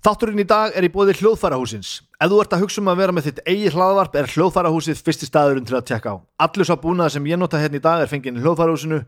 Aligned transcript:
Þátturinn 0.00 0.40
í 0.40 0.46
dag 0.48 0.72
er 0.72 0.86
í 0.86 0.88
bóði 0.88 1.12
hljóðfærahúsins. 1.18 1.88
Ef 2.16 2.30
þú 2.32 2.36
ert 2.40 2.54
að 2.56 2.62
hugsa 2.62 2.80
um 2.80 2.86
að 2.88 3.00
vera 3.02 3.12
með 3.12 3.26
þitt 3.26 3.40
eigi 3.44 3.72
hlaðvarp 3.74 4.14
er 4.16 4.30
hljóðfærahúsið 4.32 5.02
fyrsti 5.04 5.26
staðurinn 5.28 5.66
til 5.68 5.76
að 5.76 5.90
tjekka 5.90 6.14
á. 6.16 6.24
Allur 6.40 6.64
sá 6.64 6.72
búnað 6.80 7.10
sem 7.12 7.26
ég 7.28 7.36
nota 7.36 7.60
hérna 7.60 7.76
í 7.76 7.82
dag 7.84 8.00
er 8.00 8.08
fenginn 8.08 8.38
í 8.38 8.40
hljóðfærahúsinu, 8.40 9.02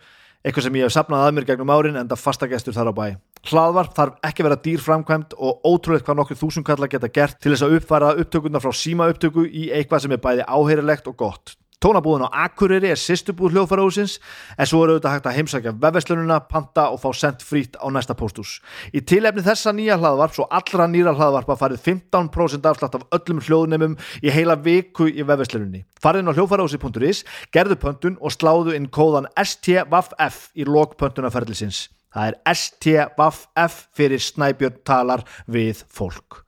eitthvað 0.45 0.67
sem 0.67 0.77
ég 0.77 0.85
hef 0.85 0.93
sapnað 0.93 1.25
að 1.25 1.33
mér 1.39 1.49
gegnum 1.49 1.73
árin 1.73 1.97
en 1.97 2.13
það 2.13 2.21
fastagestur 2.27 2.77
þar 2.77 2.93
á 2.93 2.99
bæ. 2.99 3.07
Hlaðvarp 3.49 3.97
þarf 3.97 4.29
ekki 4.29 4.47
vera 4.51 4.61
dýr 4.69 4.85
framkvæmt 4.85 5.33
og 5.41 5.65
ótrúleitt 5.65 6.05
hvað 6.05 6.21
nokkur 6.21 6.41
þúsundkallar 6.43 6.93
geta 6.93 7.09
gert 7.09 7.41
til 7.41 7.55
þess 7.55 7.65
að 7.65 7.79
uppfæra 7.79 8.13
upptökuna 8.21 8.61
frá 8.61 8.77
síma 8.77 9.09
upptöku 9.15 9.49
í 9.49 9.71
eitthvað 9.73 10.05
sem 10.05 10.13
er 10.13 10.21
bæði 10.21 10.45
áheyrilegt 10.45 11.09
og 11.09 11.17
gott. 11.25 11.57
Tónabúðin 11.83 12.29
á 12.31 12.47
Akureyri 12.47 12.93
er 12.93 13.01
sýstubúð 13.01 13.57
hljóðfærahúsins 13.57 14.21
en 14.55 14.69
svo 14.71 14.85
er 14.85 14.93
auðvitað 14.93 15.15
hægt 15.17 15.25
að 15.27 15.37
heimsækja 15.39 15.73
vefveslununa, 15.83 16.37
panta 16.47 16.85
og 16.95 17.01
fá 17.03 17.09
sendt 17.19 17.41
frít 17.43 17.75
á 17.75 17.91
næsta 17.91 18.15
póstús. 18.15 18.61
Í 18.95 19.03
tilefni 19.03 19.43
þessa 19.43 19.73
nýja 19.75 19.97
hlaðvarp 19.99 20.37
svo 20.37 20.47
allra 20.47 20.87
nýra 20.87 21.15
hlaðvarpa 21.17 21.57
farið 21.59 21.83
15% 21.89 22.69
afslátt 22.71 22.95
af 23.01 23.07
öllum 23.19 23.41
hljóðnemum 23.43 23.97
í 24.23 24.31
heila 24.31 24.55
viku 24.63 25.09
í 25.11 25.27
vefveslununni. 25.27 25.83
Farið 25.99 26.23
inn 26.23 26.31
á 26.31 26.37
hljóðfærahúsi.is, 26.37 27.25
gerðu 27.51 27.79
pöntun 27.83 28.19
og 28.23 28.31
sláðu 28.37 28.77
inn 28.79 28.87
kóðan 28.87 29.27
STVF 29.35 30.53
í 30.55 30.69
lok 30.69 30.95
pöntunarferðlisins. 31.03 31.89
Það 32.13 32.29
er 32.29 32.39
STVF 32.53 33.81
fyrir 33.97 34.23
Snæbjörn 34.23 34.79
talar 34.87 35.25
við 35.51 35.83
fólk. 35.91 36.45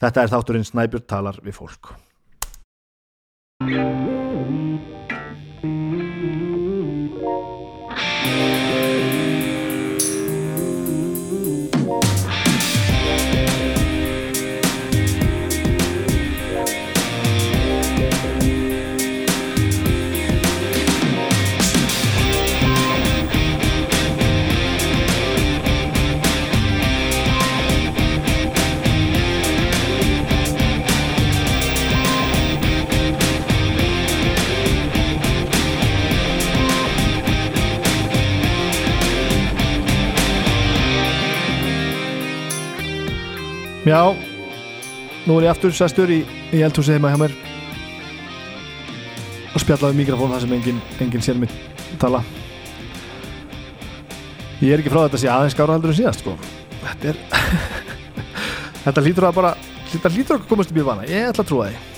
Þetta 0.00 0.24
er 0.24 0.32
þátturinn 0.32 0.66
Snæbjörn 0.70 1.06
talar 1.10 1.42
við 1.44 1.58
fólk. 1.58 1.92
Já, 43.82 44.14
nú 45.26 45.38
er 45.40 45.48
ég 45.48 45.50
aftur 45.50 45.72
sestur 45.74 46.10
í, 46.14 46.20
í 46.54 46.60
eldhúsi 46.62 46.94
heima 46.94 47.10
hjá 47.10 47.18
mér. 47.18 47.34
Og 49.52 49.58
spjallaði 49.64 49.98
mikrofón 49.98 50.30
þar 50.30 50.44
sem 50.44 50.54
enginn 50.54 50.78
engin 51.02 51.24
sér 51.24 51.40
mitt 51.42 51.56
tala. 51.98 52.22
Ég 54.62 54.76
er 54.76 54.82
ekki 54.82 54.92
frá 54.92 55.02
þetta 55.02 55.18
að 55.18 55.24
sé 55.24 55.32
aðeins 55.34 55.56
skára 55.56 55.74
heldur 55.74 55.90
en 55.90 55.98
síðast 55.98 56.22
sko. 56.22 56.36
Þetta 56.82 57.10
er 57.10 57.22
Þetta 58.84 59.06
lítur 59.08 59.26
að 59.28 59.40
bara 59.40 59.56
Þetta 59.92 60.14
lítur 60.14 60.38
að 60.38 60.46
komast 60.48 60.70
upp 60.72 60.78
í 60.78 60.86
vana, 60.86 61.08
ég 61.10 61.32
ætla 61.32 61.42
að 61.42 61.50
trúa 61.50 61.66
því 61.72 61.91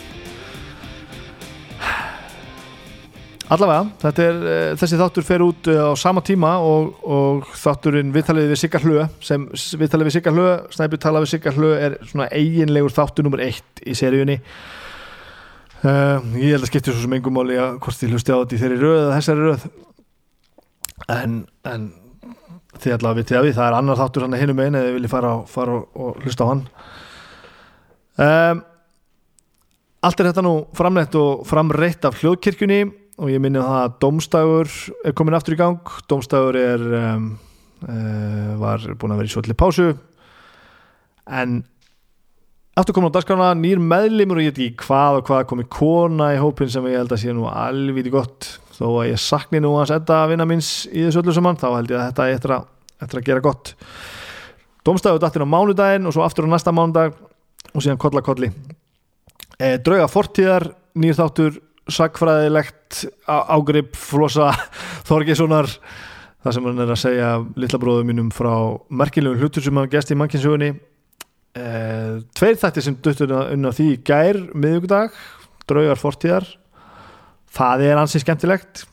Allavega, 3.52 4.10
er, 4.24 4.38
uh, 4.40 4.70
þessi 4.80 4.96
þáttur 4.96 5.24
fer 5.26 5.42
út 5.44 5.68
uh, 5.68 5.90
á 5.92 5.94
sama 6.00 6.22
tíma 6.24 6.54
og, 6.64 6.94
og 7.04 7.50
þátturinn 7.60 8.14
viðtalið 8.14 8.54
við 8.54 8.60
Sigga 8.62 8.80
Hlö 8.80 9.04
sem 9.20 9.44
viðtalið 9.52 10.08
við 10.08 10.14
Sigga 10.16 10.32
Hlö, 10.32 10.46
Snæbjörn 10.72 11.02
talað 11.02 11.26
við 11.26 11.32
Sigga 11.34 11.52
Hlö 11.52 11.74
er 11.76 11.98
svona 12.08 12.30
eiginlegur 12.32 12.94
þáttur 12.96 13.28
nummer 13.28 13.44
eitt 13.44 13.84
í 13.84 13.96
seríunni. 13.98 14.38
Uh, 15.84 16.24
ég 16.40 16.54
held 16.54 16.64
að 16.64 16.70
skipti 16.70 16.94
svo 16.94 17.04
sem 17.04 17.18
engum 17.18 17.36
máli 17.36 17.60
að 17.60 17.76
hvort 17.84 18.00
þið 18.00 18.16
hlusti 18.16 18.32
á 18.32 18.40
þetta 18.40 18.56
í 18.56 18.62
þeirri 18.64 18.80
röð 18.80 18.98
eða 19.02 19.18
þessari 19.18 19.48
röð. 19.50 19.70
En, 21.12 21.38
en 21.68 21.88
þið 22.80 22.96
allavega 22.96 23.20
vitið 23.20 23.42
að 23.42 23.48
við 23.50 23.56
það 23.60 23.68
er 23.68 23.80
annar 23.82 24.00
þáttur 24.00 24.24
hann 24.24 24.38
að 24.38 24.46
hinum 24.46 24.62
einu 24.64 24.78
eða 24.78 24.88
þið 24.88 24.96
viljið 24.96 25.16
fara, 25.18 25.34
fara 25.52 25.76
og, 25.76 25.84
og 26.00 26.24
hlusta 26.24 26.48
á 26.48 26.50
hann. 26.54 26.68
Um, 28.14 28.70
Allt 30.04 30.20
er 30.20 30.28
þetta 30.28 30.42
nú 30.44 30.58
framleitt 30.76 31.14
og 31.16 31.46
framreitt 31.48 32.04
af 32.04 32.18
hljóðkirkjunni 32.20 32.82
og 33.20 33.30
ég 33.30 33.42
minni 33.42 33.62
það 33.62 33.76
að 33.80 33.92
Dómstægur 34.02 34.72
er 35.06 35.14
komin 35.16 35.36
aftur 35.36 35.54
í 35.54 35.60
gang. 35.60 35.92
Dómstægur 36.10 36.58
er 36.58 36.82
um, 36.98 37.28
uh, 37.86 38.50
var 38.60 38.82
búin 38.98 39.14
að 39.14 39.22
vera 39.22 39.30
í 39.30 39.34
svolítið 39.34 39.58
pásu. 39.60 39.86
En 41.30 41.60
aftur 42.74 42.96
komin 42.96 43.12
á 43.12 43.16
dagskrána 43.16 43.52
nýr 43.58 43.82
meðlimur 43.82 44.40
og 44.40 44.46
ég 44.46 44.54
veit 44.54 44.60
ekki 44.66 44.86
hvað 44.88 45.20
og 45.20 45.28
hvað 45.28 45.46
komi 45.52 45.66
kona 45.70 46.32
í 46.34 46.40
hópin 46.42 46.72
sem 46.72 46.86
ég 46.90 46.98
held 46.98 47.14
að 47.14 47.22
sé 47.22 47.34
nú 47.36 47.46
alviti 47.50 48.12
gott. 48.14 48.50
Þó 48.74 48.86
að 48.90 49.12
ég 49.12 49.22
sakni 49.22 49.62
nú 49.62 49.76
að 49.78 49.92
setja 49.92 50.24
vinna 50.30 50.48
minns 50.50 50.72
í 50.90 51.04
þessu 51.06 51.22
öllu 51.22 51.36
saman 51.36 51.60
þá 51.60 51.68
held 51.76 51.94
ég 51.94 52.00
að 52.00 52.08
þetta 52.08 52.26
er 52.26 52.38
eftir 52.38 52.56
að, 52.56 52.70
eftir 53.06 53.20
að 53.20 53.28
gera 53.28 53.44
gott. 53.44 53.74
Dómstægur 54.84 55.22
dættir 55.22 55.46
á 55.46 55.48
mánudaginn 55.48 56.10
og 56.10 56.16
svo 56.16 56.26
aftur 56.26 56.50
á 56.50 56.52
næsta 56.52 56.74
mánudag 56.74 57.14
og 57.70 57.78
síðan 57.78 58.00
kolla 58.02 58.24
kolli. 58.26 58.50
E, 59.54 59.78
Drauga 59.78 60.10
fortíðar 60.10 60.66
nýr 60.98 61.14
þáttur 61.16 61.62
sagfræðilegt 61.92 63.04
ágrip 63.28 63.96
flosa 63.98 64.52
Þorgessonar 65.08 65.68
það 66.44 66.56
sem 66.56 66.66
hann 66.68 66.82
er 66.84 66.92
að 66.92 67.00
segja 67.00 67.28
litla 67.60 67.80
bróðum 67.80 68.10
mínum 68.12 68.32
frá 68.34 68.52
merkilegum 68.92 69.40
hlutur 69.40 69.64
sem 69.64 69.80
hann 69.80 69.92
gæst 69.92 70.12
í 70.12 70.18
mannkinsögunni 70.20 70.74
e, 71.54 71.64
tveir 72.36 72.58
þættir 72.60 72.86
sem 72.86 72.96
duttur 73.02 73.34
unna 73.38 73.72
því 73.74 73.88
gær 74.06 74.40
miðugdag, 74.52 75.14
draugar 75.68 76.00
fortíðar. 76.00 76.48
Það 77.54 77.86
er 77.86 78.00
ansið 78.02 78.24
skemmtilegt. 78.24 78.84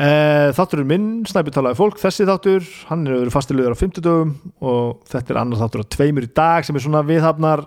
E, 0.00 0.10
þátturinn 0.56 0.88
minn 0.88 1.08
snæpi 1.28 1.52
talaði 1.52 1.76
fólk, 1.76 2.00
þessi 2.00 2.24
þáttur 2.28 2.68
hann 2.88 3.04
er 3.04 3.18
verið 3.18 3.34
fastilegur 3.34 3.76
á 3.76 3.82
50 3.82 4.06
dögum 4.06 4.34
og 4.64 5.02
þetta 5.10 5.34
er 5.34 5.40
annar 5.42 5.60
þáttur 5.60 5.84
á 5.84 5.92
tveimur 5.92 6.24
í 6.24 6.32
dag 6.32 6.64
sem 6.64 6.78
er 6.78 6.86
svona 6.86 7.04
viðhafnar 7.04 7.66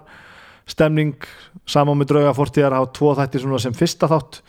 stemning 0.69 1.15
saman 1.69 1.99
með 1.99 2.13
drauga 2.13 2.33
fortíðar 2.37 2.75
á 2.79 2.81
tvo 2.95 3.13
þætti 3.17 3.41
sem 3.43 3.75
fyrsta 3.75 4.09
þátt. 4.11 4.39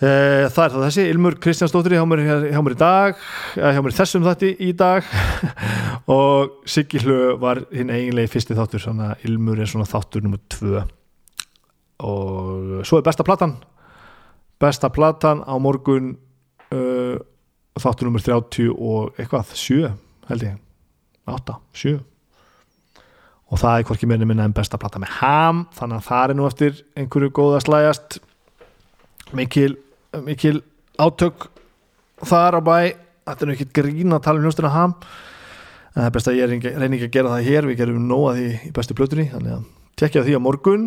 E, 0.00 0.10
það 0.48 0.62
er 0.64 0.74
það 0.74 0.84
þessi 0.86 1.06
Ilmur 1.12 1.36
Kristjánsdóttir 1.44 1.96
hjá 1.96 2.04
hjá 2.48 2.60
mér 2.64 2.76
í 2.76 2.78
dag 2.80 3.18
hjá 3.56 3.80
mér 3.84 3.96
þessum 3.96 4.24
þætti 4.24 4.52
í 4.64 4.70
dag. 4.76 5.08
Og 6.16 6.62
Siggi 6.68 7.02
Hlu 7.04 7.36
var 7.40 7.62
hinn 7.72 7.92
eiginlega 7.92 8.32
fyrsti 8.32 8.56
þáttur 8.56 8.86
Ilmur 9.28 9.60
er 9.60 9.70
svona 9.70 9.88
þáttur 9.88 10.24
nummið 10.24 10.46
tvö. 10.56 10.84
Og 12.08 12.80
svo 12.88 13.00
er 13.00 13.04
besta 13.04 13.26
platan. 13.26 13.58
Besta 14.60 14.88
platan 14.92 15.44
á 15.44 15.54
morgun 15.60 16.14
uh, 16.72 17.16
þáttur 17.80 18.08
nummið 18.08 18.30
30 18.32 18.72
og 18.76 19.20
eitthvað 19.20 19.52
7 19.56 19.92
held 20.32 20.48
ég. 20.48 20.56
8, 21.30 21.60
7 21.76 21.98
og 23.50 23.58
það 23.58 23.76
er 23.76 23.86
hvorki 23.88 24.08
meðin 24.08 24.30
minna 24.30 24.46
en 24.46 24.54
besta 24.54 24.78
platta 24.78 25.00
með 25.02 25.16
ham. 25.18 25.64
Þannig 25.74 25.98
að 25.98 26.06
það 26.06 26.24
er 26.24 26.38
nú 26.38 26.46
eftir 26.46 26.82
einhverju 26.98 27.32
góða 27.34 27.62
slæjast 27.64 28.20
mikil, 29.36 29.74
mikil 30.26 30.60
átök 31.00 31.48
þar 32.30 32.58
á 32.58 32.60
bæ. 32.62 32.78
Þetta 33.26 33.44
er 33.44 33.50
nú 33.50 33.56
ekki 33.56 33.68
grín 33.74 34.14
að 34.14 34.24
tala 34.26 34.40
um 34.40 34.46
hljóstina 34.46 34.72
ham. 34.74 34.94
En 35.90 36.02
það 36.02 36.08
er 36.08 36.14
best 36.14 36.30
að 36.30 36.38
ég 36.38 36.50
reyni 36.50 36.98
ekki 36.98 37.08
að 37.08 37.16
gera 37.18 37.34
það 37.34 37.48
hér. 37.50 37.68
Við 37.70 37.80
gerum 37.82 38.06
nóga 38.06 38.36
því 38.38 38.48
í 38.70 38.72
bestu 38.76 38.96
plötunni 38.98 39.26
þannig 39.32 39.56
að 39.56 39.66
tekja 39.98 40.24
því 40.26 40.38
á 40.38 40.46
morgun. 40.46 40.86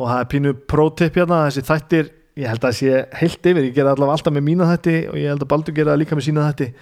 Og 0.00 0.08
það 0.08 0.18
er 0.18 0.30
pínu 0.34 0.54
pro-tip 0.70 1.18
hérna 1.20 1.44
þessi 1.46 1.66
þættir, 1.68 2.08
ég 2.40 2.48
held 2.50 2.62
að 2.62 2.68
það 2.68 2.78
sé 2.80 3.02
heilt 3.20 3.50
yfir. 3.52 3.66
Ég 3.68 3.76
gera 3.76 3.94
allavega 3.94 4.18
alltaf 4.18 4.34
með 4.34 4.46
mína 4.48 4.70
þætti 4.72 4.96
og 5.12 5.18
ég 5.20 5.30
held 5.30 5.44
að 5.44 5.50
Baldur 5.52 5.76
gera 5.76 5.98
líka 6.00 6.18
með 6.18 6.26
sína 6.26 6.46
þætti. 6.50 6.72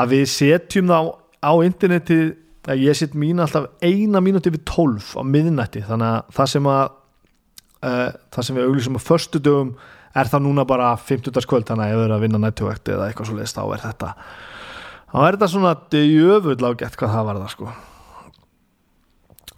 Að 0.00 0.14
við 0.14 0.28
setjum 0.32 0.92
það 0.92 1.10
á, 1.44 1.52
internetið 1.66 2.24
að 2.24 2.49
ég 2.68 2.96
sitt 2.96 3.14
mín 3.16 3.40
alltaf 3.40 3.70
eina 3.80 4.20
mínúti 4.20 4.52
við 4.52 4.64
tólf 4.68 5.14
á 5.16 5.24
miðnætti 5.24 5.84
þannig 5.86 6.10
að 6.12 6.34
það 6.36 6.50
sem 6.52 6.68
að 6.68 6.84
uh, 7.80 8.10
það 8.34 8.46
sem 8.46 8.58
við 8.58 8.68
auglísum 8.68 9.00
á 9.00 9.02
förstu 9.02 9.40
dögum 9.40 9.72
er 10.10 10.28
það 10.28 10.44
núna 10.44 10.66
bara 10.68 10.92
50. 10.98 11.46
kvöld 11.48 11.68
þannig 11.68 11.86
að 11.86 11.92
ef 11.92 11.98
við 11.98 12.04
erum 12.04 12.16
að 12.16 12.24
vinna 12.26 12.42
nættuvökt 12.42 12.90
eða 12.90 13.06
eitthvað 13.08 13.30
svo 13.30 13.38
leiðist 13.38 13.56
þá 13.56 13.62
er 13.64 13.84
þetta 13.84 14.12
þá 15.10 15.18
er 15.22 15.36
þetta 15.36 15.50
svona 15.54 15.74
djöfull 15.94 16.66
á 16.66 16.70
gett 16.82 16.98
hvað 17.00 17.14
það 17.14 17.28
var 17.30 17.40
það 17.40 17.52
sko 17.54 17.74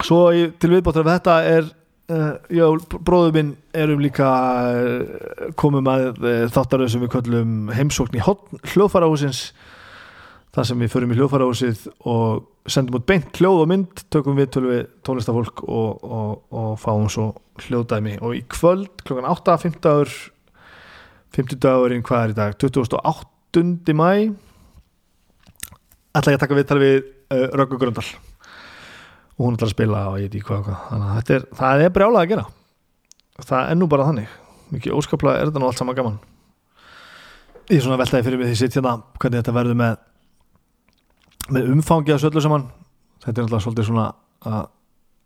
svo 0.03 0.19
til 0.59 0.71
viðbóttur 0.71 1.07
af 1.07 1.17
þetta 1.17 1.35
er 1.49 1.67
uh, 2.13 2.31
já, 2.53 2.65
bróður 2.95 3.35
minn 3.35 3.51
erum 3.75 4.05
líka 4.05 4.31
uh, 4.71 5.51
komum 5.59 5.91
að 5.91 6.23
þáttaröð 6.55 6.95
sem 6.95 7.03
við 7.03 7.13
köllum 7.17 7.69
heimsókn 7.75 8.15
í 8.15 8.23
hljóðfarahúsins 8.23 9.49
þar 10.53 10.69
sem 10.69 10.83
við 10.85 10.93
förum 10.93 11.11
í 11.11 11.19
hljóðfarahúsið 11.19 11.87
og 12.05 12.49
sendum 12.69 12.99
út 12.99 13.07
beint 13.09 13.39
hljóð 13.39 13.63
og 13.63 13.69
mynd 13.71 14.03
tökum 14.13 14.37
við 14.39 14.51
tölvi 14.55 14.77
tónlistafólk 15.03 15.65
og, 15.65 16.03
og, 16.03 16.43
og 16.53 16.69
fáum 16.79 17.09
svo 17.11 17.31
hljóðdæmi. 17.65 18.17
Og 18.23 18.37
í 18.39 18.43
kvöld 18.51 19.03
klokkan 19.03 19.27
8, 19.27 19.57
50 19.65 20.31
50 21.33 21.57
dagurinn, 21.59 22.03
hvað 22.05 22.27
er 22.27 22.33
í 22.33 22.37
dag? 22.37 22.55
28. 22.61 23.95
mæ 23.97 24.09
ætla 26.13 26.33
ég 26.33 26.37
að 26.37 26.43
taka 26.43 26.57
viðtal 26.57 26.77
við 26.81 26.97
uh, 27.33 27.47
Röggu 27.57 27.79
Gröndal. 27.81 28.05
Og 29.33 29.47
hún 29.47 29.57
ætlar 29.57 29.71
að 29.71 29.73
spila 29.73 30.03
og 30.11 30.19
ég 30.21 30.29
veit 30.29 30.37
ekki 30.37 30.51
hvað, 30.51 30.69
þannig 30.91 31.15
að 31.17 31.31
er, 31.33 31.47
það 31.57 31.85
er 31.87 31.95
brjálað 31.95 32.21
að 32.21 32.29
gera. 32.33 32.45
Það 33.41 33.71
er 33.71 33.79
nú 33.79 33.89
bara 33.89 34.07
þannig. 34.11 34.35
Mikið 34.73 34.97
óskaplega 34.99 35.41
er 35.41 35.49
þetta 35.49 35.63
nú 35.63 35.69
allt 35.69 35.81
saman 35.81 35.97
gaman. 35.97 36.19
Ég 37.71 37.79
er 37.79 37.85
svona 37.87 37.97
veltaði 37.97 38.27
fyrir 38.27 38.41
mig 38.41 38.51
því 38.51 38.59
sitt 38.59 38.77
hérna 38.77 38.99
hvernig 39.17 39.41
þetta 39.41 39.55
verður 39.57 39.79
með 39.79 39.97
með 41.51 41.69
umfangi 41.73 42.13
að 42.13 42.23
söllu 42.23 42.43
saman 42.43 42.65
þetta 43.23 43.33
er 43.33 43.45
náttúrulega 43.45 43.65
svolítið 43.65 43.87
svona 43.89 44.07
að, 44.47 44.65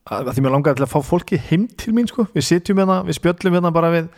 að, 0.10 0.32
því 0.34 0.44
mér 0.46 0.56
langaði 0.56 0.80
til 0.80 0.86
að 0.88 0.94
fá 0.94 1.00
fólki 1.06 1.40
heim 1.50 1.66
til 1.78 1.94
mín 1.98 2.10
sko, 2.10 2.28
við 2.34 2.48
sitjum 2.48 2.82
hérna, 2.82 3.00
við 3.08 3.20
spjöllum 3.20 3.58
hérna 3.58 3.74
bara 3.76 3.92
við 3.94 4.12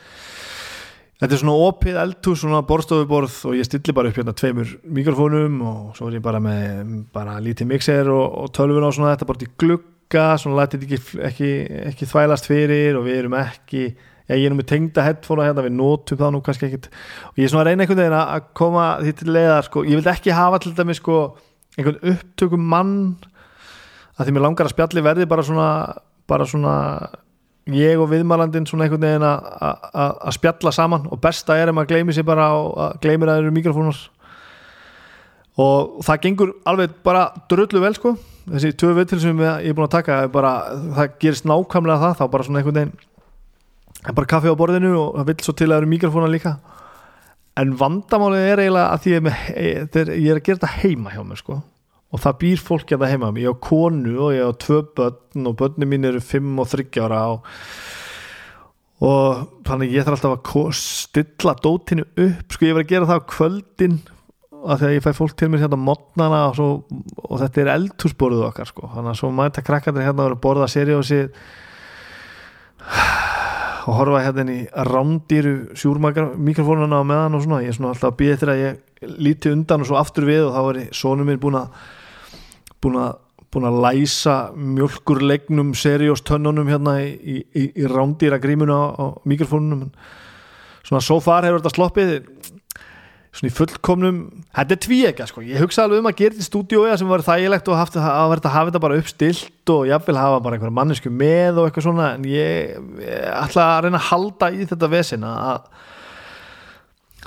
þetta 1.20 1.36
er 1.36 1.42
svona 1.42 1.68
opið 1.68 2.02
eldhús, 2.04 2.42
svona 2.44 2.62
borstofuborð 2.68 3.40
og 3.50 3.58
ég 3.60 3.68
stilli 3.68 3.96
bara 3.96 4.12
upp 4.12 4.20
hérna 4.20 4.36
tveimur 4.40 4.76
mikrofónum 5.00 5.64
og 5.68 5.98
svo 5.98 6.10
er 6.10 6.20
ég 6.20 6.26
bara 6.26 6.44
með 6.44 6.94
bara 7.16 7.40
lítið 7.44 7.72
mixer 7.74 8.12
og, 8.14 8.26
og 8.44 8.54
tölvun 8.56 8.88
og 8.88 8.96
svona 8.96 9.16
þetta 9.16 9.28
bara 9.32 9.44
í 9.44 9.52
glugga, 9.60 10.30
svona 10.40 10.62
lætið 10.62 10.88
ekki, 10.88 11.02
ekki, 11.32 11.52
ekki 11.92 12.14
þvælast 12.14 12.48
fyrir 12.48 13.00
og 13.00 13.10
við 13.10 13.24
erum 13.24 13.42
ekki 13.42 13.90
Já, 14.30 14.36
ég 14.38 14.46
er 14.46 14.52
nú 14.54 14.60
með 14.60 14.68
tengda 14.70 15.02
headphone 15.02 15.42
hérna, 15.42 15.64
við 15.66 15.72
nótum 15.74 16.18
það 16.20 16.36
nú 16.36 16.40
kannski 16.46 16.68
ekkit 16.68 16.84
og 17.32 17.40
ég 17.40 17.48
er 17.48 17.50
svona 17.50 17.64
að 17.64 17.72
reyna 17.72 17.82
einhvern 17.82 17.98
veginn 18.04 18.18
að 18.20 18.44
koma 18.60 18.84
því 19.02 19.14
til 19.18 19.30
leiðar 19.34 19.66
sko, 19.66 19.82
ég 19.90 19.98
vildi 19.98 20.12
ekki 20.12 20.36
hafa 20.38 20.60
til 20.62 20.74
dæmi 20.78 20.96
sko 21.00 21.16
einhvern 21.80 22.14
upptökum 22.14 22.70
mann 22.76 22.94
að 24.20 24.28
því 24.28 24.36
mér 24.36 24.46
langar 24.46 24.68
að 24.68 24.76
spjalli 24.76 25.04
verði 25.06 25.28
bara 25.32 25.46
svona 25.48 25.70
bara 26.30 26.46
svona 26.50 26.76
ég 27.70 28.00
og 28.02 28.10
viðmælandin 28.12 28.68
svona 28.68 28.86
einhvern 28.86 29.06
veginn 29.06 29.26
að 29.26 30.32
spjalla 30.36 30.74
saman 30.76 31.08
og 31.10 31.22
besta 31.24 31.58
er 31.58 31.72
ef 31.72 31.78
maður 31.78 31.94
gleymir 31.94 32.18
sér 32.18 32.28
bara 32.28 32.50
og 32.58 32.98
gleymir 33.04 33.30
að 33.30 33.38
það 33.38 33.44
eru 33.44 33.56
mikrofónar. 33.58 34.00
Og 35.60 36.00
það 36.08 36.22
gengur 36.24 36.54
alveg 36.70 36.96
bara 37.04 37.26
dröllu 37.52 37.82
vel 37.84 37.96
sko. 37.98 38.16
Þessi 38.50 38.72
tvö 38.80 38.94
vittil 38.98 39.20
sem 39.22 39.42
ég 39.44 39.70
er 39.70 39.76
búin 39.78 39.90
að 39.90 39.98
taka 39.98 40.22
bara, 40.32 40.54
það 40.96 41.16
gerist 41.22 41.48
nákvæmlega 41.50 42.02
það 42.06 42.16
þá 42.18 42.26
bara 42.34 42.48
svona 42.48 42.62
einhvern 42.62 42.80
veginn 42.80 44.16
bara 44.16 44.30
kaffi 44.32 44.48
á 44.48 44.56
borðinu 44.56 44.94
og 44.96 45.18
það 45.20 45.30
vil 45.30 45.42
svo 45.44 45.54
til 45.54 45.68
að 45.68 45.74
það 45.74 45.82
eru 45.82 45.92
mikrofónar 45.92 46.32
líka 46.32 46.56
en 47.58 47.74
vandamálið 47.80 48.46
er 48.46 48.62
eiginlega 48.64 48.94
að 48.94 49.10
ég 49.10 49.20
er, 49.20 49.26
með, 49.26 49.44
ég 49.58 50.32
er 50.32 50.40
að 50.40 50.46
gera 50.46 50.60
þetta 50.60 50.84
heima 50.84 51.14
hjá 51.14 51.22
mér 51.26 51.42
sko. 51.42 51.60
Og 52.10 52.22
það 52.24 52.38
býr 52.42 52.62
fólk 52.66 52.94
að 52.94 53.04
það 53.04 53.12
heima 53.14 53.32
ég 53.38 53.54
á 53.54 53.62
konu 53.62 54.14
og 54.18 54.32
ég 54.34 54.50
á 54.50 54.62
tvö 54.64 54.80
börn 54.98 55.50
og 55.50 55.58
börnum 55.60 55.92
mín 55.92 56.08
eru 56.10 56.22
5 56.26 56.64
og 56.64 56.72
30 56.72 57.04
ára 57.06 57.20
og, 57.36 57.52
og 59.06 59.44
þannig 59.68 59.94
ég 59.94 60.08
þarf 60.08 60.18
alltaf 60.18 60.56
að 60.56 60.72
stilla 60.80 61.54
dótinu 61.62 62.08
upp. 62.10 62.56
Sko 62.56 62.66
ég 62.66 62.78
var 62.78 62.88
að 62.88 62.96
gera 62.96 63.12
það 63.12 63.22
á 63.22 63.30
kvöldin 63.36 64.00
að 64.60 64.82
því 64.82 64.90
að 64.90 64.96
ég 64.96 65.06
fæ 65.06 65.12
fólk 65.16 65.38
til 65.40 65.52
mér 65.52 65.62
hérna 65.64 65.80
mótnana 65.80 66.40
og, 66.50 66.58
svo, 66.58 66.70
og 67.24 67.44
þetta 67.44 67.62
er 67.62 67.74
eldhúsborðuð 67.78 68.48
okkar 68.50 68.72
sko. 68.72 68.90
Þannig 68.96 69.14
að 69.14 69.20
svo 69.22 69.30
mæta 69.36 69.66
krakkandir 69.66 70.10
hérna 70.10 70.32
að 70.32 70.42
borða 70.44 70.68
seriósi 70.72 71.22
og 71.30 73.38
horfa 73.98 74.22
hérna 74.26 74.54
í 74.54 74.60
rándýru 74.90 75.56
sjúrmikrofónuna 75.78 77.02
á 77.02 77.04
meðan 77.08 77.38
og 77.38 77.46
svona, 77.46 77.64
ég 77.64 77.74
er 77.74 77.78
svona 77.78 77.94
alltaf 77.94 78.12
að 78.12 78.20
býða 78.20 78.36
eftir 78.36 78.52
að 78.54 78.62
ég 78.64 79.10
líti 79.20 79.54
undan 79.54 79.84
og 79.86 79.90
svo 79.90 79.98
aftur 80.00 80.28
við 80.28 80.46
og 80.48 80.56
þá 80.56 80.62
er 80.70 80.80
sónum 81.00 81.30
minn 81.30 81.42
búin 81.42 81.60
að 81.60 81.74
búin 82.84 83.00
að, 83.00 83.20
búin 83.52 83.68
að 83.70 83.82
læsa 83.86 84.38
mjölkurlegnum 84.56 85.74
serióstönnunum 85.78 86.72
hérna 86.72 86.98
í, 87.04 87.40
í, 87.54 87.70
í 87.76 87.88
rándýra 87.90 88.40
grímuna 88.42 88.76
á, 88.76 88.86
á 88.96 89.06
mikrofónunum 89.28 89.92
svona 90.86 91.04
so 91.04 91.20
far 91.24 91.48
hefur 91.48 91.62
þetta 91.62 91.76
sloppið 91.76 92.14
svona 93.30 93.52
í 93.52 93.54
fullkomnum 93.54 94.22
þetta 94.58 94.76
er 94.76 94.82
tvíega 94.86 95.28
sko, 95.30 95.44
ég 95.46 95.62
hugsa 95.62 95.86
alveg 95.86 96.02
um 96.02 96.10
að 96.10 96.18
gera 96.22 96.36
þetta 96.36 96.46
í 96.46 96.50
stúdiója 96.50 96.96
sem 96.98 97.12
var 97.12 97.24
þægilegt 97.26 97.70
og 97.70 97.78
haft, 97.78 97.98
að 98.02 98.32
verða 98.34 98.50
að 98.50 98.56
hafa 98.56 98.72
þetta 98.72 98.82
bara 98.86 98.98
uppstilt 99.02 99.74
og 99.76 99.84
ég 99.90 100.08
vil 100.08 100.18
hafa 100.18 100.40
bara 100.46 100.58
einhverja 100.58 100.78
mannesku 100.80 101.12
með 101.14 101.60
og 101.62 101.70
eitthvað 101.70 101.86
svona 101.86 102.08
en 102.16 102.26
ég, 102.30 102.80
ég 103.06 103.28
ætla 103.36 103.68
að 103.76 103.86
reyna 103.86 104.02
að 104.02 104.08
halda 104.10 104.50
í 104.50 104.66
þetta 104.72 104.90
vesin 104.96 105.28
að 105.30 105.68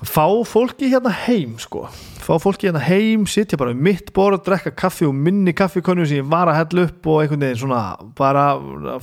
fá 0.03 0.25
fólki 0.49 0.89
hérna 0.91 1.13
heim 1.15 1.53
sko, 1.63 1.85
fá 2.19 2.33
fólki 2.43 2.67
hérna 2.67 2.83
heim 2.83 3.29
sitja 3.31 3.59
bara 3.61 3.71
um 3.71 3.85
mitt 3.87 4.11
borð, 4.17 4.41
drekka 4.49 4.73
kaffi 4.75 5.07
og 5.07 5.15
minni 5.15 5.55
kaffikonu 5.55 6.07
sem 6.09 6.19
ég 6.19 6.33
var 6.33 6.51
að 6.51 6.59
hella 6.59 6.89
upp 6.89 7.07
og 7.13 7.21
einhvern 7.23 7.47
veginn 7.47 7.61
svona, 7.63 7.85
bara 8.19 8.49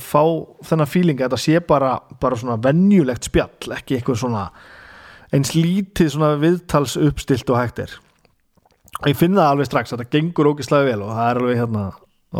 fá 0.02 0.20
þennan 0.68 0.90
fílinga, 0.90 1.30
þetta 1.30 1.40
sé 1.40 1.64
bara 1.64 1.94
bara 2.20 2.36
svona 2.36 2.58
venjulegt 2.60 3.30
spjall, 3.30 3.72
ekki 3.78 3.96
eitthvað 3.96 4.20
svona 4.26 4.44
eins 5.34 5.52
lítið 5.54 6.12
svona 6.14 6.34
viðtals 6.40 6.96
uppstilt 7.00 7.50
og 7.52 7.60
hægt 7.60 7.82
er. 7.84 7.94
Ég 9.06 9.16
finna 9.16 9.44
það 9.44 9.54
alveg 9.54 9.68
strax 9.70 9.92
að 9.92 10.02
þetta 10.02 10.18
gengur 10.18 10.50
ógislega 10.50 10.88
vel 10.90 11.04
og 11.06 11.14
það 11.14 11.30
er 11.30 11.40
alveg 11.40 11.60
hérna 11.60 11.84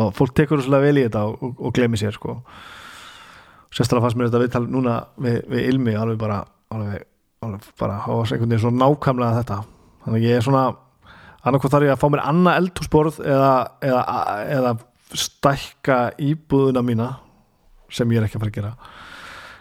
og 0.01 0.13
fólk 0.15 0.35
tekur 0.37 0.63
svolítið 0.63 0.87
vel 0.87 1.01
í 1.01 1.05
þetta 1.07 1.23
og, 1.29 1.39
og, 1.47 1.55
og 1.67 1.75
glemir 1.77 2.01
sér 2.01 2.17
sko. 2.17 2.37
Sérstaklega 3.71 4.05
fannst 4.05 4.19
mér 4.19 4.29
þetta 4.31 4.43
viðtal 4.43 4.67
núna 4.67 4.99
við, 5.23 5.41
við 5.51 5.71
Ilmi 5.71 5.97
alveg 5.97 6.21
bara 6.21 6.43
alveg, 6.75 7.07
alveg 7.47 7.73
bara 7.81 7.99
á 8.03 8.11
einhvern 8.11 8.51
veginn 8.51 8.63
svona 8.65 8.85
nákvæmlega 8.85 9.41
þetta. 9.41 9.59
Þannig 10.05 10.27
ég 10.27 10.39
er 10.39 10.47
svona 10.47 10.65
annarkoð 11.41 11.75
þarf 11.75 11.89
ég 11.89 11.95
að 11.95 12.03
fá 12.03 12.09
mér 12.13 12.25
annað 12.27 12.61
eldhúsborð 12.61 13.21
eða, 13.25 13.53
eða, 13.87 14.05
eða 14.59 14.75
stækka 15.17 16.01
íbúðuna 16.23 16.83
mína 16.87 17.13
sem 17.91 18.11
ég 18.13 18.21
er 18.21 18.27
ekki 18.27 18.39
að 18.39 18.45
fara 18.45 18.53
að 18.53 18.59
gera 18.59 18.75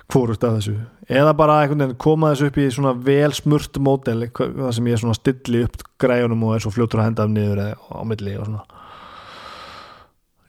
hvort 0.09 0.43
af 0.43 0.57
þessu. 0.57 0.75
Eða 1.09 1.33
bara 1.37 1.57
koma 2.01 2.33
þessu 2.33 2.49
upp 2.49 2.59
í 2.61 2.67
svona 2.73 2.93
vel 3.05 3.31
smurt 3.37 3.77
mótel 3.81 4.27
það 4.33 4.71
sem 4.77 4.89
ég 4.89 5.01
svona 5.01 5.17
stilli 5.17 5.63
upp 5.67 5.83
græunum 6.01 6.45
og 6.47 6.55
er 6.55 6.63
svo 6.65 6.73
fljóttur 6.73 7.01
að 7.01 7.09
henda 7.09 7.25
af 7.25 7.33
niður 7.33 7.61
á 7.77 8.01
milli 8.09 8.35
og 8.37 8.49
svona. 8.49 8.63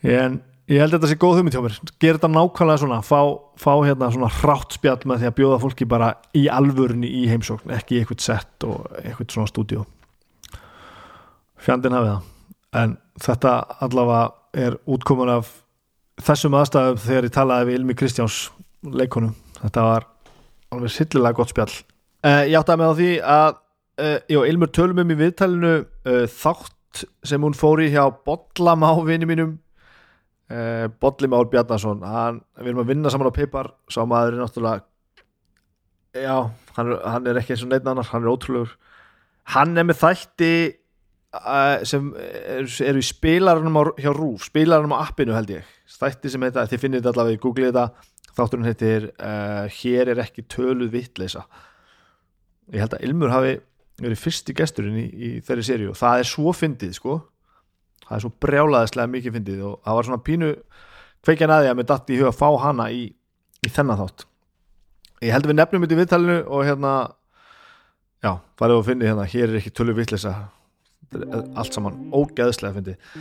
En 0.00 0.40
ég 0.70 0.80
held 0.80 0.94
að 0.94 0.98
þetta 0.98 1.10
sé 1.12 1.20
góð 1.20 1.38
hugmynd 1.38 1.56
hjá 1.56 1.64
mér. 1.64 1.78
Gera 2.00 2.18
þetta 2.18 2.32
nákvæmlega 2.32 2.82
svona. 2.84 3.00
Fá, 3.04 3.20
fá 3.60 3.72
hérna 3.84 4.10
svona 4.14 4.32
hrátt 4.40 4.76
spjall 4.78 5.00
með 5.04 5.22
því 5.22 5.30
að 5.30 5.38
bjóða 5.40 5.62
fólki 5.64 5.88
bara 5.88 6.12
í 6.36 6.46
alvörunni 6.48 7.10
í 7.20 7.26
heimsókn 7.28 7.74
ekki 7.76 7.98
í 7.98 8.02
eitthvað 8.02 8.24
sett 8.24 8.68
og 8.68 8.86
eitthvað 9.02 9.34
svona 9.36 9.52
stúdíu 9.52 9.84
fjandin 11.60 11.96
hafið 11.96 12.14
það. 12.14 12.28
En 12.80 12.96
þetta 13.20 13.54
allavega 13.84 14.22
er 14.64 14.78
útkomun 14.88 15.32
af 15.34 15.52
þessum 16.24 16.56
aðstæðum 16.56 17.00
þegar 17.04 17.28
ég 17.28 17.34
talaði 17.34 17.68
við 17.68 17.80
Ilmi 17.80 17.96
Kristjáns 17.98 18.40
leikonum 18.86 19.34
þetta 19.62 19.86
var 19.86 20.06
alveg 20.74 20.92
sillilega 20.94 21.38
gott 21.38 21.52
spjall. 21.52 21.72
Uh, 22.20 22.44
ég 22.50 22.58
átti 22.58 22.74
að 22.74 22.80
með 22.82 22.92
á 22.92 22.94
því 22.98 23.10
að 23.24 23.48
uh, 23.54 24.18
já, 24.29 24.40
Ilmur 24.50 24.70
tölum 24.76 25.02
um 25.02 25.14
í 25.14 25.19
viðtælinu 25.19 25.72
uh, 25.81 26.26
þátt 26.29 27.05
sem 27.26 27.43
hún 27.46 27.56
fóri 27.56 27.88
hjá 27.93 28.05
Bodlamá 28.26 28.94
vinni 29.06 29.29
mínum. 29.31 29.58
Bodlimár 30.98 31.46
Bjarnason 31.46 32.00
hann, 32.02 32.40
við 32.58 32.72
erum 32.72 32.81
að 32.82 32.88
vinna 32.90 33.10
saman 33.14 33.29
á 33.31 33.36
Pipar 33.36 33.69
sá 33.86 34.00
maður 34.02 34.34
er 34.34 34.40
náttúrulega 34.40 34.81
já, 36.19 36.50
hann 36.74 36.90
er, 36.90 36.96
hann 37.06 37.29
er 37.31 37.38
ekki 37.38 37.55
eins 37.55 37.62
og 37.62 37.70
neitt 37.70 37.86
annar 37.86 38.08
hann 38.10 38.26
er 38.26 38.32
ótrúlegur. 38.32 38.72
Hann 39.55 39.79
er 39.79 39.86
með 39.86 40.00
þætti 40.00 40.50
sem 41.86 42.10
eru 42.19 42.67
er 42.82 42.98
í 42.98 43.05
spilarunum 43.06 43.79
á, 43.79 43.82
hjá 44.02 44.10
Rúf 44.10 44.48
spilarunum 44.48 44.96
á 44.98 45.06
appinu 45.06 45.36
held 45.36 45.55
ég. 45.55 45.69
Þætti 45.86 46.34
sem 46.34 46.43
heita, 46.43 46.67
þið 46.67 46.82
finnir 46.82 47.02
þetta 47.05 47.12
allavega 47.14 47.38
í 47.38 47.43
Google 47.44 47.70
þetta 47.70 47.86
þátturinn 48.37 48.69
heitir 48.69 49.10
uh, 49.17 49.67
Hér 49.81 50.13
er 50.13 50.22
ekki 50.22 50.46
töluð 50.51 50.94
vittleisa 50.94 51.46
ég 52.70 52.84
held 52.84 52.96
að 52.96 53.05
Ilmur 53.06 53.32
hafi 53.34 53.58
verið 54.01 54.20
fyrsti 54.20 54.55
gesturinn 54.56 54.99
í, 55.01 55.06
í 55.10 55.31
þeirri 55.44 55.67
séri 55.67 55.89
og 55.91 55.99
það 55.99 56.22
er 56.22 56.29
svo 56.31 56.55
fyndið 56.56 56.96
sko. 56.96 57.17
Það 58.06 58.17
er 58.17 58.25
svo 58.25 58.32
brjálaðislega 58.43 59.13
mikið 59.13 59.37
fyndið 59.37 59.65
og 59.69 59.75
það 59.84 59.99
var 59.99 60.08
svona 60.08 60.25
pínu 60.27 60.51
kveikjan 61.27 61.55
aðið 61.56 61.70
að 61.70 61.79
mér 61.79 61.89
dætti 61.91 62.15
í 62.15 62.20
huga 62.20 62.32
að 62.32 62.39
fá 62.41 62.49
hana 62.65 62.87
í, 62.94 63.03
í 63.60 63.70
þennan 63.70 64.01
þátt. 64.01 64.27
Ég 65.20 65.34
held 65.34 65.44
að 65.44 65.53
við 65.53 65.58
nefnum 65.58 65.84
þetta 65.84 65.96
í 65.96 66.01
viðtalinu 66.01 66.39
og 66.46 66.65
hérna 66.65 66.94
já, 68.25 68.32
farið 68.60 68.79
að 68.79 68.87
finna 68.89 69.10
hérna 69.10 69.29
hér 69.34 69.51
er 69.51 69.58
ekki 69.60 69.75
töluð 69.77 70.01
vittleisa 70.01 70.34
allt 71.10 71.77
saman 71.77 72.01
ógeðslega 72.15 72.79
fyndið. 72.79 73.13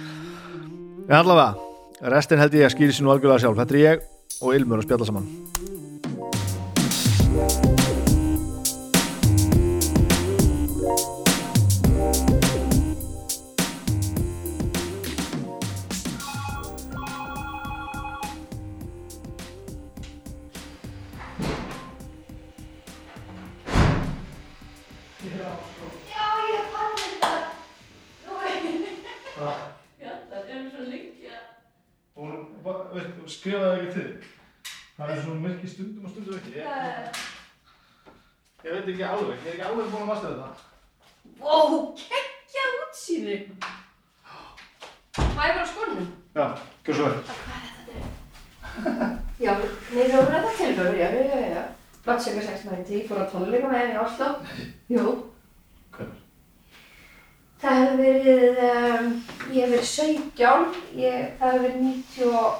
En 1.09 1.17
allavega, 1.19 1.67
restin 2.13 2.39
held 2.39 2.55
ég 2.55 2.69
að 2.69 2.75
skýri 2.77 2.95
sín 2.95 3.09
og 3.09 3.17
algjörlega 3.17 3.43
sjálf, 3.43 3.59
þetta 3.59 3.75
er 3.75 3.83
ég 3.83 4.08
og 4.39 4.55
Ilmur 4.55 4.79
að 4.79 4.87
spjalla 4.87 5.07
saman 5.09 5.27
skrifaði 33.39 33.75
ekki 33.79 33.91
til 33.97 34.09
það 34.99 35.13
er 35.15 35.21
svona 35.23 35.43
myrkir 35.47 35.73
stundum 35.73 36.05
og 36.05 36.11
stundum 36.13 36.39
ekki 36.39 36.51
ég, 36.59 36.65
ég 38.65 38.73
veit 38.75 38.91
ekki 38.93 39.05
alveg 39.09 39.37
ég 39.37 39.47
er 39.47 39.57
ekki 39.57 39.69
alveg 39.69 39.93
búin 39.93 40.05
að 40.05 40.11
vaska 40.13 40.33
þetta 40.33 40.49
Ó, 41.39 41.55
kekkja 41.95 42.63
útsýni 42.83 43.37
Má 45.35 45.41
ég 45.47 45.55
bara 45.55 45.63
á 45.63 45.71
skónum? 45.71 46.07
Já, 46.35 46.45
gjör 46.85 46.95
svo 46.95 47.05
vel 47.09 47.19
Já, 49.39 49.53
nei, 49.93 50.09
það 50.11 50.17
var 50.19 50.31
þetta 50.33 50.51
tilbörur, 50.57 50.97
já, 50.99 51.07
já, 51.15 51.23
já, 51.31 51.39
já. 51.53 51.63
Bloodsöka 52.03 52.41
690, 52.43 52.95
ég 52.95 53.07
fór 53.07 53.21
á 53.23 53.31
tónleika 53.31 53.67
með 53.71 53.79
henni 53.79 53.95
í 53.95 53.99
Oslo. 54.03 54.27
Jú. 54.91 55.03
Hvernig? 55.95 56.21
Það 57.59 57.73
hefur 57.79 57.97
verið, 58.03 58.59
um, 58.67 59.05
ég 59.55 59.61
hef 59.63 59.69
verið 59.73 59.87
17, 59.91 60.79
ég, 60.99 61.15
það 61.39 61.55
hefur 61.55 61.63
verið 61.67 61.79
90 61.87 62.27
og... 62.39 62.51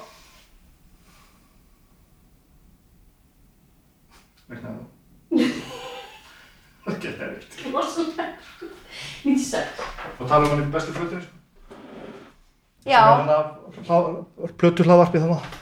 Vekna 4.50 4.70
það 4.72 4.90
Það 6.90 7.02
getur 7.06 7.24
erfitt 7.28 7.52
96. 9.24 9.82
Og 10.20 10.28
tala 10.28 10.46
um 10.46 10.52
hann 10.54 10.64
í 10.64 10.72
bestu 10.74 10.96
flötu 10.96 11.20
Já, 12.88 13.02
Plötu 14.58 14.86
hlaðvarpi 14.88 15.22
þannig 15.22 15.58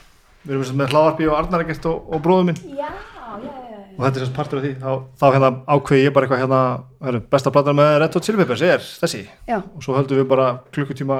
Við 0.46 0.54
erum 0.54 0.68
sem 0.68 0.78
með 0.78 0.94
hlaðvarpi 0.94 1.26
og 1.28 1.34
Arnar 1.36 1.64
ekkert 1.64 1.88
og, 1.90 1.96
og 2.14 2.22
bróður 2.24 2.46
minn. 2.48 2.60
Já, 2.78 2.86
já, 2.86 3.32
já, 3.42 3.48
já. 3.74 3.80
og 3.98 4.04
þetta 4.04 4.20
er 4.20 4.24
sem 4.24 4.36
partur 4.36 4.60
af 4.60 4.64
því. 4.64 4.70
Þá, 4.80 4.92
þá 5.20 5.26
hérna 5.34 5.50
ákveði 5.66 6.04
ég 6.06 6.14
bara 6.14 6.28
eitthvað 6.28 6.42
hérna 6.44 6.60
heru, 7.04 7.20
besta 7.34 7.52
platan 7.52 7.76
með 7.76 7.90
Red 8.00 8.16
Hot 8.16 8.28
Chili 8.28 8.40
Peppers 8.40 8.64
er 8.64 8.86
þessi. 8.86 9.24
Já, 9.50 9.58
og 9.58 9.84
svo 9.84 9.98
höldum 9.98 10.22
við 10.22 10.30
bara 10.30 10.46
klukkutíma 10.72 11.18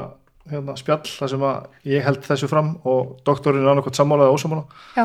hérna, 0.48 0.76
spjall 0.80 1.02
þar 1.04 1.32
sem 1.34 1.44
að 1.50 1.90
ég 1.92 2.06
held 2.06 2.22
þessu 2.24 2.48
fram 2.48 2.70
og 2.88 3.18
doktorinn 3.26 3.66
er 3.66 3.72
annarkot 3.74 3.98
sammála 3.98 4.28
eða 4.28 4.38
ósamála 4.38 4.64
já. 4.96 5.04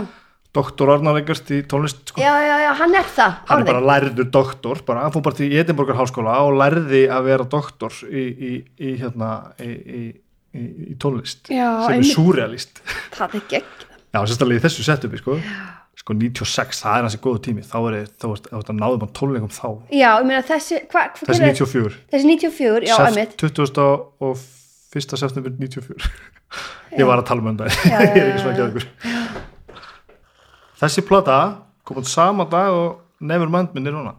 Doktor 0.54 0.92
Arnar 0.94 1.18
ekkert 1.22 1.50
í 1.56 1.62
tónlist 1.70 2.04
sko. 2.12 2.22
Já, 2.22 2.34
já, 2.46 2.56
já, 2.62 2.72
hann 2.78 2.94
er 3.00 3.08
það, 3.16 3.38
hann 3.50 3.64
er 3.64 3.70
bara 3.72 3.84
lærður 3.90 4.28
doktor 4.36 4.82
bara, 4.86 5.06
hann 5.08 5.14
fór 5.16 5.24
bara 5.26 5.40
til 5.40 5.50
Edinborgar 5.58 5.98
háskóla 5.98 6.36
og 6.46 6.58
lærði 6.60 7.04
að 7.10 7.30
vera 7.30 7.48
doktor 7.50 7.96
í, 8.06 8.26
í, 8.30 8.52
í, 8.78 8.92
hérna, 9.02 9.30
í, 9.64 9.70
í, 9.74 10.02
í, 10.54 10.66
í 10.94 10.98
tónlist 11.02 11.50
Já, 11.54 11.70
sem 11.88 12.04
er 12.04 12.10
súrealist 12.12 12.84
Það 13.18 13.40
er 13.40 13.48
gegn. 13.56 13.72
já, 14.14 14.20
sérstaklega 14.22 14.62
í 14.62 14.66
þessu 14.68 14.86
setupi 14.86 15.22
sko. 15.24 15.40
sko 16.04 16.18
96, 16.20 16.84
það 16.84 17.00
er 17.00 17.08
hansi 17.08 17.22
góðu 17.24 17.42
tími 17.48 17.66
þá 17.66 17.78
er 17.90 17.98
þetta 18.14 18.78
náðum 18.78 19.08
á 19.08 19.10
tónleikum 19.18 19.54
þá 19.54 19.66
Já, 19.90 20.10
ég 20.20 20.28
meina 20.30 20.44
þessi, 20.46 20.84
hvað, 20.92 21.18
hva, 21.18 21.32
þessi 21.32 21.50
94 21.50 21.98
Þessi 22.14 22.30
94, 22.30 22.88
já, 22.92 22.96
Seft- 23.00 23.10
einmitt. 23.10 23.36
20. 23.42 23.90
og 24.30 24.46
1. 24.94 25.18
september 25.18 25.56
94 25.58 26.12
ég 27.00 27.08
var 27.10 27.18
að 27.18 27.26
tala 27.32 27.42
um 27.42 27.56
þetta 27.58 27.90
ég 27.90 28.18
er 28.22 28.28
ekki 28.30 28.44
svona 28.44 28.54
já, 28.54 28.54
að 28.54 28.60
geða 28.60 28.68
ykkur 28.70 28.86
þessi 30.84 31.04
plata 31.08 31.38
kom 31.88 32.00
út 32.02 32.08
sama 32.10 32.46
dag 32.50 32.72
og 32.74 33.00
Nevermind 33.24 33.72
minn 33.76 33.88
er 33.88 33.94
núna. 33.96 34.16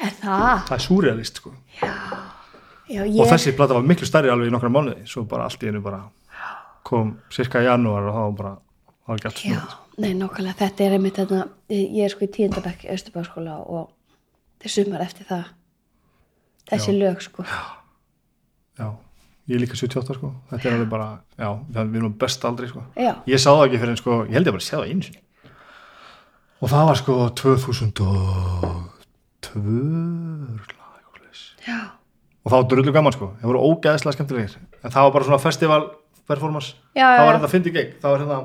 Er 0.00 0.12
það? 0.14 0.60
það 0.68 0.74
er 0.76 0.82
súrealist 0.84 1.40
sko. 1.40 1.50
Já, 1.82 3.00
og 3.02 3.08
ég, 3.10 3.26
þessi 3.32 3.54
plata 3.58 3.74
var 3.74 3.82
miklu 3.86 4.06
stærri 4.06 4.30
alveg 4.30 4.46
í 4.50 4.54
nokkra 4.54 4.70
mánuði 4.70 5.02
svo 5.10 5.24
bara 5.26 5.48
allt 5.48 5.64
í 5.66 5.70
einu 5.72 5.80
bara 5.82 6.04
kom 6.86 7.16
cirka 7.34 7.58
í 7.64 7.66
janúar 7.66 8.06
og 8.06 8.14
þá 8.14 8.20
var 8.22 8.36
bara 8.38 8.52
það 8.54 9.10
var 9.10 9.18
ekki 9.18 9.28
allt 9.30 9.40
já, 9.42 9.56
snúið 9.58 10.04
nei, 10.04 10.12
nokkulega, 10.20 10.54
þetta 10.60 10.84
er 10.86 10.94
einmitt 10.98 11.18
þetta, 11.18 11.40
ég 11.72 12.04
er 12.06 12.12
sko 12.14 12.28
í 12.28 12.30
tíundabæk 12.36 12.84
í 12.86 12.92
Östubáskóla 12.94 13.56
og 13.64 13.88
þetta 14.60 14.70
er 14.70 14.74
sumar 14.76 15.02
eftir 15.06 15.26
það. 15.32 15.44
Þessi 16.70 16.92
Já. 16.94 16.98
lög, 17.00 17.20
sko. 17.26 17.44
já, 18.78 18.88
ég 19.48 19.54
er 19.56 19.62
líka 19.64 19.78
78 19.78 20.16
sko. 20.20 20.32
Þetta 20.52 20.68
er 20.68 20.74
alveg 20.78 20.90
bara, 20.94 21.08
já, 21.38 21.50
það- 21.74 21.90
við 21.92 22.00
erum 22.04 22.16
best 22.22 22.44
aldrei 22.44 22.68
sko. 22.70 22.82
Já, 22.96 23.12
ég 23.26 23.38
sá 23.42 23.50
það 23.50 23.66
ekki 23.66 23.78
fyrir 23.82 23.94
en 23.96 24.02
sko, 24.04 24.18
ég 24.26 24.34
held 24.38 24.46
ég 24.46 24.52
bara 24.56 24.62
að 24.62 24.68
sjá 24.70 24.78
það 24.78 24.90
einu 24.90 25.02
sinni 25.10 25.22
og 26.60 26.70
það 26.72 26.88
var 26.90 26.98
sko 27.00 27.16
2002 27.42 28.06
örugglega, 29.56 30.86
eitthvað 30.96 31.12
svoleiðis. 31.12 31.42
já, 31.66 31.78
og 32.42 32.50
það 32.52 32.58
var 32.58 32.68
drullu 32.72 32.94
gaman 32.96 33.16
sko, 33.16 33.30
það 33.40 33.50
voru 33.50 33.64
ógæðislega 33.70 34.16
skemmtilegir. 34.16 34.56
En 34.82 34.94
það 34.94 35.06
var 35.06 35.12
bara 35.16 35.28
svona 35.28 35.42
festival 35.42 35.82
performance. 36.26 36.74
Já, 36.96 37.06
það 37.06 37.26
var 37.26 37.36
þetta 37.38 37.48
að 37.48 37.54
fyndi 37.54 37.74
gegn, 37.74 37.92
það 38.02 38.14
var 38.14 38.24
hérna 38.24 38.38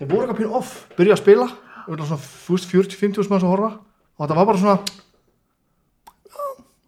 þeir 0.00 0.10
voru 0.10 0.22
eitthvað 0.24 0.40
pínu 0.40 0.58
off, 0.60 0.74
byrja 0.98 1.16
að 1.16 1.22
spila. 1.22 1.48
Svona 1.90 2.20
þú 2.20 2.56
veist, 2.56 2.68
40-50 2.70 3.30
manns 3.32 3.44
að 3.46 3.52
horfa. 3.54 3.70
Og 4.16 4.24
þetta 4.24 4.36
var 4.38 4.46
bara 4.50 4.60
svona 4.60 4.76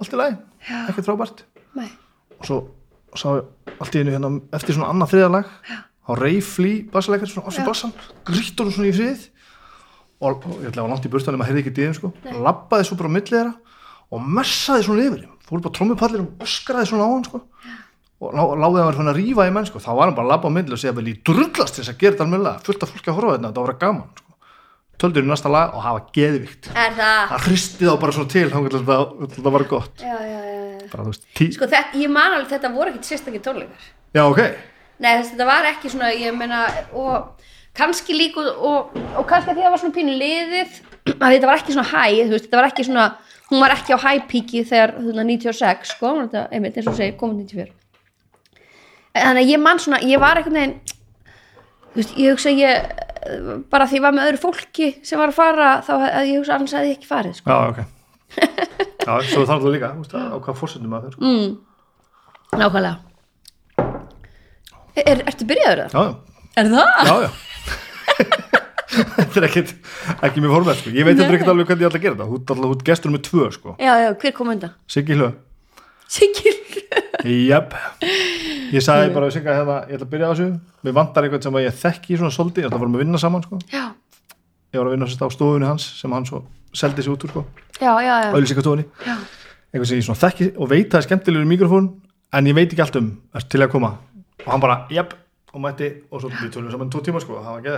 allt 0.03 0.13
í 0.15 0.19
lagi, 0.21 0.37
ekkert 0.91 1.09
frábært. 1.09 1.45
Og 2.39 2.47
svo 2.47 2.59
sá 3.19 3.29
ég 3.37 3.73
allt 3.79 3.97
í 3.97 4.03
einu 4.03 4.15
hérna 4.15 4.31
eftir 4.57 4.77
svona 4.77 4.91
annað 4.93 5.13
þriðalag 5.13 5.51
á 6.09 6.11
Reyfli 6.19 6.73
bassaleikar 6.93 7.29
svona 7.31 7.51
Já. 7.51 7.57
sem 7.59 7.67
bassan 7.69 7.93
grýttur 8.27 8.69
hún 8.69 8.75
svona 8.77 8.89
í 8.89 8.95
frið 8.97 9.27
og, 10.23 10.47
ég 10.63 10.71
ætla 10.71 10.83
að 10.83 10.87
var 10.87 10.93
langt 10.95 11.07
í 11.07 11.13
burstanum 11.13 11.43
að 11.43 11.51
heyrði 11.51 11.63
ekki 11.65 11.75
dýðum 11.79 11.95
sko. 11.99 12.11
Labbaði 12.47 12.89
svo 12.89 12.99
bara 13.01 13.11
á 13.11 13.15
milli 13.17 13.33
þeirra 13.33 13.53
og 14.13 14.27
messaði 14.39 14.87
svona 14.87 15.07
yfir 15.07 15.23
þeim. 15.23 15.37
Fór 15.49 15.63
bara 15.65 15.77
trommupallir 15.79 16.23
og 16.23 16.45
öskraði 16.47 16.91
svona 16.91 17.07
á 17.09 17.13
hann 17.13 17.27
sko. 17.27 17.43
Og 18.23 18.35
lá, 18.39 18.43
láði 18.55 18.79
að 18.79 18.87
vera 18.87 18.99
svona 18.99 19.13
að 19.13 19.19
rífa 19.19 19.49
í 19.49 19.55
menn 19.55 19.67
sko. 19.69 19.83
Þá 19.83 19.91
var 19.99 20.05
hann 20.07 20.19
bara 20.19 20.29
að 20.29 20.33
labba 20.35 20.53
á 20.53 20.55
milli 20.55 20.77
og 20.77 20.83
segja 20.83 20.95
vel 20.99 21.09
í 21.11 21.17
drullast 21.27 21.81
þess 21.81 21.91
að 21.91 21.99
gera 22.03 22.15
þetta 22.15 22.27
almennilega? 22.29 22.63
Fullt 22.69 22.85
af 22.87 22.93
fólki 22.93 23.11
að 23.11 23.17
horfa 23.19 23.33
þetta 23.35 23.49
þetta 23.51 23.65
var 23.67 23.81
gaman 23.83 24.13
sko. 24.21 24.29
Töldur 25.03 25.25
í 25.25 25.31
næsta 25.33 25.51
lag 25.51 25.73
og 25.75 25.83
hafa 25.83 26.05
geðvikt. 26.15 26.69
Er 26.79 26.93
það? 26.95 27.23
það 27.33 27.47
hristi 27.49 27.89
þá 27.89 27.95
bara 28.05 28.15
svona 28.15 28.31
til 28.31 28.45
þá 28.53 28.59
þetta, 28.69 28.99
þetta 29.33 29.53
var 29.57 29.65
gott. 29.73 30.05
Já, 30.05 30.15
já, 30.23 30.41
já, 30.47 30.85
bara 30.93 31.07
veist. 31.09 31.25
Sko, 31.57 31.67
þetta, 31.73 31.99
ég 31.99 32.13
man 32.13 32.37
alveg, 32.37 32.53
þetta 32.53 32.71
voru 32.77 32.93
ekkit 32.93 33.09
sérstakir 33.09 33.43
tónleikar. 33.43 33.89
já 34.15 34.23
ok. 34.29 34.43
Nei, 35.03 35.11
þess, 35.19 35.33
kannski 37.77 38.17
líka, 38.17 38.43
og, 38.53 38.97
og 39.17 39.27
kannski 39.29 39.53
að 39.53 39.59
því 39.59 39.65
það 39.67 39.75
var 39.75 39.83
svona 39.83 39.97
pínu 39.97 40.17
liðið, 40.21 40.81
að 41.23 41.29
þetta 41.37 41.51
var 41.51 41.61
ekki 41.63 41.77
svona 41.77 41.91
hæ, 41.93 42.03
veist, 42.31 42.47
þetta 42.49 42.61
var 42.61 42.69
ekki 42.71 42.87
svona, 42.89 43.07
hún 43.51 43.63
var 43.65 43.75
ekki 43.77 43.97
á 43.97 43.99
hæpíki 44.07 44.65
þegar, 44.69 44.95
þú 44.99 45.07
veist, 45.13 45.23
96, 45.31 45.95
sko, 45.95 46.13
þetta, 46.25 46.45
einmitt, 46.53 46.77
eins 46.81 46.91
og 46.93 46.99
segir, 46.99 47.17
komið 47.21 47.55
94. 47.55 47.73
Þannig 49.13 49.43
að 49.45 49.53
ég 49.53 49.61
man 49.61 49.81
svona, 49.83 50.03
ég 50.09 50.21
var 50.23 50.41
einhvern 50.41 50.59
veginn, 50.61 50.77
þú 51.93 52.01
veist, 52.01 52.15
ég 52.21 52.37
hugsa 52.37 52.53
að 52.53 52.63
ég, 52.63 52.93
bara 53.73 53.87
því 53.89 53.99
ég 54.01 54.05
var 54.07 54.15
með 54.17 54.31
öðru 54.31 54.43
fólki 54.47 54.89
sem 55.07 55.21
var 55.21 55.33
að 55.33 55.37
fara, 55.41 55.73
þá 55.85 55.93
að 55.99 56.31
ég 56.31 56.39
hugsa 56.41 56.57
annars 56.57 56.77
að 56.79 56.89
ég 56.89 56.97
ekki 56.99 57.11
farið, 57.11 57.39
sko. 57.41 57.53
Já, 57.53 57.59
ok 57.73 57.83
Já, 59.03 59.15
svo 59.29 59.43
þarf 59.49 59.65
það 59.65 59.73
líka, 59.75 59.91
þú 59.97 60.05
veist, 60.05 60.15
á 60.17 60.37
hvað 60.41 60.59
fórsendum 60.61 60.93
að 60.97 61.09
sko. 61.13 61.21
Mm, 61.27 61.51
nákvæmlega. 62.61 62.97
Er, 65.03 65.23
ertu 65.27 65.47
byrjaður 65.49 65.83
það? 65.83 65.97
Já, 65.97 66.03
já, 66.05 66.39
Er 66.63 66.69
það? 66.69 66.89
já, 67.09 67.15
já 67.25 67.52
Þetta 68.93 69.41
er 69.41 69.47
ekkit, 69.49 69.73
ekki 70.27 70.43
mjög 70.43 70.55
formell, 70.57 70.77
sko. 70.79 70.93
Ég 70.93 71.07
veit 71.07 71.17
þetta 71.17 71.33
ekkert 71.37 71.51
alveg 71.53 71.71
hvernig 71.71 71.85
ég 71.85 71.89
ætla 71.91 72.01
að 72.01 72.05
gera 72.05 72.19
þetta. 72.19 72.27
Þú 72.29 72.39
ert 72.39 72.53
alltaf 72.55 72.85
gestur 72.89 73.15
með 73.15 73.23
tvö, 73.29 73.47
sko. 73.55 73.75
Já, 73.81 73.93
já, 74.03 74.09
hver 74.23 74.35
kom 74.37 74.53
undan? 74.53 74.75
Siggi 74.91 75.17
Hlö 75.19 75.31
Sigil. 76.13 76.53
Jep. 77.49 77.77
Ég 78.75 78.85
sagði 78.85 79.13
bara 79.15 79.31
við 79.31 79.39
Sigga 79.39 79.57
hérna, 79.57 79.79
ég 79.89 79.97
ætla 79.97 80.09
að 80.09 80.13
byrja 80.13 80.29
á 80.29 80.33
þessu. 80.35 80.49
Mér 80.85 80.97
vantar 80.99 81.25
eitthvað 81.25 81.47
sem 81.47 81.57
að 81.57 81.65
ég 81.65 81.79
þekki 81.81 82.19
svona 82.21 82.35
svolítið. 82.37 82.67
Ég 82.67 82.69
ætla 82.69 82.77
að 82.77 82.85
fara 82.85 82.93
að 82.93 83.05
vinna 83.05 83.23
saman, 83.23 83.47
sko. 83.47 83.61
Ég 83.73 84.77
var 84.77 84.91
að 84.91 84.97
vinna 84.97 85.09
á 85.09 85.29
stofunni 85.33 85.71
hans 85.71 85.89
sem 86.01 86.13
hann 86.13 86.29
svo 86.29 86.43
seldi 86.77 87.05
sig 87.05 87.15
út 87.15 87.25
úr, 87.25 87.33
sko. 87.33 87.45
Já. 89.09 89.17
Eitthvað 89.73 89.89
sem 89.89 90.03
ég 90.03 90.09
svona 90.11 90.21
þekki 90.27 90.51
og 90.59 90.69
veit 90.69 90.85
að 90.85 90.93
það 90.93 91.01
er 91.01 91.09
skemmtilegur 91.09 91.49
mikrofón 91.49 91.89
En 92.33 92.49
ég 92.49 92.57
veit 92.57 92.71
ekki 92.73 92.81
allt 92.81 92.97
um, 92.97 93.11
er 93.37 93.45
til 93.53 93.61
að 93.61 93.75
koma. 93.75 93.91
Og 94.41 94.47
hann 94.49 94.63
bara, 94.63 94.79
jep, 94.93 95.11
og 95.53 95.61
mætti 95.61 95.89
Og 96.11 96.21
svo 96.23 96.29
við 96.33 96.51
tölum 96.55 96.71
saman 96.73 96.91
tvo 96.93 97.01
tíma, 97.05 97.21
sko, 97.23 97.33
það 97.45 97.53
var 97.57 97.63
já. 97.69 97.73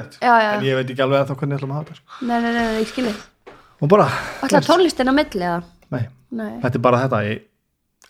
En 0.55 0.65
ég 0.67 0.75
veit 0.79 0.91
ekki 0.95 1.03
alveg 1.05 1.19
ennþá 1.25 1.35
hvernig 1.41 1.55
ég 1.57 1.61
ætla 1.63 1.69
að 1.69 1.79
hafa 1.79 1.87
þetta, 1.91 2.01
sko 2.01 2.09
Nei, 2.29 2.39
nei, 2.41 2.53
nei, 2.53 2.65
nei, 2.65 2.77
ég 2.81 2.89
skilji. 2.91 3.15
Og 3.83 3.87
bara, 3.91 4.07
Alltaf 4.47 4.65
tónlistin 4.69 5.11
á 5.11 5.13
milli 5.15 5.45
eða? 5.45 5.61
nei, 5.95 6.05
Nei, 6.35 6.53
þetta 6.63 6.77
er 6.79 6.85
bara 6.85 7.03
þetta 7.05 7.19
í 7.27 7.29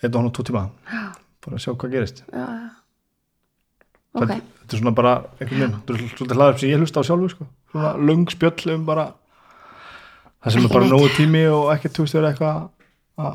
einn 0.04 0.12
og 0.12 0.18
hann 0.21 0.30
og 0.30 0.35
tvo 0.37 0.42
tíma 0.47 0.62
já, 0.68 0.73
bara 1.44 1.54
að 1.59 1.62
sjá 1.64 1.71
hvað 1.75 1.94
gerist 1.94 2.18
já, 2.25 2.26
já. 2.44 2.49
Ok, 4.14 4.21
þetta, 4.21 4.37
þetta 4.61 4.73
er 4.76 4.80
svona 4.83 4.94
bara 5.00 5.12
einhvern 5.40 5.61
veginn, 5.61 5.76
þetta 5.80 5.92
er 5.94 5.99
svolítið 6.14 6.37
hlaður 6.38 6.59
sem 6.61 6.71
ég 6.71 6.78
hlusta 6.83 6.99
á 7.02 7.04
sjálfu 7.09 7.28
sko. 7.33 7.44
svona 7.73 7.90
löng 8.11 8.25
spjöll 8.33 8.64
um 8.76 8.83
bara 8.87 9.04
það 10.44 10.50
sem 10.56 10.64
er 10.68 10.73
bara 10.76 10.90
nógu 10.92 11.09
tími 11.16 11.42
og 11.50 11.64
ekki 11.75 11.88
túst 11.97 12.14
verið 12.16 12.28
eitthvað 12.33 12.56
að 13.25 13.35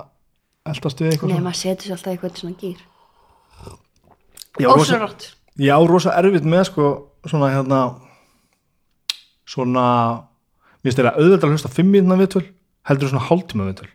eldast 0.69 0.97
við 1.03 1.09
eitthvað 1.13 1.29
nei, 1.33 1.43
maður 1.47 1.61
setur 1.63 1.85
sér 1.89 1.95
alltaf 1.97 2.11
eitthvað. 2.13 2.33
Ég 5.59 5.71
á 5.75 5.79
rosa, 5.89 6.15
erfitt 6.19 6.47
með 6.47 6.65
sko 6.71 6.89
svona 7.27 7.51
hérna 7.53 7.79
svona 9.49 9.85
mér 10.79 10.89
finnst 10.89 10.99
þeirra 11.01 11.15
auðvitað 11.17 11.47
að 11.49 11.55
hlusta 11.55 11.71
fimm 11.73 11.91
mínúna 11.93 12.17
viðtöl 12.19 12.45
heldur 12.89 13.11
svona 13.11 13.25
hálftíma 13.27 13.67
viðtöl. 13.69 13.89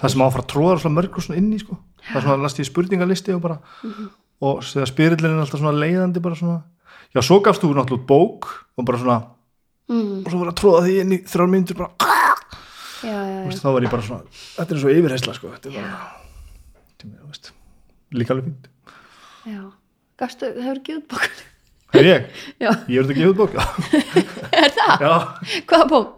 Það 0.00 0.12
sem 0.14 0.22
á 0.22 0.26
að 0.26 0.34
fara 0.34 0.44
að 0.44 0.50
tróða 0.52 0.78
svona 0.82 0.96
mörgur 0.98 1.24
svona 1.24 1.38
inn 1.40 1.52
í 1.54 1.60
sko. 1.62 1.78
það 2.08 2.16
er 2.16 2.24
svona 2.26 2.36
að 2.38 2.44
lasta 2.46 2.62
í 2.62 2.68
spurningalisti 2.68 3.34
og 3.36 3.42
bara 3.44 3.58
og 4.40 4.60
þegar 4.66 4.90
spyrillin 4.92 5.34
er 5.34 5.42
alltaf 5.42 5.60
svona 5.60 5.74
leiðandi 5.78 6.22
bara 6.22 6.38
svona, 6.38 6.60
já 7.14 7.20
svo 7.26 7.40
gafst 7.42 7.62
þú 7.64 7.74
náttúrulega 7.74 8.06
bók 8.06 8.48
og 8.78 8.86
bara 8.86 8.98
svona 9.02 9.18
Mm, 9.88 10.20
og 10.20 10.28
svo 10.28 10.38
var 10.42 10.50
að 10.50 10.58
tróða 10.60 10.80
því 10.84 10.94
inn 11.00 11.12
í 11.16 11.18
þrjár 11.24 11.48
myndir 11.48 11.76
bara, 11.78 11.88
já, 13.00 13.08
já, 13.08 13.20
já. 13.48 13.56
þá 13.56 13.68
var 13.72 13.84
ég 13.86 13.92
bara 13.94 14.04
svona 14.04 14.26
þetta 14.58 14.74
er 14.74 14.80
svo 14.82 14.90
yfirheysla 14.92 15.34
sko 15.38 15.52
þetta 15.54 15.70
er 15.70 15.76
bara, 15.78 17.52
líka 18.12 18.34
alveg 18.34 18.50
fínt. 18.50 18.68
Já. 19.48 19.62
Gastu, 20.18 20.48
það 20.54 20.64
hefur 20.66 20.80
ekki 20.80 20.96
út 20.98 21.06
bókun. 21.12 21.42
er 21.98 22.08
ég, 22.08 22.30
Já, 22.64 22.70
ég 22.90 23.04
þetta 23.06 23.14
ekki 23.14 23.28
út 23.30 23.38
bók? 23.38 23.58
Er 24.62 24.72
það? 24.74 25.04
já. 25.04 25.12
Hvaða 25.68 25.90
bók? 25.92 26.16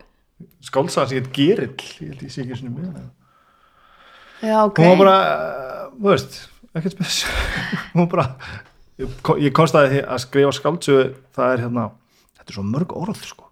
skálsaðan 0.64 1.08
sem 1.10 1.18
ég 1.18 1.26
heit 1.26 1.36
Gerill 1.36 1.74
ég 2.04 2.08
held 2.12 2.24
ég 2.24 2.32
sé 2.32 2.42
ekki 2.44 2.58
svona 2.58 2.72
með. 2.76 3.04
Já, 4.40 4.56
ok. 4.64 4.80
hún 4.80 4.90
var 4.92 4.98
bara, 5.00 5.14
þú 5.96 6.10
veist 6.12 6.36
ekkert 6.76 6.96
spes 6.96 7.20
hún 7.92 8.04
var 8.04 8.10
bara 8.14 8.26
ég, 9.40 9.52
konstaði 9.56 9.94
því 9.94 10.02
að 10.06 10.22
skrifa 10.24 10.52
skáldsögu 10.56 11.06
það 11.36 11.54
er 11.54 11.64
hérna, 11.64 11.86
þetta 12.38 12.52
er 12.52 12.58
svo 12.58 12.66
mörg 12.68 12.94
orð 12.96 13.24
sko. 13.24 13.48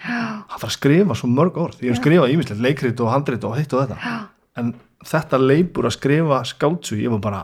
Já, 0.00 0.16
það 0.16 0.52
þarf 0.54 0.68
að 0.68 0.76
skrifa 0.78 1.16
svo 1.20 1.28
mörg 1.28 1.58
orð. 1.60 1.80
Ég 1.84 1.92
hef 1.92 2.00
skrifað 2.00 2.34
ímislegt, 2.34 2.62
leikrit 2.64 3.00
og 3.04 3.10
handrit 3.12 3.44
og 3.44 3.56
hitt 3.58 3.74
og 3.76 3.82
þetta. 3.84 3.98
Já, 4.00 4.14
en 4.60 4.70
þetta 5.10 5.40
leipur 5.44 5.88
að 5.88 5.96
skrifa 5.96 6.40
skáldsögu, 6.48 7.02
ég 7.04 7.12
var 7.16 7.24
bara 7.24 7.42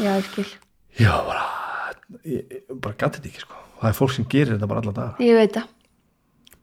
já, 0.00 0.12
ég 0.20 0.28
var 1.08 1.24
bara 1.30 1.44
ég, 2.28 2.56
bara 2.74 2.94
gæti 2.94 3.20
þetta 3.20 3.30
ekki 3.30 3.44
sko. 3.46 3.60
Það 3.80 3.88
er 3.90 3.96
fólk 3.96 4.12
sem 4.12 4.26
gerir 4.28 4.56
þetta 4.56 4.68
bara 4.68 4.82
alla 4.84 4.92
daga. 4.96 5.24
Ég 5.24 5.38
veit 5.38 5.54
það, 5.56 5.68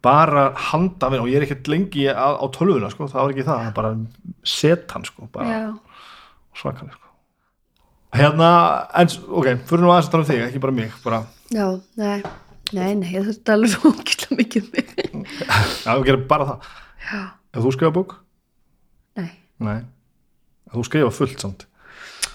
bara 0.05 0.43
handafinn 0.69 1.23
og 1.23 1.29
ég 1.31 1.39
er 1.39 1.45
ekkert 1.47 1.69
lengi 1.71 2.05
á, 2.11 2.37
á 2.37 2.45
tölvuna 2.53 2.89
sko, 2.93 3.07
það 3.09 3.23
var 3.23 3.33
ekki 3.33 3.45
það, 3.47 3.63
það 3.65 3.75
bara 3.77 3.93
setan 4.47 5.07
sko, 5.07 5.29
bara 5.33 5.47
já, 5.49 5.63
svakalega 6.59 6.93
sko. 6.93 7.09
hérna, 8.17 8.51
en 9.01 9.09
ok, 9.09 9.49
fyrir 9.69 9.83
nú 9.83 9.91
aðeins 9.93 10.09
að 10.09 10.13
tala 10.13 10.25
um 10.25 10.29
þig 10.29 10.43
ekki 10.45 10.61
bara 10.63 10.77
mig, 10.77 10.93
bara, 11.03 11.21
já, 11.53 11.65
nei 11.97 12.19
nei, 12.75 12.91
nei, 12.99 13.11
þurfti 13.15 13.53
alveg 13.53 13.73
svo 13.73 13.91
ógæslega 13.93 14.39
mikið 14.41 14.67
um 14.67 14.71
mig 14.75 15.33
já, 15.87 15.91
við 15.91 16.05
gerum 16.11 16.25
bara 16.29 16.49
það. 16.51 16.71
Já, 17.07 17.21
ef 17.55 17.65
þú 17.65 17.73
skrifa 17.77 17.95
bók, 17.95 18.17
nei. 19.17 19.29
Nei. 19.63 19.77
Ef 20.67 20.75
þú 20.77 20.85
skrifa 20.85 21.13
fullt 21.15 21.41
samt 21.41 21.67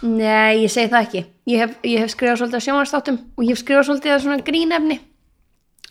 Nei, 0.02 0.62
ég 0.64 0.70
segi 0.72 0.90
það 0.90 1.04
ekki. 1.06 1.24
Ég 1.52 1.62
hef, 1.62 1.74
ég 1.86 2.02
hef 2.02 2.12
skrifað 2.12 2.40
svolítið 2.40 2.58
að 2.58 2.64
sjónvarstáttum 2.66 3.18
og 3.36 3.44
ég 3.44 3.52
hef 3.54 3.60
skrifað 3.62 3.88
svolítið 3.88 4.14
að 4.16 4.22
svona 4.24 4.46
grínefni. 4.46 4.96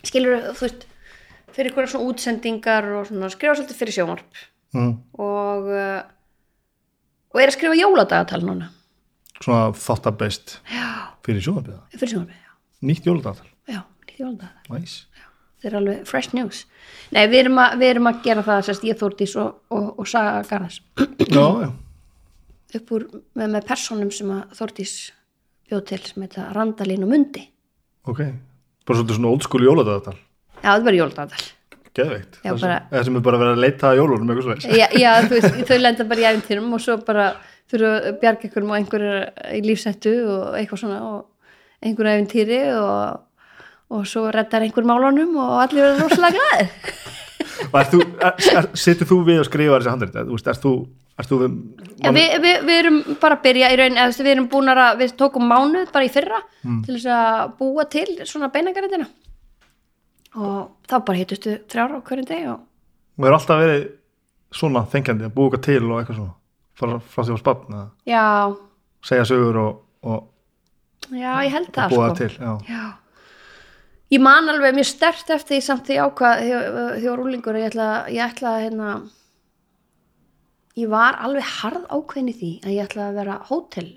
Skilur, 0.02 0.48
þú 0.56 0.66
veist, 0.66 0.86
fyrir 1.52 1.70
eitthvað 1.70 1.90
svona 1.92 2.10
útsendingar 2.10 2.88
og 2.98 3.06
svona 3.08 3.30
skrifað 3.32 3.60
svolítið 3.60 3.80
fyrir 3.80 3.96
sjónvarp 3.96 4.42
mm. 4.76 4.92
og, 5.20 5.70
uh, 5.72 6.00
og 7.32 7.42
er 7.42 7.52
að 7.52 7.56
skrifa 7.56 7.78
jóladagatal 7.78 8.42
núna. 8.46 8.70
svona 9.42 9.72
þáttabeist 9.76 10.58
Já, 10.70 10.88
fyrir 11.26 11.44
sjóðanbiða, 11.46 11.80
fyrir 11.96 12.12
sjónvarpið, 12.12 12.42
já. 12.46 12.52
nýtt 12.90 13.08
jóladatal 13.08 13.48
Já, 13.68 13.80
nýtt 14.06 14.20
jóladagatal. 14.20 14.76
nice. 14.76 15.06
Þetta 15.62 15.70
er 15.70 15.78
alveg 15.78 16.06
fresh 16.10 16.34
news. 16.34 16.64
Nei, 17.14 17.26
við 17.30 17.44
erum 17.44 17.58
að, 17.62 17.74
við 17.78 17.90
erum 17.92 18.08
að 18.10 18.22
gera 18.24 18.42
það, 18.42 18.62
sérst, 18.66 18.86
ég 18.88 18.96
Þórdís 18.98 19.36
og, 19.38 19.60
og, 19.70 19.84
og 20.02 20.08
Saga 20.10 20.40
Garðars 20.48 20.80
já, 20.98 21.44
já, 21.62 21.68
upp 22.80 22.92
úr 22.96 23.06
með, 23.38 23.48
með 23.56 23.66
personum 23.68 24.10
sem 24.14 24.30
að 24.34 24.54
Þórdís 24.58 24.94
bjóð 25.68 25.84
til 25.90 26.00
sem 26.08 26.24
heita 26.26 26.48
Randalín 26.56 27.04
og 27.06 27.12
Mundi. 27.12 27.44
ok. 28.08 28.22
Bara 28.86 28.98
svolítið 28.98 29.18
svona 29.18 29.30
old 29.32 29.44
school 29.46 29.62
jóladatal 29.66 30.16
Já, 30.62 30.72
það 30.76 30.84
var 30.88 30.96
jóladagatal. 30.98 31.44
geðveikt, 31.92 32.36
Já, 32.42 32.50
það 32.52 32.58
sem, 32.58 32.68
bara- 32.68 32.82
það 32.92 33.04
sem 33.04 33.16
er 33.16 33.24
bara 33.26 33.38
verið 33.42 33.52
að 33.56 33.62
leita 33.62 33.88
að 33.90 33.98
jólunum 34.00 34.30
eitthvað 34.32 34.62
svo 34.62 34.76
já, 34.78 34.86
já 34.96 35.10
veist, 35.28 35.58
þau 35.68 35.78
lenda 35.82 36.04
bara 36.08 36.20
í 36.22 36.26
æfintýrum 36.30 36.72
og 36.72 36.80
svo 36.80 36.96
bara 37.06 37.26
þurfa 37.72 37.90
að 38.08 38.16
bjarga 38.22 38.48
ykkur 38.48 38.64
og 38.66 38.76
einhver 38.78 39.04
er 39.10 39.20
í 39.52 39.60
lífsættu 39.66 40.14
og 40.28 40.56
eitthvað 40.58 40.80
svona 40.82 40.98
og 41.10 41.20
einhver 41.82 42.10
æfintýri 42.14 42.60
og, 42.78 43.20
og 43.92 44.06
svo 44.08 44.24
reddar 44.32 44.64
einhver 44.64 44.88
málunum 44.88 45.36
og 45.36 45.60
allir 45.66 45.84
verður 45.84 46.08
rosalega 46.08 46.40
glæðir 46.40 46.68
er 47.82 47.90
þú, 47.92 48.00
við 49.28 49.38
að 49.42 49.46
skrifa 49.50 49.78
þessi 49.78 49.92
handrið, 49.92 50.18
þú 50.26 50.36
veist, 50.36 50.48
er 50.48 50.52
þú 50.52 50.52
er 50.52 50.62
þú 50.64 50.72
við, 51.18 51.56
ja, 52.02 52.12
við, 52.14 52.28
við, 52.42 52.56
við 52.66 52.76
erum 52.78 52.98
bara 53.20 53.36
að 53.36 53.44
byrja 53.46 53.70
í 53.72 53.78
raun, 53.80 54.00
við 54.18 54.32
erum 54.32 54.50
búin 54.52 54.72
að 54.72 54.98
við 55.02 55.16
tókum 55.20 55.46
mánuð 55.48 55.92
bara 55.92 56.08
í 56.08 56.12
fyrra 56.12 56.40
til 56.62 56.96
þess 56.96 57.08
að 57.12 57.54
búa 57.60 57.86
til 57.92 58.08
svona 58.24 58.50
beinagaritina 58.54 59.08
og 60.32 60.60
þá 60.88 60.94
bara 61.04 61.18
hittustu 61.20 61.58
þrjára 61.68 62.00
á 62.00 62.06
hverjum 62.06 62.28
deg 62.28 62.46
og 62.54 62.60
og 63.18 63.28
er 63.28 63.36
alltaf 63.36 63.60
verið 63.60 63.84
svona 64.52 64.84
þengjandi 64.92 65.28
að 65.28 65.36
búa 65.36 65.60
til 65.62 65.82
og 65.84 65.98
eitthvað 66.00 66.18
svona 66.18 66.34
frá, 66.78 66.92
frá 67.12 67.22
því 67.22 67.34
að 67.34 67.40
spann 67.42 67.78
að 67.78 67.86
já, 68.08 68.24
segja 69.08 69.28
sögur 69.28 69.60
og, 69.62 69.78
og, 70.08 70.20
já, 71.10 71.32
ég 71.44 71.54
held 71.54 71.72
það 71.76 71.94
sko. 71.94 72.10
til 72.20 72.30
já. 72.36 72.52
Já. 72.68 72.84
Ég 74.12 74.20
man 74.20 74.50
alveg 74.52 74.74
mjög 74.76 74.88
stert 74.90 75.30
eftir 75.32 75.56
því 75.56 75.64
samt 75.64 75.86
því 75.88 75.98
ákvað 76.04 76.42
því 76.42 76.56
því 77.00 77.06
var 77.08 77.20
rúlingur 77.20 77.56
ég 77.56 77.70
ætla, 77.70 77.88
ég 78.12 78.24
ætla 78.26 78.56
að 78.56 78.64
hérna 78.66 78.88
ég 80.80 80.88
var 80.88 81.18
alveg 81.20 81.44
harð 81.60 81.84
ákveðin 81.92 82.30
í 82.32 82.36
því 82.38 82.50
að 82.64 82.72
ég 82.76 82.86
ætla 82.88 83.08
að 83.10 83.18
vera 83.20 83.38
hótel 83.50 83.88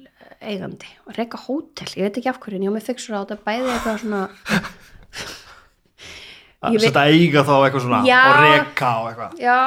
eigandi 0.45 0.89
og 1.07 1.15
reyka 1.17 1.37
hótel, 1.45 1.87
ég 1.95 2.03
veit 2.09 2.17
ekki 2.19 2.29
af 2.29 2.39
hverju 2.43 2.57
en 2.59 2.65
ég 2.65 2.71
var 2.73 2.77
með 2.79 2.87
fixur 2.89 3.15
á 3.15 3.21
þetta 3.23 3.37
bæði 3.45 3.71
eitthvað 3.75 4.01
svona 4.03 4.21
að 6.65 6.75
veit- 6.75 6.85
setja 6.85 7.05
eiga 7.11 7.43
þá 7.45 7.53
eitthvað 7.65 7.85
svona 7.85 8.01
Já. 8.07 8.21
og 8.25 8.35
reka 8.43 8.91
og 8.99 9.07
eitthvað. 9.11 9.39
Já. 9.39 9.59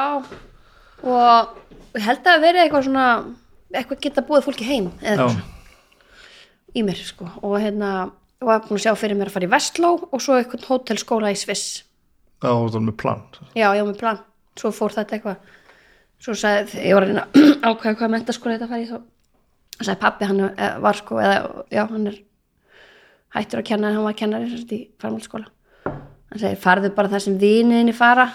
Og 1.09 1.97
ég 1.97 2.05
held 2.05 2.29
að 2.33 2.41
vera 2.43 2.63
eitthvað 2.65 2.87
svona 2.89 3.05
eitthvað 3.73 4.01
geta 4.05 4.25
búið 4.27 4.47
fólki 4.47 4.67
heim 4.67 4.89
eða 5.01 5.29
í 6.75 6.83
mér 6.85 6.99
sko. 7.01 7.29
Og 7.41 7.57
hérna 7.61 7.91
var 8.41 8.61
búin 8.65 8.77
að 8.79 8.83
sjá 8.85 8.93
fyrir 8.99 9.17
mér 9.19 9.29
að 9.31 9.35
fara 9.37 9.47
í 9.49 9.53
Vestló 9.53 9.93
og 10.11 10.21
svo 10.23 10.37
eitthvað 10.39 10.67
hótelskóla 10.69 11.31
í 11.33 11.37
Sviss. 11.39 11.83
Já, 12.43 12.51
það 12.53 12.75
er 12.79 12.85
með 12.87 12.97
plan. 13.01 13.23
Já, 13.55 13.67
ég 13.75 13.81
var 13.83 13.89
með 13.93 13.99
plan, 13.99 14.19
svo 14.59 14.71
fór 14.75 14.93
þetta 14.95 15.17
eitthvað 15.17 15.37
svo 16.19 16.35
sagði, 16.37 16.81
ég 16.87 16.97
var 16.97 17.05
að 17.05 17.13
reyna 17.13 17.27
að 17.27 17.53
ákveða 17.69 17.95
hvað 18.01 18.13
mentaskóla 18.15 18.57
þetta 18.57 18.71
færi 18.73 18.89
þá 18.89 18.97
sagði 19.79 19.99
pappi, 20.01 20.27
hann 20.29 20.43
var 20.83 20.99
sko 20.99 21.21
eða, 21.23 21.37
já, 21.71 21.83
hann 21.87 22.09
er 22.11 22.19
hættur 23.37 23.61
að 23.61 23.69
kenna 23.69 23.89
en 23.89 23.99
hann 23.99 24.09
var 24.09 24.17
kennari 24.19 24.49
sérst 24.51 24.73
í 24.75 24.81
farmálskóla 24.99 25.47
hann 25.85 26.41
segi, 26.41 26.59
farðu 26.59 26.91
bara 26.97 27.11
það 27.11 27.25
sem 27.25 27.37
viniðinni 27.41 27.95
fara. 27.97 28.27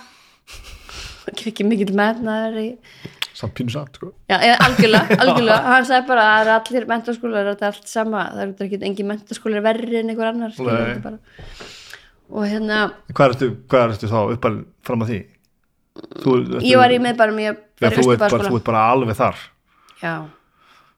Ekki 1.31 1.51
ekki 1.53 1.67
mikill 1.67 1.95
metnaður 1.97 2.59
í 2.61 2.71
samt 3.35 3.55
pínu 3.59 3.73
samt 3.75 3.99
sko. 3.99 4.13
já, 4.31 4.37
algjörlega, 4.63 5.17
algjörlega. 5.23 5.61
Hann 5.67 5.87
sagði 5.89 6.07
bara 6.11 6.27
að 6.39 6.51
allir 6.55 6.89
mentaskólar 6.91 7.51
er 7.51 7.65
allt 7.69 7.89
sama, 7.91 8.27
það 8.31 8.43
er 8.45 8.67
ekki 8.69 8.81
engin 8.89 9.09
mentaskólar 9.11 9.65
verri 9.65 10.01
en 10.01 10.13
einhver 10.13 10.31
annar 10.31 10.55
skilur, 10.55 11.19
og 12.31 12.47
hérna 12.49 12.81
hvað 13.13 13.35
ertu, 13.35 13.49
hvað 13.71 13.97
ertu 13.97 14.11
þá 14.13 14.19
uppal 14.37 14.55
fram 14.87 15.05
að 15.05 15.13
því? 15.13 15.21
Þú, 16.23 16.37
ég 16.67 16.79
var 16.81 16.95
í 16.95 17.01
miðbærum 17.03 17.43
ég 17.43 17.59
var 17.81 17.93
í 17.93 17.99
þú, 17.99 18.13
ert 18.15 18.25
bara, 18.31 18.51
bara 18.69 18.83
alveg 18.95 19.17
þar. 19.19 19.43
Já, 20.03 20.15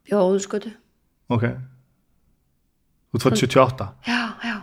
bjóðu 0.09 0.41
skötu 0.45 0.73
ok. 1.33 1.45
Þú 3.11 3.19
ert 3.19 3.27
fætt 3.27 3.43
78 3.45 3.87
Já, 4.07 4.23
já. 4.45 4.57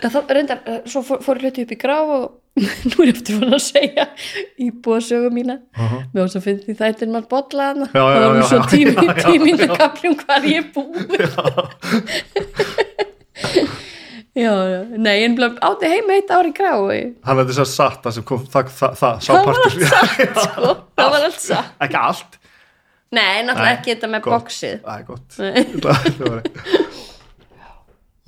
Þá 0.00 0.20
reyndar, 0.32 0.60
eh, 0.64 0.78
svo 0.88 1.02
fór, 1.04 1.20
fór 1.20 1.40
hluti 1.42 1.66
upp 1.66 1.72
í 1.74 1.76
graf 1.80 2.12
og 2.14 2.28
nú 2.90 3.02
er 3.04 3.10
ég 3.10 3.18
eftir 3.18 3.36
fann 3.38 3.52
að 3.54 3.62
segja 3.62 4.06
íbúa 4.60 4.98
sögu 5.04 5.28
mína. 5.32 5.58
Aha. 5.76 6.00
mér 6.10 6.24
var 6.24 6.30
svo 6.32 6.40
fyndið 6.44 6.70
því 6.70 6.76
þættir 6.80 7.12
maður 7.12 7.28
bolla 7.30 7.68
hana 7.70 7.88
Já, 7.92 8.00
já, 8.00 8.16
það 8.16 8.26
var 8.26 8.38
nú 8.40 8.46
svo 8.48 8.58
já, 8.58 8.64
tími, 8.72 8.94
já, 8.96 9.12
já. 9.12 9.24
tíminu 9.28 9.68
kaplum 9.76 10.16
hvað 10.24 10.48
ég 10.50 10.70
búi. 10.74 11.04
Já, 11.20 11.28
já, 14.40 14.52
nei, 14.96 15.16
en 15.26 15.36
átti 15.68 15.90
heima 15.92 16.16
eitt 16.16 16.30
ár 16.34 16.48
í 16.48 16.52
graf 16.56 16.82
og 16.86 16.92
ég, 16.94 17.12
hann 17.26 17.40
er 17.42 17.48
þess 17.50 17.62
að 17.64 17.70
satt 17.72 18.02
það 18.06 18.16
sem 18.16 18.26
kom 18.30 18.44
það, 18.50 18.70
það, 18.80 18.98
það, 19.00 19.24
það 19.26 19.40
var 19.46 19.60
allt 19.64 19.86
satt 19.92 20.38
sko, 20.46 20.74
það 21.00 21.14
var 21.14 21.26
allt 21.28 21.42
satt. 21.44 21.72
Ekki 21.86 22.00
allt. 22.00 22.38
Nei, 23.10 23.42
náttúrulega 23.42 23.76
ekki 23.76 23.94
þetta 23.94 24.10
með 24.12 24.28
boxið. 24.30 24.76
Það 24.84 24.96
er 24.96 25.04
gott 25.08 25.30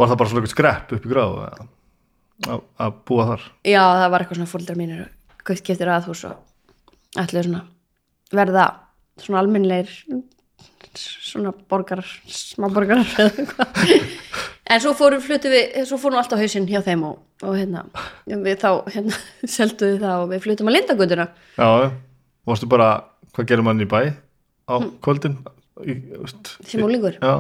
var- 0.03 0.11
það 0.11 0.17
bara 0.19 0.31
svona 0.33 0.43
eitthvað 0.43 0.55
skrepp 0.57 0.95
upp 0.97 1.05
í 1.07 1.13
gráð 1.13 1.37
að, 1.47 2.97
búa 3.07 3.27
þar? 3.33 3.45
Já, 3.69 3.83
það 4.01 4.09
var 4.15 4.25
eitthvað 4.25 4.41
svona 4.41 4.53
fóldrar 4.53 4.81
mínir 4.81 5.05
keftir 5.47 5.91
aðhús 5.93 6.25
og 6.27 7.21
allir 7.23 7.47
svona 7.47 7.63
verða 8.33 8.67
svona 9.23 9.43
almennleir 9.43 9.91
svona 10.99 11.53
borgarar 11.71 12.09
smáborgarar 12.29 13.09
eða 13.23 13.45
eitthvað. 13.45 13.69
En 14.73 14.83
svo 14.83 14.93
fórum 14.97 15.23
flutu 15.23 15.51
við 15.53 15.79
svo 15.89 15.99
fórum 16.01 16.17
við 16.17 16.23
alltaf 16.25 16.43
hausinn 16.43 16.69
hjá 16.71 16.81
þeim 16.85 17.07
og, 17.09 17.17
og 17.45 17.57
hérna, 17.59 17.85
við 18.29 18.61
þá 18.63 18.69
hérna, 18.95 19.19
selduðu 19.57 19.99
það 20.03 20.25
og 20.25 20.29
við 20.33 20.45
flutum 20.47 20.71
að 20.71 20.79
lindagutuna 20.79 21.27
já, 21.59 21.69
varstu 22.49 22.69
bara 22.73 22.91
hvað 23.33 23.51
gerir 23.51 23.67
mann 23.67 23.83
í 23.83 23.89
bæ 23.89 24.01
á 24.69 24.75
kvöldin? 25.05 25.41
Í, 25.83 25.97
veist, 26.21 26.55
sem 26.69 26.85
úlingur 26.85 27.17
já, 27.19 27.35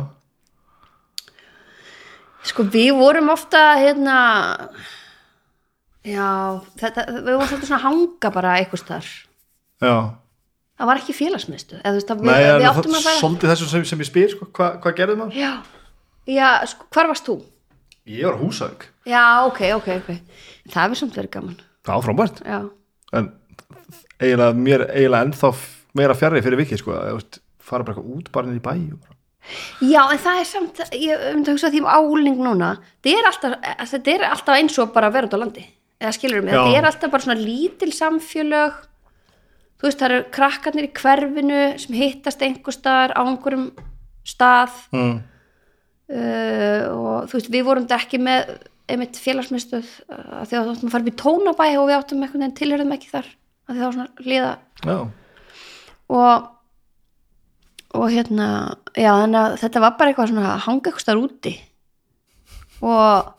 sko 2.49 2.67
við 2.73 2.95
vorum 2.99 3.31
ofta 3.33 3.61
hérna 3.81 4.17
já, 6.03 6.27
þetta, 6.81 7.07
við 7.21 7.31
vorum 7.31 7.47
svolítið 7.51 7.71
svona 7.71 7.85
hanga 7.87 8.33
bara 8.35 8.57
eitthvað 8.61 8.85
starf 8.87 9.13
já. 9.83 9.95
Það 10.81 10.89
var 10.89 10.99
ekki 10.99 11.15
félagsmiðstu 11.15 11.79
Nei, 11.79 11.93
það, 11.93 12.81
fara 12.81 13.15
svolítið 13.21 13.53
þessu 13.53 13.69
sem, 13.71 13.85
sem 13.87 14.03
ég 14.03 14.09
spyr 14.09 14.33
sko, 14.33 14.49
hvað, 14.57 14.81
hvað 14.83 14.97
gerði 14.99 15.19
maður? 15.21 15.37
Já, 15.39 15.53
já 16.29 16.49
sko, 16.71 16.89
hvar 16.95 17.11
varst 17.11 17.29
þú? 17.29 17.39
Ég 18.07 18.27
var 18.27 18.41
húsauk 18.41 18.89
Já, 19.07 19.47
ok, 19.47 19.61
ok, 19.79 19.89
ok. 19.99 20.11
Það 20.71 20.83
hefur 20.83 21.01
samt 21.01 21.17
verið 21.19 21.33
gaman. 21.37 21.57
var 21.87 22.05
frábært 22.07 22.43
Já, 22.47 22.61
en 23.13 23.33
eiginlega, 24.23 24.53
mér, 24.55 24.87
eiginlega 24.91 25.29
ennþá 25.29 25.55
meira 25.99 26.17
fjarrið 26.17 26.47
fyrir 26.47 26.63
vikið 26.63 26.81
sko, 26.81 26.95
að, 26.97 27.41
fara 27.63 27.87
bara 27.87 27.97
eitthvað 27.97 28.15
út 28.19 28.31
bara 28.35 28.51
inn 28.51 28.61
í 28.61 28.63
bæ 28.63 28.75
og 28.95 29.11
já 29.83 30.03
en 30.07 30.21
það 30.23 30.41
er 30.41 30.47
samt, 30.47 30.81
ég 30.95 31.23
myndi 31.35 31.51
að 31.51 31.57
hugsa 31.57 31.71
því 31.73 31.81
um 31.83 31.91
áling 31.91 32.39
núna, 32.39 32.69
þetta 33.03 33.19
er 33.19 33.29
alltaf, 33.31 33.57
þetta 33.91 34.13
er 34.13 34.25
alltaf 34.29 34.59
eins 34.59 34.79
og 34.79 34.93
bara 34.95 35.11
út 35.11 35.35
á 35.35 35.39
landi. 35.43 35.65
Eða 36.03 36.15
skilur 36.17 36.43
mig, 36.43 36.55
Já. 36.55 36.63
þetta 36.63 36.79
er 36.79 36.89
alltaf 36.89 37.13
bara 37.13 37.25
svona 37.27 37.39
lítil 37.39 37.91
samfélög, 37.95 38.79
þú 39.79 39.89
veist, 39.89 40.01
það 40.01 40.09
eru 40.09 40.23
krakkarnir 40.35 40.89
í 40.89 40.93
hverfinu 40.99 41.61
sem 41.83 41.99
hittast 41.99 42.43
einhver 42.43 42.75
staðar 42.75 43.15
á 43.19 43.23
einhverjum 43.23 43.69
stað, 44.27 44.79
mm. 44.95 45.13
Uh, 46.11 46.83
og 46.93 47.31
þú 47.31 47.39
veist, 47.39 47.53
við 47.53 47.67
vorum 47.69 47.87
þetta 47.87 48.01
ekki 48.03 48.23
með 48.23 48.55
einmitt 48.93 49.21
félagsmyndstöð 49.23 49.93
uh, 50.09 50.43
því 50.49 50.59
að 50.59 50.65
þú 50.65 50.75
áttum 50.75 50.89
að 50.89 50.95
fara 50.97 51.07
upp 51.07 51.13
í 51.13 51.21
tónabæ 51.23 51.69
og 51.79 51.87
við 51.91 51.99
áttum 51.99 52.25
einhvern 52.25 52.45
veginn 52.45 52.59
tilhörðum 52.59 52.97
ekki 52.97 53.13
þar 53.13 53.31
að 53.69 53.77
því 53.77 53.85
var 53.85 53.95
svona 53.97 54.27
líða 54.27 54.53
já, 54.83 54.97
og 56.13 56.51
og 57.93 58.09
hérna, 58.13 58.49
já 58.97 59.13
þannig 59.13 59.39
að 59.43 59.55
þetta 59.61 59.85
var 59.85 59.95
bara 59.99 60.13
eitthvað 60.13 60.33
svona 60.33 60.49
að 60.55 60.65
hanga 60.67 60.89
eitthvað 60.89 61.05
starf 61.05 61.25
úti. 61.27 61.55
Og 62.83 63.31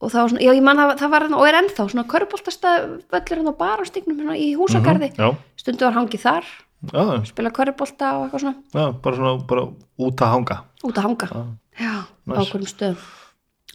og 0.00 0.08
það 0.08 0.22
var 0.22 0.30
svona, 0.32 0.42
já 0.46 0.50
ég 0.56 0.64
man 0.64 0.80
það, 0.80 0.90
það 1.02 1.12
var 1.12 1.26
og 1.28 1.44
er 1.44 1.58
ennþá 1.60 1.86
svona 1.92 2.06
köruboltastað 2.08 2.88
völlur 3.12 3.40
hérna 3.42 3.54
bara 3.58 3.84
á 3.84 3.88
stignum 3.88 4.22
hérna 4.22 4.36
í 4.40 4.48
húsagarði. 4.56 5.10
Já, 5.12 5.28
stundu 5.60 5.86
var 5.86 5.96
hangið 5.98 6.24
þar, 6.24 6.48
já, 6.88 7.02
spila 7.28 7.52
körubolta 7.52 8.14
og 8.16 8.26
eitthvað 8.26 8.44
svona, 8.46 8.62
já, 8.72 8.84
bara 9.04 9.20
svona 9.20 9.34
bara 9.50 9.66
út 10.00 10.24
að 10.24 10.34
hanga 10.34 10.58
út 10.86 10.96
að 10.98 11.04
hanga. 11.06 11.28
Já. 11.30 11.42
já, 11.84 11.94
á 12.00 12.40
Nice. 12.40 12.50
hverjum 12.52 12.70
stöðum. 12.70 13.08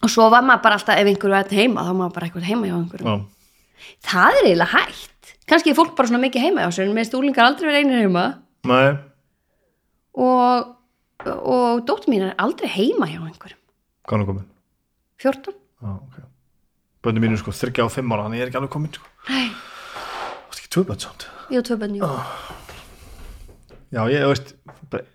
Og 0.04 0.10
svo 0.12 0.30
var 0.30 0.44
maður 0.44 0.63
bara 0.65 0.76
alltaf 0.80 0.98
ef 1.00 1.08
einhverju 1.08 1.32
var 1.36 1.50
heima 1.56 1.82
þá 1.82 1.88
var 1.91 1.98
maður 2.02 2.13
bara 2.18 2.28
eitthvað 2.28 2.48
heima 2.50 2.68
hjá 2.70 2.76
einhverjum. 2.78 3.08
Já, 3.08 3.89
það 4.10 4.39
er 4.39 4.48
eiginlega 4.50 4.72
hægt, 4.76 5.34
kannski 5.50 5.72
er 5.72 5.78
fólk 5.78 5.96
bara 5.98 6.10
svona 6.10 6.24
mikið 6.26 6.41
heima 6.46 6.65
hjá 6.65 6.72
sér, 6.76 6.89
en 6.89 6.96
minnst 6.98 7.13
úlingar 7.18 7.46
aldrei 7.48 7.70
verið 7.70 7.82
einir 7.86 8.02
heima. 8.06 8.26
Nei, 8.65 8.89
og, 10.26 10.76
og 11.26 11.84
dóttir 11.88 12.12
mín 12.13 12.28
er 12.28 12.36
aldrei 12.41 12.70
heima 12.72 13.08
hjá 13.10 13.20
einhverjum. 13.24 13.62
Er 14.06 14.13
hann 14.18 14.26
komin? 14.28 14.46
14? 15.22 15.54
já, 15.82 15.89
ok. 15.96 16.18
Bönni 17.06 17.22
mínu 17.22 17.38
sko, 17.38 17.52
þryggja 17.54 17.86
á 17.86 17.89
fimm 17.94 18.12
ára, 18.13 18.26
þannig 18.28 18.39
ég 18.41 18.46
er 18.46 18.50
ekki 18.52 18.60
alveg 18.60 18.74
komin 18.74 18.94
sko, 18.94 19.06
Nei, 19.30 19.48
það 19.54 20.56
er 20.56 20.60
ekki 20.62 20.72
tvö 20.76 20.84
bönn 20.89 21.02
samt? 21.06 21.28
Og 21.50 21.65
tvö 21.65 21.78
bönni 21.82 22.00
já, 23.96 24.02
ég 24.12 24.26
veist 24.28 24.56
bara- 24.91 25.06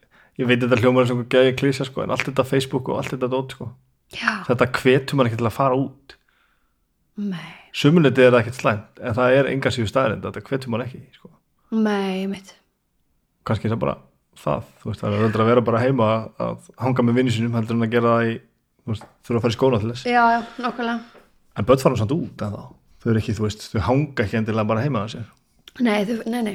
ég 0.40 0.48
veit 0.48 0.61
þetta 0.64 0.81
hljómar 0.81 1.09
sem 1.09 1.22
gæði 1.31 1.55
klísja 1.61 1.87
sko, 1.88 2.05
en 2.05 2.14
allt 2.14 2.26
þetta 2.29 2.46
Facebook 2.48 2.90
og 2.90 3.00
allt 3.00 3.14
þetta 3.14 3.31
dót 3.33 3.57
sko 3.57 3.70
já, 4.16 4.33
þetta 4.48 4.68
hvetur 4.81 5.18
maður 5.18 5.31
ekki 5.31 5.40
til 5.40 5.48
að 5.50 5.57
fara 5.57 5.79
út. 5.79 6.16
Nei, 7.20 7.48
sumuleiti 7.76 8.24
er 8.24 8.33
það 8.33 8.42
ekkert 8.44 8.61
slæmt 8.61 9.03
en 9.03 9.16
það 9.18 9.37
er 9.38 9.50
enga 9.53 9.74
síðu 9.74 9.90
staðrind 9.90 10.26
þetta 10.26 10.44
hvetur 10.48 10.72
maður 10.72 10.87
ekki 10.88 11.03
sko. 11.18 11.33
nei, 11.76 12.26
mitt 12.31 12.55
kannski 13.46 13.68
er 13.68 13.74
það 13.74 13.83
bara 13.85 13.96
það 14.40 14.68
þú 14.81 14.90
veist, 14.90 15.03
það 15.03 15.16
er 15.16 15.24
öllur 15.26 15.44
að 15.44 15.50
vera 15.50 15.64
bara 15.66 15.83
heima 15.85 16.11
að, 16.40 16.68
hanga 16.81 17.05
með 17.05 17.20
vinni 17.20 17.35
sínum 17.35 17.57
heldur 17.59 17.76
en 17.76 17.87
að 17.87 17.94
gera 17.94 18.14
það 18.14 18.31
í 18.31 18.35
þú 18.40 18.94
veist, 18.94 19.09
þurfa 19.26 19.40
að 19.40 19.44
fara 19.44 19.53
í 19.53 19.59
skóna 19.59 19.81
til 19.83 19.90
þess. 19.92 20.07
Já, 20.09 20.22
já, 20.33 20.40
nokkulega 20.64 21.20
en 21.61 21.66
börn 21.68 21.83
fara 21.83 22.00
samt 22.00 22.14
út 22.16 22.44
en 22.46 22.55
þá 22.57 22.62
þau 23.00 23.11
eru 23.12 23.20
ekki, 23.20 23.37
þú 23.37 23.46
veist, 23.46 23.66
þau 23.72 23.81
hanga 23.88 24.24
ekki 24.24 24.38
endilega 24.40 24.70
bara 24.70 24.85
heima 24.85 25.05
að 25.05 25.14
sér. 25.16 25.31
Nei, 25.81 25.98
þau, 26.09 26.16
nei, 26.31 26.42
nei 26.46 26.55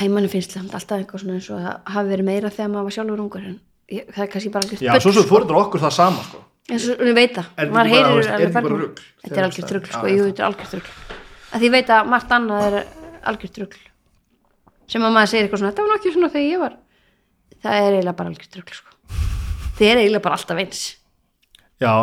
Æ, 0.00 0.08
manni 0.08 0.28
finnst 0.32 0.54
það 0.56 0.72
alltaf 0.78 0.98
eitthvað 1.02 1.20
svona 1.22 1.34
eins 1.36 1.50
og 1.52 1.58
það 1.60 1.92
hafi 1.94 2.08
verið 2.14 2.24
meira 2.28 2.50
þegar 2.50 2.70
maður 2.72 2.86
var 2.88 2.94
sjálfur 2.96 3.20
ungur 3.26 3.42
en 3.44 3.58
ég, 3.92 4.06
það 4.14 4.22
er 4.24 4.30
kannski 4.32 4.52
bara 4.54 4.64
algjört 4.66 4.82
já, 4.86 4.92
svo 5.04 5.12
svo 5.12 5.24
fóreldur 5.28 5.58
okkur 5.60 5.82
það 5.84 5.92
sama 5.98 6.22
sko. 6.24 6.40
eins 6.72 6.86
og 6.88 7.02
ég 7.10 7.14
veit 7.18 7.34
það, 7.36 7.46
maður 7.76 7.90
heyrir 7.92 8.30
alveg 8.32 8.54
hvernig- 8.56 8.72
rugl? 8.72 9.02
þetta 9.22 9.36
er 9.36 9.46
algjört 9.48 9.74
rugl, 9.76 9.88
Já, 9.90 9.92
sko, 9.98 10.06
já. 10.08 10.14
jú, 10.16 10.24
þetta 10.30 10.42
er 10.42 10.48
algjört 10.48 10.74
rugl. 10.78 10.92
Að 11.52 11.58
því 11.60 11.68
ég 11.68 11.74
veit 11.76 11.90
að 11.92 12.06
margt 12.08 12.30
annað 12.32 12.66
er 12.72 12.86
algjört 13.28 13.58
rugl. 13.60 13.82
Sem 14.88 15.02
að 15.02 15.12
maður 15.12 15.28
segir 15.32 15.44
eitthvað 15.44 15.58
svona, 15.60 15.72
þetta 15.72 15.82
var 15.82 15.92
nokkið 15.92 16.12
svona 16.16 16.30
þegar 16.32 16.48
ég 16.52 16.58
var. 16.64 16.74
Það 17.62 17.72
er 17.82 17.92
eiginlega 17.92 18.16
bara 18.16 18.28
algjört 18.32 18.56
rugl 18.56 18.72
sko. 18.72 18.90
það 19.76 19.86
er 19.92 19.96
eiginlega 20.02 20.22
bara 20.22 20.34
alltaf 20.40 20.58
eins. 20.64 20.80
Já, 21.82 21.94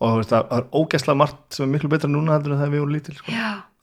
og 0.00 0.24
það 0.26 0.52
er 0.58 0.66
ógæslega 0.74 1.16
margt 1.16 1.54
sem 1.54 1.64
er 1.68 1.72
miklu 1.78 1.88
betra 1.94 2.08
núna 2.10 2.40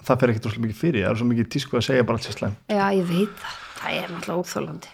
það 0.08 0.20
fer 0.24 0.34
ekkert 0.34 0.50
rosalega 0.50 0.66
mikið 0.68 0.82
fyrir, 0.84 1.06
það 1.06 1.14
er 1.14 1.22
svo 1.22 1.30
mikið 1.32 1.48
tísku 1.56 1.80
að 1.80 1.88
segja 1.88 2.04
bara 2.08 2.20
allt 2.20 2.28
sér 2.28 2.38
slæm 2.40 2.58
já, 2.70 2.84
ég 2.98 3.08
veit 3.10 3.40
það 3.44 3.62
það 3.84 3.98
er 4.02 4.14
náttúrulega 4.14 4.44
óþólandi 4.44 4.94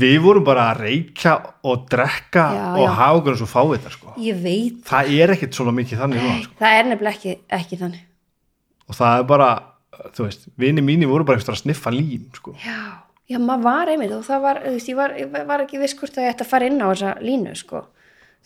við 0.00 0.16
vorum 0.22 0.44
bara 0.46 0.68
að 0.70 0.80
reykja 0.84 1.32
og 1.66 1.86
drekka 1.90 2.44
Já, 2.54 2.66
og 2.78 2.84
já. 2.84 2.92
hafa 3.00 3.18
okkur 3.18 3.34
eins 3.34 3.42
og 3.42 3.50
fáið 3.50 3.72
þetta 3.74 3.92
sko. 3.96 4.12
ég 4.22 4.36
veit, 4.44 4.76
það 4.86 5.10
er 5.18 5.32
ekkert 5.34 5.58
svona 5.58 5.74
mikið 5.74 6.02
þannig 6.04 6.22
núna 6.22 6.36
sko. 6.44 6.58
það 6.60 6.76
er 6.78 6.88
nefnilega 6.90 7.16
ekki, 7.16 7.34
ekki 7.58 7.78
þannig 7.80 8.04
og 8.90 8.98
það 9.00 9.16
er 9.18 9.26
bara, 9.32 9.48
þú 10.14 10.26
veist 10.28 10.46
vini 10.62 10.84
mínir 10.86 11.10
voru 11.10 11.26
bara 11.26 11.40
eitthvað 11.40 11.56
að 11.56 11.62
sniffa 11.64 11.90
lím 11.94 12.28
sko. 12.38 12.54
já, 12.62 12.78
já, 13.30 13.38
maður 13.42 13.66
var 13.66 13.90
einmitt 13.90 14.14
og 14.14 14.22
það 14.28 14.44
var, 14.46 14.62
þú 14.68 14.76
veist, 14.76 14.92
ég 14.92 15.00
var, 15.00 15.16
ég 15.18 15.50
var 15.50 15.64
ekki 15.66 15.82
viss 15.82 15.98
hvort 15.98 16.18
að 16.20 16.28
ég 16.28 16.36
ætti 16.36 16.46
að 16.46 16.52
fara 16.54 16.70
inn 16.70 16.78
á 16.78 16.86
þessa 16.92 17.16
línu 17.26 17.56
sko. 17.58 17.82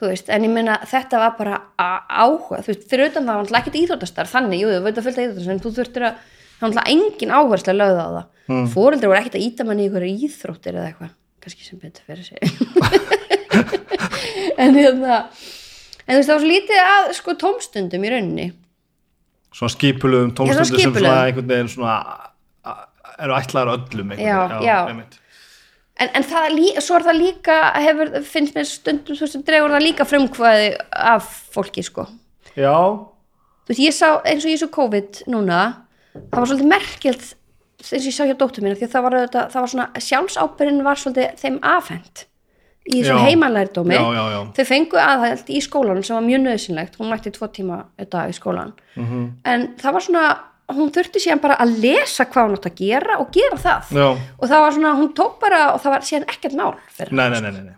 Þú 0.00 0.11
veist, 0.11 0.30
en 0.35 0.46
ég 0.46 0.52
meina 0.52 0.78
þetta 0.90 1.20
var 1.22 1.35
bara 1.38 1.59
áhuga, 1.78 2.62
þú 2.64 2.72
veist, 2.72 2.87
fyrir 2.90 3.11
utan 3.12 3.26
það 3.28 3.35
var 3.35 3.44
alltaf 3.44 3.61
ekkert 3.61 3.80
íþróttastar, 3.80 4.30
þannig, 4.30 4.62
jú, 4.64 4.70
þú 4.72 4.87
veit 4.87 4.96
að 4.98 5.07
fylgta 5.09 5.26
íþróttastar 5.26 5.54
en 5.54 5.62
þú 5.64 5.74
þurftir 5.78 6.07
að, 6.09 6.22
það 6.54 6.64
var 6.64 6.70
alltaf 6.70 6.90
engin 6.94 7.35
áherslu 7.38 7.74
að 7.74 7.80
lögða 7.80 8.04
á 8.04 8.11
það, 8.14 8.26
mm. 8.50 8.66
fóreldrar 8.74 9.12
voru 9.12 9.20
ekkert 9.22 9.38
að 9.38 9.46
íta 9.46 9.68
manni 9.68 9.85
í 9.85 9.90
ykkur 9.90 10.09
íþróttir 10.11 10.74
eða 10.78 10.88
eitthvað 10.90 11.14
kannski 11.44 11.66
sem 11.66 11.78
betur 11.83 12.04
fyrir 12.09 12.24
sig 12.24 12.40
en 14.62 14.78
hérna 14.78 15.18
en 16.04 16.14
þú 16.14 16.18
veist, 16.18 16.28
það 16.28 16.35
var 16.35 16.44
svo 16.44 16.50
lítið 16.50 16.85
að 16.85 17.11
sko 17.18 17.37
tómstundum 17.40 18.07
í 18.07 18.12
rauninni 18.14 18.46
svona 19.54 19.74
skipulögum 19.74 20.33
Já, 20.33 20.37
tómstundir 20.40 20.70
svona 20.70 20.80
sem 20.83 20.96
svona 20.98 21.18
einhvern 21.28 21.52
veginn 21.52 21.70
svona 21.70 21.96
eru 23.22 23.37
ætlaðar 23.37 23.76
öllum 23.76 24.14
einhvern 24.14 24.26
Já, 24.26 24.38
veginn. 24.48 24.64
já. 24.66 25.22
En, 26.00 26.09
en 26.18 26.24
það, 26.26 26.48
lí- 26.57 26.80
svo 26.83 26.96
er 26.98 27.04
það 27.07 27.18
líka, 27.20 27.57
hefur, 27.78 28.09
finnst 28.26 28.54
mér 28.57 28.66
stundum, 28.66 29.14
þú 29.14 29.20
veist, 29.28 29.37
dregur 29.46 29.70
það 29.70 29.85
líka 29.87 30.04
frumkvæði 30.11 30.68
af 30.90 31.28
fólki, 31.54 31.85
sko. 31.87 32.09
já, 32.57 32.74
Þú 33.64 33.70
veist, 33.72 33.80
ég 33.80 33.94
sá, 33.96 34.09
eins 34.26 34.44
og 34.44 34.50
ég 34.50 34.59
svo 34.61 34.68
COVID 34.74 35.22
núna, 35.30 35.61
það 36.12 36.35
var 36.40 36.46
svolítið 36.50 36.68
merkilt, 36.68 37.22
eins 37.80 37.92
og 37.94 38.09
ég 38.11 38.16
sá 38.16 38.24
hjá 38.26 38.35
dóttur 38.37 38.62
mína, 38.66 38.74
því 38.76 38.88
að 38.88 38.92
það 38.96 39.02
var, 39.07 39.14
auðvitað, 39.20 39.46
það 39.54 39.61
var 39.64 39.70
svona, 39.72 39.87
sjálfsábyrinn 40.09 40.83
var 40.85 40.96
svolítið 41.00 41.38
þeim 41.44 41.59
afhent 41.62 42.24
í 42.85 42.98
þessu 43.00 43.14
Já. 43.14 43.22
heimalærdómi. 43.24 43.94
já, 43.96 44.04
já, 44.18 44.24
já. 44.35 44.40
Þau 44.59 44.64
fengu 44.68 44.98
aðhælt 45.00 45.48
í 45.54 45.61
skólanum 45.64 46.04
sem 46.04 46.16
var 46.18 46.26
mjög 46.26 46.42
nöðsynlegt, 46.44 46.98
hún 46.98 47.09
mætti 47.14 47.30
tvo 47.33 47.48
tíma 47.48 47.78
dag 48.11 48.28
í 48.28 48.35
skólan. 48.37 48.74
Mhm. 48.96 49.22
En 49.46 49.68
það 49.80 49.92
var 49.92 50.00
svona, 50.04 50.24
hún 50.72 50.90
þurfti 50.94 51.20
síðan 51.20 51.42
bara 51.42 51.59
að 51.61 51.77
lesa 51.83 52.27
hvað 52.31 52.48
hún 52.48 52.59
átt 52.59 52.68
að 52.70 52.79
gera 52.81 53.18
og 53.20 53.31
gera 53.35 53.59
það. 53.61 53.90
já. 53.92 54.07
Og 54.38 54.48
það 54.48 54.64
var 54.64 54.77
svona, 54.79 54.94
hún 55.00 55.11
tók 55.18 55.38
bara, 55.42 55.61
og 55.74 55.83
það 55.83 55.94
var 55.96 56.07
síðan 56.09 56.29
ekkert 56.33 56.57
mál 56.59 56.72
fyrir 56.96 57.12
Nei, 57.12 57.29
nei, 57.29 57.40
nei, 57.40 57.50
nei, 57.53 57.62
nei. 57.68 57.77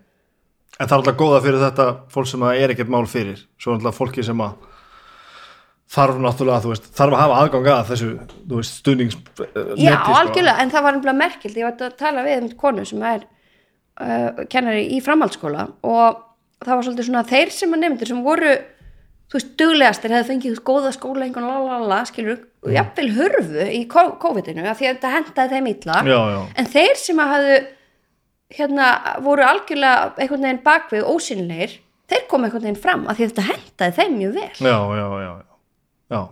En 0.77 0.87
það 0.87 0.93
er 0.93 1.01
alltaf 1.01 1.19
góða 1.19 1.43
fyrir 1.43 1.63
þetta 1.65 1.87
fólk 2.13 2.31
sem 2.31 2.47
það 2.47 2.63
er 2.63 2.75
ekkert 2.75 2.93
mál 2.93 3.07
fyrir 3.09 3.39
svo 3.57 3.73
er 3.73 3.79
alltaf 3.81 3.97
fólki 3.97 4.25
sem 4.27 4.43
að 4.45 4.57
þarf 5.97 6.19
náttúrulega, 6.21 6.63
þú 6.65 6.73
veist, 6.73 6.87
þarf 6.99 7.15
að 7.15 7.23
hafa 7.23 7.41
aðgang 7.41 7.69
að 7.71 7.91
þessu, 7.93 8.09
þú 8.51 8.61
veist, 8.61 8.79
stuðnings 8.83 9.17
uh, 9.17 9.75
Já, 9.79 9.93
sko. 9.95 10.15
algjörlega, 10.19 10.63
en 10.63 10.73
það 10.75 10.87
var 10.87 10.97
nefnilega 10.97 11.21
merkild 11.21 11.59
ég 11.61 11.67
var 11.69 11.85
að 11.87 11.99
tala 12.01 12.25
við 12.27 12.41
um 12.43 12.49
konu 12.59 12.87
sem 12.89 13.05
er 13.07 13.27
uh, 14.03 14.47
kennari 14.53 14.83
í 14.97 14.99
framhaldsskóla 15.05 15.69
og 15.87 16.25
það 16.65 16.73
var 16.73 16.89
svolítið 16.89 17.09
svona 17.09 17.25
þeir 17.31 17.55
sem 17.55 17.77
að 17.77 17.85
nefndir 17.85 18.11
sem 18.11 18.25
voru 18.27 18.57
þú 19.27 19.39
veist, 19.39 19.49
duglegastir, 19.59 20.13
hefði 20.15 20.29
fengið 20.33 20.61
góða 20.69 20.93
skóla 20.95 21.27
einhvern 21.27 21.49
lalala, 21.51 22.03
skilur, 22.07 22.45
og 22.63 22.71
jafnvel 22.75 23.09
hörfu 23.17 23.65
í 23.75 23.81
COVID-inu, 23.91 24.63
af 24.71 24.79
því 24.79 24.87
að 24.91 24.93
þetta 24.95 25.15
hendaði 25.17 25.55
þeim 25.57 25.71
illa, 25.73 25.97
Já, 26.07 26.21
já, 26.35 26.39
en 26.63 26.71
þeir 26.77 27.01
sem 27.01 27.23
að 27.25 27.33
hafðu 27.35 27.57
hérna, 28.57 28.87
voru 29.27 29.43
algjörlega 29.47 30.13
einhvern 30.23 30.47
veginn 30.47 30.63
bakvið 30.67 31.09
ósynleir 31.11 31.75
þeir 32.07 32.27
kom 32.31 32.47
einhvern 32.47 32.63
veginn 32.69 32.79
fram, 32.83 33.07
af 33.11 33.19
því 33.19 33.27
að 33.27 33.33
þetta 33.33 33.47
hendaði 33.51 33.97
þeim 33.99 34.19
mjög 34.21 34.37
vel. 34.37 34.51
Já, 34.63 34.77
já, 35.01 35.07
já, 35.27 35.33
já. 36.15 36.21
að 36.21 36.29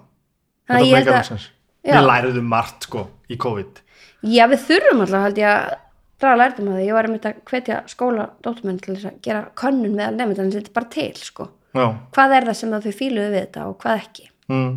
Þetta 0.65 0.85
að- 0.85 1.09
alveg 1.09 1.27
sens. 1.33 1.49
Við 1.85 2.07
læriðum 2.09 2.47
margt, 2.49 2.87
sko, 2.87 3.03
í 3.29 3.37
COVID. 3.37 3.81
Já, 4.25 4.47
við 4.49 4.63
þurfum 4.71 5.03
alltaf 5.05 5.25
held 5.27 5.37
ég 5.43 5.51
að 5.51 5.75
draga 6.23 6.39
lærdum 6.41 6.69
að 6.71 6.79
því, 6.79 6.85
ég 6.87 6.95
var 6.97 7.05
einmitt 7.09 7.27
að 7.29 7.43
hvetja 7.51 7.81
skóla 7.91 8.29
dóttumenn 8.47 8.79
til 8.81 8.95
þess 8.95 9.11
að 9.11 9.19
gera 9.27 9.43
könnun 9.61 9.93
meðal 9.99 10.15
nefnd, 10.17 10.39
en 10.41 10.53
þetta 10.55 10.71
er 10.71 10.77
bara 10.79 10.89
til, 10.95 11.13
sko 11.21 11.49
Já, 11.75 11.87
hvað 12.15 12.35
er 12.39 12.49
það 12.49 12.59
sem 12.61 12.75
þau 12.75 12.97
fíluðu 13.01 13.31
við 13.35 13.41
þetta 13.41 13.69
og 13.69 13.79
hvað 13.83 14.03
ekki? 14.05 14.27
Mm. 14.53 14.75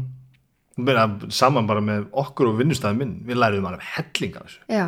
Saman 1.33 1.69
bara 1.69 1.81
með 1.81 2.05
okkur 2.17 2.51
og 2.51 2.59
vinnustæði 2.59 2.99
minn. 2.99 3.15
Við 3.25 3.39
læriðum 3.41 3.67
alveg 3.71 3.89
helling 3.95 4.37
af 4.37 4.45
þessu. 4.45 4.61
Já, 4.73 4.85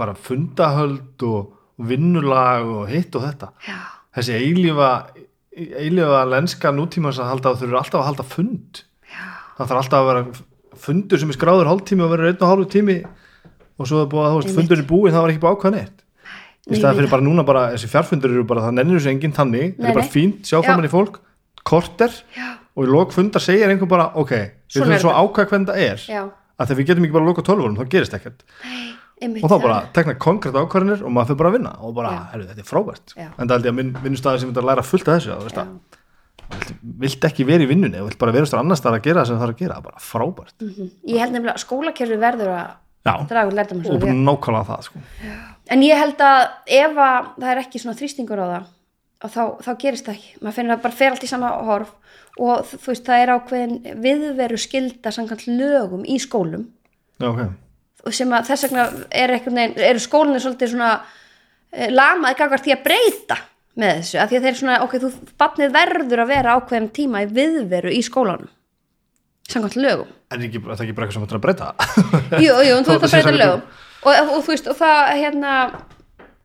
bara 0.00 0.16
fundahöld 0.28 1.24
og 1.28 1.88
vinnulag 1.90 2.68
og 2.68 2.92
hitt 2.92 3.16
og 3.16 3.24
þetta. 3.24 3.50
Já, 3.64 3.78
þessi 4.18 4.36
eilífa 4.36 4.92
eilífa 5.50 6.22
lenska 6.30 6.72
halda 6.72 7.56
þau 7.56 7.66
eru 7.66 7.80
alltaf 7.80 8.00
að 8.02 8.08
halda 8.10 8.28
fund. 8.28 8.84
Já, 9.08 9.24
það 9.56 9.66
þarf 9.72 9.82
alltaf 9.82 10.00
að 10.00 10.10
vera 10.10 10.24
fundur 10.80 11.20
sem 11.20 11.30
er 11.30 11.36
skráður 11.36 11.70
hálftími 11.70 12.04
og 12.04 12.12
verður 12.14 12.30
einn 12.30 12.44
og 12.44 12.52
hálfu 12.52 12.68
tími 12.74 12.98
og 13.80 13.88
svo 13.88 14.04
er 14.04 14.12
búið 14.12 14.26
að 14.26 14.34
þú 14.34 14.42
veist, 14.42 14.54
fundur 14.58 14.78
er 14.80 14.86
búið 14.88 15.16
það 15.16 15.24
var 15.24 15.32
ekki 15.32 15.42
búið 15.44 15.56
ákvæðan 15.56 15.80
eitt 15.80 16.04
í 16.70 16.78
staðan 16.78 16.98
fyrir 17.00 17.12
bara 17.12 17.26
núna 17.26 17.44
bara 17.48 17.64
þessi 17.74 17.90
fjárfundur 17.90 18.34
eru 18.34 18.46
bara 18.48 18.66
það 18.66 18.76
nennir 18.78 19.00
þessu 19.00 19.12
enginn 19.14 19.36
það 19.36 19.50
Nei, 19.80 19.90
er 19.90 19.96
bara 19.96 20.12
fínt, 20.12 20.42
sjá 20.46 20.58
Já. 20.58 20.64
framan 20.68 20.88
í 20.88 20.92
fólk 20.92 21.20
korter 21.66 22.14
já, 22.36 22.48
og 22.76 22.86
í 22.86 22.90
lok 22.90 23.12
fundar 23.14 23.44
segir 23.44 23.70
einhver 23.70 23.90
bara 23.90 24.10
ok, 24.20 24.32
við 24.32 24.80
þurfum 24.80 25.02
svo 25.04 25.12
þetta. 25.12 25.24
ákvæð 25.26 25.52
hvernig 25.52 25.70
það 25.70 25.84
er. 25.86 26.06
Já. 26.08 26.22
Að 26.60 26.70
þegar 26.70 26.80
við 26.80 26.90
getum 26.90 27.06
ekki 27.06 27.16
bara 27.16 27.24
að 27.24 27.30
loka 27.30 27.46
tölvurum 27.46 27.78
þá 27.78 27.84
gerist 27.94 28.16
ekkert. 28.18 28.42
Einmitt, 29.20 29.44
og 29.44 29.52
þá 29.52 29.56
bara 29.60 29.78
tekna 29.92 30.14
konkrétt 30.16 30.56
ákvarðinir 30.56 31.02
og 31.04 31.12
maður 31.12 31.30
fyrir 31.30 31.40
bara 31.40 31.50
að 31.50 31.56
vinna 31.58 31.72
og 31.84 31.94
bara, 31.96 32.12
herru, 32.32 32.46
þetta 32.48 32.62
er 32.64 32.68
frábært. 32.68 33.16
En 33.20 33.32
það 33.44 33.54
held 33.56 33.66
ég 33.68 33.72
að 33.72 33.78
minn 33.80 33.90
vinnustæði 34.04 34.40
sem 34.40 34.52
þetta 34.52 34.62
að 34.62 34.70
læra 34.70 34.84
fullt 34.88 35.10
af 35.10 35.18
þessu 35.20 35.34
þú 35.36 35.64
vilt, 37.00 37.24
ekki 37.28 37.46
vera 37.46 37.64
í 37.64 37.68
vinnunni 37.70 38.00
og 38.00 38.08
vilt 38.10 38.20
bara 38.20 38.34
vera 38.34 38.48
stór 38.48 38.62
annars 38.62 38.82
þar 38.82 38.98
að 38.98 39.04
gera 39.06 39.22
það 39.22 39.28
sem 39.28 39.36
það 39.36 39.44
þarf 39.44 39.54
að 39.54 39.62
gera, 39.62 39.76
er 39.76 39.86
bara 39.86 40.02
frábært. 40.02 40.56
Mhm. 40.64 40.90
Ég 41.06 41.22
held 41.22 41.32
nefnilega 41.36 41.54
að 41.54 41.64
skólakerfi 41.64 42.18
verður 42.20 42.52
að 42.56 43.28
draga 43.30 43.46
og 43.46 44.02
nákvæmlega 44.26 44.66
það 44.66 44.82
sko. 44.88 45.02
En 45.70 45.82
ég 45.82 45.96
held 45.96 46.18
að 46.26 46.40
ef 46.66 47.00
að 47.06 47.30
það 47.38 47.50
er 47.52 47.62
ekki 47.62 47.80
svona 47.80 47.98
þrýstingur 48.00 48.42
á 48.42 48.46
það 48.50 48.64
og 49.20 49.32
þá, 49.32 49.42
þá 49.64 49.70
gerist 49.80 50.06
það 50.08 50.16
ekki. 50.16 50.34
Maður 50.40 50.56
finnir 50.58 50.76
að 50.76 50.84
bara 50.84 50.98
fer 51.00 51.14
allt 51.14 51.24
í 51.26 51.30
sama 51.30 51.50
horf 51.68 51.94
og 52.40 52.68
þú 52.70 52.92
veist 52.92 53.08
það 53.08 53.22
er 53.22 53.32
ákveðin 53.34 53.98
viðveru 54.04 54.60
skilda 54.60 55.12
samkvæmt 55.12 55.46
lögum 55.50 56.06
í 56.08 56.16
skólum. 56.22 56.68
Já, 57.20 57.28
ok. 57.30 57.42
Og 58.08 58.16
sem 58.16 58.30
að 58.32 58.48
þess 58.48 58.68
vegna 58.68 58.86
er 59.12 59.34
eru 59.36 60.00
skólinni 60.00 60.40
svolítið 60.40 60.72
svona 60.72 60.92
eh, 61.72 61.90
lamaði 61.92 62.38
gagvart 62.38 62.64
því 62.64 62.76
að 62.78 62.86
breyta 62.86 63.36
með 63.80 64.00
þessu, 64.00 64.16
að 64.20 64.30
því 64.30 64.38
að 64.38 64.46
þeir 64.46 64.56
svona, 64.60 64.78
ok, 64.86 64.96
þú 65.02 65.10
barnið 65.40 65.76
verður 65.76 66.24
að 66.24 66.32
vera 66.32 66.56
ákveðin 66.56 66.88
tíma 66.96 67.22
í 67.24 67.28
viðveru 67.36 67.92
í 67.92 68.00
skólanum 68.06 68.50
samkvæmt 69.50 69.76
lögum. 69.82 70.10
En 70.30 70.42
ekki, 70.46 70.60
það 70.62 70.72
er 70.76 70.84
ekki 70.84 70.96
bara 70.96 71.06
eitthvað 71.06 71.16
sem 71.16 71.24
þetta 71.26 71.38
að 71.38 71.44
breyta? 71.44 71.70
Jú, 72.38 72.56
jú, 72.64 72.74
þú 72.86 72.92
það 72.94 73.06
að 73.06 73.14
breyta 73.16 73.32
lögum. 73.34 73.62
Og, 74.00 74.12
og, 74.14 74.32
og 74.36 74.44
þú 74.46 74.52
veist, 74.54 74.68
og 74.70 74.78
það 74.78 75.00
hérna 75.20 75.54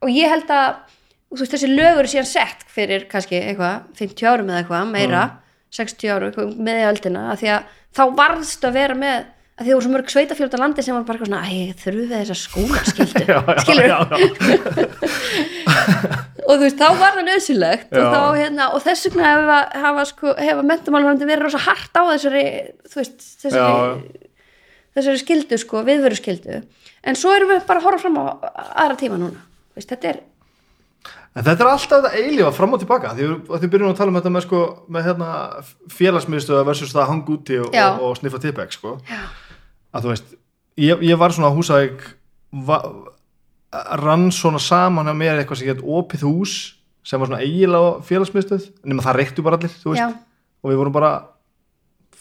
og 0.04 0.12
ég 0.12 0.32
held 0.32 0.52
að 0.54 0.85
þú 1.34 1.42
veist, 1.42 1.54
þessi 1.56 1.72
lögur 1.72 2.06
er 2.06 2.12
síðan 2.12 2.30
sett 2.30 2.66
fyrir 2.72 3.08
kannski 3.12 3.40
eitthvað, 3.42 3.88
50 4.00 4.30
árum 4.30 4.52
eða 4.52 4.62
eitthvað 4.64 4.92
meira, 4.94 5.24
60 5.76 6.12
árum, 6.14 6.52
með 6.64 6.82
í 6.82 6.90
öldina 6.92 7.30
að 7.34 7.42
því 7.42 7.50
að 7.56 7.72
þá 7.96 8.04
varðst 8.20 8.68
að 8.68 8.78
vera 8.78 8.96
með 9.00 9.18
að 9.56 9.64
því 9.64 9.70
það 9.70 9.76
voru 9.76 9.86
svo 9.86 9.92
mörg 9.94 10.10
sveitafjölda 10.12 10.58
landi 10.60 10.84
sem 10.84 10.96
var 10.98 11.06
bara 11.08 11.20
svona, 11.22 11.42
æ, 11.48 11.72
þurfum 11.80 12.10
við 12.10 12.18
þessa 12.20 12.36
skólaskildu 12.42 13.24
Já, 13.32 13.38
já, 13.40 13.54
skilur 13.64 13.88
já, 13.92 13.98
já. 14.12 14.18
og 16.46 16.52
þú 16.52 16.62
veist, 16.66 16.82
þá 16.82 16.90
var 17.00 17.16
það 17.16 17.28
nöðsilegt 17.30 17.96
og, 17.96 18.02
Já. 18.02 18.10
þá, 18.12 18.22
hérna, 18.40 18.68
og 18.76 18.84
þess 18.84 19.08
vegna 19.08 19.30
hefa, 19.32 19.60
hafa, 19.86 20.04
sko, 20.12 20.34
hefa 20.38 20.66
mentamálurandi 20.68 21.30
verið 21.30 21.48
rosa 21.48 21.62
hart 21.66 21.96
á 21.96 22.04
þessari 22.12 22.44
þú 22.92 23.00
veist, 23.02 23.26
þessari, 23.46 23.64
Já, 23.64 24.28
þessari 25.00 25.24
skildu 25.24 25.60
sko, 25.64 25.82
viðveru 25.88 26.20
skildu 26.20 26.60
en 27.06 27.20
svo 27.20 27.34
erum 27.36 27.54
við 27.56 27.66
bara 27.70 27.82
að 27.82 27.88
horfa 27.90 28.04
fram 28.06 28.20
á 28.22 28.26
aðra 28.84 29.00
tíma 29.00 29.18
núna. 29.22 29.42
Veist, 29.76 29.90
þetta 29.92 30.12
er, 30.12 30.22
En 31.36 31.44
þetta 31.44 31.66
er 31.66 31.68
alltaf 31.68 32.04
þetta 32.06 32.12
eilífa 32.22 32.52
fram 32.56 32.76
og 32.78 32.80
tilbaka 32.80 33.10
því 33.18 33.26
að 33.52 33.64
þið 33.66 33.72
byrjum 33.74 33.90
að 33.92 33.98
tala 34.00 34.12
um 34.14 34.18
þetta 34.22 34.32
með, 34.32 34.46
sko, 34.46 34.60
með 34.96 35.08
hérna, 35.10 35.30
félagsmiðstöða 35.92 36.62
versus 36.70 36.94
það 36.96 37.02
að 37.04 37.10
hanga 37.12 37.34
úti 37.36 37.58
og, 37.60 37.74
og, 37.76 38.06
og 38.08 38.14
sniffa 38.22 38.40
tippeg 38.46 38.72
sko. 38.78 38.94
að 39.92 40.06
þú 40.06 40.14
veist, 40.14 40.32
ég, 40.80 41.04
ég 41.10 41.20
var 41.20 41.36
svona 41.36 41.52
húsæk 41.52 42.06
va, 42.70 42.80
rann 44.00 44.30
svona 44.32 44.62
saman 44.64 45.12
að 45.12 45.20
mér 45.20 45.42
eitthvað 45.42 45.60
sem 45.60 45.74
hétt 45.74 45.84
opið 45.84 46.24
hús 46.30 46.56
sem 47.06 47.20
var 47.20 47.28
svona 47.30 47.44
eiginlega 47.44 47.92
félagsmiðstöð 48.08 48.70
nema 48.88 49.04
það 49.06 49.20
reyktu 49.20 49.44
bara 49.46 49.60
allir, 49.60 49.76
og 50.64 50.72
við 50.72 50.80
vorum 50.80 50.96
bara 50.96 51.12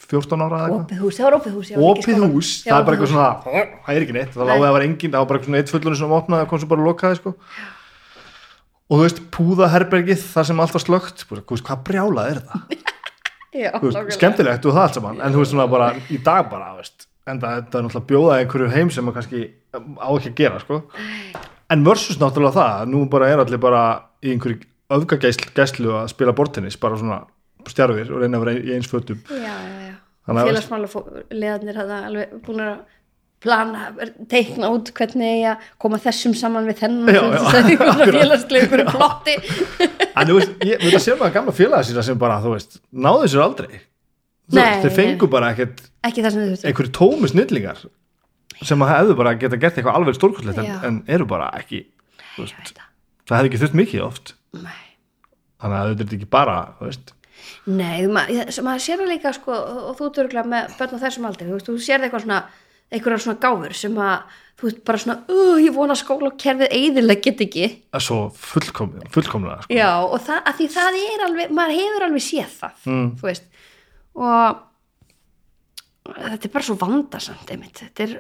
14 0.05 0.43
ára 0.45 0.59
eða 0.59 0.67
eitthvað. 0.67 0.83
Opið 0.85 0.99
hús, 1.05 1.17
það 1.17 1.25
var 1.25 1.37
opið 1.39 1.55
hús 1.55 1.71
opið 1.79 2.19
hús, 2.27 2.51
það 2.67 2.75
er 2.81 2.85
bara 2.85 2.99
eitthvað 2.99 3.13
svona 3.15 3.31
það 3.87 3.95
er 3.95 4.03
ekki 4.05 4.17
neitt, 4.19 4.35
það 4.35 4.51
láði 4.51 4.59
að 4.59 4.67
það 4.67 4.75
var 4.77 4.85
engin 4.89 5.15
það 5.15 5.23
var 5.23 5.31
bara 5.31 5.39
eitthvað 5.39 5.49
svona 5.55 5.63
eitt 5.63 5.73
fullunni 5.73 6.01
sem 6.03 6.15
opnaði 6.19 6.45
og 6.45 6.51
kom 6.51 6.61
svo 6.61 6.69
bara 6.75 6.85
lokaði 6.91 7.21
sko. 7.23 7.33
Og 8.95 9.01
þú 9.01 9.07
veist, 9.09 9.23
púða 9.35 9.71
herbergið 9.73 10.23
það 10.23 10.47
sem 10.51 10.61
allt 10.63 10.77
var 10.77 10.85
slögt 10.85 11.25
hvað 11.27 11.83
brjálað 11.89 12.31
er 12.31 12.41
það 12.45 12.77
já, 13.65 13.71
veist, 13.83 14.15
skemmtilegt 14.19 14.69
og 14.69 14.77
það 14.77 14.85
allt 14.85 14.99
saman 15.01 15.21
en 15.25 15.35
þú 15.35 15.43
veist 15.43 15.55
svona 15.55 15.67
bara 15.73 15.91
í 16.07 16.21
dag 16.23 16.47
bara 16.53 16.71
veist, 16.79 17.09
en 17.27 17.43
það, 17.43 17.59
er 17.59 17.67
náttúrulega 17.89 18.09
bjóða 18.13 18.39
einhverju 18.39 18.71
heim 18.75 18.93
sem 18.95 19.07
maður 19.07 19.21
kannski 19.21 19.43
á 19.75 20.09
ekki 20.13 20.31
að 20.31 20.39
gera 20.43 20.63
sko. 20.63 20.81
en 21.75 21.85
versus 21.89 22.21
náttúrulega 22.23 22.61
það 22.61 22.95
nú 22.95 23.05
bara 23.11 23.33
er 23.33 23.43
allir 23.43 23.63
bara 23.63 23.85
í 24.23 24.35
einhverju 24.35 24.63
öfgagæslu 24.95 25.95
að 25.99 26.11
spila 26.13 26.37
bortinnis 26.37 26.79
bara 26.79 27.01
svona 27.01 27.25
stjarfir 27.71 28.13
og 28.13 28.23
reyna 28.23 28.39
að 28.39 28.45
vera 28.45 28.61
í 28.61 28.75
eins 28.77 28.91
fötum 28.91 29.23
já, 29.27 29.55
já, 29.57 29.89
já. 29.89 29.95
Félagsmála 30.25 30.89
leðarnir 31.33 31.77
hafa 31.81 32.05
alveg 32.09 32.37
búin 32.45 32.63
að 32.65 32.77
plana, 33.45 33.87
teikna 34.33 34.71
út 34.75 34.91
hvernig 34.97 35.35
ég 35.45 35.51
að 35.53 35.67
koma 35.85 35.99
þessum 36.03 36.35
saman 36.39 36.67
við 36.71 36.81
þennan 36.81 37.09
félagslega 38.11 38.65
einhverju 38.65 38.87
plotti. 38.95 39.35
En 40.15 40.29
þú 40.29 40.39
veist, 40.39 40.55
ég 40.65 40.81
veit 40.85 40.95
að 40.97 41.03
sér 41.05 41.19
maður 41.21 41.35
gamla 41.39 41.55
félaga 41.57 41.87
sína 41.89 42.05
sem 42.07 42.19
bara, 42.21 42.39
þú 42.45 42.55
veist, 42.57 42.79
náðu 42.93 43.29
sér 43.35 43.45
aldrei. 43.45 43.81
Þeir 44.55 44.93
fengu 44.93 45.29
bara 45.33 45.53
ekkert 45.55 45.85
ekki 46.05 46.21
það 46.25 46.35
sem 46.35 46.43
þau 46.45 46.49
þurftu. 46.53 46.69
einhverju 46.69 46.93
tómi 46.99 47.31
snillingar 47.33 47.79
sem 48.65 48.83
að 48.85 48.91
hefðu 48.93 49.15
bara 49.19 49.33
geta 49.41 49.57
gert 49.61 49.79
eitthvað 49.81 49.97
alveg 49.99 50.19
stórkostlegt 50.19 50.61
en, 50.61 50.69
en 50.89 50.99
eru 51.17 51.25
bara 51.29 51.47
ekki 51.59 51.81
veist, 52.37 52.75
það. 52.77 52.85
hefði 53.33 53.49
ekki 53.51 53.61
þurft 53.63 53.79
mikið 53.81 54.03
oft. 54.05 54.35
Nei. 54.55 54.83
þannig 55.65 55.79
að 55.81 55.89
þetta 55.95 56.05
er 56.11 56.19
ekki 56.19 56.29
bara 56.37 56.59
þú 56.79 56.91
veist, 56.91 57.15
Nei, 57.65 58.05
ma 58.13 58.23
ég- 58.29 58.51
sem 58.53 58.65
maður 58.69 58.83
sér 58.85 59.01
það 59.01 59.11
líka 59.15 59.33
sko, 59.37 59.53
og 59.57 59.81
og 59.91 59.97
þú 59.99 60.11
törgla 60.19 60.45
með 60.49 60.77
börn 60.79 60.95
á 60.97 61.03
þessum 61.07 61.27
aldri. 61.29 61.47
Þú, 61.49 61.57
veist, 61.57 61.69
þú 61.71 61.75
sér 61.81 61.99
það 62.01 62.07
eitthvað 62.11 62.25
svona 62.27 62.39
einhverjar 62.93 63.23
svona 63.25 63.41
gáfur 63.43 63.75
sem 63.79 63.95
að 63.99 64.41
þú 64.55 64.69
veist 64.69 64.85
bara 64.87 64.99
svona, 65.03 65.17
uh, 65.29 65.57
ég 65.61 65.75
vona 65.75 65.97
skóla 65.99 66.31
og 66.31 66.37
kerfið 66.41 66.71
eiðileg 66.77 67.23
get 67.25 67.41
ekki 67.45 67.65
að 67.95 68.05
svo 68.07 68.19
fullkom, 68.39 68.93
fullkomlega 69.15 69.65
sko. 69.65 69.75
Já, 69.75 69.89
og 70.07 70.21
það, 70.23 70.39
að 70.47 70.61
því 70.61 70.69
það 70.77 70.99
er 71.01 71.25
alveg 71.27 71.57
maður 71.59 71.79
hefur 71.81 72.07
alveg 72.09 72.25
séð 72.29 72.55
það 72.61 72.87
Mm. 72.87 73.09
þú 73.19 73.29
veist 73.31 73.45
og 74.15 74.63
þetta 76.15 76.47
er 76.49 76.53
bara 76.55 76.65
svo 76.69 76.77
vandarsamt 76.81 77.51
einmitt, 77.51 77.81
þetta 77.83 78.07
er 78.07 78.15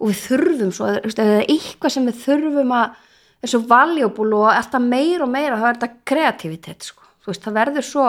og 0.00 0.08
við 0.08 0.20
þurfum 0.24 0.72
svo, 0.72 0.90
það 1.12 1.32
er 1.34 1.50
eitthvað 1.52 1.94
sem 1.96 2.06
við 2.08 2.20
þurfum 2.24 2.72
að 2.76 2.94
er 3.40 3.48
svo 3.52 3.60
valjúbúl 3.68 4.34
og 4.36 4.48
alltaf 4.52 4.82
meira 4.84 5.24
og 5.24 5.32
meira 5.32 5.56
þá 5.60 5.66
er 5.70 5.78
þetta 5.80 6.04
kreativitet 6.08 6.86
sko. 6.90 7.02
þú 7.24 7.32
veist, 7.32 7.44
það 7.44 7.58
verður 7.58 7.86
svo 7.88 8.06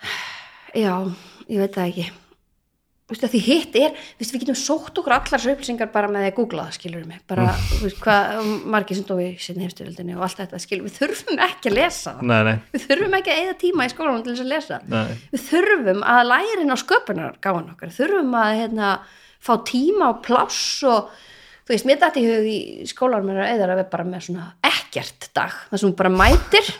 já, 0.84 0.94
ég 1.50 1.62
veit 1.62 1.74
það 1.76 1.88
ekki 1.90 2.08
Að 3.10 3.32
því 3.34 3.40
hitt 3.42 3.76
er, 3.80 3.94
veist, 4.20 4.30
við 4.30 4.44
getum 4.44 4.56
sótt 4.58 4.98
okkur 5.00 5.14
allar 5.16 5.32
þessu 5.32 5.50
upplýsingar 5.54 5.88
bara 5.90 6.08
með 6.12 6.28
að 6.28 6.34
googla 6.36 6.66
það, 6.68 6.76
skilur 6.76 7.06
mig, 7.08 7.18
bara, 7.28 7.46
þú 7.66 7.78
veist, 7.82 7.98
hvað 8.04 8.50
margir 8.70 8.98
sem 8.98 9.06
dói 9.08 9.24
sinni 9.42 9.66
heimstyrjöldinni 9.66 10.14
og 10.14 10.22
allt 10.26 10.38
þetta, 10.38 10.60
skilur, 10.62 10.86
við 10.86 10.98
þurfum 11.00 11.42
ekki 11.46 11.72
að 11.72 11.76
lesa 11.76 12.12
það, 12.14 12.28
nei, 12.30 12.36
nei, 12.46 12.52
við 12.70 12.84
þurfum 12.86 13.16
ekki 13.18 13.32
að 13.32 13.40
eyða 13.42 13.56
tíma 13.64 13.86
í 13.88 13.92
skólanum 13.92 14.22
til 14.22 14.34
þess 14.34 14.44
að 14.44 14.52
lesa, 14.52 14.78
nei. 14.94 15.16
við 15.32 15.42
þurfum 15.48 16.04
að 16.12 16.20
læra 16.28 16.62
inn 16.62 16.70
á 16.70 16.78
sköpunar 16.84 17.40
gáðan 17.42 17.72
okkar, 17.74 17.92
þurfum 17.98 18.38
að, 18.38 18.52
hérna, 18.60 18.92
fá 19.42 19.52
tíma 19.72 20.12
og 20.12 20.22
pláss 20.28 20.62
og, 20.86 21.10
þú 21.66 21.74
veist, 21.74 21.88
mér 21.90 22.00
dætti 22.04 22.22
í 22.22 22.30
hug 22.30 22.48
í 22.52 22.60
skólanum 22.92 23.34
er 23.34 23.42
að 23.42 23.52
eyða 23.56 23.68
að 23.72 23.82
við 23.82 23.90
bara 23.96 24.06
með 24.06 24.24
svona 24.28 24.46
ekkert 24.70 25.28
dag, 25.34 25.58
það 25.72 25.82
sem 25.82 25.98
bara 25.98 26.14
mætir 26.14 26.72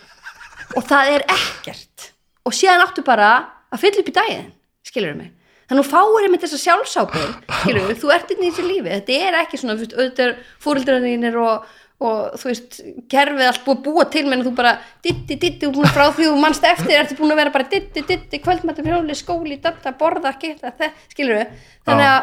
og 0.78 0.86
það 0.86 1.12
er 1.16 1.26
ekkert. 1.34 2.08
Og 2.46 2.54
síðan 2.54 2.86
áttu 2.86 3.02
bara 3.06 3.34
að 3.70 3.82
fylla 3.82 4.02
upp 4.04 4.10
í 4.10 4.16
daginn 4.16 4.48
skilur 4.86 5.18
mig 5.18 5.34
þannig 5.70 5.85
að 5.87 5.92
fáir 5.94 6.26
einmitt 6.26 6.44
þessa 6.44 6.62
sjálfsábyrð 6.64 7.37
skilur 7.61 7.87
mig, 7.88 8.00
þú 8.02 8.11
ert 8.16 8.33
inn 8.35 8.42
í 8.42 8.48
þessu 8.50 8.64
lífi. 8.66 8.90
Þetta 8.96 9.20
er 9.28 9.38
ekki 9.44 9.61
svona, 9.61 9.76
auðvitað 9.78 10.40
fóreldrarnir 10.64 11.38
og, 11.40 11.70
og 12.00 12.35
þú 12.40 12.48
veist 12.50 12.80
kerfið 13.12 13.46
allt 13.46 13.62
búið 13.64 13.78
að 13.78 13.87
búa 13.87 14.06
til 14.11 14.24
menn 14.26 14.44
þú 14.46 14.52
bara 14.59 14.74
ditti, 15.04 15.37
ditti, 15.37 15.66
þú 15.66 15.72
búin 15.78 15.88
að 15.88 15.96
frá 15.96 16.06
því 16.16 16.28
þú 16.30 16.42
mannst 16.42 16.66
eftir 16.66 16.96
ertu 16.98 17.16
búin 17.20 17.35
að 17.37 17.40
vera 17.44 17.54
bara 17.54 17.68
ditti, 17.70 18.04
ditti, 18.09 18.42
kvöldmættum 18.44 18.90
hjóli, 18.90 19.16
skóli, 19.18 19.59
dötta, 19.62 19.92
borða, 20.00 20.35
geta 20.40 20.72
það, 20.78 21.00
skilur 21.14 21.38
við 21.38 21.56
þannig 21.88 22.11
að 22.11 22.20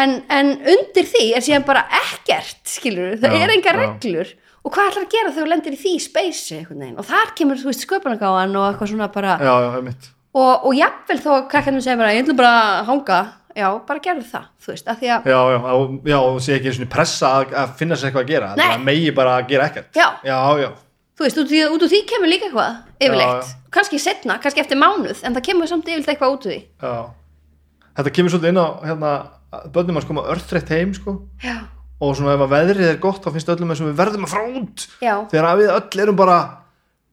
en, 0.00 0.14
en 0.30 0.52
undir 0.74 1.08
því 1.10 1.24
er 1.36 1.44
síðan 1.44 1.66
bara 1.68 1.82
ekkert 2.00 2.62
skilur 2.70 3.18
það 3.20 3.36
Já, 3.36 3.42
er 3.44 3.54
enga 3.56 3.74
já. 3.74 3.78
reglur. 3.80 4.32
Og 4.60 4.74
hvað 4.74 4.90
ætlar 4.90 5.04
að 5.06 5.12
gera 5.14 5.30
þegar 5.32 5.46
þú 5.46 5.50
lendir 5.54 5.76
í 5.76 5.80
því 5.80 5.92
veginn? 6.84 6.96
Og 7.00 7.06
þar 7.08 7.30
kemur 7.38 7.60
þú 7.60 7.70
veist 7.70 7.84
sköpunargáðan 7.86 8.58
og 8.60 8.66
eitthvað 8.68 8.90
svona 8.92 9.08
bara 9.12 9.36
já, 9.40 9.54
og, 10.34 10.64
og 10.66 10.72
jafnvel 10.78 11.18
þó 11.24 11.30
að 11.36 11.46
krakkarnir 11.52 11.84
segja 11.84 11.98
bara 12.00 12.14
ég 12.14 12.24
ætla 12.24 12.36
bara 12.38 12.54
að 12.80 12.88
hanga. 12.90 13.20
Já, 13.58 13.66
bara 13.82 13.98
gerðu 13.98 14.22
það, 14.30 14.44
þú 14.62 14.70
veist, 14.70 14.86
af 14.92 15.00
því 15.00 15.08
að 15.10 15.24
já, 15.26 15.38
já, 15.50 15.56
og, 15.74 15.94
já, 16.06 16.16
og 16.22 16.36
sé 16.44 16.52
ekki 16.54 16.70
svona 16.76 16.90
pressa 16.92 17.30
að, 17.40 17.54
að 17.58 17.72
finna 17.80 17.96
sér 17.98 18.06
eitthvað 18.08 18.22
að 18.22 18.28
gera 18.30 18.50
Nei. 18.54 18.62
það 18.62 18.84
megi 18.86 19.08
bara 19.16 19.32
að 19.40 19.48
gera 19.50 19.64
ekkert. 19.66 19.88
Já. 19.98 20.06
já, 20.22 20.36
já, 20.62 20.68
þú 21.18 21.26
veist, 21.26 21.40
út, 21.42 21.54
út 21.74 21.82
úr 21.84 21.90
því 21.90 22.00
kemur 22.12 22.30
líka 22.30 22.46
eitthvað 22.46 22.76
yfirleitt, 23.02 23.50
Já, 23.50 23.58
kannski 23.74 23.98
setna, 23.98 24.36
kannski 24.44 24.62
eftir 24.62 24.78
mánuð 24.78 25.24
en 25.26 25.34
það 25.34 25.44
kemur 25.50 25.72
samt 25.72 25.90
yfirleitt 25.90 26.12
eitthvað 26.14 26.36
út 26.36 26.46
úr 26.46 26.54
því. 26.54 26.60
Já. 26.86 26.94
þetta 27.98 28.14
kemur 28.20 28.34
svolítið 28.36 28.54
inn 28.54 28.62
á 28.62 28.68
hérna, 28.86 29.12
börnum 29.74 29.98
að 29.98 30.08
koma 30.12 30.26
örþreitt 30.30 30.70
heim 30.76 30.94
sko. 30.94 31.16
já, 31.42 31.56
og 32.00 32.14
svona 32.16 32.38
ef 32.38 32.46
að 32.46 32.54
veðrið 32.54 32.92
er 32.94 33.02
gott 33.02 33.26
þá 33.26 33.32
finnst 33.34 33.50
öllum 33.50 33.74
eins 33.74 33.82
og 33.82 33.90
við 33.90 33.98
verðum 33.98 34.30
að 34.30 34.36
fara 34.36 34.54
út. 34.62 34.86
Þegar 35.02 35.50
að 35.50 35.58
við 35.64 35.74
öll 35.74 36.04
erum 36.06 36.22
bara 36.22 36.38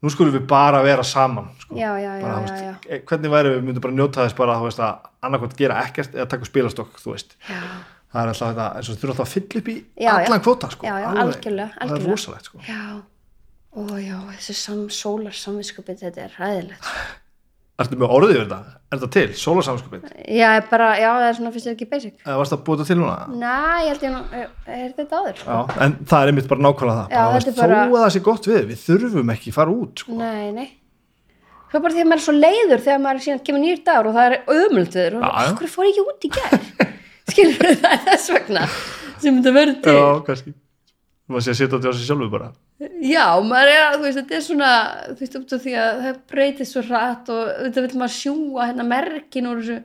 nú 0.03 0.11
skulum 0.13 0.33
við 0.35 0.45
bara 0.49 0.81
vera 0.85 1.03
saman 1.03 1.49
sko. 1.59 1.75
já, 1.75 1.91
já, 1.99 2.11
já, 2.19 2.21
bara, 2.21 2.39
já, 2.41 2.57
já, 2.63 2.71
veist, 2.71 2.87
e- 2.89 3.03
hvernig 3.09 3.33
væri 3.33 3.53
við 3.55 3.67
myndum 3.67 3.85
bara 3.87 3.97
njóta 3.97 4.23
þess 4.25 4.37
bara 4.37 4.57
veist, 4.61 4.79
að 4.79 5.11
annarkvæmt 5.25 5.57
gera 5.57 5.81
ekkert 5.83 6.15
eða 6.15 6.29
taka 6.33 6.49
spilastokk 6.49 6.99
já. 7.03 7.61
það 8.13 8.21
er 8.21 8.31
alltaf 8.33 8.47
þetta, 8.47 8.67
þú 8.87 8.97
þurfa 9.01 9.13
alltaf 9.13 9.27
að 9.27 9.33
fylla 9.35 9.61
upp 9.61 9.67
í 9.67 9.77
Já, 9.97 10.09
já. 10.11 10.25
allan 10.25 10.43
kvóta 10.45 10.71
sko. 10.71 10.87
Já, 10.87 10.95
já, 11.01 11.07
það 11.77 11.95
er 11.97 12.07
rosalegt 12.07 12.45
sko. 12.51 12.59
já. 12.67 12.83
Ó, 13.77 13.81
já, 14.01 14.17
þessi 14.37 14.53
sam, 14.57 14.85
sólar 14.89 15.35
samvinskupið, 15.37 15.99
þetta 16.05 16.23
er 16.25 16.37
ræðilegt. 16.39 16.87
Ertu 17.77 17.97
með 18.01 18.13
orðið 18.15 18.31
yfir 18.33 18.45
þetta? 18.47 18.77
Er 18.87 18.97
þetta 18.97 19.07
til? 19.13 19.25
Sólarsamskupið? 19.37 20.05
Já, 20.33 20.47
bara, 20.71 20.87
já, 20.97 21.09
það 21.13 21.25
er 21.27 21.35
svona 21.37 21.51
fyrst 21.53 21.69
ekki 21.69 21.85
basic. 21.91 22.15
Eða 22.23 22.37
varst 22.39 22.53
það 22.55 22.63
búið 22.65 22.79
þetta 22.81 22.89
til 22.89 22.97
núna? 22.97 23.17
Næ, 23.37 23.51
ég 23.83 23.89
held 23.91 24.05
ég 24.07 24.13
nú, 24.15 24.21
er, 24.39 24.47
er 24.73 24.95
þetta 24.97 25.19
áður? 25.19 25.43
Já, 25.43 25.59
en 25.85 25.93
það 26.09 26.23
er 26.23 26.31
einmitt 26.31 26.49
bara 26.49 26.65
nákvæmlega 26.65 26.97
það 26.97 27.13
Já, 27.13 27.19
bara, 27.21 27.37
þetta 27.37 27.51
veist, 27.53 27.61
er 27.61 27.61
bara- 27.61 27.77
Þó 27.77 27.93
að 27.99 28.03
það 28.07 28.13
sé 28.15 28.23
gott 28.25 28.49
við, 28.49 28.59
við 28.71 28.81
þurfum 28.87 29.33
ekki 29.35 29.53
fara 29.53 29.75
út 29.77 30.03
sko. 30.03 30.17
Nei, 30.17 30.51
nei. 30.57 30.67
Svo 31.67 31.81
bara 31.83 31.93
því 31.93 32.01
að 32.01 32.09
maður 32.09 32.21
er 32.21 32.25
svo 32.25 32.35
leiður 32.37 32.83
þegar 32.87 33.01
maður 33.05 33.23
síðan 33.27 33.41
kemur 33.45 33.61
nýr 33.67 33.81
dagur 33.85 34.09
og 34.09 34.17
það 34.17 34.27
er 34.31 34.37
ömult 34.57 34.93
við 34.97 35.17
já. 35.19 35.31
okkur 35.51 35.73
fór 35.75 35.85
ég 35.85 35.93
ekki 35.93 36.05
út 36.07 36.25
í 36.25 36.31
gær? 36.33 36.61
Skilur 37.29 37.73
það 37.83 37.91
er 37.91 38.05
þess 38.07 38.29
vegna 38.31 38.63
sem 39.19 39.37
þetta 39.37 39.53
verður 39.57 39.81
til. 39.83 39.97
Já, 39.97 40.05
kannski 40.29 40.53
maður 41.27 41.43
sé 41.45 41.53
að 41.53 41.59
setja 41.59 41.77
á 41.77 41.91
sig 41.91 42.07
sjálfu 42.07 42.29
bara 42.31 42.49
Já, 42.77 43.25
maður 43.41 43.71
er 43.73 43.83
að, 43.83 43.95
þú 43.95 44.03
veist, 44.05 44.17
þetta 44.19 44.35
er 44.37 44.43
svona, 44.45 44.71
þú 45.07 45.21
veist, 45.23 45.37
út 45.39 45.53
af 45.55 45.61
því 45.63 45.71
að 45.81 46.01
það 46.03 46.17
breytist 46.29 46.75
svo 46.75 46.83
hratt 46.85 47.31
og 47.33 47.47
þetta 47.63 47.83
vil 47.87 47.97
maður 47.97 48.13
sjúga 48.13 48.67
hérna 48.69 48.85
merkin 48.85 49.49
úr 49.49 49.61
þessu, 49.63 49.77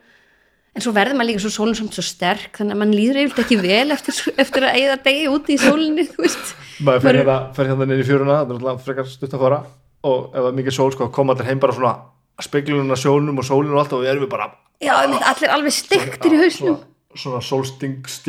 en 0.73 0.85
svo 0.85 0.93
verður 0.93 1.17
maður 1.17 1.29
líka 1.31 1.41
svo 1.41 1.53
sólinn 1.55 1.79
samt 1.79 1.97
svo 1.97 2.05
sterk, 2.05 2.53
þannig 2.59 2.75
að 2.75 2.81
mann 2.83 2.93
líður 2.93 3.19
eiginlega 3.23 3.45
ekki 3.47 3.57
vel 3.63 3.89
eftir, 3.97 4.19
eftir 4.45 4.67
að 4.67 4.77
eigða 4.77 4.99
degi 5.09 5.25
úti 5.33 5.57
í 5.57 5.61
sólinni, 5.63 6.05
þú 6.11 6.19
veist. 6.21 6.53
maður 6.85 7.05
fer 7.07 7.19
hérna, 7.23 7.39
fer 7.57 7.71
hérna 7.71 7.97
í 7.97 8.05
fjöruna 8.05 8.35
það 8.35 8.43
er 8.43 8.47
náttúrulega 8.53 8.85
frekar 8.85 9.09
stutt 9.09 9.33
að 9.33 9.45
fara 9.47 9.59
og 10.03 10.19
ef 10.29 10.37
það 10.37 10.49
er 10.51 10.57
mikið 10.61 10.77
sól 10.77 10.91
sko, 10.93 11.09
koma 11.17 11.33
allir 11.33 11.49
heim 11.49 11.61
bara 11.65 11.77
svona 11.79 11.97
speglununa 12.43 12.97
sjónum 12.99 13.41
og 13.41 13.45
sólinu 13.47 13.73
og 13.73 13.83
allt 13.83 13.93
og 13.97 14.05
við 14.05 14.13
erum 14.13 14.25
við 14.27 14.33
bara 14.37 14.51
Já, 14.83 14.93
allir 15.01 15.53
alveg 15.53 15.73
stektir 15.73 16.33
í 16.35 16.41
hausnum. 16.43 16.81
svona, 17.15 17.41
svona 17.41 17.73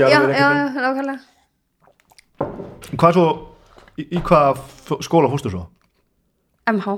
Já, 0.08 0.18
hvað 3.94 4.02
í, 4.02 4.06
í 4.18 4.22
hvaða 4.22 4.54
f- 4.58 5.02
skóla 5.06 5.30
fórstu 5.32 5.52
svo? 5.52 5.64
MH, 6.70 6.94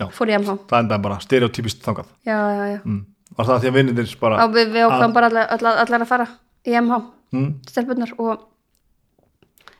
Já. 0.00 0.06
fór 0.14 0.30
í 0.30 0.36
MH. 0.38 0.54
það 0.70 0.78
endaði 0.84 1.02
bara 1.06 1.18
stereotypist 1.20 1.82
þangað 1.84 2.12
Já, 2.24 2.36
já, 2.38 2.64
já. 2.72 2.78
mm. 2.84 3.00
var 3.36 3.46
það 3.50 3.60
því 3.64 3.70
að 3.72 3.76
vinninir 3.78 4.14
bara 4.20 4.38
Já, 4.40 4.46
við, 4.54 4.72
við 4.72 4.86
ákvæmum 4.86 5.16
bara 5.16 5.30
allar, 5.32 5.50
allar, 5.56 5.80
allar 5.84 6.04
að 6.06 6.12
fara 6.12 6.28
í 6.64 6.76
MH, 6.78 7.00
mm. 7.34 7.50
stelpunnar 7.68 8.14
og 8.18 8.48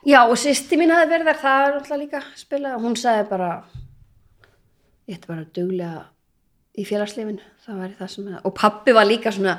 já, 0.05 0.19
og 0.27 0.35
sýsti 0.37 0.79
mín 0.79 0.91
hafi 0.93 1.09
verið 1.13 1.31
þar, 1.31 1.41
það 1.43 1.67
er 1.67 1.77
alltaf 1.79 2.01
líka 2.01 2.19
að 2.21 2.31
spila 2.43 2.75
og 2.77 2.83
hún 2.85 2.97
sagði 2.99 3.29
bara 3.29 3.51
ég 5.07 5.17
ætti 5.17 5.27
bara 5.31 5.45
duglega 5.55 6.03
í 6.73 6.85
félagslifinu, 6.89 7.41
það 7.65 7.81
væri 7.83 7.97
það 7.99 8.11
sem 8.15 8.29
og 8.43 8.53
pappi 8.57 8.95
var 8.95 9.05
líka 9.07 9.31
svona 9.33 9.57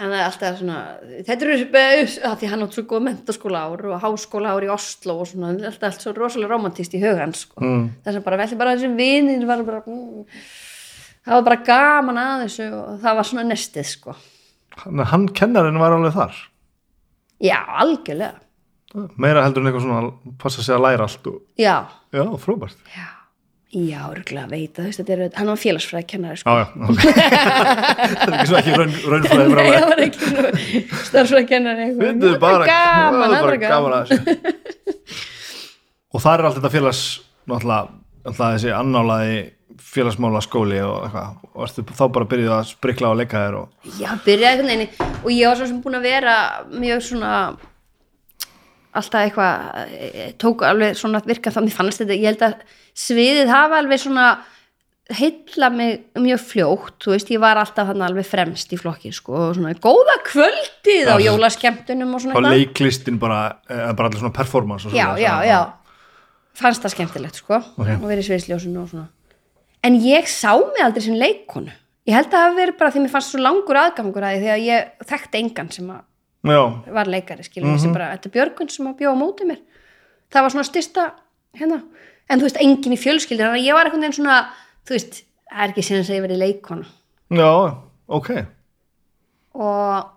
hann 0.00 0.12
er 0.16 0.22
alltaf 0.24 0.56
svona, 0.58 0.76
þetta 1.26 1.44
eru 1.46 1.56
að 2.24 2.36
því 2.40 2.48
hann 2.52 2.64
átt 2.64 2.76
svo 2.78 2.84
góð 2.88 3.02
mentaskóla 3.08 3.64
ár 3.68 3.82
og 3.92 3.98
háskóla 4.02 4.54
ár 4.56 4.64
í 4.64 4.70
Oslo 4.72 5.18
og 5.20 5.28
svona 5.28 5.50
alltaf 5.52 5.88
allt 5.90 6.04
svo 6.06 6.14
rosalega 6.16 6.54
romantist 6.54 6.94
í 6.96 7.00
hugan 7.02 7.34
sko. 7.36 7.60
Mm. 7.60 7.82
þess 8.06 8.20
að 8.20 8.24
bara 8.24 8.38
velli 8.40 8.58
bara 8.62 8.76
þessum 8.76 8.94
vinir 8.96 9.44
var 9.50 9.64
bara 9.68 9.82
mm, 9.84 10.24
það 11.26 11.36
var 11.36 11.44
bara 11.50 11.60
gaman 11.68 12.22
að 12.22 12.44
þessu 12.46 12.68
og 12.78 13.02
það 13.04 13.18
var 13.20 13.28
svona 13.28 13.44
nestið 13.52 13.90
sko 13.92 14.16
hann, 14.82 15.04
hann 15.12 15.28
kennarinn 15.36 15.82
var 15.82 15.98
alveg 15.98 16.16
þar 16.16 16.40
Já, 17.42 17.58
algjörlega. 17.82 18.38
meira 19.18 19.42
heldur 19.44 19.64
en 19.64 19.68
eitthvað 19.72 19.84
svona 19.88 20.36
passa 20.40 20.62
sig 20.64 20.74
að 20.76 20.84
læra 20.86 21.08
allt 21.08 21.26
og, 21.28 21.40
Já, 21.60 21.76
já, 22.14 22.24
fróbært 22.40 22.80
já. 22.96 23.08
Já, 23.72 24.00
örgulega 24.12 24.50
veit 24.52 24.76
að 24.76 24.82
þú 24.82 24.88
veist, 24.90 25.00
þetta 25.00 25.14
er, 25.14 25.20
hann 25.38 25.48
var 25.48 25.60
félagsfræði 25.62 26.06
kennari, 26.10 26.36
sko. 26.42 26.52
já, 26.52 26.54
já, 26.60 26.66
ok. 26.92 27.00
það 28.20 28.26
er 28.26 28.34
ekki 28.36 28.48
svo 28.50 28.58
ekki 28.58 28.74
raun, 28.76 28.92
raunfræði 29.14 29.46
Nei, 29.46 29.54
framlega. 29.54 29.78
það 29.78 29.88
var 29.92 30.02
ekki 30.04 30.20
starfsfræði 31.08 31.48
kennari. 31.54 31.86
eitthvað. 31.86 32.20
Það 32.20 32.28
var 32.28 32.42
bara, 32.44 32.66
gaman, 32.68 33.22
það 33.22 33.32
það 33.32 33.46
bara 33.48 33.58
gaman 33.64 33.96
að 33.96 34.12
þessu 34.12 34.20
og 36.12 36.20
það 36.26 36.34
er 36.36 36.44
allt 36.50 36.58
þetta 36.60 36.72
félags 36.76 37.02
náttúrulega, 37.48 37.82
náttúrulega 38.26 38.52
þessi 38.58 38.74
annálaði 38.76 39.40
félagsmála 39.92 40.40
skóli 40.44 40.78
og 40.84 41.06
eitthvað 41.06 41.40
og 41.52 41.64
ertu 41.66 41.84
þá 41.96 42.04
bara 42.12 42.28
byrjuð 42.28 42.52
að 42.58 42.68
sprikla 42.74 43.10
og 43.12 43.18
leika 43.22 43.40
þér 43.46 43.56
og 43.62 43.66
Já, 43.98 44.10
byrjaði 44.24 44.52
einhvern 44.52 44.72
veginn 44.72 45.16
og 45.24 45.30
ég 45.32 45.48
var 45.48 45.56
svo 45.62 45.68
sem 45.72 45.80
búin 45.84 45.96
að 45.98 46.06
vera 46.10 46.36
mjög 46.76 47.02
svona 47.08 47.32
alltaf 48.92 49.26
eitthvað 49.26 49.84
eh, 49.98 50.32
tók 50.40 50.62
alveg 50.68 50.96
svona 50.98 51.20
að 51.22 51.30
virka 51.32 51.50
þannig 51.54 51.72
fannst 51.76 52.02
þetta, 52.02 52.16
ég 52.18 52.28
held 52.32 52.42
að 52.48 52.54
sviðið 53.02 53.52
hafa 53.52 53.78
alveg 53.82 54.02
svona 54.02 54.26
heilla 55.12 55.68
mig 55.74 56.04
mjög 56.16 56.40
fljótt, 56.46 56.94
þú 57.02 57.10
veist, 57.12 57.30
ég 57.34 57.40
var 57.42 57.58
alltaf 57.60 57.88
hann 57.90 58.04
alveg 58.06 58.24
fremst 58.24 58.70
í 58.72 58.78
flokki, 58.80 59.10
sko, 59.12 59.34
og 59.48 59.56
svona 59.58 59.72
góða 59.82 60.14
kvöldið 60.28 61.10
á 61.10 61.16
Já. 61.18 61.24
jólaskemmtunum 61.26 62.14
og 62.14 62.22
svona 62.22 62.36
eitthvað. 62.38 62.54
leiklistin 62.54 63.18
bara, 63.20 63.40
eða 63.68 63.96
bara 63.98 64.08
allir 64.08 64.22
svona 64.22 64.36
performance 64.36 64.86
og 64.88 64.94
já, 64.94 65.04
svoleiðis, 65.10 65.24
já, 65.26 65.32
að- 65.34 65.46
já 65.50 65.60
fannst 66.62 66.82
það 66.84 66.92
skemmtilegt 66.94 67.34
sko 67.40 67.54
Ok. 67.56 67.88
og 67.88 68.06
verið 68.08 68.26
sviðsljósinu 68.28 68.82
og 68.82 68.88
svona 68.92 69.08
en 69.82 69.94
ég 70.04 70.26
sá 70.28 70.52
mig 70.56 70.82
aldrei 70.84 71.02
sem 71.02 71.14
leikonu 71.18 71.72
ég 72.06 72.14
held 72.14 72.26
að 72.28 72.32
það 72.36 72.46
hafi 72.46 72.58
verið 72.62 72.78
bara 72.78 72.90
því 72.92 73.00
mér 73.06 73.12
fannst 73.14 73.32
svo 73.32 73.40
langur 73.42 73.78
aðgangur 73.82 74.22
að 74.28 74.34
því 74.36 74.42
þegar 74.46 74.64
ég 74.66 75.06
þekkti 75.12 75.40
engan 75.42 75.70
sem 75.72 75.88
að 75.90 76.02
já, 76.42 76.62
var 76.94 77.10
leikari 77.10 77.44
skilur 77.46 77.70
mm 77.70 77.92
bara, 77.94 78.12
þetta 78.16 78.28
er 78.28 78.34
Björgun 78.36 78.70
sem 78.70 78.86
að 78.86 78.96
bjóða 79.02 79.14
á 79.14 79.22
móti 79.22 79.46
mér. 79.46 79.60
Það 80.32 80.42
var 80.42 80.54
svona 80.54 80.68
styrsta 80.68 81.04
hérna, 81.58 81.82
en 82.28 82.40
þú 82.40 82.48
veist, 82.48 82.62
engin 82.62 82.96
í 82.96 83.00
fjölskyldir 83.00 83.46
þannig 83.46 83.62
að 83.62 83.68
ég 83.68 83.76
var 83.76 83.86
einhvern 83.86 84.06
veginn 84.06 84.18
svona, 84.18 84.38
þú 84.86 84.96
veist 84.96 85.22
það 85.52 85.62
er 85.62 85.74
ekki 85.74 85.84
sinni 85.86 86.02
að 86.06 86.16
ég 86.16 86.26
verið 86.26 86.42
leikona 86.42 86.86
já, 87.32 87.52
ok. 88.08 88.30
Og 89.52 90.10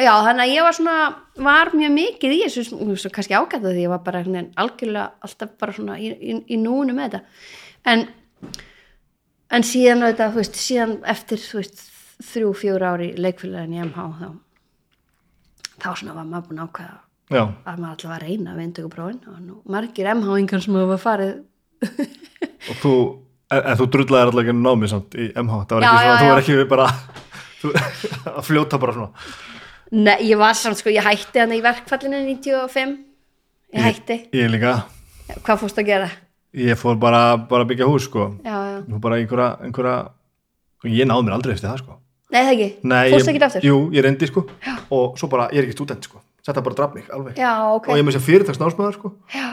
já, 0.00 0.12
þannig 0.24 0.44
að 0.44 0.54
ég 0.54 0.66
var 0.66 0.78
svona 0.78 0.96
var 1.40 1.72
mjög 1.74 1.94
mikið 1.96 2.36
í 2.36 2.42
þessu 2.44 2.66
þú 2.70 2.90
veist, 2.92 3.10
kannski 3.14 3.36
ágætt 3.36 3.64
að 3.64 3.72
því 3.74 3.86
ég 3.86 3.94
var 3.94 4.02
bara 4.06 4.24
veginn 4.24 4.52
algjörlega 4.56 5.10
alltaf 5.26 5.56
bara 5.60 5.76
svona 5.76 5.98
í, 5.98 6.12
í, 6.14 6.36
í 6.54 6.60
núinu 6.60 6.94
með 6.96 7.16
þetta. 7.16 7.22
En 7.90 8.06
en 9.50 9.66
síðan 9.66 10.04
auðvitað, 10.04 10.30
þú 10.30 10.40
veist, 10.44 10.60
síðan 10.62 10.94
eftir 11.10 11.42
þú 11.42 11.58
veist, 11.58 11.82
þrjú, 12.30 12.52
fjór 12.60 12.86
ári 12.86 13.10
leikfélagin 13.18 13.74
í 13.74 13.82
MH 13.88 14.06
þá 14.20 14.28
þá 15.82 15.90
svona 16.00 16.14
var 16.16 16.28
maður 16.28 16.46
búin 16.50 16.62
ákveða 16.64 16.96
já, 17.30 17.42
að 17.42 17.80
maður 17.80 17.90
alltaf 17.94 18.10
var 18.10 18.20
að 18.20 18.28
reyna 18.28 18.54
við 18.56 18.66
indökuprófin 18.68 19.20
og 19.32 19.40
nú 19.44 19.58
margir 19.74 20.10
MH-ingar 20.14 20.64
sem 20.64 20.78
hafa 20.80 20.98
farið. 21.00 21.34
Og 22.70 22.80
þú 22.82 22.94
en, 23.50 23.60
en 23.60 23.78
þú 23.80 23.86
drullaðir 23.94 24.30
alltaf 24.30 24.42
ekki 24.44 24.56
námið 24.60 24.92
samt 24.94 25.14
í 25.16 25.28
MH 25.40 25.60
það 25.70 25.76
var 25.76 25.86
Já, 25.86 25.90
ekki 25.90 26.00
svona, 26.00 26.16
já, 26.16 26.20
þú 26.20 26.30
var 26.30 26.42
ekki 26.42 26.70
bara 26.74 26.88
að 28.38 28.42
fljóta 28.48 28.80
bara 28.80 28.96
svona. 28.96 29.28
Nei, 29.90 30.16
ég 30.28 30.38
var 30.38 30.58
samt 30.58 30.78
sko, 30.78 30.92
ég 30.94 31.06
hætti 31.06 31.40
hann 31.42 31.54
í 31.56 31.62
verkfallinu 31.64 32.20
95 32.28 32.98
ég 33.74 33.86
hætti, 33.86 34.18
ég 34.36 34.50
líka, 34.52 34.74
hvað 35.42 35.64
fórst 35.64 35.80
að 35.82 35.88
gera? 35.90 36.10
ég 36.56 36.78
fór 36.78 36.96
bara, 36.98 37.36
bara 37.50 37.62
að 37.64 37.72
byggja 37.72 37.86
hús 37.90 38.08
sko, 38.08 38.32
Já, 38.42 38.56
Ég 38.82 39.02
bara 39.02 39.18
einhverja, 39.20 39.50
einhverja 39.66 39.96
ég 40.90 41.06
náði 41.06 41.26
mér 41.26 41.36
aldrei 41.36 41.54
eftir 41.54 41.70
það 41.70 41.82
sko 41.84 41.98
nei 42.30 42.40
það 42.40 42.52
ekki, 42.54 42.68
fórst 43.14 43.32
ekki 43.32 43.42
aftur? 43.46 43.66
Jú, 43.66 43.78
ég 43.94 44.06
reyndi 44.06 44.28
sko. 44.30 44.44
Já. 44.64 44.74
og 44.96 45.18
svo 45.20 45.30
bara, 45.32 45.48
ég 45.54 45.62
er 45.62 45.68
ekki 45.68 45.76
stúdent 45.78 46.06
sko. 46.08 46.22
Þetta 46.46 46.64
bara 46.66 46.78
draf 46.78 46.94
mig 46.96 47.10
alveg. 47.12 47.38
Já, 47.38 47.52
ok, 47.76 47.90
og 47.90 48.00
ég 48.00 48.06
með 48.06 48.16
sér 48.16 48.24
fyrirtagsnámsmaður 48.26 48.98
sko. 48.98 49.12
Já, 49.34 49.48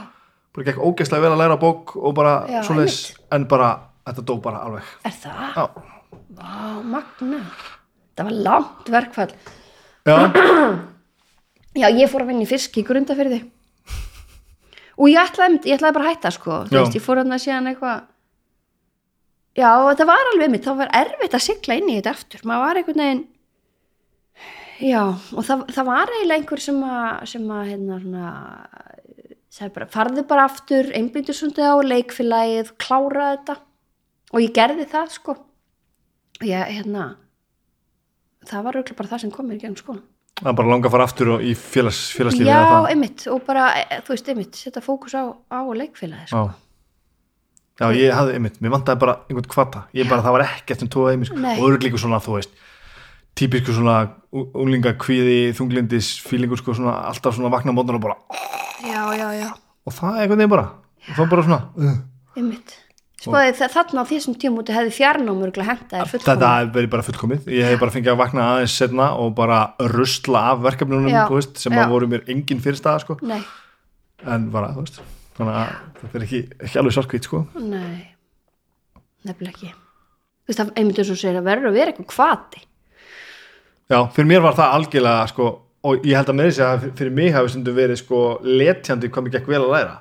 bara 0.55 0.67
gekk 0.69 0.83
ógeðslega 0.83 1.25
vel 1.25 1.33
að 1.35 1.41
læra 1.43 1.59
bók 1.61 1.95
og 1.99 2.15
bara 2.17 2.63
svoleiðis, 2.67 2.99
en 3.35 3.47
bara, 3.49 3.71
þetta 4.07 4.25
dó 4.29 4.35
bara 4.43 4.63
alveg. 4.67 4.93
Er 5.07 5.17
það? 5.23 5.47
já, 5.57 5.95
Vá, 6.37 6.53
magna 6.85 7.39
Það 8.17 8.27
var 8.27 8.35
langt 8.45 8.89
verkfall. 8.93 9.33
Já, 10.07 10.15
Já, 11.77 11.91
ég 11.93 12.09
fór 12.09 12.23
að 12.25 12.31
vinna 12.31 12.45
í 12.45 12.49
fisk 12.49 12.79
í 12.81 12.83
grundafyrði 12.85 13.43
og 14.97 15.09
ég 15.11 15.19
ætlaði, 15.21 15.59
ég 15.69 15.77
ætlaði 15.77 15.93
bara 15.93 16.07
að 16.07 16.15
hætta 16.15 16.31
sko, 16.33 16.55
veist, 16.71 16.95
ég 16.97 17.03
fór 17.05 17.21
að 17.21 17.35
síðan 17.43 17.69
eitthvað 17.69 18.07
Já, 19.57 19.71
þetta 19.89 20.07
var 20.09 20.31
alveg 20.33 20.53
mitt, 20.53 20.65
þá 20.67 20.83
var 20.83 20.93
erfitt 20.99 21.35
að 21.37 21.45
sigla 21.47 21.77
inn 21.79 21.89
í 21.89 21.97
þetta 21.97 22.13
aftur, 22.13 22.45
maður 22.45 22.65
var 22.65 22.81
einhvern 22.81 23.03
veginn 23.03 23.25
Já, 24.77 25.03
og 25.33 25.45
það, 25.47 25.63
það 25.73 25.87
var 25.87 26.11
eiginlega 26.13 26.37
einhver 26.37 26.61
sem 26.61 26.81
að, 26.85 27.05
sem 27.31 27.45
að 27.49 27.69
hérna 27.71 27.95
svona 29.57 29.71
bara, 29.73 29.87
farðu 29.89 30.23
bara 30.29 30.43
aftur, 30.45 30.91
einbyndu 30.93 31.33
svolítið 31.33 31.71
á 31.73 31.75
leikfélagið, 31.81 32.69
klára 32.77 33.31
þetta. 33.31 33.55
Og 34.35 34.43
ég 34.43 34.53
gerði 34.53 34.85
það 34.91 35.15
sko. 35.15 35.33
Og 36.37 36.45
ég, 36.45 36.75
hérna 36.77 37.07
það 38.47 38.67
var 38.67 38.77
auðvitað 38.77 38.99
bara 39.01 39.11
það 39.13 39.23
sem 39.23 39.33
kom 39.33 39.49
mér 39.49 39.59
í 39.59 39.65
gegn 39.65 39.79
skóla 39.79 40.03
það 40.37 40.51
er 40.51 40.57
bara 40.59 40.71
langa 40.71 40.89
að 40.89 40.93
fara 40.93 41.07
aftur 41.09 41.33
í 41.41 41.55
félags, 41.57 42.03
félagslífi 42.13 42.47
Já, 42.47 42.59
það. 42.61 42.87
einmitt, 42.93 43.25
og 43.33 43.43
bara, 43.47 43.67
e, 43.81 43.99
þú 44.05 44.13
veist, 44.13 44.31
einmitt 44.33 44.59
setja 44.59 44.83
fókus 44.85 45.17
á, 45.17 45.23
á 45.33 45.59
leikfélagi 45.73 46.29
sko. 46.29 46.45
já 46.45 46.66
Já, 47.77 47.91
ég 47.93 48.13
hafði 48.17 48.33
einmitt, 48.39 48.55
mér 48.63 48.71
vantaði 48.73 48.99
bara 49.03 49.13
einhvern 49.29 49.49
kvata, 49.51 49.83
ég 49.93 50.07
bara, 50.09 50.23
það 50.25 50.33
var 50.37 50.43
ekkert 50.47 50.81
sem 50.81 50.89
tóða 50.89 51.11
einmitt, 51.13 51.33
Nei. 51.37 51.53
og 51.59 51.67
örugglega 51.67 51.99
svona, 52.01 52.17
þú 52.23 52.39
veist 52.39 52.55
típisku 53.37 53.75
svona 53.75 53.97
unglinga 54.33 54.95
kvíði, 54.97 55.53
þunglindis, 55.57 56.15
fílingur 56.25 56.57
sko, 56.57 56.73
svona, 56.73 56.95
alltaf 57.11 57.37
svona 57.37 57.51
vakna 57.53 57.75
mótnar 57.75 57.99
og 57.99 58.03
bara 58.07 58.17
Já, 58.81 59.03
já, 59.13 59.27
já, 59.37 59.51
og 59.85 59.93
það 59.93 60.17
er 60.17 60.23
einhvern 60.25 60.41
veginn 60.41 60.53
bara, 60.55 60.65
og 61.05 61.15
það 61.19 61.29
bara 61.35 61.45
svona 61.45 61.59
uh, 61.77 61.99
einmitt. 62.37 62.73
Spáði, 63.17 63.53
þa- 63.57 63.69
þarna 63.73 64.01
á 64.05 64.09
þessum 64.09 64.35
tímúti 64.37 64.73
hefði 64.75 64.91
fjarnám 64.93 65.39
örgulega 65.47 65.71
henda 65.73 66.03
þér 66.03 66.11
þetta 66.11 66.33
fullkomið 66.37 66.43
hefur 66.57 66.73
verið 66.75 66.91
bara 66.93 67.05
fullkomið. 67.07 67.47
Ég 67.49 67.65
hef 67.71 67.79
bara 67.81 67.93
fengið 67.95 68.11
að 68.13 68.19
vakna 68.21 68.43
aðeins 68.53 68.75
setna 68.77 69.07
og 69.17 69.31
bara 69.39 69.57
rusla 69.93 70.43
af 70.51 70.61
verkefnunum, 70.67 71.09
þú 71.29 71.39
veist, 71.39 71.57
sem 71.61 71.73
að 71.77 71.93
voru 71.95 72.09
mér 72.11 72.25
engin 72.29 72.61
fyrirstaða, 72.61 73.01
sko, 73.05 73.17
Nei, 73.25 73.39
en 74.21 74.49
bara, 74.53 74.69
þú 74.77 74.85
veist 74.85 75.01
þannig 75.37 75.59
að 75.61 75.75
þetta 76.01 76.17
er 76.19 76.25
ekki, 76.27 76.41
ekki 76.67 76.81
alveg 76.81 76.95
svartkvít, 76.97 77.27
sko. 77.29 77.43
Nei. 77.61 78.07
Nefnilega 79.27 79.53
ekki. 79.53 79.69
Þú 80.47 80.51
veist, 80.51 80.59
það 80.61 80.73
einmitt 80.81 80.99
eins 81.03 81.13
og 81.13 81.21
segir 81.21 81.39
að 81.39 81.47
verður 81.49 81.71
að 81.71 81.77
vera 81.77 81.93
eitthvað 81.93 82.11
kvati 82.13 82.67
Já, 83.87 84.01
fyrir 84.11 84.27
mér 84.27 84.43
var 84.43 84.55
það 84.57 84.73
algjörlega 84.75 85.27
sko, 85.31 85.45
og 85.87 86.07
ég 86.07 86.19
held 86.19 86.29
að 86.31 86.35
með 86.35 86.49
þessi 86.49 86.63
að 86.65 86.85
fyrir 86.99 87.13
mig 87.15 87.29
hafi 87.31 87.51
stundum 87.53 87.75
verið 87.77 87.99
sko 88.01 88.23
letjandi 88.43 89.09
hvað 89.13 89.23
mér 89.23 89.33
gekk 89.37 89.47
vel 89.47 89.61
að 89.61 89.71
læra. 89.71 89.93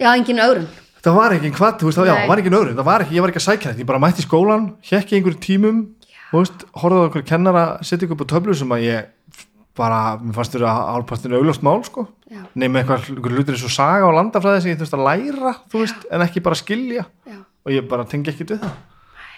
Já, 0.00 0.06
engin 0.14 0.40
ögrun. 0.40 0.68
Það 1.04 1.18
var 1.18 1.34
ekki 1.36 1.50
hvað, 1.58 1.74
þú 1.82 1.88
veist, 1.90 1.98
það 2.00 2.08
já, 2.08 2.14
Nei. 2.16 2.28
var 2.30 2.40
ekki 2.40 2.52
öðru 2.56 2.72
það 2.78 2.88
var 2.88 3.04
ekki, 3.04 3.16
ég 3.16 3.24
var 3.24 3.32
ekki 3.32 3.42
að 3.42 3.44
sækja 3.44 3.68
þetta, 3.68 3.82
ég 3.82 3.90
bara 3.90 4.00
mætti 4.02 4.24
skólan 4.24 4.64
hekki 4.88 5.18
einhverjum 5.18 5.42
tímum, 5.44 5.82
þú 6.30 6.40
veist 6.40 6.64
á 6.72 6.78
einhverjum 6.86 7.28
kennara, 7.28 7.66
ykkur 7.84 8.16
upp 8.16 8.24
á 8.24 8.32
töflu 8.32 8.56
sem 8.56 8.72
að 8.74 8.86
ég 8.86 9.44
bara, 9.76 10.00
mér 10.22 10.36
fannst 10.36 10.56
þér 10.56 10.66
að 10.70 10.80
hálfpastinu 10.94 11.38
augljóst 11.38 11.64
mál, 11.66 11.78
sko. 11.86 12.06
Já, 12.32 12.42
nema 12.58 12.80
eitthvað 12.80 13.10
hlutir 13.30 13.56
eins 13.56 13.64
og 13.66 13.74
saga 13.74 14.08
og 14.08 14.16
landafræði 14.16 14.64
sem 14.64 14.72
ég 14.72 14.80
þurfti 14.80 14.98
að 14.98 15.06
læra 15.06 15.52
þú 15.72 15.82
veist, 15.82 16.06
en 16.10 16.24
ekki 16.26 16.44
bara 16.44 16.58
skilja. 16.58 17.06
Já, 17.28 17.38
og 17.66 17.74
ég 17.74 17.88
bara 17.90 18.08
tengi 18.08 18.32
ekkit 18.32 18.54
við 18.54 18.64
það. 18.64 18.76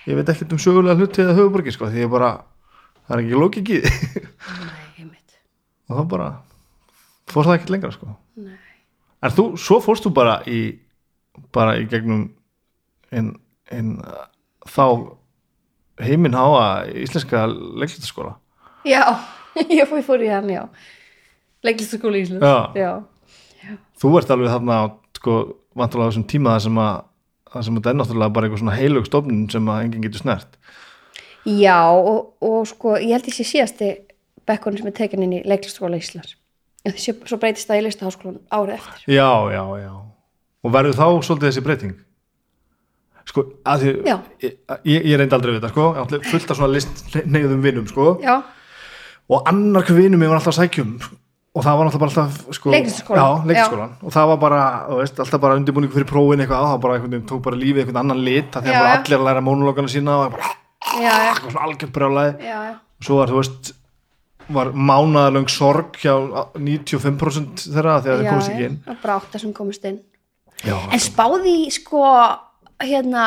Ég 0.09 0.19
veit 0.19 0.33
ekkit 0.33 0.55
um 0.55 0.63
sögulega 0.63 0.97
hluti 0.99 1.25
eða 1.25 1.37
höfuborgi 1.37 1.75
sko, 1.75 1.91
því 1.93 2.05
ég 2.07 2.13
bara, 2.13 2.33
það 3.07 3.17
er 3.17 3.25
ekki 3.25 3.43
lókik 3.43 3.73
í 3.75 3.81
því 3.85 5.07
og 5.89 5.97
þá 5.97 6.03
bara 6.09 6.29
fór 7.29 7.49
það 7.49 7.59
ekkit 7.59 7.73
lengra 7.75 7.93
sko. 7.95 8.11
Nei, 8.41 8.57
en 9.25 9.35
þú, 9.35 9.45
svo 9.61 9.81
fórst 9.85 10.07
þú 10.07 10.13
bara 10.17 10.39
í 10.49 10.61
bara 11.55 11.77
í 11.81 11.87
gegnum 11.91 12.29
einn 13.15 13.33
ein, 13.73 13.97
þá 14.69 14.85
heiminháa 16.03 16.89
íslenska 16.95 17.47
leiklistaskóla 17.49 18.37
já, 18.87 19.03
ég 19.79 19.89
fór, 19.91 20.03
fór 20.07 20.25
í 20.25 20.31
hann, 20.33 20.51
já 20.53 20.65
leiklistaskóli 21.67 22.23
í 22.23 22.27
Íslands 22.27 22.47
Já. 22.47 22.57
já, 22.79 23.77
þú 24.01 24.13
ert 24.21 24.31
alveg 24.35 24.53
þarna 24.55 24.79
sko, 25.19 25.37
vantulega 25.79 26.07
á 26.07 26.11
þessum 26.13 26.27
tíma 26.31 26.57
það 26.57 26.67
sem 26.69 26.83
að 26.83 26.99
það 27.49 27.91
er 27.93 27.99
náttúrulega 27.99 28.35
bara 28.37 28.49
eitthvað 28.49 28.63
svona 28.63 28.77
heilug 28.79 29.09
stofnun 29.09 29.47
sem 29.51 29.71
að 29.73 29.85
enginn 29.87 30.05
getur 30.07 30.25
snert 30.25 30.59
Já, 31.49 31.79
og, 31.97 32.35
og 32.45 32.67
sko, 32.69 32.99
ég 33.01 33.15
held 33.17 33.31
sé 33.33 33.47
síðasti 33.47 33.87
bekkurinn 34.49 34.83
sem 34.83 34.91
er 34.91 34.97
tekin 34.99 35.23
inn 35.25 35.39
í 35.39 35.45
leiklistaskóla 35.49 35.97
Íslands. 35.97 36.35
En 36.85 36.93
þessi, 36.93 37.15
svo 37.29 37.39
breytist 37.41 37.69
það 37.71 37.81
í 37.81 37.85
listaháskólan 37.87 38.39
árið 38.53 38.75
eftir. 38.77 39.07
já, 39.17 39.31
já, 39.55 39.63
já 39.81 39.95
og 40.65 40.75
verður 40.75 40.97
þá 40.99 41.07
svolítið 41.25 41.49
þessi 41.49 41.65
breyting 41.65 41.97
sko, 43.29 43.45
að 43.69 43.83
því 43.85 43.93
Já. 44.09 44.15
ég, 44.45 44.55
ég, 44.89 45.09
ég 45.13 45.19
reyndi 45.21 45.37
aldrei 45.37 45.53
við 45.55 45.59
þetta 45.63 45.73
sko 45.73 46.23
fullt 46.33 46.53
af 46.53 46.59
svona 46.61 46.71
list 46.75 47.03
neyðum 47.29 47.65
vinnum 47.65 47.89
sko 47.91 48.07
Já, 48.25 48.39
og 49.29 49.49
annar 49.51 49.83
hver 49.89 49.97
vinnum 49.99 50.23
ég 50.25 50.31
var 50.33 50.39
alltaf 50.41 50.57
sækjum 50.59 50.93
og 51.59 51.65
það 51.65 51.79
var 51.79 51.89
náttúrulega 51.89 52.03
bara 52.05 52.11
alltaf 52.13 52.55
sko, 52.55 52.71
Leiklistarskólann. 52.71 53.19
já, 53.19 53.47
leiklistaskólan 53.49 53.93
og 54.03 54.13
það 54.15 54.27
var 54.33 54.37
bara, 54.45 54.61
veist, 55.01 55.19
alltaf 55.25 55.41
bara 55.43 55.57
undirbúningu 55.59 55.93
fyrir 55.97 56.07
prófin 56.09 56.41
eitthvað, 56.45 56.63
það 56.65 56.75
var 56.77 56.83
bara 56.85 56.95
einhvern 56.99 57.15
veginn, 57.17 57.27
tók 57.33 57.43
bara 57.49 57.57
lífið 57.59 57.83
einhvern 57.83 58.01
annan 58.05 58.23
lit, 58.25 58.51
það 58.55 58.63
Já, 58.63 58.69
þegar 58.69 58.79
bara 58.85 58.93
já. 58.95 59.01
allir 59.01 59.19
að 59.19 59.27
læra 59.29 59.43
mónulókana 59.49 59.89
sína 59.93 60.15
og 60.27 60.37
bara, 60.37 60.53
já, 61.03 61.15
já, 61.27 61.33
svona 61.43 61.65
algjörn 61.67 61.93
brjálæði. 61.97 62.33
Já, 62.47 62.59
já. 62.69 62.75
og 62.79 63.09
svo 63.09 63.19
var, 63.19 63.33
þú 63.33 63.41
veist 63.43 63.73
var 64.49 64.71
mánaðalöng 64.73 65.49
sorg 65.53 65.99
hjá 66.01 66.15
95% 66.57 67.67
þeirra 67.75 67.99
þegar 68.05 68.21
þeir 68.23 68.31
komast 68.31 68.53
ekki 68.55 68.67
inn. 68.69 68.79
Já, 68.87 68.95
bara 69.03 69.17
átta 69.21 69.41
sem 69.43 69.53
komist 69.57 69.85
inn. 69.89 69.99
já, 70.65 70.77
En 70.93 71.03
spáði 71.03 71.57
sko, 71.75 72.05
hérna, 72.85 73.23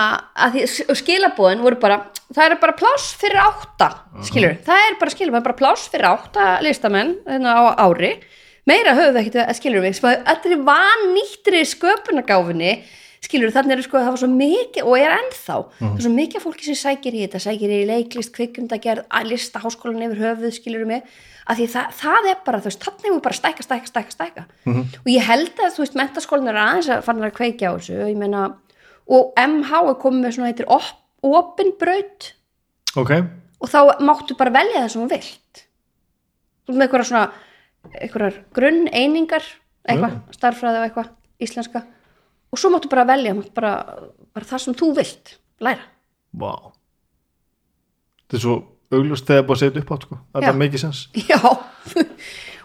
því 0.53 0.63
og 0.87 0.99
skilabóðin 0.99 1.63
voru 1.65 1.79
bara, 1.81 1.97
það 2.31 2.45
er 2.45 2.57
bara 2.61 2.75
pláss 2.79 3.09
fyrir 3.19 3.41
átta, 3.41 3.89
skilur, 4.27 4.55
það 4.63 4.85
er 4.85 4.97
bara 5.01 5.13
skilabóðin, 5.13 5.47
bara 5.49 5.59
pláss 5.59 5.89
fyrir 5.91 6.07
átta 6.07 6.47
listamenn 6.63 7.17
hérna 7.27 7.57
á 7.59 7.63
ári, 7.83 8.13
meira 8.69 8.95
höfum 8.95 9.17
við 9.17 9.21
ekkert 9.25 9.43
að 9.43 9.59
skilur 9.59 9.83
við, 9.83 9.97
spáði 9.99 10.21
allir 10.31 10.63
vannýttri 10.69 11.63
sköpunagáfinni, 11.73 12.77
skilur 13.21 13.51
þannig 13.53 13.75
er 13.75 13.83
sko, 13.85 13.99
það 13.99 14.13
var 14.13 14.21
svo 14.23 14.31
mikið, 14.31 14.87
og 14.87 14.95
er 14.97 15.17
ennþá 15.17 15.57
það 15.81 15.91
er 15.91 16.05
svo 16.07 16.13
mikið 16.15 16.45
fólki 16.45 16.69
sem 16.69 16.79
sækir 16.79 17.17
í 17.19 17.25
þetta 17.25 17.43
sækir 17.43 17.75
í 17.75 17.83
leiklist, 17.91 18.33
kvikmyndagerð, 18.37 19.05
að 19.11 19.29
lista 19.33 19.61
háskólan 19.61 20.07
yfir 20.07 20.23
höfuð, 20.23 20.55
skilur 20.55 20.87
mig. 20.89 21.05
Að 21.49 21.59
því 21.59 21.67
það, 21.73 21.93
það 21.99 22.27
er 22.31 22.41
bara, 22.45 22.59
þú 22.61 22.69
veist, 22.69 22.83
þannig 22.87 23.11
er 23.11 23.21
bara 23.25 23.37
stækka, 23.37 23.63
stækka, 23.65 23.89
stækka, 23.91 24.15
stækka. 24.15 24.43
Og 25.01 25.07
ég 25.11 25.25
held 25.25 25.53
að, 25.57 25.71
þú 25.75 25.83
veist, 25.83 25.95
mentaskólan 25.97 26.51
er 26.51 26.59
aðeins 26.61 26.89
að 26.93 27.05
fann 27.05 27.23
að 27.25 27.33
kveikja 27.37 27.73
á 27.73 27.77
þessu, 27.77 27.97
ég 28.09 28.19
meina 28.21 28.43
og 29.11 29.31
MH 29.39 29.81
er 29.91 29.97
komið 30.01 30.25
með 30.25 30.35
svona 30.37 30.51
heitir 30.51 30.69
op, 30.71 30.91
opin 31.27 31.73
braut. 31.79 32.31
Ok, 32.99 33.13
og 33.61 33.71
þá 33.71 33.79
máttu 34.03 34.37
bara 34.39 34.53
velja 34.55 34.83
það 34.83 34.91
sem 34.93 35.03
þú 35.03 35.09
vilt. 35.15 35.63
Með 36.71 36.85
eitthvað 36.85 37.07
svona 37.09 37.25
eitthvað 37.97 38.37
grunn 38.55 38.85
einingar 38.93 39.45
eitthvað, 39.89 40.17
starffræði 40.35 40.81
og 40.81 40.87
eitthvað, 40.87 41.13
íslenska. 41.41 41.83
Og 42.51 42.59
svo 42.59 42.71
máttu 42.73 42.91
bara 42.91 43.07
velja 43.09 43.35
máttu 43.37 43.53
bara, 43.55 43.73
bara 44.35 44.47
það 44.47 44.65
sem 44.65 44.77
þú 44.81 44.91
vilt 44.99 45.35
læra. 45.63 45.87
Vá. 46.41 46.53
Þetta 48.25 48.39
er 48.39 48.43
svo 48.45 48.57
augljóst 48.91 49.27
þegar 49.27 49.45
búið 49.47 49.55
að 49.55 49.61
segja 49.61 49.73
þetta 49.73 49.83
upp 49.83 49.93
átt 49.95 50.07
sko. 50.07 50.17
þetta 50.35 50.51
er 50.51 50.59
mikið 50.61 50.83
sens 50.85 51.03
já. 51.29 51.39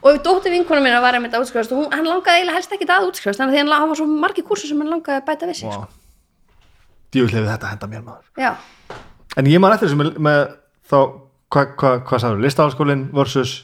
Og 0.07 0.09
ef 0.13 0.19
dóttir 0.23 0.53
vinkona 0.55 0.83
mín 0.85 0.95
var 1.03 1.17
einmitt 1.19 1.35
að 1.35 1.47
útskrifast 1.47 1.73
og 1.75 1.81
hún, 1.81 1.87
hann 1.91 2.07
langaði 2.07 2.43
eiginlega 2.43 2.59
helst 2.59 2.75
ekki 2.77 2.87
að 2.87 3.07
útskrifast 3.09 3.43
þannig 3.43 3.63
að 3.65 3.73
hann 3.75 3.91
var 3.91 3.99
svo 3.99 4.07
margir 4.11 4.47
kursur 4.47 4.71
sem 4.71 4.83
hann 4.83 4.93
langaði 4.93 5.19
að 5.19 5.27
bæta 5.27 5.49
við 5.51 5.61
sig 5.61 5.73
sko. 5.73 5.87
Djúvillega 7.15 7.55
þetta 7.55 7.71
henda 7.75 7.91
mér 7.93 8.05
maður. 8.07 8.27
Já, 8.41 8.53
en 9.37 9.49
ég 9.51 9.63
man 9.63 9.75
eftir 9.77 9.91
þessu 9.91 10.01
með, 10.01 10.13
með 10.27 10.43
þá, 10.91 10.99
hvað 11.55 11.73
hva, 11.81 11.95
hva 12.09 12.21
sagður, 12.23 12.45
listaháskólin 12.47 13.07
versus 13.17 13.57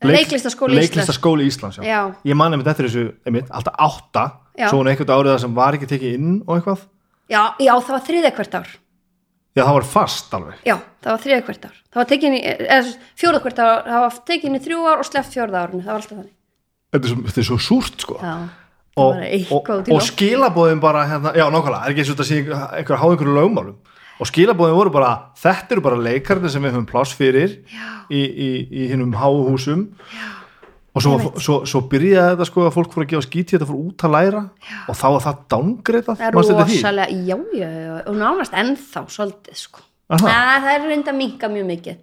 Leiklistarskóli 0.00 0.78
Íslands. 0.78 0.88
leiklistaskóli 0.88 1.46
Íslands 1.48 1.76
já. 1.76 1.84
Já. 1.84 2.00
ég 2.24 2.36
man 2.36 2.56
eftir 2.56 2.86
þessu, 2.88 3.02
einmitt, 3.28 3.50
alltaf 3.52 3.74
átta. 3.76 4.24
Svo 4.60 4.80
hún 4.80 4.88
eitthvað 4.90 5.12
árið 5.14 5.34
það 5.34 5.42
sem 5.44 5.56
var 5.56 5.76
ekki 5.76 5.88
tekið 5.88 6.14
inn 6.16 6.32
og 6.44 6.54
eitthvað, 6.56 6.86
já, 7.32 7.42
já, 7.60 7.72
það 7.80 7.94
var 7.94 8.06
þriðja 8.08 8.32
hvert 8.36 8.56
ár. 8.58 8.72
Já 9.56 9.62
það 9.64 9.76
var 9.76 9.86
fast 9.90 10.34
alveg. 10.36 10.58
Já, 10.66 10.76
það 11.02 11.10
var 11.10 11.22
þriðja 11.24 11.44
hvert 11.46 11.64
ár. 11.66 11.78
Það 11.90 12.00
var 12.00 12.08
tekin 12.12 12.36
í, 12.36 12.40
eða 12.46 12.92
fjóða 13.18 13.40
hvert 13.44 13.62
ár 13.62 13.72
það 13.86 14.04
var 14.04 14.18
tekin 14.30 14.56
í 14.56 14.60
þrjú 14.66 14.82
ár 14.86 15.02
og 15.02 15.08
sleppt 15.08 15.36
fjórða 15.36 15.62
árinu 15.64 15.82
það 15.84 15.92
var 15.92 16.00
alltaf 16.00 16.16
þannig. 16.16 16.34
Þetta 16.90 17.06
er 17.06 17.12
svo, 17.12 17.24
þetta 17.28 17.42
er 17.42 17.48
svo 17.48 17.58
súrt 17.66 18.04
sko. 18.04 18.18
Já, 18.20 18.34
og, 18.96 19.12
og, 19.14 19.22
eitthvað 19.22 19.78
og 19.84 19.94
loft. 19.94 20.10
skilabóðin 20.14 20.82
bara 20.82 21.04
hérna, 21.08 21.32
já 21.36 21.46
nákvæmlega, 21.46 21.84
er 21.84 21.94
ekki 21.94 22.02
eins 22.02 22.10
og 22.10 22.18
þetta 22.18 22.28
sé 22.28 22.40
einhver 22.40 22.96
að 22.96 23.02
hafa 23.04 23.14
einhverju 23.14 23.36
lögmálum. 23.36 23.78
Og 24.20 24.28
skilabóðin 24.28 24.76
voru 24.76 24.92
bara 24.92 25.12
þetta 25.40 25.76
eru 25.76 25.84
bara 25.86 26.02
leikarnir 26.04 26.52
sem 26.52 26.64
við 26.64 26.74
höfum 26.74 26.90
pláss 26.90 27.14
fyrir 27.16 27.54
Já. 27.70 27.86
í, 28.12 28.20
í, 28.20 28.50
í 28.68 28.90
hinnum 28.90 29.14
háhúsum. 29.16 29.86
Og 30.90 31.04
svo, 31.04 31.14
svo, 31.38 31.60
svo 31.70 31.84
byrjaði 31.86 32.34
þetta 32.34 32.46
sko 32.48 32.64
að 32.66 32.74
fólk 32.74 32.94
fór 32.96 33.04
að 33.04 33.12
gefa 33.12 33.22
skíti 33.28 33.54
þetta 33.54 33.68
fór 33.68 33.78
út 33.78 34.04
að 34.04 34.14
læra. 34.16 34.42
Já. 34.66 34.78
og 34.90 34.98
þá 34.98 35.06
var 35.06 35.24
það 35.28 35.40
downgreitað 35.54 36.18
það 36.18 36.26
er 36.26 36.36
rosalega, 36.36 37.06
já, 37.30 37.36
já, 37.54 37.70
og 38.10 38.18
nánast 38.18 38.56
ennþá 38.58 39.04
svolítið 39.14 39.60
sko. 39.62 39.84
Aha. 40.10 40.26
Næ, 40.26 40.64
það 40.66 40.72
er 40.74 40.88
reynda 40.90 41.12
að 41.14 41.20
minka 41.20 41.50
mjög 41.52 41.68
mikið 41.70 42.00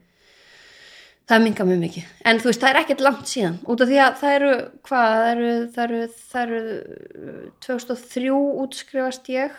það 1.27 1.43
minka 1.43 1.65
mjög 1.67 1.79
mikið 1.83 2.03
en 2.31 2.39
þú 2.39 2.49
veist, 2.49 2.61
það 2.63 2.69
er 2.71 2.79
ekkert 2.81 3.01
langt 3.05 3.27
síðan 3.31 3.57
út 3.67 3.81
af 3.83 3.87
því 3.91 3.97
að 4.03 4.19
það 4.21 4.35
eru, 4.39 4.51
hvað, 4.87 5.07
það 5.17 5.31
eru 5.31 5.53
það 5.75 5.83
eru, 5.87 6.01
það 6.31 6.41
eru 6.43 6.61
uh, 7.27 7.45
2003 7.67 8.31
útskrifast 8.63 9.29
ég 9.33 9.51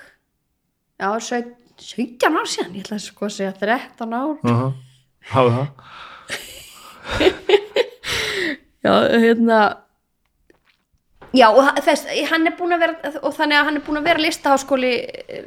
já, 0.99 1.09
saut- 1.21 1.57
17 1.79 2.35
ár 2.35 2.49
síðan 2.51 2.75
ég 2.75 2.83
ætla 2.87 2.97
að 2.99 3.05
sko 3.05 3.29
að 3.29 3.35
segja 3.37 3.53
13 3.61 4.15
ár 4.19 4.33
uh 4.43 4.63
-huh. 4.63 4.73
Hafðu 5.29 5.53
það? 5.59 5.69
já, 8.85 8.93
hérna 9.21 9.59
já, 11.37 11.47
og 11.53 11.81
þess, 11.85 12.07
hann 12.31 12.47
er 12.49 12.57
búin 12.59 12.73
að 12.75 12.81
vera 12.85 13.13
og 13.23 13.35
þannig 13.37 13.59
að 13.59 13.65
hann 13.69 13.77
er 13.77 13.85
búin 13.87 14.01
að 14.01 14.09
vera 14.09 14.25
listaháskóli 14.25 14.93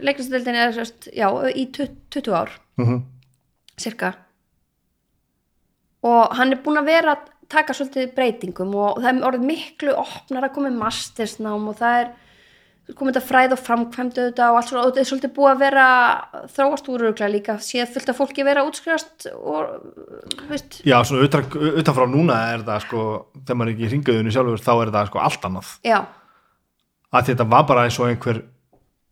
eða 0.01 0.73
sérst, 0.77 1.09
já, 1.13 1.27
í 1.55 1.65
20, 1.71 1.95
20 2.09 2.33
ár 2.35 2.49
Uh 2.77 2.87
-huh. 2.87 3.01
cirka 3.77 4.13
og 6.07 6.33
hann 6.37 6.53
er 6.53 6.61
búin 6.63 6.81
að 6.81 6.89
vera 6.89 7.15
að 7.15 7.29
taka 7.51 7.75
svolítið 7.75 8.11
breytingum 8.15 8.73
og 8.79 8.99
það 9.03 9.11
er 9.11 9.25
orðið 9.27 9.47
miklu 9.49 9.95
opnar 9.99 10.47
að 10.47 10.53
koma 10.55 10.71
mastersnám 10.73 11.65
og 11.67 11.79
það 11.81 11.97
er 12.01 12.11
komið 12.97 13.17
þetta 13.17 13.27
fræð 13.27 13.53
og 13.55 13.61
framkvæmdu 13.61 14.23
þetta 14.29 14.47
og 14.51 14.57
allt 14.59 14.71
svona 14.71 14.83
og 14.83 14.89
þetta 14.89 15.01
er 15.01 15.09
svolítið 15.09 15.33
búið 15.35 15.51
að 15.51 15.61
vera 15.61 15.87
þróast 16.55 16.89
úruglega 16.91 17.29
líka 17.31 17.57
fullt 17.61 18.11
af 18.11 18.17
fólki 18.17 18.45
vera 18.47 18.63
útskrifast 18.67 19.27
og 19.35 20.47
veist, 20.49 20.79
Já, 20.87 20.97
svona 21.07 21.27
utan, 21.27 21.45
utanfrá 21.83 22.07
núna 22.09 22.39
er 22.55 22.65
það 22.67 22.87
sko, 22.87 23.05
þegar 23.37 23.59
maður 23.59 23.71
er 23.71 23.75
ekki 23.75 23.87
í 23.87 23.91
ringaðunni 23.93 24.33
sjálfur 24.35 24.65
þá 24.65 24.73
er 24.73 24.93
það 24.95 25.11
sko 25.11 25.23
allt 25.27 25.47
annað. 25.51 25.71
Já, 25.87 25.99
að 27.11 27.31
þetta 27.31 27.47
var 27.53 27.67
bara 27.69 27.85
eins 27.87 27.99
og 28.01 28.09
einhver 28.09 28.41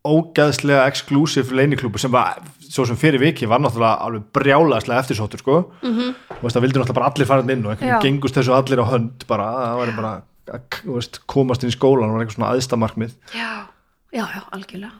ógæðslega 0.06 0.86
exklusív 0.88 1.52
leiniklúbu 1.52 2.00
sem 2.00 2.12
var, 2.12 2.40
svo 2.64 2.86
sem 2.88 2.96
fyrir 2.96 3.20
viki 3.20 3.48
var 3.50 3.60
náttúrulega 3.60 4.06
alveg 4.06 4.30
brjálaðslega 4.36 5.02
eftirsóttur 5.04 5.42
sko. 5.42 5.58
Mm 5.82 5.92
-hmm. 5.98 6.14
veist, 6.40 6.56
það 6.56 6.62
vildi 6.64 6.78
náttúrulega 6.78 6.98
bara 7.00 7.10
allir 7.12 7.26
fara 7.26 7.52
inn 7.52 7.66
og 7.66 7.70
einhvern 7.72 7.90
veginn 7.90 8.02
gengust 8.06 8.36
þessu 8.36 8.56
allir 8.56 8.80
á 8.80 8.86
hönd 8.92 9.26
bara, 9.28 9.44
það 9.44 9.76
var 9.76 9.92
bara 9.96 10.12
að 10.48 10.94
veist, 10.94 11.20
komast 11.26 11.62
inn 11.62 11.70
í 11.70 11.76
skólan 11.76 12.12
var 12.12 12.20
eitthvað 12.22 12.38
svona 12.38 12.52
aðstamarkmið 12.54 13.12
já, 13.34 13.66
já, 14.12 14.24
já, 14.24 14.42
algjörlega. 14.50 14.92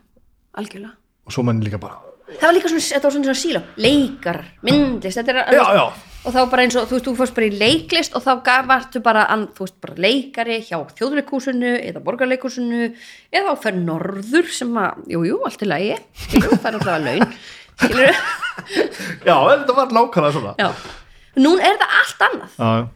Algjörlega. 0.53 0.95
Og 1.27 1.33
svo 1.33 1.43
mann 1.43 1.65
líka 1.65 1.79
bara 1.79 2.11
það 2.39 2.47
var 2.47 2.55
líka 2.55 2.69
svona, 2.69 2.87
þetta 2.87 3.07
var 3.07 3.13
svona, 3.13 3.25
svona 3.25 3.43
síló. 3.43 3.63
Leikar, 3.77 4.45
myndist, 4.63 5.19
þetta 5.19 5.33
er 5.33 5.55
já, 5.57 5.65
já, 5.75 5.85
og 6.21 6.35
þá 6.35 6.41
bara 6.53 6.65
eins 6.67 6.77
og, 6.77 6.87
þú 6.89 6.97
veist, 6.97 7.07
þú 7.07 7.15
fórst 7.17 7.37
bara 7.37 7.49
í 7.49 7.59
leiklist 7.61 8.17
og 8.19 8.25
þá 8.25 8.33
varstu 8.69 9.01
bara, 9.05 9.25
an, 9.33 9.47
þú 9.57 9.67
veist, 9.67 9.77
bara 9.81 9.97
leikari 10.05 10.59
hjá 10.67 10.77
þjóðleikúsinu 10.99 11.73
eða 11.79 12.03
borgarleikúsinu 12.05 12.91
eða 13.33 13.55
á 13.55 13.63
fer 13.63 13.79
norður 13.79 14.51
sem 14.53 14.73
að, 14.77 15.03
jú, 15.15 15.25
jú, 15.31 15.41
allt 15.49 15.65
í 15.65 15.69
lagi. 15.71 15.99
Skilur, 16.27 16.57
fær 16.61 16.77
alltaf 16.77 16.95
að 16.95 17.07
laun. 17.09 17.37
Skilur, 17.81 18.23
já, 19.29 19.35
þetta 19.35 19.77
var 19.79 19.95
nákvæmlega 19.97 20.33
svona. 20.37 20.55
Já. 20.61 20.71
Nún 21.41 21.63
er 21.63 21.79
það 21.81 21.97
allt 22.01 22.25
annað, 22.27 22.57
já, 22.59 22.71
já. 22.81 22.89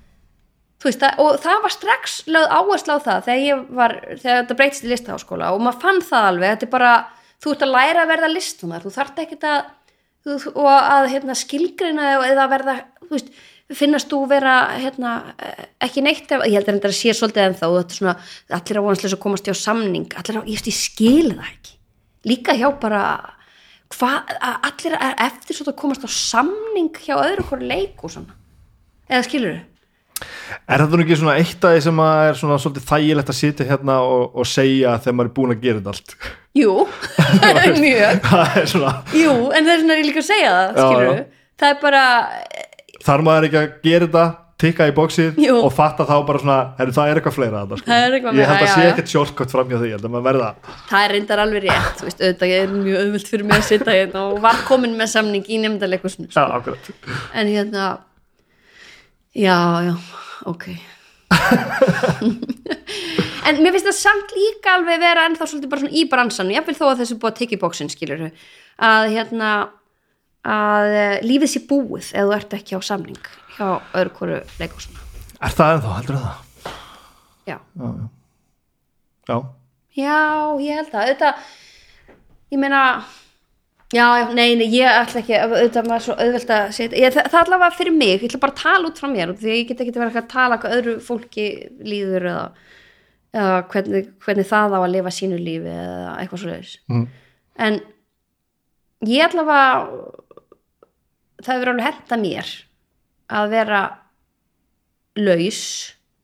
veist, 0.85 1.01
það, 1.01 1.21
og 1.25 1.39
það 1.41 1.63
var 1.65 1.73
strax 1.73 2.17
lögð 2.29 2.57
áherslu 2.59 2.99
á 2.99 3.07
það 3.07 3.29
þegar 3.29 3.45
ég 3.45 3.63
var 3.79 3.95
þegar 4.11 4.41
þetta 4.43 4.57
breytist 4.59 4.85
í 4.85 4.91
listaháskóla 4.91 5.53
og 5.55 5.63
maður 5.65 5.81
fann 5.87 6.03
það 6.05 6.29
alveg, 6.33 6.51
þetta 6.51 6.67
er 6.67 6.73
bara 6.75 6.93
þú 7.41 7.55
ert 7.55 7.65
að 7.65 7.73
læra 7.73 8.03
að 8.05 8.11
verða 8.11 8.31
listunar, 8.35 8.85
þú 8.85 8.93
þarft 8.99 9.23
ekkert 9.25 9.47
að 9.49 9.63
og 10.25 10.71
að 10.71 11.11
hérna, 11.13 11.37
skilgreina 11.37 12.15
eða 12.31 12.47
verða, 12.53 12.77
þú 13.05 13.13
veist 13.17 13.35
finnast 13.73 14.11
þú 14.13 14.25
vera 14.29 14.55
hérna, 14.77 15.35
eh, 15.41 15.67
ekki 15.87 16.03
neitt 16.05 16.33
ef, 16.33 16.45
ég 16.45 16.59
held 16.59 16.69
að 16.69 16.79
þetta 16.79 16.93
sé 16.93 17.15
svolítið 17.17 17.45
en 17.45 17.57
þá 17.61 17.67
svona, 17.93 18.17
allir 18.51 18.81
á 18.81 18.85
vonanslega 18.85 19.21
komast 19.21 19.49
hjá 19.49 19.55
samning 19.57 20.13
allir 20.21 20.41
á, 20.41 20.43
ég, 20.45 20.59
veist, 20.59 20.69
ég 20.69 20.77
skil 20.77 21.31
það 21.33 21.49
ekki 21.49 21.77
líka 22.29 22.57
hjá 22.57 22.69
bara 22.81 23.03
hvað, 23.95 24.35
að 24.41 24.69
allir 24.69 24.99
eftir 25.27 25.57
svo 25.57 25.69
að 25.71 25.81
komast 25.81 26.05
á 26.05 26.11
samning 26.13 26.93
hjá 26.93 27.17
öðru 27.17 27.49
hverju 27.49 27.71
leik 27.71 28.05
og 28.05 28.13
svona 28.13 28.37
eða 29.09 29.25
skilur 29.29 29.57
þau? 29.57 29.74
Er 30.65 30.81
þetta 30.81 30.97
nú 30.97 31.05
ekki 31.05 31.19
svona 31.19 31.35
eitt 31.41 31.67
af 31.67 31.75
því 31.75 31.83
sem 31.85 32.01
er 32.05 32.39
svona 32.39 32.59
svolítið 32.63 32.87
þægilegt 32.89 33.33
að 33.33 33.39
sitja 33.41 33.67
hérna 33.69 33.99
og, 34.07 34.39
og 34.39 34.47
segja 34.49 34.95
þegar 35.03 35.19
maður 35.19 35.31
er 35.31 35.35
búin 35.39 35.55
að 35.55 35.65
gera 35.65 35.81
þetta 35.81 35.95
allt? 35.95 36.15
Jú, 36.55 36.77
mjög. 37.85 38.23
Það 38.31 38.61
er 38.63 38.71
svona, 38.71 38.95
Jú, 39.19 39.35
en 39.51 39.67
það 39.67 39.75
er 39.75 39.83
svona 39.83 39.99
líka 40.05 40.23
að 40.23 40.31
segja 40.31 40.55
það, 40.55 40.79
skilur 40.79 41.11
já. 41.11 41.27
það 41.61 41.75
er 41.75 41.83
bara, 41.83 42.07
þarf 43.09 43.29
maður 43.29 43.49
ekki 43.51 43.61
að 43.61 43.77
gera 43.89 44.09
þetta 44.09 44.25
tikka 44.65 44.87
í 44.89 44.95
bóksið 44.95 45.39
Jú. 45.43 45.57
og 45.67 45.73
fatta 45.75 46.07
þá 46.09 46.15
bara 46.29 46.41
svona, 46.41 46.57
heru, 46.79 46.95
það 46.95 47.11
er 47.11 47.21
eitthvað 47.21 47.37
fleira 47.37 47.63
að 47.65 47.75
sko. 47.81 47.89
Það 47.91 48.05
er 48.07 48.17
eitthvað 48.17 48.39
ég 48.39 48.51
held 48.51 48.63
að 48.63 48.71
sé 48.71 48.87
ekkert 48.93 49.13
sjálfkvæmt 49.13 49.75
því, 49.75 49.91
að 49.97 50.07
maður 50.07 50.27
verða 50.29 50.51
það 50.93 50.99
er 51.01 51.15
reyndar 51.17 51.43
alveg 51.43 51.67
rétt 51.67 51.99
þú 51.99 52.09
veist, 52.09 52.23
auðvitað 52.23 52.55
er 52.61 52.75
mjög 52.79 53.01
auðvilt 53.03 53.31
fyrir 53.33 53.49
mig 53.51 53.59
að 53.59 53.67
sitja 53.69 53.97
hérna 53.99 54.25
og 54.31 54.39
var 54.45 54.63
komin 54.69 54.95
með 54.99 55.11
samning 55.17 55.51
í 55.51 55.59
nefndaleikursinu 55.65 56.31
já, 56.31 56.45
akkurat. 56.47 56.91
En 57.35 57.51
hérna 57.51 57.89
já, 59.35 59.59
já, 59.89 59.95
ok. 60.51 60.69
En 63.45 63.59
mér 63.61 63.75
finnst 63.75 63.91
það 63.91 63.97
samt 63.99 64.31
líka 64.33 64.79
alveg 64.79 65.03
vera 65.03 65.27
ennþá 65.29 65.45
svolítið 65.45 65.69
bara 65.69 65.83
svona 65.83 65.97
í 66.01 66.05
bransan 66.09 66.53
ég 66.55 66.65
vil 66.65 66.77
þó 66.79 66.87
að 66.89 67.03
þessu 67.03 67.17
búið 67.21 67.33
að 67.33 67.41
tekja 67.43 67.59
í 67.59 67.61
bóksin 67.61 67.91
skilur 67.93 68.23
að 68.25 69.09
hérna 69.13 69.51
að 70.45 70.95
eh, 70.97 71.19
lífið 71.25 71.51
sé 71.53 71.61
búið 71.69 72.09
ef 72.13 72.25
þú 72.25 72.33
ert 72.39 72.57
ekki 72.57 72.79
á 72.79 72.81
samning 72.85 73.29
hjá 73.57 73.67
öðru 73.97 74.15
hverju 74.19 74.39
leikursinu 74.61 75.05
er 75.45 75.57
það 75.59 75.75
ennþá, 75.75 75.93
heldur 75.99 76.19
það? 76.23 76.41
já, 77.45 77.59
já, 79.29 79.37
já, 79.99 80.19
ég 80.65 80.81
held 80.81 80.97
að 80.97 81.11
þetta, 81.13 81.33
ég 82.55 82.63
meina 82.65 82.81
já, 83.95 84.07
já, 84.19 84.27
nei, 84.35 84.57
nei, 84.59 84.67
ég 84.75 84.91
ætla 84.91 85.23
ekki 85.23 85.37
auðvitað 85.39 85.89
maður 85.89 86.05
svo 86.07 86.17
auðvelt 86.19 86.53
að 86.57 86.67
setja 86.77 87.01
ég, 87.01 87.15
það, 87.15 87.29
það 87.33 87.41
allavega 87.45 87.79
fyrir 87.79 87.97
mig, 87.97 88.15
ég 88.17 88.27
ætla 88.29 88.43
bara 88.43 88.55
að 88.55 88.63
tala 88.63 88.91
út 88.91 89.01
frá 89.01 89.09
mér 89.13 89.35
því 89.39 89.51
að 89.51 89.59
ég 89.59 89.69
get 89.71 89.83
ekki 89.85 89.95
verið 89.97 90.21
að 90.21 90.31
tala 90.35 90.59
hvað 90.63 90.77
öðru 90.79 90.95
fólki 91.05 91.47
líður 91.85 92.29
eða, 92.33 92.45
eða 93.39 93.57
hvernig, 93.73 94.13
hvernig 94.27 94.51
það 94.51 94.77
á 94.77 94.81
að 94.81 94.93
lifa 94.97 95.15
sínu 95.19 95.41
lífi 95.41 95.75
eða 95.75 96.15
eitthvað 96.19 96.43
svo 96.43 96.53
leiðis 96.53 96.77
mm. 96.91 97.05
en 97.69 97.81
ég 99.11 99.29
allavega 99.29 99.67
það 101.45 101.53
hefur 101.55 101.73
alveg 101.75 101.89
henta 101.91 102.21
mér 102.21 102.55
að 103.35 103.55
vera 103.55 103.85
laus 105.21 105.63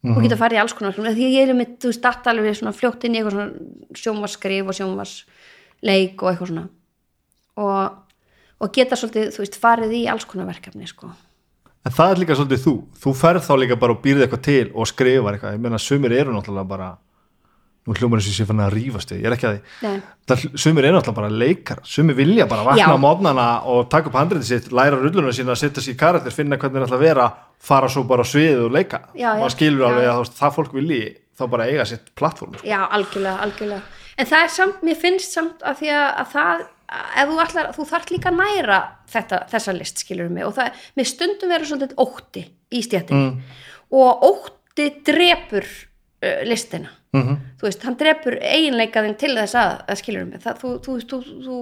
og 0.01 0.23
geta 0.25 0.39
farið 0.41 0.57
í 0.57 0.61
alls 0.63 0.75
konar 0.77 0.97
því 0.97 1.27
ég 1.29 1.51
er 1.51 1.57
með, 1.57 1.75
þú 1.83 1.91
veist, 1.93 2.61
svona 2.61 2.77
fljótt 2.77 3.05
inn 3.05 3.15
í 3.15 3.21
eitthvað 3.21 3.35
svona 3.37 3.97
sjónvarskrif 4.01 4.71
og 4.71 4.77
sjónvarsleik 4.79 6.23
og 6.25 6.31
eitthvað 6.31 6.53
svona 6.55 6.69
og, 7.61 7.99
og 8.61 8.73
geta 8.77 8.97
svolítið, 8.99 9.29
þú 9.37 9.45
veist, 9.45 9.59
farið 9.61 9.93
í 10.01 10.07
alls 10.13 10.27
konar 10.29 10.49
verkefni 10.51 10.89
sko. 10.91 11.11
en 11.85 11.95
það 11.97 12.11
er 12.15 12.19
líka 12.25 12.35
svolítið 12.39 12.65
þú. 12.65 12.75
Þú 13.03 13.15
ferð 13.17 13.47
þá 13.47 13.55
líka 13.63 13.79
bara 13.81 13.95
og 13.97 14.03
býrð 14.05 14.27
eitthvað 14.27 14.43
til 14.49 14.67
og 14.75 14.89
skrifar 14.91 15.37
eitthvað, 15.39 15.55
ég 15.57 15.63
meina 15.65 15.79
sumir 15.81 16.13
eru 16.19 16.35
náttúrulega 16.35 16.69
bara 16.69 16.91
nú 17.89 17.95
hljómar 17.97 18.21
þessi 18.21 18.35
sé 18.37 18.45
fann 18.45 18.61
að 18.61 18.75
rífast 18.75 19.11
við, 19.15 19.23
ég 19.23 19.31
er 19.31 19.35
ekki 19.39 19.47
að 19.49 19.55
því. 19.57 19.93
Það, 20.29 20.43
sumir 20.61 20.85
eru 20.85 20.99
náttúrulega 20.99 21.17
bara 21.17 21.31
leikar 21.41 21.79
sumir 21.89 22.19
vilja 22.19 22.45
bara 22.51 22.67
vakna 22.67 22.93
á 22.93 23.01
mótnana 23.01 23.47
og 23.73 23.87
taka 23.91 24.11
upp 24.11 24.19
handriðið 24.21 24.51
sitt, 24.51 24.69
læra 24.77 24.99
rulluna 25.01 25.33
sína 25.33 25.57
setja 25.57 25.81
sér 25.83 25.95
í 25.97 26.01
karakter, 26.03 26.35
finna 26.37 26.59
hvernig 26.61 26.83
það 26.83 26.91
ætla 26.91 26.99
að 27.01 27.07
vera 27.07 27.29
fara 27.71 27.89
svo 27.89 28.05
bara 28.09 28.27
sviðið 28.29 28.67
og 28.67 28.77
leika. 28.77 29.01
Já, 29.15 29.31
já. 29.33 29.41
maður 29.41 29.55
skilur 29.57 29.81
Já. 29.81 29.89
alveg 29.89 30.11
að 30.13 30.35
það 30.43 30.55
fólk 30.59 30.77
vilji 30.77 31.01
þá 31.41 31.45
bara 31.57 31.71
eiga 31.73 31.89
sitt 31.89 32.13
plattform 32.21 32.59
sko. 32.59 32.69
já, 32.69 32.79
algjörlega, 32.85 33.39
algjörlega. 33.47 33.83
En 34.21 34.29
það 34.29 34.45
er 34.45 34.53
samt, 34.59 34.85
mér 34.85 35.01
finnst 35.01 35.33
samt 35.33 35.65
að 35.65 35.81
því 35.81 35.91
að, 35.97 36.07
að 36.21 36.31
það, 36.37 36.65
ef 36.91 37.29
þú 37.31 37.41
ætlar 37.45 37.69
þú 37.77 37.85
þarft 37.91 38.11
líka 38.15 38.31
að 38.33 38.41
næra 38.41 38.79
þetta, 39.13 39.43
þessa 39.53 39.75
list 39.77 40.01
skilur 40.03 40.31
mig 40.33 40.47
og 40.47 40.57
það, 40.57 40.81
mér 40.99 41.09
stundum 41.11 41.53
vera 41.53 41.69
svolítið 41.69 42.01
ótti 42.03 42.47
í 42.71 42.81
stjættinni 42.87 43.29
Mm. 43.31 43.37
og 43.91 44.25
ótti 44.31 44.89
drepur 45.07 45.67
uh, 45.67 46.43
listina. 46.47 46.91
Mm 47.13 47.37
þú 47.61 47.67
veist, 47.67 47.83
hann 47.85 47.97
drepur 47.99 48.37
eiginleikaðin 48.41 49.17
til 49.19 49.33
þess 49.37 49.55
að, 49.59 49.73
að 49.91 49.99
skilur 50.01 50.29
mig. 50.29 50.41
Það, 50.41 50.61
þú, 50.63 50.69
þú, 50.85 50.93
þú, 51.11 51.19
þú, 51.45 51.57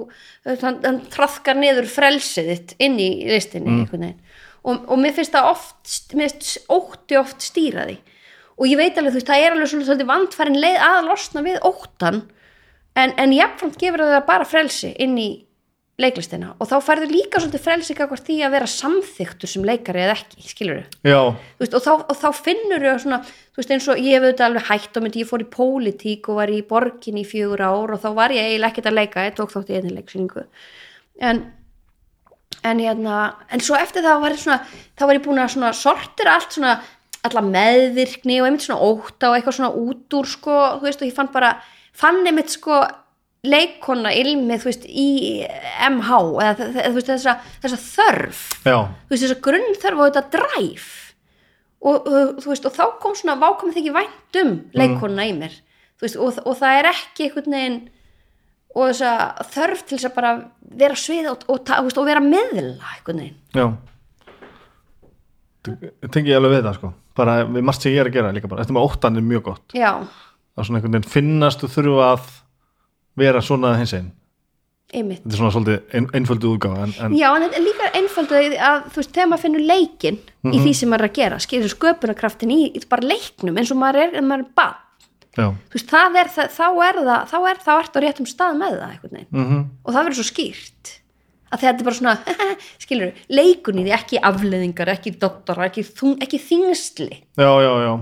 hann, 0.62 0.76
hann 0.84 0.98
trafkar 1.10 1.56
niður 1.58 1.88
frelsið 1.90 2.50
þitt 2.52 2.74
inn 2.84 2.98
í 3.00 3.08
listinni 3.26 3.72
einhvern 3.80 4.04
veginn. 4.04 4.20
Og, 4.68 4.84
og 4.92 5.00
mér 5.00 5.16
finnst 5.16 5.32
það 5.34 5.48
oft, 5.54 5.94
mér 6.14 6.28
finnst 6.34 6.68
ótti 6.70 7.18
oft 7.18 7.42
stýra 7.42 7.86
því. 7.88 7.96
Og 8.58 8.68
ég 8.68 8.78
veit 8.78 8.98
alveg, 8.98 9.14
þú 9.16 9.18
veist, 9.18 9.30
það 9.32 9.42
er 9.46 9.56
alveg 9.56 9.70
svolítið, 9.72 9.88
svolítið 9.88 10.10
vandfærin 10.12 10.60
leið 10.62 10.78
að 10.90 11.00
losna 11.08 11.42
við 11.48 11.58
óttan 11.66 12.20
en, 12.96 13.12
en 13.16 13.34
jafnframt 13.34 13.78
gefur 13.80 14.04
það 14.06 14.24
bara 14.28 14.48
frelsi 14.48 14.94
inn 15.02 15.18
í 15.20 15.28
leiklistina. 15.98 16.52
Og 16.62 16.68
þá 16.70 16.76
færðu 16.86 17.08
líka 17.10 17.40
svolítið 17.42 17.64
frelsi 17.64 17.96
kakvart 17.98 18.26
því 18.28 18.36
að 18.46 18.54
vera 18.54 18.70
samþyktur 18.70 19.50
sem 19.50 19.66
leikari 19.66 20.04
eða 20.04 20.14
ekki, 20.14 20.44
skilur 20.46 20.84
veist, 21.58 21.74
og, 21.74 21.82
þá, 21.82 21.92
og 22.06 22.18
þá 22.20 22.28
finnur 22.38 22.86
þau 22.86 23.02
svona 23.02 23.20
þú 23.26 23.60
veist 23.60 23.72
eins 23.74 23.88
og 23.90 24.02
ég 24.04 24.14
hef 24.14 24.26
auðvitað 24.28 24.46
alveg 24.46 24.68
hætt 24.68 24.94
á 24.94 25.00
myndi 25.02 25.24
ég 25.24 25.30
fór 25.30 25.42
í 25.42 25.48
pólitík 25.56 26.30
og 26.30 26.38
var 26.38 26.52
í 26.54 26.60
borgin 26.70 27.18
í 27.18 27.26
fjögur 27.26 27.64
ár 27.66 27.96
og 27.96 28.02
þá 28.04 28.08
var 28.14 28.34
ég 28.36 28.46
eiginlega 28.46 28.70
ekkert 28.70 28.90
að 28.92 28.98
leika 29.00 29.26
ég 29.26 29.38
tók 29.40 29.54
þátt 29.56 29.72
í 29.72 29.78
einnig 29.80 29.96
leiksýningu. 29.98 30.46
En 31.18 31.42
en, 32.62 32.78
hérna, 32.82 33.16
en 33.52 33.62
svo 33.62 33.76
eftir 33.78 34.04
það 34.06 34.22
var 34.22 34.34
ég 34.34 34.42
svona 34.42 34.60
þá 34.98 35.04
var 35.04 35.18
ég 35.18 35.26
búin 35.26 35.42
að 35.42 35.52
svona 35.54 35.72
sortira 35.76 36.36
allt 36.38 36.54
svona 36.56 36.76
alla 37.26 37.42
meðvirkni 37.44 38.38
og 38.40 38.48
einmitt 38.48 38.64
svona 38.64 38.86
óta 38.86 39.30
og 39.30 39.36
eitthvað 39.36 39.58
svona 39.58 39.72
út 39.74 40.16
úr 40.18 40.30
sko, 40.30 40.56
þú 40.78 40.86
veist 40.86 41.02
og 41.02 41.10
ég 41.10 41.16
fann 41.16 41.30
bara 41.34 41.56
fann 41.98 42.24
einmitt 42.26 42.54
sko 42.54 42.80
leikona 43.46 44.10
ilmið, 44.18 44.62
þú 44.62 44.68
veist, 44.70 44.86
í 44.88 45.10
MH 45.88 46.22
eða 46.42 46.68
veist, 46.94 47.10
þessa, 47.10 47.36
þessa 47.62 47.78
þörf. 47.82 48.40
Já, 48.66 48.78
þú 49.06 49.14
veist, 49.14 49.24
þessa 49.24 49.42
grunnþörf 49.46 50.00
og 50.00 50.08
þetta 50.08 50.24
dræf 50.34 50.88
og, 51.78 52.08
og 52.08 52.40
þú 52.42 52.52
veist, 52.52 52.66
og 52.66 52.74
þá 52.74 52.84
kom 53.02 53.14
svona 53.18 53.38
vákomið 53.38 53.78
þykir 53.78 53.96
vænt 53.98 54.40
um 54.42 54.56
leikonuna 54.78 55.28
í 55.28 55.36
mér. 55.38 55.54
Veist, 56.02 56.18
og, 56.18 56.40
og 56.46 56.58
það 56.58 56.80
er 56.80 56.90
ekki 56.92 57.28
einhvern 57.28 57.56
veginn 57.58 57.78
og 58.74 58.90
þessa 58.90 59.12
þörf 59.54 59.84
til 59.84 59.96
þess 59.96 60.08
að 60.10 60.16
bara 60.18 60.32
vera 60.82 60.98
svið 60.98 61.30
og, 61.32 61.46
og, 61.50 61.72
og 61.88 62.08
vera 62.08 62.22
meðla 62.24 62.96
einhvern 62.96 63.22
veginn. 63.22 63.38
Já. 63.54 63.66
Tengi 66.14 66.32
ég 66.32 66.38
alveg 66.38 66.58
við 66.58 66.66
það 66.66 66.78
sko. 66.78 66.92
Bara 67.18 67.40
við 67.48 67.64
margt 67.66 67.84
sem 67.84 67.92
ég 67.92 68.02
er 68.02 68.10
að 68.10 68.18
gera 68.18 68.34
líka 68.34 68.50
bara. 68.50 68.64
Þetta 68.64 68.76
með 68.76 68.88
óttan 68.88 69.18
er 69.18 69.26
mjög 69.26 69.46
gott. 69.50 69.74
Já, 69.76 69.92
að 70.58 70.68
svona 70.68 70.80
einhvern 70.80 70.98
veginn 70.98 71.12
finnast 71.12 71.62
þú 71.62 71.70
þurfa 71.76 72.08
að 72.12 72.30
vera 73.18 73.42
svona 73.44 73.74
hins 73.78 73.94
einn. 73.96 74.10
Einmitt. 74.88 75.20
Þetta 75.20 75.34
er 75.34 75.40
svona 75.42 75.52
svolítið 75.52 75.96
ein, 75.98 76.06
einföldu 76.16 76.50
útgáfa 76.54 76.84
en, 76.86 76.92
en 77.04 77.14
Já, 77.18 77.26
en 77.34 77.42
þetta 77.44 77.58
er 77.58 77.64
líka 77.66 77.88
einföldu 77.98 78.38
að 78.40 78.86
þú 78.86 79.00
veist, 79.02 79.10
þegar 79.12 79.26
maður 79.28 79.42
finnur 79.42 79.64
leikinn 79.68 80.20
í 80.48 80.60
því 80.62 80.70
sem 80.78 80.88
maður 80.88 81.04
er 81.04 81.10
að 81.10 81.18
gera, 81.18 81.40
skilur 81.44 81.72
sköpunarkraftin 81.74 82.54
í 82.54 82.58
í 82.72 82.80
bara 82.88 83.10
leiknum 83.10 83.60
eins 83.60 83.72
og 83.74 83.80
maður 83.82 84.06
er, 84.06 84.14
en 84.16 84.30
maður 84.30 84.46
er 84.46 84.54
bann, 84.56 84.78
þú 85.36 85.76
veist, 85.76 85.92
það 85.92 86.16
er 86.22 86.32
það, 86.38 86.54
þá 86.56 86.64
er 86.86 87.00
það, 87.02 87.26
þá 87.28 87.36
er 87.50 87.60
þá 87.66 87.70
ert 87.74 88.00
á 88.00 88.00
réttum 88.06 88.30
stað 88.32 88.56
með 88.62 88.78
það 88.78 89.20
mm 89.28 89.60
og 89.84 89.92
það 89.92 90.00
verður 90.00 90.20
svo 90.22 90.28
skýrt. 90.30 90.94
Að 91.48 91.62
þetta 91.64 91.80
er 91.80 91.86
bara 91.90 91.98
svona, 91.98 92.48
skilur 92.84 93.20
leikun 93.28 93.82
í 93.82 93.84
því, 93.84 93.92
ekki 93.98 94.22
afleðingar, 94.30 94.94
ekki 94.96 95.14
doktora, 95.20 95.68
ekki, 95.68 95.84
þung, 95.84 96.16
ekki 96.24 96.40
þingsli 96.48 97.12
já, 97.36 97.52
já, 97.60 97.72
já 97.84 97.92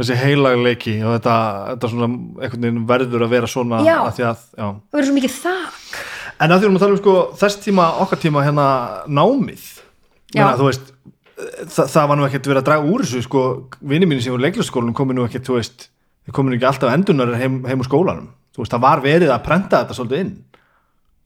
þessi 0.00 0.16
heilagleiki 0.18 0.94
og 1.04 1.16
þetta, 1.18 1.36
þetta 1.76 2.72
verður 2.88 3.26
að 3.26 3.34
vera 3.36 3.50
svona 3.50 3.82
Já. 3.84 3.96
að 4.06 4.12
því 4.18 4.26
að, 4.28 4.44
já. 4.56 4.66
Það 4.66 4.98
verður 4.98 5.08
svo 5.10 5.16
mikið 5.18 5.36
þak. 5.38 6.02
En 6.42 6.50
að 6.54 6.62
því 6.62 6.70
að 6.70 6.82
tala 6.82 6.96
um 6.96 7.00
sko 7.02 7.16
þess 7.42 7.60
tíma, 7.62 7.88
okkar 8.02 8.22
tíma 8.22 8.44
hérna 8.46 8.66
námið. 9.06 9.66
Menna, 10.32 10.54
þú 10.58 10.68
veist, 10.70 10.92
það, 11.36 11.90
það 11.92 12.06
var 12.10 12.18
nú 12.18 12.26
ekkert 12.28 12.48
verið 12.48 12.62
að 12.62 12.68
draga 12.70 12.92
úr 12.94 13.04
þessu 13.04 13.24
sko, 13.26 13.42
vinni 13.92 14.08
mínu 14.08 14.24
sem 14.24 14.32
voru 14.34 14.46
leiklisskólanum 14.46 14.96
komi 14.96 15.16
nú 15.16 15.26
ekkert, 15.26 15.44
þú 15.48 15.58
veist 15.58 15.88
þeir 16.24 16.36
komi 16.38 16.50
nú 16.52 16.58
ekki 16.58 16.70
alltaf 16.70 16.94
endunar 16.94 17.34
heim, 17.36 17.60
heim 17.68 17.84
úr 17.84 17.88
skólanum. 17.88 18.30
Þú 18.56 18.64
veist, 18.64 18.72
það 18.74 18.84
var 18.86 19.04
verið 19.04 19.32
að 19.34 19.44
prenta 19.46 19.82
þetta 19.82 19.96
svolítið 19.98 20.24
inn 20.24 20.32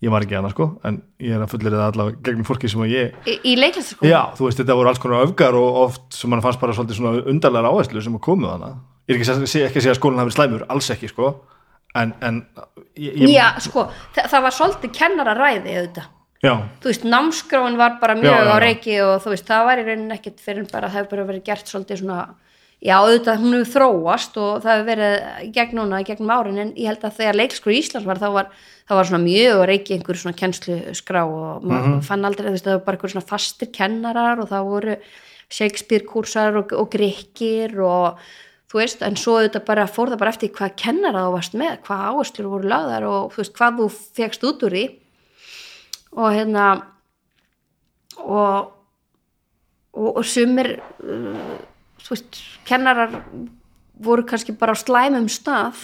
ég 0.05 0.11
var 0.13 0.25
ekki 0.27 0.37
hana 0.37 0.51
sko 0.53 0.67
en 0.85 0.99
ég 1.25 1.33
er 1.33 1.41
að 1.45 1.53
fullir 1.55 1.73
það 1.73 1.85
allavega 1.87 2.19
gegnum 2.27 2.45
fólki 2.45 2.69
sem 2.69 2.83
að 2.85 2.91
ég 2.93 3.29
í, 3.33 3.37
í 3.49 3.55
leiklistaskóla 3.57 4.11
já, 4.11 4.21
þú 4.37 4.45
veist, 4.49 4.61
þetta 4.61 4.77
voru 4.77 4.91
alls 4.93 5.01
konar 5.03 5.25
öfgar 5.25 5.57
og 5.57 5.79
oft 5.87 6.19
sem 6.19 6.31
mann 6.31 6.43
fannst 6.45 6.61
bara 6.61 6.75
svolítið 6.77 6.99
svona 7.01 7.23
undarlegar 7.33 7.71
áherslu 7.73 8.03
sem 8.05 8.19
að 8.19 8.25
komu 8.29 8.51
hana. 8.51 8.75
Ég 9.09 9.15
er 9.17 9.21
ekki, 9.23 9.31
að 9.33 9.47
segja- 9.49 9.69
ekki 9.71 9.79
að 9.81 9.85
segja 9.87 9.95
að 9.95 10.01
skólan 10.01 10.21
hafi 10.25 10.35
slæmur, 10.37 10.67
alls 10.69 10.91
ekki 10.93 11.09
sko 11.13 11.31
en, 11.97 12.13
en 12.21 12.43
ég, 12.99 13.15
ég, 13.23 13.31
Já, 13.33 13.47
sko, 13.65 13.87
það, 14.17 14.29
það 14.35 14.43
var 14.49 14.57
svolítið 14.59 14.93
kennararæði 14.99 15.77
auðvitað. 15.81 16.09
Já, 16.45 16.53
þú 16.83 16.91
veist, 16.91 17.05
námskráin 17.09 17.79
var 17.81 17.95
bara 18.03 18.15
mjög 18.19 18.35
Já, 18.35 18.43
já, 18.45 18.51
á 18.53 18.57
já. 18.57 18.63
reiki 18.67 18.97
og 19.01 19.15
þú 19.25 19.33
veist, 19.33 19.47
það 19.49 19.65
var 19.71 19.81
í 19.81 19.87
rauninni 19.87 20.19
ekkert 20.19 20.43
fyrir 20.45 20.67
bara, 20.73 20.91
það 20.93 20.99
hefur 21.01 21.11
bara 21.15 21.25
verið 21.31 21.47
gert 21.49 21.71
svolítið 21.73 22.03
svona 22.03 22.19
já, 22.83 22.95
auðvitað 23.01 23.41
hún 23.43 23.55
hefur 23.57 23.73
þróast 23.75 24.37
og 24.41 24.63
það 24.65 24.73
hefur 24.77 24.89
verið 24.91 25.15
í 25.47 25.51
gegn 25.57 25.77
núna, 25.81 26.01
í 26.03 26.07
gegnum 26.07 26.33
árin 26.35 26.59
en 26.63 26.73
ég 26.77 26.91
held 26.91 27.05
að 27.09 27.17
þegar 27.21 27.39
leikskrú 27.41 27.73
Íslands 27.77 28.07
var 28.07 28.21
þá 28.21 28.27
var, 28.35 28.51
það 28.89 28.97
var 29.01 29.09
svona 29.11 29.25
mjög 29.25 29.61
á 29.61 29.65
reiki 29.71 29.95
einhver 29.97 30.19
svona 30.21 30.37
kennslu 30.39 30.77
skrá 30.95 31.23
og 31.25 31.65
maður 31.65 31.87
Mhm. 31.97 32.03
fann 32.07 32.25
aldrei, 32.29 32.51
veist, 32.53 32.65
það 32.67 32.77
var 32.79 32.85
bara 32.87 32.97
einhver 32.99 33.15
svona 33.15 33.27
fastir 33.31 33.71
kennarar 33.73 34.39
og 34.43 34.49
það 34.51 34.69
voru 34.71 34.97
Shakespeare 35.49 36.05
kursar 36.05 36.57
og, 36.59 36.73
og 36.73 36.91
grikkir 36.91 37.79
og 37.81 38.19
þú 38.71 38.81
veist, 38.83 39.03
en 39.07 39.15
svo 39.17 39.39
þetta 39.41 39.65
bara 39.65 39.87
fór 39.87 40.11
það 40.11 40.19
bara 40.19 40.31
eftir 40.35 40.51
hvað 40.51 40.77
kennara 40.77 41.23
þú 41.29 41.33
varst 41.37 41.55
með, 41.55 41.77
hvað 41.87 42.07
áherslur 42.11 42.49
voru 42.51 42.69
lagðar 42.69 43.05
og 43.07 43.33
þú 43.33 43.37
veist, 43.43 43.55
hvað 43.57 43.79
þú 43.79 43.89
fegst 44.19 44.45
út 44.45 44.63
úr 44.67 44.75
því 44.75 44.85
og 46.17 46.33
hérna 46.35 46.65
og 48.19 48.73
og, 49.97 50.17
og 50.19 50.25
sumir 50.29 50.75
uh, 51.05 51.57
þú 52.07 52.15
veist, 52.15 52.41
kennarar 52.69 53.15
voru 54.07 54.27
kannski 54.29 54.53
bara 54.57 54.75
á 54.77 54.79
slæmum 54.79 55.29
stað 55.33 55.79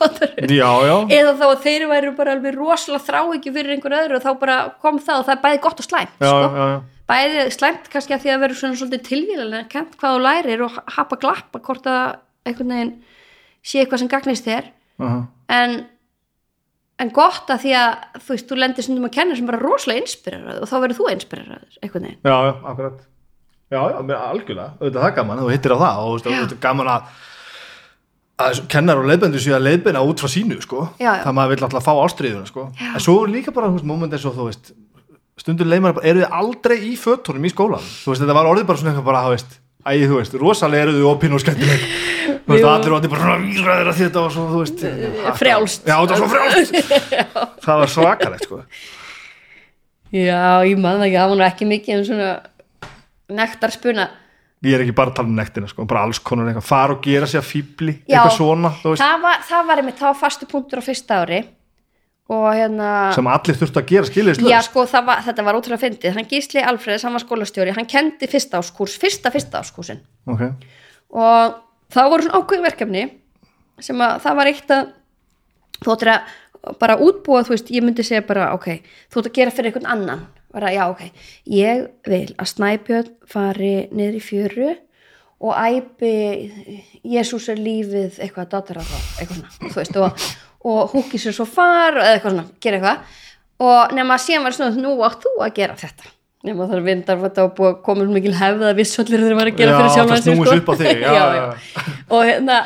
já, 0.50 0.70
já, 0.82 0.96
eða 1.14 1.34
þá 1.38 1.44
að 1.46 1.60
þeir 1.66 1.84
væru 1.92 2.14
bara 2.16 2.34
alveg 2.36 2.56
rosalega 2.58 3.06
þrá 3.06 3.20
ekki 3.36 3.52
fyrir 3.54 3.76
einhver 3.76 3.98
öðru 4.00 4.18
og 4.18 4.24
þá 4.24 4.32
bara 4.40 4.56
kom 4.82 4.98
það 4.98 5.20
og 5.20 5.28
það 5.28 5.36
er 5.36 5.44
bæði 5.44 5.62
gott 5.66 5.82
og 5.82 5.86
slæmt 5.86 6.26
já, 6.26 6.32
sko. 6.32 6.66
bæði 7.12 7.46
slæmt 7.54 7.88
kannski 7.92 8.16
að 8.16 8.24
því 8.24 8.34
að 8.34 8.42
vera 8.44 8.58
svona 8.58 8.80
svolítið 8.80 9.06
tilvíðlega 9.08 9.70
kent 9.70 9.94
hvað 10.00 10.16
þú 10.16 10.24
lærir 10.26 10.66
og 10.66 10.80
hapa 10.96 11.20
glappa 11.22 11.62
hvort 11.62 11.88
að 11.92 12.02
einhvern 12.48 12.74
veginn 12.74 12.92
sé 13.62 13.82
eitthvað 13.82 14.02
sem 14.02 14.10
gagnist 14.10 14.48
þér. 14.48 14.68
Aha. 15.02 15.20
en, 15.54 15.78
en 17.02 17.14
gott 17.14 17.50
að 17.50 17.64
því 17.64 17.72
að 17.78 17.92
þú 18.18 18.34
veist, 18.34 18.50
þú 18.50 18.58
lendir 18.58 18.86
stundum 18.86 19.08
að 19.08 19.14
kenna 19.16 19.38
sem 19.38 19.48
bara 19.48 19.62
rosalega 19.62 20.02
inspirerað 20.04 20.60
og 20.62 20.70
þá 20.70 20.76
verður 20.82 20.98
þú 20.98 21.08
inspireraður 21.14 21.80
einhvern 21.80 22.08
veginn. 22.08 22.20
Já, 22.26 22.34
já, 22.34 22.52
akkurat 22.72 23.00
já, 23.72 23.80
já, 23.80 24.18
algjörlega, 24.28 24.68
auðvitað 24.78 25.00
það 25.00 25.08
er 25.08 25.16
gaman 25.18 25.42
þú 25.42 25.50
hittir 25.52 25.74
á 25.74 25.78
það 25.82 26.02
og 26.02 26.12
auðvitað 26.12 26.44
er 26.44 26.62
gaman 26.66 26.92
að 26.92 27.10
að 28.42 28.62
kennar 28.72 28.98
og 29.00 29.08
leiðbendur 29.10 29.42
séu 29.44 29.56
að 29.56 29.66
leiðbena 29.68 30.04
út 30.08 30.22
frá 30.22 30.30
sínu 30.32 30.60
sko, 30.64 30.86
það 30.98 31.34
maður 31.36 31.52
vil 31.54 31.66
alltaf 31.68 31.84
fá 31.86 31.92
ástriðuna 32.02 32.48
sko, 32.48 32.68
Já. 32.78 32.88
en 32.96 33.04
svo 33.04 33.18
líka 33.28 33.54
bara 33.54 33.70
moment 33.70 34.12
eins 34.12 34.24
og 34.26 34.34
þú 34.38 34.48
veist 34.48 34.72
stundur 35.38 35.68
leimar, 35.68 35.98
eru 36.02 36.24
þið 36.24 36.38
aldrei 36.40 36.78
í 36.90 36.94
fötunum 36.98 37.44
í 37.46 37.52
skólan 37.52 37.82
þú 37.82 38.12
veist, 38.12 38.24
þetta 38.24 38.38
var 38.38 38.48
orðið 38.50 38.68
bara 38.70 38.82
svona 38.82 38.92
eitthvað 38.94 39.08
bara, 39.10 39.22
þú 39.28 39.36
veist 39.36 39.58
æ, 39.82 39.92
þú 40.06 40.18
veist, 40.20 40.34
rosalega 40.38 40.86
eru 40.86 40.96
þið 40.96 41.06
opinn 41.10 41.36
og 41.36 41.42
skemmtileg. 41.42 41.86
Þú 42.46 42.54
veist, 42.54 42.66
allir 42.70 42.96
orðið 42.96 43.12
bara 43.12 43.36
að 43.82 43.92
þetta 43.98 44.24
var 44.24 44.34
svo, 44.34 44.44
þú 44.50 44.60
veist 44.62 44.84
frjálst. 45.40 45.86
já, 45.86 45.94
þetta 45.96 46.12
var 46.12 46.20
svo 46.20 46.30
frjálst. 46.32 46.76
Það 47.66 47.80
var 47.82 47.92
svakalegt, 47.94 48.46
sko. 48.46 48.60
Já, 50.12 50.60
ég 50.68 50.76
man 50.76 50.98
það 51.00 51.06
ekki, 51.08 51.18
það 51.18 51.32
var 51.32 51.44
ekki 51.46 51.68
mikið 51.70 51.96
um 51.96 52.06
svona 52.10 52.30
nektarspuna. 53.36 54.08
Ég 54.62 54.76
er 54.76 54.84
ekki 54.84 54.94
bara 54.94 55.10
að 55.10 55.18
tala 55.18 55.30
um 55.32 55.38
nektina, 55.38 55.66
sko, 55.70 55.84
bara 55.90 56.04
alls 56.06 56.20
konar 56.22 56.46
eitthvað, 56.46 56.68
fara 56.68 56.94
og 56.94 57.02
gera 57.02 57.26
sér 57.26 57.42
fíbli, 57.42 57.96
Já. 58.06 58.20
eitthvað 58.20 58.36
svona 58.36 58.70
það 58.78 59.24
var, 59.24 59.40
það 59.48 59.66
var 59.70 59.82
einmitt, 59.82 59.98
það 59.98 60.10
var 60.12 60.20
fastu 60.20 60.46
punktur 60.50 60.78
á 60.78 60.86
fyrsta 60.86 61.18
ári. 61.24 61.40
Og 62.30 62.44
hérna 62.54 62.90
sem 63.16 63.26
allir 63.26 63.58
þurftu 63.58 63.80
að 63.80 63.88
gera 63.90 64.08
skiljiðist 64.08 64.44
Já, 64.46 64.60
sko, 64.62 64.84
var, 65.08 65.24
þetta 65.26 65.44
var 65.44 65.58
ótrúlega 65.58 65.82
fyndið. 65.82 66.14
Hann 66.14 66.28
Gísli 66.30 66.62
Alfreðs, 66.62 67.02
hann 67.02 67.16
var 67.16 67.24
skólastjóri, 67.24 67.74
hann 67.74 67.88
kendi 67.90 68.28
fyrsta 68.30 68.60
áskurs, 68.62 68.94
fyrsta 69.02 69.32
fyrsta 69.34 69.60
áskúsin 69.60 69.98
ok, 70.30 70.44
og 71.18 71.58
það 71.92 72.12
voru 72.14 72.28
svona 72.28 72.38
ákveð 72.38 72.64
verkefni 72.68 73.02
sem 73.82 74.04
að 74.06 74.20
það 74.22 74.38
var 74.38 74.52
eitt 74.52 74.72
að 74.76 74.92
þú 75.82 75.96
ættir 75.96 76.12
að 76.14 76.30
bara 76.78 76.98
útbúa, 77.02 77.42
þú 77.42 77.56
veist, 77.56 77.72
ég 77.74 77.82
myndi 77.84 78.06
segja 78.06 78.22
bara 78.26 78.52
ok, 78.54 78.68
þú 79.10 79.22
ættir 79.22 79.32
að 79.32 79.38
gera 79.40 79.54
fyrir 79.56 79.72
einhvern 79.72 79.90
annan 79.90 80.24
bara, 80.52 80.72
já, 80.74 80.84
ok, 80.90 81.02
ég 81.52 81.84
vil 82.08 82.28
að 82.36 82.50
Snæbjörn 82.52 83.12
fari 83.32 83.74
niður 83.90 84.18
í 84.18 84.22
fjöru 84.22 84.70
og 85.42 85.58
æpi 85.58 86.14
Jésús 87.02 87.48
er 87.50 87.60
lífið 87.60 88.20
eitthvað 88.22 88.50
dátara 88.54 88.86
þá, 88.86 88.96
eitthvað 89.18 89.38
svona, 89.40 89.54
þú 89.66 89.74
veist 89.80 90.00
og, 90.00 90.26
og 90.70 90.96
húki 90.96 91.20
sér 91.20 91.36
svo 91.36 91.46
far 91.48 91.98
eða 91.98 92.16
eitthvað 92.16 92.36
svona, 92.36 92.48
gera 92.62 92.78
eitthvað. 92.78 93.20
Og 93.62 93.94
nema 93.94 94.18
að 94.18 94.26
síðan 94.26 94.46
var 94.46 94.56
svona, 94.56 94.82
nú 94.82 94.92
átt 95.06 95.24
þú 95.24 95.32
að 95.42 95.56
gera 95.58 95.78
þetta. 95.78 96.12
Nema 96.42 96.66
þar 96.66 96.80
vindar 96.82 97.18
þetta 97.22 97.42
var 97.44 97.50
búið 97.54 97.68
að 97.68 97.82
koma 97.86 98.04
svo 98.04 98.14
mikil 98.16 98.32
hefða 98.34 98.70
að 98.72 98.78
vissallir 98.80 99.20
þeir 99.22 99.36
var 99.38 99.50
að 99.50 99.58
gera 99.60 99.74
Já, 99.74 99.76
fyrir 99.78 99.92
sjálfan 99.94 100.16
það 100.16 100.24
snúist 100.24 100.56
upp 100.56 100.70
á 100.70 100.74
þig, 100.80 101.02
já, 101.04 101.12
já, 101.12 101.26
já. 101.38 101.82
og 102.08 102.24
hérna 102.26 102.56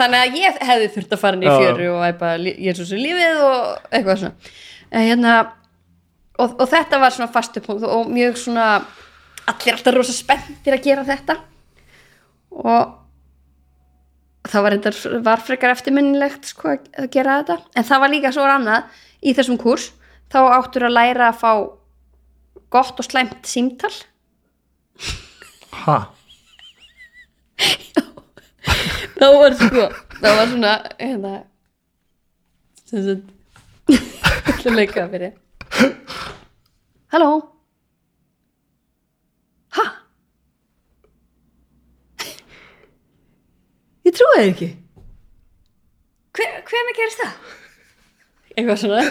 þannig 0.00 0.16
að 0.18 0.38
ég 0.40 0.56
hefði 0.70 0.88
þurft 0.96 1.14
að 1.14 1.20
fara 1.22 1.38
inn 1.38 1.44
í 1.44 1.46
Já. 1.46 1.54
fjöru 1.60 1.90
og 1.92 2.02
æpa 2.08 2.32
Jésús 2.66 2.90
í 2.90 2.98
lífið 2.98 3.42
og 3.46 3.92
eitthvað 3.92 4.18
svona. 4.24 4.50
Hérna, 4.92 5.36
og, 6.38 6.56
og 6.60 6.66
þetta 6.70 7.00
var 7.02 7.14
svona 7.14 7.32
fastu 7.32 7.62
punkt 7.64 7.84
og 7.86 8.10
mjög 8.12 8.38
svona 8.40 8.66
allir 9.50 9.76
alltaf 9.76 9.96
rosa 9.96 10.14
spenntir 10.16 10.76
að 10.76 10.84
gera 10.86 11.04
þetta. 11.06 11.36
Og 12.62 12.98
það 14.52 14.66
var, 14.66 14.78
var 15.26 15.44
frekar 15.44 15.74
eftirminnilegt 15.74 16.48
sko, 16.52 16.76
að 16.76 17.10
gera 17.14 17.40
þetta. 17.42 17.58
En 17.76 17.88
það 17.88 18.04
var 18.04 18.14
líka 18.14 18.32
svo 18.34 18.46
annað 18.48 19.04
í 19.22 19.34
þessum 19.36 19.60
kurs 19.60 19.90
þá 20.32 20.40
áttur 20.56 20.88
að 20.88 20.96
læra 20.96 21.28
að 21.30 21.42
fá 21.42 21.52
gott 22.72 23.00
og 23.00 23.06
slæmt 23.06 23.46
símtal. 23.48 23.92
Ha? 25.84 25.98
Það 29.18 29.38
var 29.38 29.54
sko 29.58 29.84
það 30.22 30.36
var 30.38 30.50
svona 30.50 30.72
hérna 30.98 31.32
sem 32.88 33.06
sagt 33.06 33.30
ég 33.92 34.52
ætla 34.52 34.70
að 34.70 34.76
leika 34.78 34.98
það 35.00 35.14
fyrir 35.16 35.32
halló? 37.12 37.30
Ha? 39.76 39.84
Ég 44.06 44.14
trúi 44.16 44.36
þér 44.38 44.48
ekki. 44.50 44.68
Hver, 46.36 46.54
hvernig 46.68 46.96
gerist 46.98 47.20
það? 47.22 47.34
Eitthvað 48.52 48.80
svona. 48.82 49.02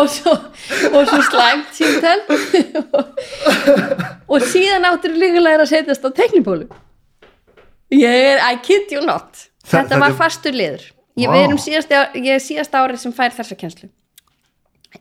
Og 0.00 0.08
svo 0.10 0.34
svo 1.10 1.20
slæmt 1.26 1.72
símtal. 1.76 2.20
Og, 4.30 4.44
síðan 4.46 4.86
áttur 4.88 5.14
líka 5.18 5.42
læra 5.42 5.64
að 5.66 5.72
setjast 5.74 6.04
á 6.06 6.10
teknibólu 6.14 6.68
ég 7.90 8.06
er, 8.30 8.38
I 8.46 8.60
kid 8.62 8.92
you 8.94 9.00
not. 9.02 9.34
Þa- 9.64 9.70
þetta 9.72 9.80
þetta 9.82 9.98
var 10.04 10.12
er- 10.12 10.18
fastur 10.20 10.54
liður. 10.54 10.84
Ég, 11.18 11.26
Vá. 11.26 11.32
við 11.34 11.42
erum 11.48 11.58
síðast, 11.58 11.90
ég 12.14 12.28
er 12.36 12.42
síðast 12.44 12.76
árið 12.78 13.00
sem 13.02 13.12
fær 13.16 13.34
þessa 13.34 13.56
kennslu 13.58 13.88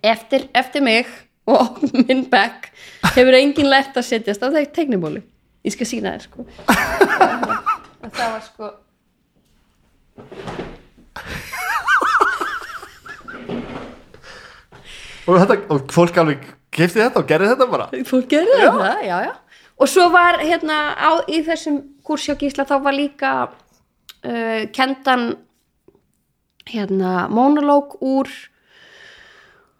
eftir, 0.02 0.48
eftir 0.54 0.86
mig 0.86 1.08
og 1.50 1.80
minn 1.96 2.26
bekk 2.30 2.70
hefur 3.16 3.38
enginn 3.40 3.72
lært 3.72 3.98
að 3.98 4.10
setjast 4.12 4.44
á 4.46 4.50
teknibólu 4.76 5.24
ég 5.66 5.76
skal 5.76 5.88
sína 5.90 6.16
þér 6.16 6.28
sko. 6.28 6.46
Og 8.00 8.14
það 8.16 8.30
var 8.32 8.44
sko 8.46 8.70
og, 15.30 15.36
þetta, 15.42 15.58
og 15.74 15.92
fólk 15.94 16.20
alveg 16.22 16.48
kefti 16.74 17.02
þetta 17.02 17.22
og 17.22 17.28
gerði 17.30 17.52
þetta 17.54 17.68
bara? 17.70 17.88
Fólk 18.08 18.30
gerði 18.32 18.58
þetta, 18.62 18.92
já, 19.06 19.18
já. 19.28 19.34
Og 19.80 19.88
svo 19.88 20.10
var 20.12 20.40
hérna 20.44 20.80
á, 21.00 21.12
í 21.32 21.42
þessum 21.46 21.82
Gísla 22.10 22.66
þá 22.68 22.76
var 22.84 22.96
líka 22.98 23.32
uh, 23.46 24.62
kendan 24.74 25.28
hérna 26.70 27.28
monolog 27.32 27.94
úr 28.02 28.32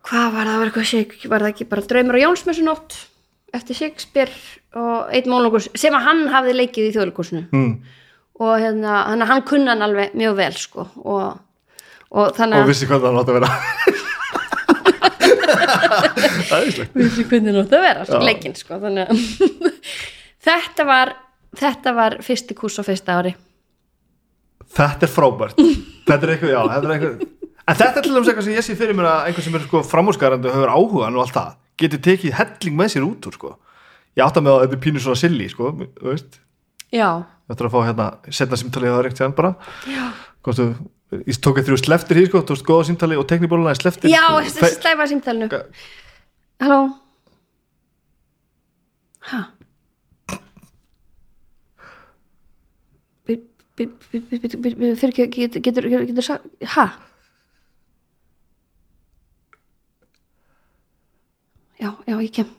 hvað 0.08 0.34
var 0.34 0.48
það, 0.48 0.58
var, 0.60 0.70
eitthvað, 0.70 0.90
Shake- 0.90 1.30
var 1.32 1.44
það 1.44 1.54
ekki 1.54 1.70
bara 1.70 1.86
draumur 1.92 2.18
á 2.18 2.24
Jónsmessunótt 2.24 2.98
eftir 3.56 3.78
Shakespeare 3.78 4.32
og 4.78 5.10
einn 5.14 5.30
monologur 5.30 5.66
sem 5.68 5.96
að 5.98 6.06
hann 6.06 6.26
hafði 6.32 6.56
leikið 6.56 6.90
í 6.90 6.92
þjóðlikursinu 6.96 7.44
mm. 7.50 7.72
og 8.40 8.54
hérna, 8.62 8.98
hann, 9.10 9.26
hann 9.32 9.46
kunna 9.48 9.74
hann 9.74 9.86
alveg 9.88 10.14
mjög 10.18 10.38
vel 10.40 10.52
sko 10.58 10.86
og, 11.02 11.40
og 12.14 12.36
þannig 12.38 12.60
og 12.60 12.68
að 12.68 12.72
vissi 12.74 12.90
hvað 12.90 13.08
það 13.08 13.22
átt 13.24 13.34
að 13.34 13.40
vera. 13.40 13.52
Er 16.50 16.66
vissi 16.96 17.24
hvernig 17.30 17.54
það 17.54 17.60
átti 17.62 17.78
að 17.78 17.84
vera 17.86 18.06
Já. 18.06 18.20
leikinn 18.26 18.56
sko 18.58 18.78
þannig 18.82 19.10
að 19.10 19.18
þetta 20.50 20.86
var 20.90 21.12
þetta 21.60 21.94
var 21.98 22.18
fyrsti 22.26 22.58
kurs 22.58 22.78
á 22.82 22.84
fyrsta 22.86 23.18
ári. 23.20 23.34
Þetta 24.70 25.08
er 25.08 25.12
frábært. 25.12 25.62
Þetta 26.06 26.26
er 26.26 26.34
eitthvað, 26.36 26.52
já, 26.54 26.60
þetta 26.70 26.90
er 26.90 26.96
eitthvað 26.96 27.39
en 27.70 27.78
þetta 27.80 28.02
er 28.02 28.06
til 28.06 28.14
dæmis 28.16 28.30
eitthvað 28.32 28.46
sem 28.50 28.56
ég 28.58 28.66
sé 28.66 28.76
fyrir 28.80 28.98
mér 28.98 29.08
að 29.12 29.26
einhver 29.30 29.46
sem 29.46 29.58
er 29.60 29.66
sko 29.68 29.82
framúrskarandi 29.86 30.50
og 30.50 30.56
hefur 30.58 30.72
áhugan 30.76 31.18
og 31.20 31.26
allt 31.26 31.36
það 31.38 31.50
getur 31.84 32.02
tekið 32.10 32.38
helling 32.40 32.78
með 32.82 32.94
sér 32.96 33.06
út 33.08 33.28
úr 33.30 33.36
sko 33.38 33.52
ég 34.18 34.24
átta 34.26 34.42
með 34.44 34.56
að 34.58 34.64
þetta 34.66 34.78
er 34.80 34.84
pínu 34.86 35.04
svona 35.04 35.20
silly 35.22 35.50
sko, 35.52 35.74
þú 36.00 36.10
veist 36.14 36.40
já, 36.92 37.10
Þetta 37.50 37.64
er 37.64 37.68
að 37.70 37.74
fá 37.74 37.80
hérna, 37.88 38.08
setna 38.36 38.58
símtalið 38.62 38.92
það 38.94 39.04
reynt 39.06 39.20
séðan 39.22 39.36
bara 39.38 39.52
já, 39.90 40.06
Kostu, 40.46 40.66
Ég 41.26 41.38
tók 41.42 41.58
eitthvað 41.58 41.80
sleftir 41.82 42.20
hér 42.20 42.28
sko, 42.30 42.42
þú 42.46 42.54
veist, 42.54 42.66
góða 42.68 42.88
símtali 42.90 43.16
og 43.18 43.26
teknibóluna 43.30 43.72
er 43.74 43.80
sleftir 43.80 44.12
já 44.14 44.22
Fe- 44.46 44.52
þessi 44.60 44.82
slæfa 44.82 45.08
símtalinu 45.10 45.48
halló 46.60 46.82
ha 49.30 49.40
fyrir 53.80 55.14
ekki 55.26 55.48
getur 55.48 55.62
getur 55.64 55.88
getur 55.90 56.26
sagt 56.26 56.46
ha 56.76 56.86
já, 61.80 61.92
já, 62.06 62.16
ég 62.16 62.32
kem. 62.36 62.50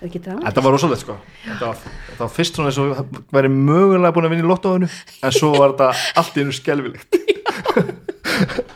Það 0.00 0.12
getur 0.16 0.34
það 0.34 0.44
Þetta 0.48 0.64
var 0.66 0.74
rosalegt 0.76 1.04
sko. 1.04 1.16
Þetta 1.44 1.70
var, 1.70 1.82
þetta 2.10 2.22
var 2.24 2.34
fyrst 2.34 2.58
svona 2.58 2.72
eins 2.72 2.80
og 2.82 3.18
væri 3.36 3.52
mögulega 3.54 4.14
búin 4.16 4.28
að 4.28 4.34
vinna 4.34 4.44
í 4.44 4.50
lottóinu 4.50 4.90
en 4.90 5.34
svo 5.34 5.54
var 5.54 5.74
þetta 5.76 5.90
allt 6.20 6.38
í 6.38 6.44
einu 6.44 6.56
skelfilegt. 6.60 7.20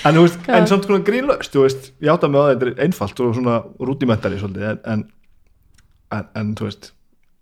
En 0.00 0.16
þú 0.16 0.22
veist, 0.24 0.46
en 0.48 0.64
samt 0.64 0.86
svona 0.86 1.04
grínlaust 1.04 1.52
þú 1.52 1.66
veist, 1.66 1.90
ég 2.00 2.08
átta 2.08 2.28
með 2.32 2.40
að 2.40 2.46
þetta 2.50 2.66
er 2.70 2.78
einfalt 2.86 3.18
og 3.20 3.34
svona 3.36 3.56
rútimentari 3.84 4.38
svolítið 4.40 4.70
en, 4.70 4.78
en 4.88 5.02
en, 6.14 6.26
en 6.36 6.52
þú 6.58 6.68
veist 6.68 6.90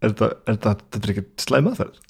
er 0.03 0.13
þetta, 0.13 0.29
er 0.45 0.59
þetta, 0.59 0.75
þetta 0.95 1.09
er 1.09 1.15
ekki 1.15 1.27
slæm 1.45 1.71
aðferð 1.71 2.01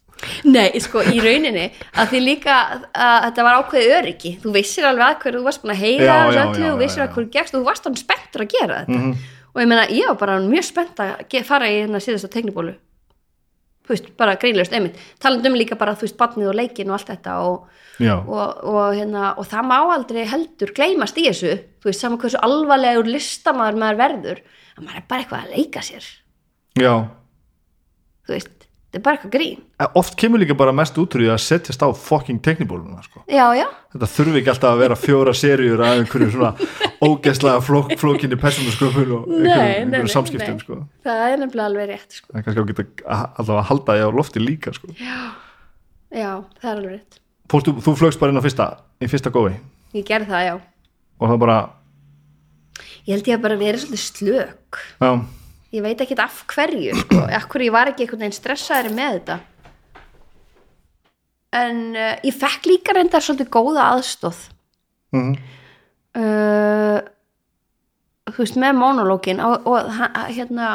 Nei, 0.48 0.80
sko, 0.82 1.04
í 1.06 1.20
rauninni 1.22 1.68
að 1.94 2.12
því 2.12 2.20
líka 2.24 2.56
að 2.90 3.18
þetta 3.28 3.46
var 3.46 3.58
ákveðið 3.60 3.96
öryggi. 4.00 4.32
Þú 4.42 4.54
vissir 4.56 4.88
alveg 4.88 5.06
að 5.06 5.20
hverju 5.22 5.38
þú 5.38 5.44
varst 5.46 5.62
búin 5.62 5.74
að 5.76 5.82
heyra 5.84 6.18
þessu 6.26 6.42
öllu, 6.42 6.64
þú 6.72 6.82
vissir 6.82 7.04
að 7.04 7.14
hverju 7.14 7.30
gegst 7.36 7.54
og 7.54 7.60
þú 7.62 7.68
varst 7.70 7.88
hann 7.88 8.00
spenntur 8.00 8.44
að 8.44 8.52
gera 8.56 8.82
þetta. 8.82 8.98
Mhm. 8.98 9.16
og 9.54 9.62
ég 9.62 9.68
meina, 9.68 9.86
ég 9.88 10.06
var 10.06 10.18
bara 10.20 10.40
mjög 10.44 10.64
spennt 10.64 11.00
að 11.00 11.44
fara 11.44 11.66
í 11.66 11.80
hérna 11.80 11.98
síðasta 12.02 12.28
teknibólu 12.30 12.74
þú 13.88 13.94
veist, 13.94 14.08
bara 14.20 14.36
grínlaust 14.36 14.74
einmitt, 14.76 14.98
talandi 15.22 15.48
um 15.48 15.56
líka 15.56 15.76
bara, 15.80 15.94
þú 15.96 16.04
veist, 16.04 16.16
barnið 16.20 16.50
og 16.50 16.56
leikin 16.58 16.90
og 16.90 16.98
allt 16.98 17.12
þetta 17.14 17.36
og, 17.48 17.68
og, 18.04 18.64
og, 18.68 18.82
hérna, 18.98 19.30
og 19.40 19.48
það 19.48 19.68
má 19.70 19.76
aldrei 19.94 20.20
heldur 20.28 20.74
gleymast 20.76 21.16
í 21.16 21.24
þessu, 21.30 21.54
þú 21.80 21.88
veist, 21.88 22.02
saman 22.04 22.20
hversu 22.20 22.42
alvarlegur 22.44 23.08
listamaður 23.08 23.80
maður 23.80 24.00
verður 24.02 24.42
að 24.76 24.82
maður 24.84 25.00
er 25.00 25.06
bara 25.08 25.24
eitthvað 25.24 25.46
að 25.46 25.54
leika 25.56 25.84
sér. 25.86 26.10
Já. 26.78 26.92
Þú 28.28 28.36
veist, 28.36 28.57
þetta 28.88 28.98
er 28.98 29.04
bara 29.04 29.18
eitthvað 29.18 29.32
grín. 29.34 29.60
Oft 30.00 30.16
kemur 30.18 30.40
líka 30.40 30.56
bara 30.56 30.72
mest 30.72 30.96
út 31.00 31.12
úr 31.16 31.24
því 31.24 31.30
að 31.34 31.42
setjast 31.44 31.84
á 31.84 31.88
fucking 31.92 32.40
teknibóluna 32.44 33.02
sko. 33.04 33.22
já, 33.28 33.44
já, 33.58 33.66
þetta 33.92 34.08
þurfi 34.14 34.40
ekki 34.40 34.52
alltaf 34.54 34.72
að 34.72 34.82
vera 34.82 34.98
fjóra 34.98 35.34
seríur 35.36 35.84
að 35.84 36.00
einhverju 36.00 36.30
svona 36.32 36.52
ógeðslega 37.04 37.62
flók, 37.68 37.94
flókinni 38.00 38.40
persónusköpun 38.40 39.14
og 39.18 39.28
einhverjum 39.36 39.92
nei, 39.92 40.12
samskiptum 40.14 40.60
sko. 40.64 40.80
það 41.04 41.24
er 41.26 41.42
nefnilega 41.44 41.68
alveg 41.68 41.90
rétt 41.92 42.20
sko. 42.20 42.32
það 42.32 42.40
er 42.40 42.48
kannski 42.48 42.88
að 43.04 43.24
alltaf 43.28 43.54
að 43.58 43.64
halda 43.72 43.98
því 43.98 44.08
á 44.08 44.10
lofti 44.18 44.44
líka 44.44 44.74
sko. 44.76 44.92
já, 44.96 46.32
það 46.60 46.70
er 46.70 46.76
alveg 46.76 46.94
rétt. 46.96 47.20
Fórstu, 47.48 47.76
þú 47.84 47.96
flögst 47.96 48.20
bara 48.20 48.32
inn 48.32 48.40
á 48.40 48.44
fyrsta 48.44 48.70
í 49.04 49.08
fyrsta 49.08 49.32
gói 49.32 49.58
ég 49.96 50.04
gerði 50.08 50.32
það, 50.32 50.46
já. 50.48 50.54
Og 51.18 51.32
það 51.32 51.42
bara 51.44 51.58
ég 53.08 53.16
held 53.16 53.28
ég 53.30 53.38
að 53.38 53.44
bara 53.44 53.58
verið 53.60 53.84
svolítið 53.84 54.02
slök. 54.04 54.80
Já, 55.00 55.10
ég 55.74 55.84
veit 55.84 56.00
ekki 56.00 56.16
af 56.22 56.42
hverju 56.52 56.96
sko. 57.04 57.20
af 57.26 57.46
hverju 57.50 57.68
ég 57.68 57.76
var 57.76 57.90
ekki 57.90 58.06
einhvern 58.06 58.24
veginn 58.24 58.38
stressaðri 58.38 58.94
með 58.94 59.18
þetta. 59.18 59.38
En 61.58 61.78
uh, 61.96 62.16
ég 62.24 62.34
fekk 62.36 62.68
líka 62.68 62.96
reyndar 62.96 63.24
svolítið 63.24 63.52
góða 63.54 63.92
aðstóð 63.94 64.42
mm 65.16 65.38
uh, 66.18 66.98
þú 68.28 68.44
veist 68.44 68.58
með 68.60 68.78
monologin 68.78 69.42
og, 69.44 69.66
og 69.68 69.90
hérna 70.34 70.70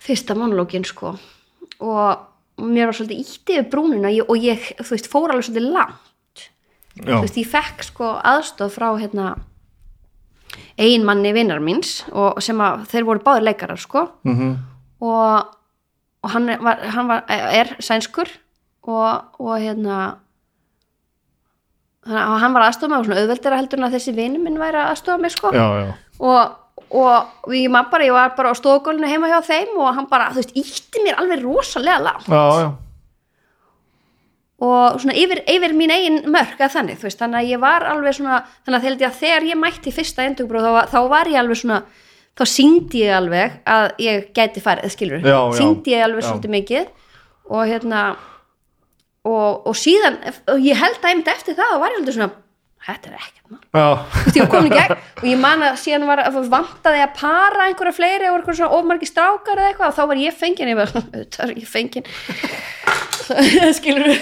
fyrsta 0.00 0.36
monologin 0.38 0.86
sko. 0.86 1.14
Og 1.82 2.62
mér 2.62 2.90
var 2.90 2.96
svolítið 2.96 3.22
ítti 3.22 3.56
yfir 3.58 3.70
brúnina 3.72 4.12
og 4.24 4.36
ég 4.40 4.70
þú 4.80 4.92
veist, 4.94 5.10
fór 5.12 5.32
alveg 5.32 5.48
svolítið 5.48 5.74
langt. 5.74 6.46
Já, 6.96 7.18
þú 7.18 7.22
veist, 7.26 7.40
ég 7.40 7.50
fekk 7.52 7.84
sko 7.90 8.12
aðstóð 8.24 8.72
frá 8.76 8.88
hérna 8.96 9.34
eiginmanni 10.76 11.32
vinnar 11.36 11.60
míns 11.64 12.02
og 12.12 12.40
sem 12.44 12.60
að 12.60 12.86
þeir 12.92 13.06
voru 13.08 13.24
báðir 13.24 13.48
leikarar 13.50 13.80
sko. 13.80 14.08
Mm 14.26 14.56
og, 15.00 15.56
og 16.22 16.30
hann, 16.32 16.46
var, 16.64 16.84
hann 16.94 17.08
var, 17.08 17.24
er 17.28 17.74
sænskur 17.84 18.30
og, 18.82 19.26
og 19.38 19.58
hérna 19.60 19.96
hann, 22.06 22.38
hann 22.40 22.54
var 22.54 22.68
aðstofa 22.68 22.92
mig 22.92 23.02
og 23.02 23.08
svona 23.08 23.24
auðveldara 23.24 23.58
heldur 23.60 23.82
en 23.82 23.88
að 23.88 23.98
þessi 23.98 24.14
vinur 24.16 24.44
minn 24.44 24.60
væri 24.60 24.80
að 24.80 24.94
aðstofa 24.94 25.20
mig 25.22 25.34
sko. 25.34 25.52
Já, 25.52 25.66
já, 25.82 25.92
og, 26.22 26.56
og 26.96 27.52
ég, 27.52 27.68
bara, 27.76 28.08
ég 28.08 28.16
var 28.16 28.34
bara 28.38 28.54
á 28.54 28.58
stofgólinu 28.58 29.10
heima 29.10 29.30
hjá 29.32 29.40
þeim 29.44 29.76
og 29.76 29.92
hann 29.98 30.08
bara, 30.10 30.30
þú 30.32 30.42
veist, 30.42 30.56
ítti 30.56 31.04
mér 31.04 31.20
alveg 31.20 31.44
rosalega 31.44 32.04
langt. 32.08 32.30
Já, 32.30 32.44
já. 32.62 32.68
Og 34.58 35.00
svona 35.02 35.12
yfir, 35.20 35.42
yfir 35.52 35.74
mín 35.76 35.90
eigin 35.92 36.22
mörk 36.32 36.60
að 36.64 36.72
þannig, 36.78 36.96
þú 37.00 37.08
veist, 37.10 37.18
þannig 37.20 37.40
að 37.42 37.50
ég 37.50 37.60
var 37.60 37.84
alveg 37.90 38.14
svona, 38.16 38.38
þannig 38.64 38.78
að 38.78 38.86
þegar, 38.86 39.16
þegar 39.20 39.48
ég 39.50 39.58
mætti 39.60 39.92
fyrsta 39.92 40.24
endugbrú 40.24 40.62
þá, 40.64 40.70
var- 40.78 40.88
þá 40.94 41.00
var 41.12 41.26
ég 41.28 41.40
alveg 41.42 41.60
svona 41.60 41.82
þá 42.36 42.44
síndi 42.52 43.02
ég 43.04 43.16
alveg 43.16 43.58
að 43.66 43.90
ég 43.98 44.30
gæti 44.36 44.60
farið, 44.64 44.90
skilur, 44.92 45.20
Já, 45.24 45.38
síndi 45.56 45.92
ég 45.92 46.04
alveg 46.04 46.24
já. 46.24 46.28
svolítið 46.30 46.54
mikið. 46.56 46.88
Og 47.48 47.62
hérna 47.68 48.00
og, 49.26 49.66
og 49.66 49.74
síðan, 49.76 50.16
og 50.50 50.58
ég 50.62 50.76
held 50.80 50.98
að 51.02 51.08
einmitt 51.10 51.30
eftir 51.32 51.56
það, 51.58 51.76
var 51.82 51.94
ég 51.94 52.00
alveg 52.00 52.16
svona 52.16 52.30
þetta 52.86 53.10
er 53.10 53.16
ekkert 53.18 53.46
maður 53.76 54.36
ég 54.40 54.50
komin 54.52 54.70
í 54.70 54.76
gegn 54.76 54.94
og 54.96 55.26
ég 55.30 55.40
man 55.42 55.64
að 55.66 55.78
síðan 55.82 56.06
var 56.08 56.22
vantaði 56.52 57.02
að 57.04 57.14
para 57.18 57.66
einhverja 57.68 57.96
fleiri 57.96 58.28
og 58.30 58.38
einhverja 58.38 58.60
svona 58.62 58.78
ofmargi 58.80 59.08
strákar 59.10 59.60
eða 59.62 59.70
eitthvað 59.72 59.90
og 59.92 59.96
þá 59.98 60.04
var 60.12 60.22
ég 60.22 60.36
fengin 60.40 60.70
ég 60.72 60.78
var, 60.80 60.92
auðvitað 60.96 61.54
ég 61.56 61.68
fengin. 61.70 62.06
Skilur 63.78 64.12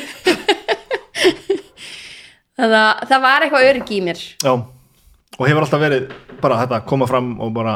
þannig 2.55 2.79
að 2.79 3.05
það 3.11 3.23
var 3.27 3.45
eitthvað 3.45 3.69
öryggi 3.71 3.99
í 3.99 4.03
mér. 4.07 4.21
Já. 4.45 4.53
og 4.55 5.45
hefur 5.49 5.65
alltaf 5.67 5.83
verið 5.83 6.09
bara 6.43 6.59
þetta 6.63 6.81
koma 6.89 7.09
fram 7.11 7.33
og 7.43 7.53
bara 7.57 7.75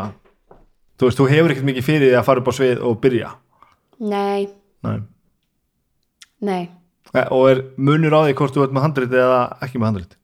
þú 0.99 1.09
veist, 1.09 1.19
þú 1.21 1.29
hefur 1.33 1.55
ekkert 1.55 1.69
mikið 1.69 1.87
fyrir 1.87 2.11
því 2.13 2.19
að 2.21 2.27
fara 2.29 2.43
upp 2.43 2.51
á 2.51 2.55
svið 2.59 2.83
og 2.87 2.99
byrja. 3.03 3.33
Nei, 3.99 4.49
Nei. 4.87 4.99
nei. 6.47 6.63
Eh, 7.17 7.27
og 7.35 7.49
er 7.51 7.63
munur 7.81 8.15
á 8.15 8.21
því 8.29 8.35
hvort 8.39 8.55
þú 8.55 8.67
ert 8.67 8.75
með 8.77 8.85
handrit 8.87 9.15
eða 9.17 9.41
ekki 9.65 9.81
með 9.81 9.89
handrit 9.91 10.17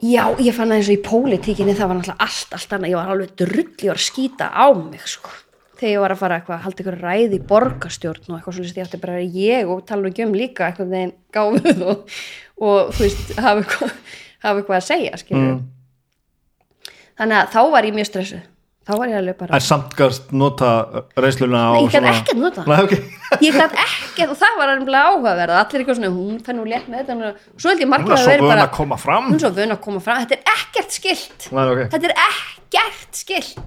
já, 0.00 0.24
ég 0.40 0.54
fann 0.56 0.70
það 0.72 0.76
eins 0.80 0.88
og 0.90 0.96
í 0.96 1.02
pólitíkinni 1.04 1.74
það 1.76 1.90
var 1.90 1.98
náttúrulega 2.00 2.26
allt, 2.26 2.54
allt 2.56 2.74
annað, 2.76 2.90
ég 2.92 2.98
var 3.00 3.12
alveg 3.14 3.32
drull 3.40 3.64
ég 3.66 3.90
var 3.90 3.98
að 4.00 4.04
skýta 4.06 4.48
á 4.52 4.66
mig 4.76 5.06
sko. 5.10 5.32
Þegar 5.80 5.92
ég 5.94 6.00
var 6.04 6.12
að 6.14 6.20
fara 6.20 6.38
eitthvað, 6.40 6.62
halda 6.64 6.82
ykkur 6.84 6.96
ræði 7.00 7.38
borgarstjórn 7.48 8.26
og 8.28 8.34
eitthvað 8.38 8.56
svona, 8.58 8.72
ég 8.76 8.84
átti 8.86 9.00
bara 9.00 9.18
að 9.20 9.36
ég 9.40 9.70
og 9.72 9.84
tala 9.88 10.10
ekki 10.10 10.24
um 10.26 10.34
líka 10.36 10.66
eitthvað 10.70 10.90
þegar 10.92 11.12
gáfuð 11.36 11.84
og, 11.88 12.16
og 12.60 12.90
þú 12.96 13.04
veist, 13.06 13.30
hafa 13.40 13.62
eitthvað, 13.62 13.94
hafa 14.44 14.60
eitthvað 14.62 14.78
að 14.80 14.88
segja, 14.90 15.20
Mm. 15.40 15.60
þannig 17.20 17.38
að 17.40 17.50
þá 17.54 17.60
var 17.72 17.88
ég 17.88 17.96
mjög 17.96 18.08
stressuð 18.10 18.42
þá 18.90 18.94
var 18.98 19.12
ég 19.12 19.18
alveg 19.20 19.38
bara, 19.40 19.56
en 19.56 19.64
samt 19.64 19.96
gast 19.98 20.34
nota 20.34 20.74
reynsluna 21.14 21.64
á 21.64 21.72
Nei, 21.76 21.80
ég 21.86 21.96
svona- 21.96 22.14
ekkert 22.18 22.42
notað. 22.42 22.70
Nei, 22.70 22.78
okay. 22.84 23.00
ég 23.46 23.58
gæt 23.60 23.80
ekkert 23.86 24.34
og 24.34 24.40
það 24.44 24.60
var 24.60 24.74
alveg 24.74 25.00
áhugaverð 25.00 25.58
allir 25.62 25.84
eitthvað 25.84 26.00
svona, 26.00 26.14
hún 26.18 26.38
fær 26.46 26.58
nú 26.58 26.68
létt 26.68 26.88
með 26.90 27.04
þetta 27.04 27.32
og 27.32 27.42
svo 27.56 27.72
held 27.72 27.84
ég 27.84 27.88
er 27.88 28.00
að 28.00 28.24
vera 28.26 28.70
bara 28.74 29.20
hún 29.24 29.36
er 29.38 29.44
svo 29.44 29.52
vön 29.60 29.76
að 29.76 29.84
koma 29.86 30.02
fram, 30.04 30.24
þetta 30.24 30.40
er 30.40 30.56
ekkert 30.58 30.96
skilt 30.98 31.52
Nei, 31.54 31.66
okay. 31.66 31.92
þetta 31.94 32.10
er 32.10 32.18
ekkert 32.28 33.22
skilt 33.24 33.60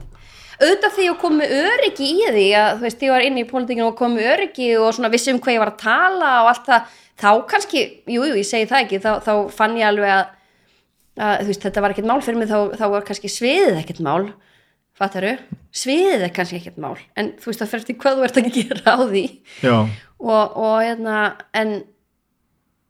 auðvitað 0.63 0.95
því 0.97 1.07
að 1.09 1.17
kom 1.21 1.36
með 1.39 1.55
öryggi 1.59 2.09
í 2.09 2.28
því 2.30 2.45
að 2.57 2.69
þú 2.78 2.86
veist, 2.86 3.03
ég 3.03 3.13
var 3.13 3.26
inni 3.26 3.43
í 3.43 3.49
pólitíkinu 3.49 3.88
og 3.89 3.97
kom 3.99 4.15
með 4.17 4.30
öryggi 4.36 4.69
og 4.80 4.93
svona 4.95 5.11
vissi 5.13 5.34
um 5.34 5.41
hvað 5.43 5.55
ég 5.55 5.63
var 5.63 5.74
að 5.74 5.82
tala 5.82 6.32
og 6.43 6.51
allt 6.51 6.69
það, 6.69 6.95
þá 7.24 7.30
kannski 7.51 7.84
jú, 8.13 8.21
jú, 8.21 8.38
ég 8.38 8.47
segi 8.47 8.69
það 8.69 8.86
ekki, 8.86 9.01
þá, 9.03 9.11
þá 9.26 9.34
fann 9.57 9.78
ég 9.80 9.89
alveg 9.89 10.13
að, 10.13 10.24
að 11.17 11.36
þú 11.41 11.49
veist, 11.51 11.65
þetta 11.65 11.84
var 11.84 11.95
ekkert 11.95 12.09
mál 12.11 12.19
fyrir 12.26 12.39
mig, 12.39 12.51
þá, 12.51 12.59
þá 12.80 12.86
var 12.95 13.07
kannski 13.09 13.32
sviðið 13.34 13.82
ekkert 13.82 14.03
mál 14.05 14.21
fattaru, 14.98 15.34
sviðið 15.74 16.28
er 16.28 16.34
kannski 16.36 16.60
ekkert 16.60 16.78
mál, 16.82 16.98
en 17.18 17.34
þú 17.41 17.50
veist, 17.50 17.64
það 17.64 17.72
fyrir 17.72 17.98
hvað 18.04 18.20
þú 18.20 18.28
ert 18.28 18.39
að 18.41 18.52
gera 18.60 18.94
á 18.94 19.00
því. 19.02 19.24
Já, 19.66 19.76
og, 20.24 20.58
og 20.64 20.76
hérna 20.84 21.18
en 21.58 21.74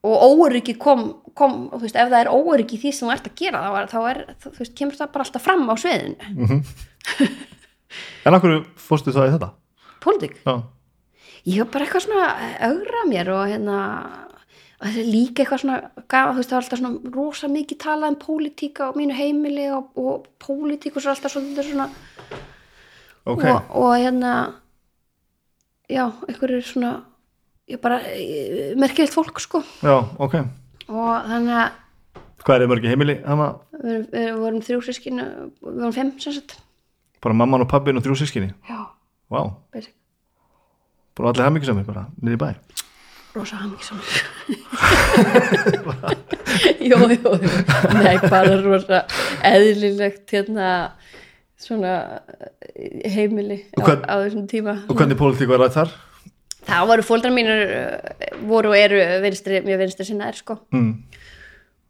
og 0.03 0.23
óöryggi 0.27 0.75
kom, 0.75 1.05
kom 1.37 1.69
veist, 1.79 1.95
ef 1.95 2.11
það 2.11 2.19
er 2.19 2.31
óöryggi 2.33 2.75
í 2.75 2.81
því 2.81 2.91
sem 2.91 3.07
þú 3.07 3.13
ert 3.15 3.29
að 3.29 3.37
gera 3.39 3.85
þá, 3.87 3.99
er, 4.09 4.21
er, 4.33 4.55
veist, 4.59 4.75
kemur 4.75 4.99
það 4.99 5.13
bara 5.15 5.27
alltaf 5.27 5.45
fram 5.45 5.63
á 5.71 5.75
sviðinu. 5.79 7.29
En 8.25 8.33
akkur 8.33 8.63
fórstu 8.79 9.13
það 9.13 9.27
í 9.29 9.33
þetta? 9.35 9.49
Pólitík, 10.03 10.39
já, 10.43 10.55
ég 11.45 11.61
var 11.61 11.71
bara 11.75 11.85
eitthvað 11.85 12.05
svona 12.07 12.29
augra 12.67 13.03
mér 13.07 13.29
og 13.35 13.43
hérna 13.51 13.77
og 14.83 14.89
þetta 14.89 14.99
er 14.99 15.07
líka 15.07 15.43
eitthvað 15.43 15.61
svona 15.61 15.77
gafa, 16.11 16.31
þú 16.33 16.41
veist, 16.41 16.49
það 16.49 16.57
var 16.57 16.65
alltaf 16.65 16.79
svona 16.81 17.13
rosa 17.15 17.47
mikið 17.47 17.77
talað 17.79 18.11
um 18.11 18.17
pólitíka 18.19 18.89
á 18.91 18.95
mínu 18.97 19.15
heimili 19.15 19.69
og, 19.71 19.93
og 19.95 20.25
pólitík 20.43 20.97
og 20.97 21.05
svo 21.05 21.13
alltaf 21.13 21.31
svona, 21.31 21.63
svona 21.63 21.85
ok. 23.23 23.45
Og, 23.47 23.69
og 23.79 23.93
hérna 23.95 24.33
já, 25.87 26.03
er 26.27 26.67
svona 26.67 26.91
ég 27.71 27.79
bara, 27.79 28.01
eh, 28.11 28.75
merkilegt 28.75 29.15
fólk 29.15 29.39
sko. 29.39 29.63
Já, 29.79 30.03
ok, 30.19 30.35
og 30.89 31.31
þannig 31.31 31.55
að 31.61 31.79
hvað 32.43 32.55
er 32.57 32.65
þið 32.65 32.71
mörgi 32.73 32.91
heimili 32.91 33.17
við, 33.23 34.05
við 34.11 34.29
vorum 34.41 34.63
þrjú 34.67 34.83
sískinu 34.83 35.29
við 35.63 35.79
vorum 35.79 35.95
fimm 35.95 36.13
sem 36.19 36.35
sagt. 36.35 36.57
Bara 37.23 37.39
mamman 37.39 37.63
og 37.63 37.71
pappin 37.71 37.95
og 37.95 38.03
þrjú 38.03 38.19
sískinni 38.19 38.51
já, 38.67 38.83
basic, 39.71 39.95
bara 41.15 41.31
allir 41.31 41.47
hamingisamir 41.47 41.87
bara, 41.87 42.09
niður 42.19 42.35
í 42.35 42.41
bæ 42.43 42.72
rosa 43.33 43.55
hamingisamur 43.61 44.03
jú, 46.89 46.97
jú, 46.97 47.07
jú. 47.17 47.31
Nei, 47.97 48.17
bara 48.29 48.57
rosa 48.61 48.99
eðlilegt 49.47 50.27
hérna 50.35 50.67
svona 51.63 51.93
eh, 52.75 53.11
heimili 53.13 53.57
á, 53.73 53.75
hvern- 53.81 54.05
á 54.05 54.15
þessum 54.25 54.45
tíma. 54.51 54.73
og 54.89 54.95
hvernig 54.99 55.17
pólitík 55.19 55.49
var 55.51 55.59
rætt 55.63 55.75
þar? 55.79 55.89
Það 56.63 56.87
voru 56.91 57.03
fóldrar 57.07 57.33
mínur 57.35 57.59
eh, 57.63 57.99
voru 58.47 58.67
og 58.73 58.77
eru 58.79 58.97
vinstri, 59.23 59.55
mjög 59.65 59.77
vinstri 59.83 60.03
sinnaðir 60.11 60.37
sko. 60.43 60.53
Mm. 60.75 60.93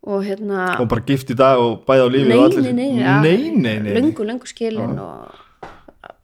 og 0.04 0.20
hérna 0.28 0.60
og 0.84 0.88
bara 0.92 1.04
gift 1.08 1.28
í 1.32 1.36
dag 1.40 1.56
og 1.64 1.72
bæði 1.88 2.02
á 2.04 2.08
lífi 2.12 2.28
nei, 2.30 2.38
og 2.38 2.42
allir 2.50 2.64
nei, 2.76 2.90
nei, 2.98 3.04
nei, 3.24 3.38
nei, 3.56 3.78
nei. 3.86 3.94
löngu, 4.00 4.22
löngu 4.28 4.46
skilin 4.50 4.98
og 5.00 5.16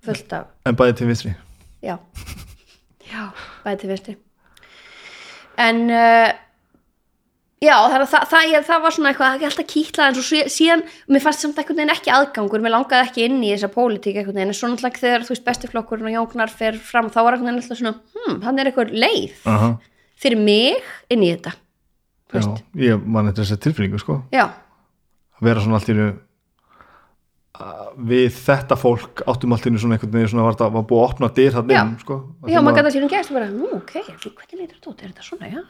fullt 0.03 0.29
af 0.35 0.43
en 0.67 0.75
bæði 0.79 0.93
til 0.99 1.07
vinstri? 1.11 1.31
Já, 1.83 1.95
já, 3.07 3.21
bæði 3.63 3.77
til 3.85 3.89
vinstri 3.93 4.13
en 5.59 5.81
uh, 5.91 6.29
já, 7.59 7.75
það, 7.75 8.05
það, 8.13 8.25
það, 8.31 8.47
ég, 8.53 8.65
það 8.69 8.83
var 8.85 8.95
svona 8.95 9.11
eitthvað, 9.11 9.33
það 9.33 9.45
er 9.45 9.49
alltaf 9.51 9.69
kýtlað 9.73 10.09
en 10.09 10.17
svo 10.17 10.25
sí- 10.29 10.53
síðan, 10.55 10.83
mér 11.11 11.25
fannst 11.25 11.45
samt 11.45 11.59
einhvern 11.59 11.81
veginn 11.81 11.95
ekki 11.95 12.13
aðgangur 12.15 12.63
mér 12.63 12.75
langaði 12.75 13.09
ekki 13.09 13.25
inn 13.27 13.41
í 13.43 13.51
þessa 13.53 13.71
pólitík 13.73 14.19
einhvern 14.21 14.39
veginn, 14.39 14.53
en 14.53 14.59
svo 14.59 14.71
náttúrulega 14.71 15.03
þegar 15.03 15.27
þú 15.27 15.35
veist 15.35 15.47
bestiflokkurinn 15.49 16.09
og 16.11 16.15
Jóngnar 16.17 16.53
fer 16.53 16.79
fram, 16.91 17.11
þá 17.11 17.19
var 17.21 17.37
einhvern 17.37 17.51
veginn 17.51 17.63
alltaf 17.63 17.81
svona, 17.81 17.95
hm, 18.15 18.39
hann 18.47 18.59
er 18.59 18.71
eitthvað 18.71 18.95
leið 18.95 19.43
uh 19.43 19.65
-huh. 19.65 19.75
fyrir 20.15 20.39
mig 20.39 20.89
inn 21.09 21.23
í 21.23 21.33
þetta. 21.35 21.55
Já, 22.29 22.41
ég 22.77 23.05
man 23.05 23.25
þetta 23.25 23.41
þessa 23.41 23.57
tilfinningu 23.57 23.99
sko. 23.99 24.21
Já, 24.31 24.45
að 25.39 25.47
vera 25.47 25.61
svona 25.63 25.79
allt 25.79 25.89
í 25.89 25.95
að 25.97 26.17
við 28.09 28.27
þetta 28.35 28.75
fólk 28.79 29.23
áttum 29.27 29.53
allt 29.55 29.65
einu 29.65 29.79
svona 29.81 29.97
einhvern 29.97 30.13
veginn 30.13 30.29
svona 30.31 30.45
var, 30.45 30.55
þetta, 30.55 30.67
var 30.75 30.83
búið 30.87 31.01
að 31.01 31.07
opna 31.09 31.29
dyr 31.35 31.55
Já. 31.57 31.79
inn 31.81 31.95
sko. 31.99 32.17
Já, 32.47 32.59
maður 32.61 32.77
gæti 32.77 32.89
að 32.89 32.95
sínum 32.95 33.11
gæst 33.11 33.31
og 33.31 33.39
bara, 33.39 33.47
nú, 33.51 33.71
ok, 33.79 33.95
hvernig 33.97 34.59
leitur 34.61 34.75
þetta 34.77 34.91
út, 34.91 35.01
er 35.01 35.09
þetta 35.09 35.25
svona, 35.25 35.49
já 35.49 35.61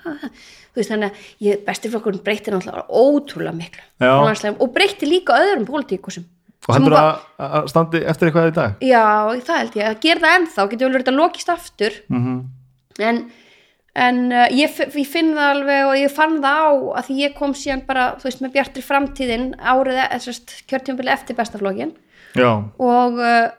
þú 0.73 0.81
veist, 0.81 0.91
þannig 0.91 1.07
að 1.07 1.23
ég, 1.47 1.63
bestiflokkurinn 1.65 2.25
breytti 2.25 2.53
náttúrulega 2.53 2.85
ótrúlega 2.91 3.55
miklu 3.57 4.51
og 4.59 4.75
breytti 4.75 5.09
líka 5.09 5.39
öðrum 5.39 5.65
pólitíkusum 5.69 6.27
og 6.67 6.75
heldur 6.75 6.95
að, 6.99 7.11
að 7.41 7.67
standi 7.71 8.01
eftir 8.11 8.29
eitthvað 8.29 8.49
í 8.49 8.55
dag? 8.57 8.81
Já, 8.85 9.03
það 9.47 9.59
held 9.61 9.77
ég, 9.79 9.85
að 9.89 10.01
gera 10.03 10.23
það 10.25 10.35
ennþá 10.37 10.65
getur 10.65 10.85
vel 10.85 10.93
verið 10.93 11.05
þetta 11.05 11.15
lokist 11.17 11.51
aftur. 11.53 11.95
Mm 12.11 12.25
-hmm. 12.25 12.41
en, 13.09 13.21
en 13.97 14.19
uh, 14.31 14.45
ég, 14.53 14.75
ég 14.93 15.07
finn 15.09 15.33
það 15.37 15.53
alveg 15.55 15.87
og 15.87 15.95
ég 15.97 16.13
fann 16.13 16.37
það 16.43 16.59
á 16.61 16.71
að 16.99 17.07
því 17.07 17.21
ég 17.23 17.37
kom 17.37 17.55
síðan 17.57 17.85
bara, 17.87 18.11
þú 18.19 18.29
veist, 18.29 18.43
með 18.43 18.53
bjartri 18.57 18.85
framtíðin 18.85 19.47
árið, 19.57 20.03
þessast 20.13 20.53
kjörtjömbili 20.69 21.13
eftir 21.13 21.39
bestaflokkin 21.39 21.95
já, 22.37 22.51
og 22.77 23.17
uh, 23.17 23.49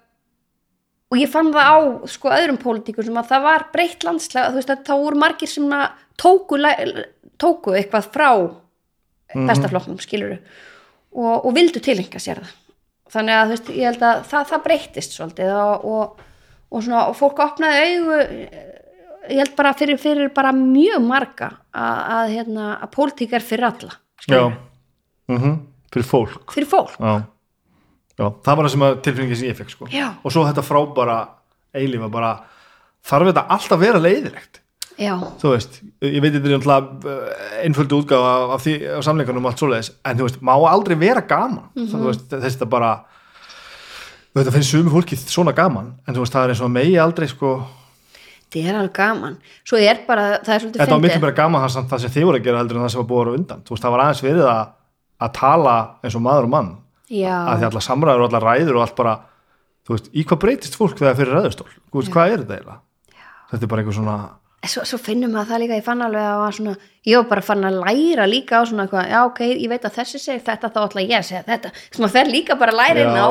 og 1.10 1.18
ég 1.18 1.30
fann 1.30 1.50
það 1.50 1.68
á 1.74 1.78
sko 2.10 2.30
öðrum 2.30 2.60
pólitíkur 2.62 3.06
sem 3.06 3.18
að 3.18 3.32
það 3.32 3.46
var 3.48 3.66
breytt 3.74 4.06
landslega, 4.06 4.52
þú 4.52 4.60
veist, 4.60 4.72
að 4.72 4.84
þá 4.86 4.92
voru 4.94 5.18
margir 5.18 5.50
sem 5.50 5.72
tóku, 6.20 6.58
tóku 7.40 7.74
eitthvað 7.74 8.10
frá 8.14 8.30
bestaflokknum, 9.34 9.98
skiluru 10.02 10.38
og, 11.10 11.46
og 11.46 11.54
vildu 11.56 11.82
tilenga 11.82 12.22
sér 12.22 12.42
það. 12.42 12.56
Þannig 13.10 13.36
að 13.36 13.44
þú 13.48 13.54
veist, 13.56 13.70
ég 13.74 13.88
held 13.88 14.04
að 14.06 14.20
það, 14.30 14.44
það 14.52 14.64
breyttist 14.66 15.16
svolítið 15.16 15.54
og, 15.56 15.86
og, 15.90 16.26
og 16.70 16.84
svona 16.86 17.06
og 17.10 17.16
fólk 17.18 17.42
opnaði 17.42 17.88
augu 17.88 18.20
ég 19.28 19.42
held 19.42 19.56
bara 19.58 19.74
fyrir, 19.76 19.98
fyrir 20.00 20.30
bara 20.34 20.52
mjög 20.56 21.02
marga 21.04 21.50
að, 21.70 21.98
að, 22.16 22.30
hérna, 22.36 22.70
að 22.80 22.92
pólitík 22.94 23.34
er 23.36 23.44
fyrir 23.44 23.68
alla 23.72 23.98
mm 25.30 25.58
fyrir 25.90 26.06
fólk. 26.06 26.52
Fyrir 26.54 26.68
fólk. 26.70 26.92
Já. 27.02 27.22
já, 28.14 28.26
það 28.44 28.56
var 28.56 28.66
það 28.66 28.72
sem 28.74 28.82
að 28.86 28.98
tilfinningin 29.02 29.38
sem 29.40 29.48
ég 29.48 29.56
fekk 29.58 29.72
sko. 29.74 29.88
Og 29.90 30.30
svo 30.30 30.44
þetta 30.46 30.62
frábara 30.62 31.16
eilífa 31.74 32.06
bara 32.12 32.28
þarf 33.06 33.30
þetta 33.30 33.46
alltaf 33.56 33.74
að 33.74 33.82
vera 33.82 34.02
leiðilegt? 34.02 34.60
Já, 35.00 35.14
þú 35.40 35.54
veist, 35.54 35.78
ég 36.04 36.20
veit 36.20 36.34
þetta 36.34 36.50
er 36.50 36.58
náttúrulega 36.58 37.14
einföldu 37.64 38.00
útgáfa 38.02 38.32
af, 38.36 38.50
af 38.58 38.66
af 38.98 39.04
samleikunum 39.06 39.46
og 39.46 39.50
allt 39.50 39.62
svoleiðis, 39.62 39.92
en 40.04 40.18
þú 40.18 40.26
veist, 40.26 40.40
má 40.44 40.52
aldrei 40.68 40.96
vera 41.00 41.22
gaman, 41.24 41.70
þú 41.78 42.00
veist, 42.04 42.26
þessi 42.28 42.58
þetta 42.58 42.68
bara 42.74 42.90
þetta 44.36 44.52
finnst 44.58 44.74
sumi 44.74 44.92
fólki 44.92 45.16
svona 45.16 45.54
gaman, 45.56 45.94
en 46.04 46.14
þú 46.16 46.24
veist, 46.26 46.34
það 46.36 46.44
er 46.44 46.52
eins 46.52 46.60
og 46.66 46.72
megi 46.74 46.98
aldrei 47.00 47.30
sko, 47.32 47.54
þetta 48.50 48.70
er 48.72 48.78
alveg 48.80 48.92
gaman. 48.98 49.38
Svo 49.64 49.78
er 49.80 50.02
bara, 50.06 50.26
það 50.42 50.54
er 50.54 50.62
svolítið 50.64 50.80
þetta 50.80 50.90
var 50.90 51.00
fyndið. 51.00 51.06
miklu 51.06 51.24
bara 51.24 51.36
gaman 51.38 51.64
það, 51.64 51.88
það 51.90 52.02
sem 52.04 52.14
þið 52.16 52.28
voru 52.28 52.40
að 52.40 52.46
gera 52.48 52.60
heldur 52.62 52.76
en 52.76 52.84
það 52.84 52.92
sem 52.94 53.00
var 53.02 53.08
búið 53.10 53.20
að 53.20 53.30
vera 53.30 53.40
undan, 53.40 53.62
veist, 53.70 53.82
það 53.84 53.94
var 53.94 54.04
aðeins 54.04 54.22
verið 54.26 54.50
að, 54.50 54.62
að 55.20 55.32
tala 55.40 55.76
eins 56.02 56.18
og 56.18 56.24
maður 56.26 56.48
og 56.48 56.54
mann. 56.56 56.70
Já, 57.10 57.36
að 57.40 57.56
því 57.62 57.68
allar 57.70 57.86
samræður 57.86 58.24
og 58.24 58.28
allar 58.30 58.46
ræður 58.50 58.76
og 58.78 58.84
allt 58.84 58.98
bara, 58.98 59.14
þú 59.86 59.96
veist, 59.96 60.10
í 60.14 60.26
hvað 60.26 60.42
breytist 60.44 60.78
fólk 60.78 60.98
þegar 60.98 61.18
fyrir 61.18 61.36
ræðustól, 61.38 61.70
veist, 61.94 62.12
hvað 62.14 62.34
er 62.34 62.44
þetta 62.44 62.58
eiginlega? 62.58 62.78
Þetta 63.50 63.66
er 63.66 63.70
bara 63.72 63.82
einhver 63.82 63.96
svona 63.96 64.18
svo, 64.68 64.84
svo 64.84 64.98
finnum 65.00 65.32
maður 65.32 65.54
það 65.54 65.62
líka, 65.62 65.76
ég 65.78 65.84
fann 65.86 66.02
alveg 66.04 66.26
að 66.28 66.42
svona, 66.58 66.74
ég 67.08 67.20
var 67.20 67.28
bara 67.30 67.44
fann 67.44 67.64
að 67.64 67.78
læra 67.80 68.26
líka 68.28 68.60
á 68.60 68.62
svona 68.68 68.84
eitthvað, 68.84 69.06
já 69.08 69.20
ok, 69.24 69.40
ég 69.48 69.70
veit 69.72 69.86
að 69.88 69.94
þessi 69.96 70.20
segir 70.20 70.42
þetta 70.48 70.72
þá 70.74 70.80
ætla 70.82 71.04
ég 71.06 71.14
að 71.16 71.28
segja 71.30 71.44
þetta, 71.46 71.70
sem 71.86 72.04
maður 72.04 72.16
fer 72.18 72.32
líka 72.34 72.56
bara 72.60 72.74
að 72.74 72.80
læra 72.82 73.06
inn 73.06 73.16
á 73.16 73.28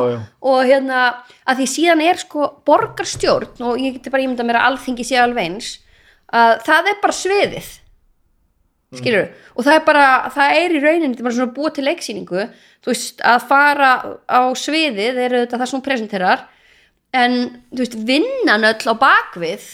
og 0.50 0.64
hérna 0.66 1.02
að 1.46 1.60
því 1.60 1.68
síðan 1.74 2.02
er 2.08 2.22
sko 2.24 2.48
borgarstjórn 2.66 3.68
og 3.68 3.84
ég 3.84 4.00
geti 4.00 4.14
bara 4.14 4.26
ímynda 4.26 4.48
mér 4.48 4.62
að 4.62 4.72
alþingi 4.72 5.06
sé 5.06 5.20
alveg 5.22 5.52
eins 5.52 5.76
að 6.34 6.56
það 6.66 6.90
er 6.92 6.98
bara 7.04 7.18
sviðið. 7.20 7.70
Skilur 8.98 9.28
og 9.54 9.66
það 9.68 9.76
er 9.76 9.84
bara, 9.86 10.06
það 10.34 10.56
er 10.58 10.74
í 10.74 10.82
rauninni 10.82 11.12
þetta 11.12 11.22
er 11.22 11.28
bara 11.28 11.38
svona 11.38 11.54
búið 11.54 11.76
til 11.76 11.86
leiksýningu. 11.86 12.46
Þú 12.80 12.90
veist, 12.90 13.22
að 13.28 13.44
fara 13.50 13.92
á 14.26 14.42
sviðið 14.58 15.20
er 15.20 15.36
auðvitað 15.36 15.62
það 15.62 15.70
sem 15.70 15.78
hún 15.78 15.86
presenterar. 15.86 16.46
En 17.14 17.36
þú 17.70 17.84
veist, 17.84 17.98
vinnan 18.10 18.66
öll 18.70 18.90
á 18.90 18.96
bakvið 18.98 19.68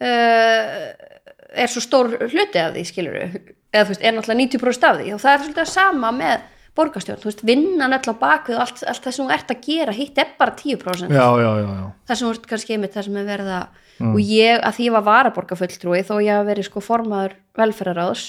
er 0.00 1.68
svo 1.72 1.82
stór 1.84 2.14
hluti 2.30 2.60
af 2.62 2.72
því 2.74 2.86
skilur 2.88 3.18
eða 3.20 3.84
þú 3.84 3.92
veist, 3.92 4.02
er 4.02 4.16
náttúrulega 4.16 4.46
90% 4.58 4.88
af 4.88 4.96
því. 4.98 5.12
Og 5.14 5.20
það 5.22 5.32
er 5.32 5.44
svolítið 5.44 5.62
að 5.64 5.70
sama 5.74 6.10
með 6.14 6.48
borgarstjórn, 6.78 7.20
þú 7.20 7.28
veist, 7.28 7.44
vinnan 7.46 7.96
bakvið 8.20 8.56
og 8.56 8.62
allt, 8.64 8.82
allt 8.88 9.04
það 9.04 9.14
sem 9.16 9.26
þú 9.26 9.34
ert 9.34 9.50
að 9.52 9.62
gera, 9.66 9.92
hitt 9.94 10.18
er 10.22 10.28
bara 10.38 10.54
10% 10.56 11.10
já, 11.10 11.26
já, 11.42 11.50
já, 11.60 11.66
já, 11.66 11.86
það 12.06 12.18
sem 12.18 12.26
þú 12.26 12.32
ert 12.34 12.46
kannski 12.52 12.76
einmitt 12.76 12.94
það 12.94 13.06
sem 13.08 13.18
er 13.20 13.26
verið 13.26 13.50
að 13.56 13.66
og 14.00 14.20
ég, 14.22 14.60
að 14.64 14.76
því 14.76 14.86
ég 14.86 14.94
var 14.94 15.04
varaborgarfulltrúi 15.08 16.00
þó 16.08 16.14
ég 16.24 16.32
hafa 16.32 16.46
verið 16.48 16.68
sko 16.70 16.82
formaður 16.84 17.34
velferðaráðs 17.58 18.22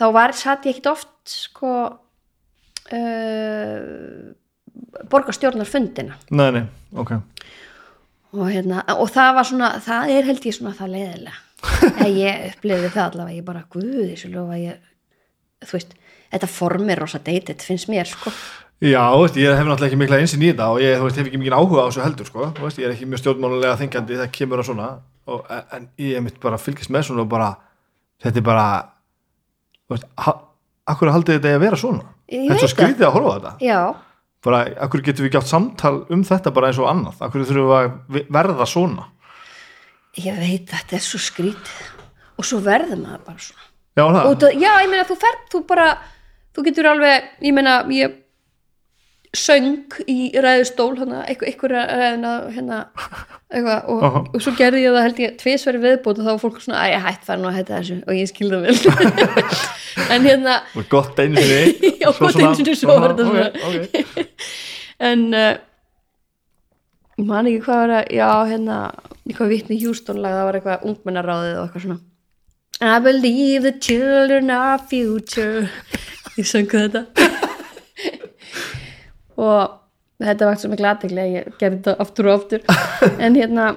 þá 0.00 0.06
var, 0.16 0.34
satt 0.34 0.66
ég 0.66 0.74
ekkit 0.74 0.90
oft 0.90 1.14
sko 1.30 1.74
uh, 2.90 4.32
borgarstjórnarfundina. 5.12 6.18
Nei, 6.32 6.50
nei, 6.56 6.64
ok 6.96 7.10
og, 8.34 8.44
hérna, 8.50 8.82
og 8.96 9.08
það 9.14 9.32
var 9.38 9.48
svona 9.50 9.70
það 9.84 10.12
er 10.16 10.28
held 10.30 10.48
ég 10.48 10.56
svona 10.58 10.74
það 10.76 10.94
leiðilega 10.96 11.42
ég 12.24 12.44
upplifði 12.50 12.92
það 12.94 13.04
allavega 13.06 13.38
ég 13.38 13.46
bara, 13.46 13.64
guði, 13.72 14.10
þessu 14.12 14.32
lofa 14.34 14.60
ég 14.60 14.84
þú 15.64 15.78
veist, 15.78 15.96
þetta 16.34 16.48
form 16.50 16.90
er 16.92 17.02
rosa 17.02 17.20
deytið 17.24 17.64
finnst 17.64 17.90
mér, 17.90 18.08
sko. 18.10 18.32
Já, 18.84 19.00
veist, 19.16 19.38
ég 19.40 19.54
hef 19.56 19.64
náttúrulega 19.64 19.88
ekki 19.88 19.98
mikla 20.02 20.18
einsinn 20.20 20.42
í 20.44 20.50
þetta 20.50 20.66
og 20.74 20.82
ég 20.84 20.98
veist, 21.00 21.16
hef 21.16 21.30
ekki 21.30 21.40
mikið 21.40 21.54
áhuga 21.56 21.86
á 21.86 21.88
þessu 21.88 22.02
heldur 22.04 22.28
sko. 22.28 22.48
Veist, 22.60 22.80
ég 22.82 22.88
er 22.88 22.92
ekki 22.92 23.08
mjög 23.08 23.22
stjórnmálulega 23.22 23.78
þengjandi 23.80 24.18
það 24.20 24.34
kemur 24.36 24.60
að 24.60 24.68
svona. 24.68 24.88
Og, 25.32 25.46
en 25.78 25.86
ég 26.02 26.18
er 26.18 26.26
mitt 26.26 26.36
bara 26.42 26.58
að 26.58 26.66
fylgjast 26.66 26.92
með 26.92 27.06
svona 27.08 27.24
og 27.24 27.30
bara 27.32 27.48
þetta 28.22 28.42
er 28.42 28.46
bara 28.46 28.66
akkur 30.92 31.12
haldið 31.14 31.38
þetta 31.38 31.50
eigi 31.50 31.56
að 31.56 31.64
vera 31.64 31.80
svona? 31.80 32.04
Ég 32.28 32.44
þetta 32.44 32.58
er 32.58 32.60
svo 32.60 32.68
það. 32.68 32.74
skrítið 32.74 33.08
að 33.08 33.16
horfa 33.16 33.34
þetta. 33.38 33.54
Já, 33.64 33.80
bara, 34.46 34.62
akkur 34.86 35.02
getum 35.04 35.26
við 35.26 35.36
gjátt 35.36 35.50
samtal 35.50 35.94
um 36.14 36.24
þetta 36.26 36.52
bara 36.56 36.70
eins 36.70 36.80
og 36.80 36.90
annað, 36.90 37.20
akkur 37.26 37.44
þurfum 37.44 37.70
við 37.70 38.20
að 38.22 38.32
verða 38.38 38.66
svona? 38.70 39.06
Ég 40.16 40.38
veit 40.40 40.70
þetta 40.72 40.96
er 40.96 41.04
svo 41.04 41.20
skrítið. 41.20 41.94
Og 42.36 42.44
svo 42.44 42.60
verður 42.64 43.00
maður 43.00 43.24
bara 43.26 43.40
svona. 43.40 43.64
Já, 43.96 44.04
það, 44.04 44.30
það, 44.42 44.54
já, 44.60 44.70
ég 44.84 44.90
meina, 44.92 45.04
þú 45.08 45.16
fer, 45.20 45.36
þú 45.52 45.60
bara 45.68 45.86
þú 46.56 46.64
getur 46.66 46.88
alveg, 46.90 47.28
ég 47.44 47.56
meina 47.56 47.76
ég 47.92 48.16
söng 49.38 49.96
í 50.10 50.30
ræðustól 50.42 50.94
eitthvað 50.96 51.72
ræðina 51.72 52.32
hérna, 52.54 52.78
eitthvað, 53.50 53.90
og, 53.92 54.02
Aha. 54.08 54.22
og 54.32 54.42
svo 54.44 54.52
gerði 54.58 54.82
ég 54.84 54.96
það 54.96 55.06
held 55.06 55.20
ég 55.22 55.36
tvisveri 55.42 55.82
viðbót 55.82 56.20
og 56.20 56.26
þá 56.26 56.30
var 56.32 56.40
fólk 56.42 56.58
svona, 56.64 56.82
æ, 56.86 56.96
hætt 57.04 57.26
fær 57.28 57.40
nú 57.42 57.50
að 57.50 57.58
hætta 57.60 57.78
þessu 57.78 57.98
og 58.02 58.18
ég 58.18 58.30
skilði 58.30 58.56
það 58.56 58.66
vel 58.66 58.76
en 60.16 60.26
hérna 60.28 60.56
það 60.72 60.80
var 60.80 60.88
gott 60.96 61.22
einu 61.22 61.44
sinni 61.46 61.92
Já, 62.02 62.08
gott 62.18 62.40
einu 62.40 62.52
sinni, 62.58 62.76
svo 62.80 62.98
var 62.98 63.14
þetta 63.14 63.28
ok, 63.28 63.30
svona. 63.30 63.70
ok. 63.70 64.26
en 65.10 65.24
uh, 65.36 65.52
ég 67.20 67.30
man 67.30 67.50
ekki 67.52 67.64
hvað 67.68 67.80
var 67.84 67.94
að 68.00 68.12
já, 68.18 68.28
hérna, 68.52 68.80
eitthvað 69.26 69.54
vitni 69.54 69.80
Houston 69.84 70.20
lag, 70.24 70.36
það 70.36 70.48
var 70.50 70.60
eitthvað 70.60 70.86
ungmennaráðið 70.92 71.56
og 71.56 71.64
eitthvað 71.68 71.88
svona 71.88 72.02
I 72.76 72.98
believe 73.00 73.62
the 73.64 73.72
children 73.80 74.50
are 74.52 74.82
future 74.90 75.68
ég 76.36 76.44
söngu 76.44 76.82
þetta 76.88 77.06
og 79.36 79.76
þetta 80.22 80.48
var 80.48 80.60
svo 80.60 80.72
miklu 80.72 80.90
aðtegli 80.90 81.22
að 81.22 81.32
ég 81.34 81.48
gerði 81.60 81.78
þetta 81.78 81.96
aftur 82.04 82.28
og 82.30 82.36
aftur 82.40 82.66
en 83.24 83.38
hérna 83.38 83.70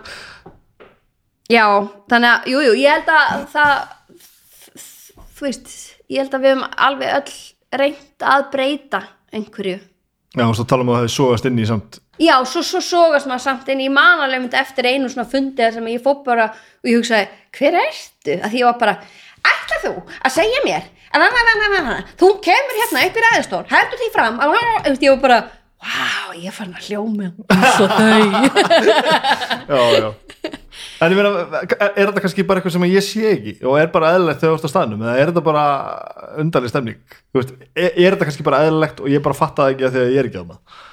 já, 1.52 1.66
þannig 2.12 2.30
að, 2.32 2.52
jú, 2.54 2.66
jú, 2.68 2.76
ég 2.80 2.98
held 2.98 3.14
að 3.14 3.46
það 3.54 3.74
þú 5.40 5.48
veist, 5.48 5.72
ég 6.12 6.24
held 6.24 6.36
að 6.36 6.46
við 6.46 6.54
höfum 6.56 6.68
alveg 6.88 7.16
öll 7.20 7.80
reynt 7.80 8.28
að 8.36 8.46
breyta 8.54 9.06
einhverju 9.36 9.80
Já, 10.38 10.44
og 10.46 10.54
svo 10.54 10.66
tala 10.70 10.86
um 10.86 10.92
að 10.92 11.00
það 11.00 11.04
hefði 11.04 11.16
sogast 11.16 11.48
inn 11.50 11.60
í 11.60 11.66
samt 11.66 12.00
Já, 12.20 12.36
svo, 12.46 12.62
svo 12.68 12.82
sogast 12.84 13.30
maður 13.30 13.46
samt 13.46 13.70
inn 13.72 13.82
í 13.82 13.90
manalegum 13.94 14.50
eftir 14.60 14.90
einu 14.92 15.10
svona 15.10 15.30
fundi 15.30 15.64
þar 15.64 15.78
sem 15.78 15.90
ég 15.90 16.04
fór 16.04 16.20
bara 16.26 16.50
og 16.52 16.90
ég 16.90 17.00
hugsaði, 17.00 17.30
hver 17.56 17.78
ertu? 17.80 18.36
Að 18.36 18.52
því 18.52 18.60
ég 18.60 18.68
var 18.68 18.80
bara, 18.82 18.96
ætla 19.40 19.80
þú 19.86 19.94
að 20.04 20.36
segja 20.36 20.64
mér 20.66 20.90
að 21.14 22.04
þú 22.20 22.30
kemur 22.46 22.80
hérna 22.82 23.06
upp 23.08 23.18
í 23.20 23.24
ræðustól, 23.26 23.64
hættu 23.70 24.00
því 24.02 24.10
fram 24.14 24.42
að, 24.44 24.58
að, 24.60 24.76
að, 24.92 25.00
ég 25.06 25.16
var 25.16 25.22
bara, 25.24 25.40
wow, 25.86 26.36
ég 26.38 26.56
fann 26.56 26.76
að 26.76 26.90
hljóma 26.90 27.30
eins 27.30 27.80
og 27.84 27.90
þau. 27.96 28.26
Já, 29.70 29.82
já. 30.00 30.10
En 31.00 31.14
ég 31.14 31.18
meina, 31.20 31.62
er 31.64 32.10
þetta 32.10 32.22
kannski 32.24 32.44
bara 32.48 32.60
eitthvað 32.60 32.74
sem 32.76 32.86
ég 32.90 33.04
sé 33.06 33.24
ekki? 33.34 33.54
Og 33.68 33.76
er 33.80 33.90
bara 33.92 34.14
eðlilegt 34.16 34.42
þegar 34.42 34.54
þú 34.54 34.60
ert 34.60 34.68
á 34.68 34.74
staðnum? 34.74 35.02
Eða 35.06 35.16
er 35.20 35.30
þetta 35.32 35.44
bara 35.46 35.64
undarleg 36.42 36.72
stemning? 36.72 37.18
Veist, 37.36 37.52
er, 37.76 37.90
er 37.94 38.16
þetta 38.16 38.28
kannski 38.30 38.46
bara 38.48 38.62
eðlilegt 38.68 39.02
og 39.04 39.12
ég 39.12 39.24
bara 39.24 39.38
fatta 39.38 39.68
ekki 39.74 39.86
að 39.88 39.98
þegar 39.98 40.14
ég 40.14 40.22
er 40.24 40.30
ekki 40.30 40.44
á 40.44 40.50
það 40.50 40.86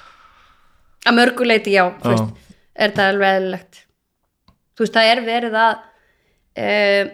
að 1.07 1.17
mörguleiti 1.17 1.75
já, 1.75 1.83
Já. 1.87 2.09
veist, 2.09 2.33
er 2.75 2.93
það 2.95 3.11
alveg 3.13 3.37
eðlilegt? 3.37 3.79
Þú 4.77 4.83
veist, 4.85 4.97
það 4.97 5.11
er 5.11 5.21
verið 5.27 5.57
að 5.61 5.77
uh, 6.63 7.11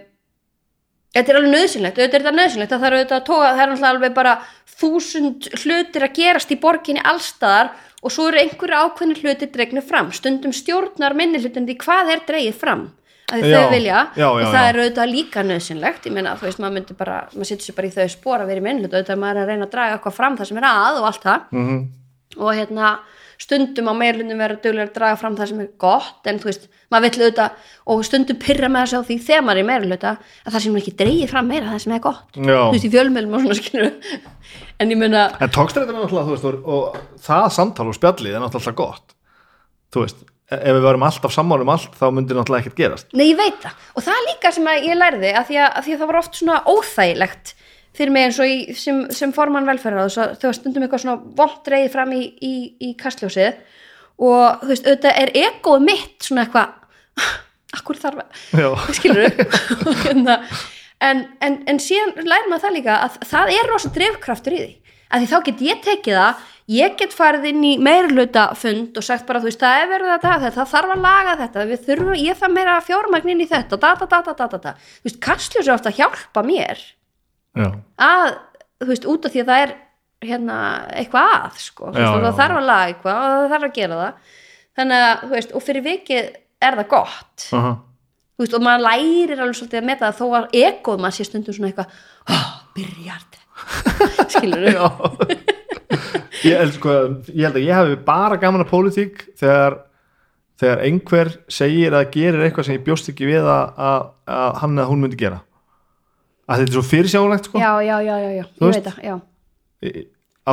þetta 1.13 1.31
er 1.31 1.39
alveg 1.39 1.53
nöðsynlegt, 1.53 1.99
auðvitað 1.99 2.17
er 2.17 2.25
þetta 2.25 2.35
nöðsynlegt 2.39 2.73
það 2.73 2.83
þarf 2.85 2.97
auðvitað 2.97 3.19
að 3.19 3.27
tóka, 3.29 3.51
það 3.53 3.63
er 3.63 3.71
náttúrulega 3.71 3.93
alveg 3.93 4.17
bara 4.17 4.33
þúsund 4.73 5.47
hlutir 5.61 6.07
að 6.07 6.17
gerast 6.17 6.51
í 6.53 6.59
borginni 6.63 7.05
allstaðar 7.13 7.71
og 8.03 8.11
svo 8.11 8.27
eru 8.31 8.41
einhverju 8.41 8.81
ákveðni 8.83 9.19
hlutir 9.21 9.53
dregnir 9.53 9.87
fram, 9.87 10.11
stundum 10.11 10.53
stjórnar 10.55 11.15
minni 11.17 11.41
hlutin 11.41 11.69
því 11.69 11.77
hvað 11.85 12.13
er 12.15 12.27
dregið 12.27 12.59
fram 12.59 12.85
að 13.33 13.45
þau 13.47 13.71
vilja. 13.71 13.99
já, 14.19 14.27
og 14.27 14.41
já, 14.41 14.47
það 14.49 14.59
já. 14.59 14.67
er 14.67 14.79
auðvitað 14.81 15.13
líka 15.13 15.43
nöðsynlegt 15.47 16.07
ég 16.09 16.13
meina, 16.13 16.35
þú 16.37 16.49
veist, 16.49 16.59
maður 16.61 16.75
myndi 16.77 16.97
bara, 16.99 17.19
maður 17.33 17.49
setur 17.49 17.69
sér 17.69 17.77
bara 17.77 17.89
í 17.89 17.93
þau 17.95 18.09
spór 18.11 18.43
að 18.43 18.51
vera 18.51 18.61
í 18.61 18.65
minni 18.65 18.83
hlut, 18.83 18.93
auðvitað 18.93 19.15
er 19.15 19.21
maður 19.23 19.41
að 19.43 19.51
reyna 19.53 19.67
að 19.69 19.75
draga 19.77 19.95
eitthvað 19.97 20.17
fram 20.17 20.37
það 20.37 20.49
sem 20.49 20.59
er 20.59 20.67
að 20.69 20.99
og 20.99 21.07
allt 21.09 21.27
það. 21.29 21.45
Mm 21.53 21.83
og 22.37 22.53
hérna 22.57 22.99
stundum 23.43 23.89
á 23.91 23.93
meirlundum 23.97 24.39
vera 24.39 24.55
duglega 24.61 24.87
að 24.87 24.95
draga 24.97 25.19
fram 25.19 25.35
það 25.37 25.49
sem 25.51 25.61
er 25.63 25.69
gott 25.81 26.29
en 26.29 26.39
þú 26.41 26.49
veist, 26.49 26.67
maður 26.93 27.05
vill 27.05 27.23
auðvitað 27.23 27.49
og 27.93 28.03
stundum 28.07 28.39
pyrra 28.41 28.69
með 28.71 28.85
þessu 28.85 28.99
á 28.99 29.07
því 29.07 29.17
þegar 29.27 29.45
maður 29.47 29.59
er 29.59 29.63
í 29.63 29.69
meirluta 29.69 30.11
að 30.15 30.51
það 30.51 30.65
sem 30.65 30.77
ekki 30.81 30.93
dreigir 31.01 31.31
fram 31.31 31.49
meira 31.49 31.71
það 31.71 31.81
sem 31.83 31.95
er 31.97 32.03
gott. 32.03 32.29
Já. 32.37 32.59
þú 32.59 32.75
veist, 32.75 32.87
í 32.87 32.93
fjölmjölum 32.93 33.33
og 33.37 33.41
svona 33.45 33.57
skilur 33.59 33.93
en 34.83 34.93
ég 34.93 35.01
meina, 35.01 35.21
En 35.43 35.55
tókstræðin 35.57 35.91
er 35.95 35.97
náttúrulega, 35.99 36.27
þú 36.29 36.35
veist, 36.35 36.69
og, 36.75 37.01
það 37.27 37.49
samtal 37.57 37.89
og 37.89 37.97
spjallið 37.97 38.37
er 38.37 38.45
náttúrulega 38.45 38.79
gott. 38.79 39.17
Þú 39.93 40.05
veist, 40.05 40.23
e- 40.51 40.61
ef 40.61 40.77
við 40.77 40.85
varum 40.87 41.07
alltaf 41.09 41.35
sammála 41.35 41.65
um 41.67 41.73
allt, 41.73 41.93
þá 41.99 42.05
myndir 42.13 42.39
náttúrulega 42.39 42.63
ekkert 42.65 42.79
gerast. 42.79 43.11
Nei 43.17 43.27
ég 43.31 43.39
veit 43.39 43.59
það. 43.63 43.75
Og 43.97 44.07
það 44.07 44.23
líka 44.29 44.53
sem 44.55 44.71
ég 44.87 44.95
lærði 44.97 45.31
að 45.33 45.49
því 45.49 45.59
að, 45.65 45.69
að, 45.69 45.83
því 45.89 45.93
að 45.97 47.53
fyrir 47.93 48.13
mig 48.13 48.27
eins 48.27 48.39
og 48.41 48.49
í, 48.49 48.75
sem, 48.77 49.03
sem 49.13 49.33
formann 49.35 49.67
velferðar 49.69 50.11
þau 50.13 50.47
var 50.47 50.57
stundum 50.57 50.85
eitthvað 50.85 51.03
svona 51.05 51.33
vond 51.37 51.59
dreigið 51.65 51.93
fram 51.93 52.13
í, 52.17 52.21
í, 52.41 52.53
í 52.81 52.93
kastljósið. 52.99 53.59
Og 54.23 54.61
þú 54.61 54.69
veist, 54.71 54.87
auðvitað 54.87 55.19
er 55.23 55.33
egoð 55.43 55.85
mitt 55.87 56.27
svona 56.27 56.45
eitthvað 56.45 56.77
akkur 57.77 57.99
þarf 58.01 58.23
að 58.23 58.87
skilur 58.99 59.27
hérna, 60.03 60.39
en, 61.01 61.27
en, 61.41 61.59
en 61.69 61.81
síðan 61.81 62.15
lærir 62.21 62.49
maður 62.49 62.67
það 62.67 62.79
líka 62.79 62.97
að 63.07 63.19
það 63.29 63.53
er 63.57 63.69
rosa 63.71 63.93
drifkraftur 63.93 64.57
í 64.57 64.63
því. 64.63 64.73
Að 65.13 65.21
því 65.21 65.29
þá 65.29 65.39
get 65.45 65.63
ég 65.67 65.85
tekið 65.85 66.19
það 66.19 66.49
ég 66.71 66.95
get 66.99 67.13
farið 67.13 67.49
inn 67.51 67.63
í 67.67 67.73
meirluta 67.81 68.47
fund 68.55 68.95
og 68.97 69.05
sagt 69.05 69.27
bara 69.27 69.41
þú 69.43 69.49
veist 69.49 69.61
það 69.61 69.81
er 69.81 69.89
verið 69.91 70.11
að 70.13 70.25
þetta 70.29 70.51
það 70.55 70.69
þarf 70.71 70.93
að 70.93 71.03
laga 71.03 71.37
þetta, 71.41 71.65
við 71.69 71.87
þurfum 71.87 72.19
ég 72.21 72.39
þarf 72.39 72.53
meira 72.55 72.75
fjármagn 72.87 73.33
inn 73.33 73.43
í 73.43 73.47
þetta, 73.49 73.79
data, 73.79 74.07
data, 74.07 74.35
data, 74.37 74.59
data. 74.59 74.75
þú 75.01 75.09
veist, 75.09 75.19
kastljós 75.23 75.67
er 75.67 75.75
ofta 75.75 75.91
hjálpa 75.93 76.45
mér 76.47 76.79
já, 77.59 77.69
að, 78.07 78.27
þú 78.83 78.89
veist, 78.91 79.09
út 79.13 79.27
af 79.27 79.33
því 79.33 79.43
að 79.43 79.51
það 79.51 79.63
er 79.65 79.73
hérna, 80.23 80.57
eitthvað 80.95 81.33
að 81.37 81.59
sko, 81.63 81.91
Já, 81.91 81.99
veist, 81.99 82.25
það 82.25 82.39
þarf 82.41 82.59
að 82.59 82.69
laga 82.69 82.91
eitthvað 82.91 83.23
og 83.23 83.33
það 83.33 83.53
þarf 83.53 83.67
að 83.67 83.75
gera 83.77 83.99
það. 84.01 84.35
Þannig 84.73 85.05
að, 85.07 85.23
þú 85.23 85.31
veist, 85.35 85.53
og 85.53 85.65
fyrir 85.67 85.85
vikið 85.87 86.29
er 86.63 86.79
það 86.79 86.89
gott. 86.93 87.47
Aha. 87.59 87.73
Þú 88.33 88.45
veist, 88.45 88.57
og 88.57 88.65
maður 88.65 88.85
lærir 88.87 89.37
alveg 89.37 89.57
svolítið 89.59 89.79
að 89.79 89.87
meta 89.91 90.09
það 90.09 90.19
þó 90.19 90.37
að 90.39 90.59
egoð 90.63 91.01
maður 91.03 91.17
sé 91.19 91.27
stundum 91.27 91.55
svona 91.55 91.69
eitthvað 91.69 91.97
oh, 92.33 92.47
byrjart 92.73 93.39
skilur 94.33 94.65
Já. 94.73 94.87
Ég, 96.43 96.71
sko, 96.75 96.95
ég 97.29 97.45
held 97.45 97.59
að 97.59 97.67
ég 97.67 97.77
hafi 97.77 97.99
bara 98.07 98.39
gaman 98.41 98.65
að 98.65 98.71
pólitík 98.73 99.21
þegar, 99.39 99.77
þegar 100.59 100.81
einhver 100.87 101.31
segir 101.53 101.95
að 101.95 102.09
gerir 102.15 102.47
eitthvað 102.47 102.67
sem 102.67 102.79
ég 102.79 102.85
bjóst 102.87 103.11
ekki 103.13 103.29
við 103.29 103.45
að, 103.45 103.77
að, 103.77 104.09
að 104.33 104.57
hann 104.63 104.79
eða 104.79 104.89
hún 104.89 105.05
myndi 105.05 105.19
gera 105.21 105.39
að 106.47 106.63
þetta 106.63 106.69
er 106.71 106.77
svo 106.77 106.83
fyrirsjánlegt 106.87 107.49
sko. 107.49 107.61
já, 107.61 107.71
já, 107.83 107.95
já, 108.03 108.15
já, 108.19 108.31
já, 108.39 108.45
Þú 108.59 108.69
ég 108.69 108.77
veit 108.77 108.89
það 108.89 109.03
já. 109.07 109.15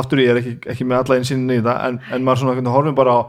Aftur 0.01 0.21
ég 0.23 0.31
er 0.31 0.39
ekki, 0.39 0.53
ekki 0.71 0.87
með 0.87 1.01
alla 1.01 1.17
einsinn 1.19 1.49
í 1.51 1.57
þetta 1.59 1.75
en, 1.87 1.97
en 2.15 2.23
maður 2.27 2.43
svona 2.45 2.75
horfum 2.75 2.95
bara 2.95 3.17
á 3.17 3.21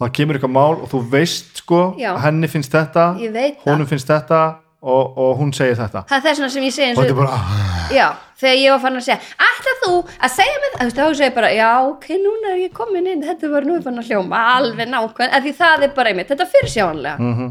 og 0.00 0.06
það 0.06 0.14
kemur 0.16 0.38
eitthvað 0.38 0.54
mál 0.56 0.74
og 0.80 0.88
þú 0.90 1.02
veist 1.12 1.60
sko 1.60 1.80
að 1.98 2.18
henni 2.24 2.48
finnst 2.50 2.72
þetta 2.72 3.06
það. 3.20 3.62
honum 3.66 3.88
finnst 3.90 4.10
þetta 4.10 4.40
og, 4.80 5.18
og 5.20 5.32
hún 5.36 5.52
segir 5.52 5.76
þetta. 5.76 6.06
Það 6.08 6.16
er 6.16 6.24
þess 6.24 6.40
vegna 6.40 6.52
sem 6.54 6.66
ég 6.66 6.74
segi 6.74 6.94
og 6.94 7.02
þetta 7.02 7.12
er 7.12 7.18
og 7.18 7.20
bara 7.20 7.96
já, 7.98 8.06
þegar 8.40 8.58
ég 8.62 8.72
var 8.72 8.82
fann 8.86 8.96
að 8.96 9.06
segja 9.06 9.18
ætla 9.46 9.74
þú 9.82 9.92
að 10.00 10.34
segja 10.38 10.60
mig 10.62 10.70
það? 10.72 10.80
Þú 10.80 10.86
veist, 10.88 11.00
þá 11.00 11.18
segir 11.20 11.34
bara, 11.36 11.50
já, 11.52 11.70
ok, 11.90 12.06
núna 12.24 12.54
er 12.54 12.62
ég 12.64 12.72
komin 12.78 13.10
inn. 13.12 13.26
Þetta 13.28 13.50
var 13.52 13.68
nú 13.68 13.76
fann 13.84 14.00
að 14.00 14.08
hljóma 14.08 14.40
alveg 14.56 14.88
nákvæm 14.88 15.36
af 15.36 15.44
því 15.44 15.52
það 15.60 15.84
er 15.84 15.92
bara 16.00 16.14
einmitt, 16.14 16.32
þetta 16.32 16.46
er 16.46 16.54
fyrir 16.56 16.72
sjáanlega 16.78 17.18
mm 17.20 17.50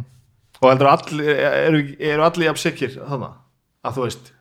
og 0.60 0.68
heldur 0.68 0.90
allir 0.92 1.30
eru, 1.40 1.84
eru 2.00 2.26
allir 2.26 2.50
jafn 2.50 2.62
sikir 2.62 2.98
þannig 2.98 3.36
að 3.88 3.96
þú 3.96 4.06
veist 4.06 4.32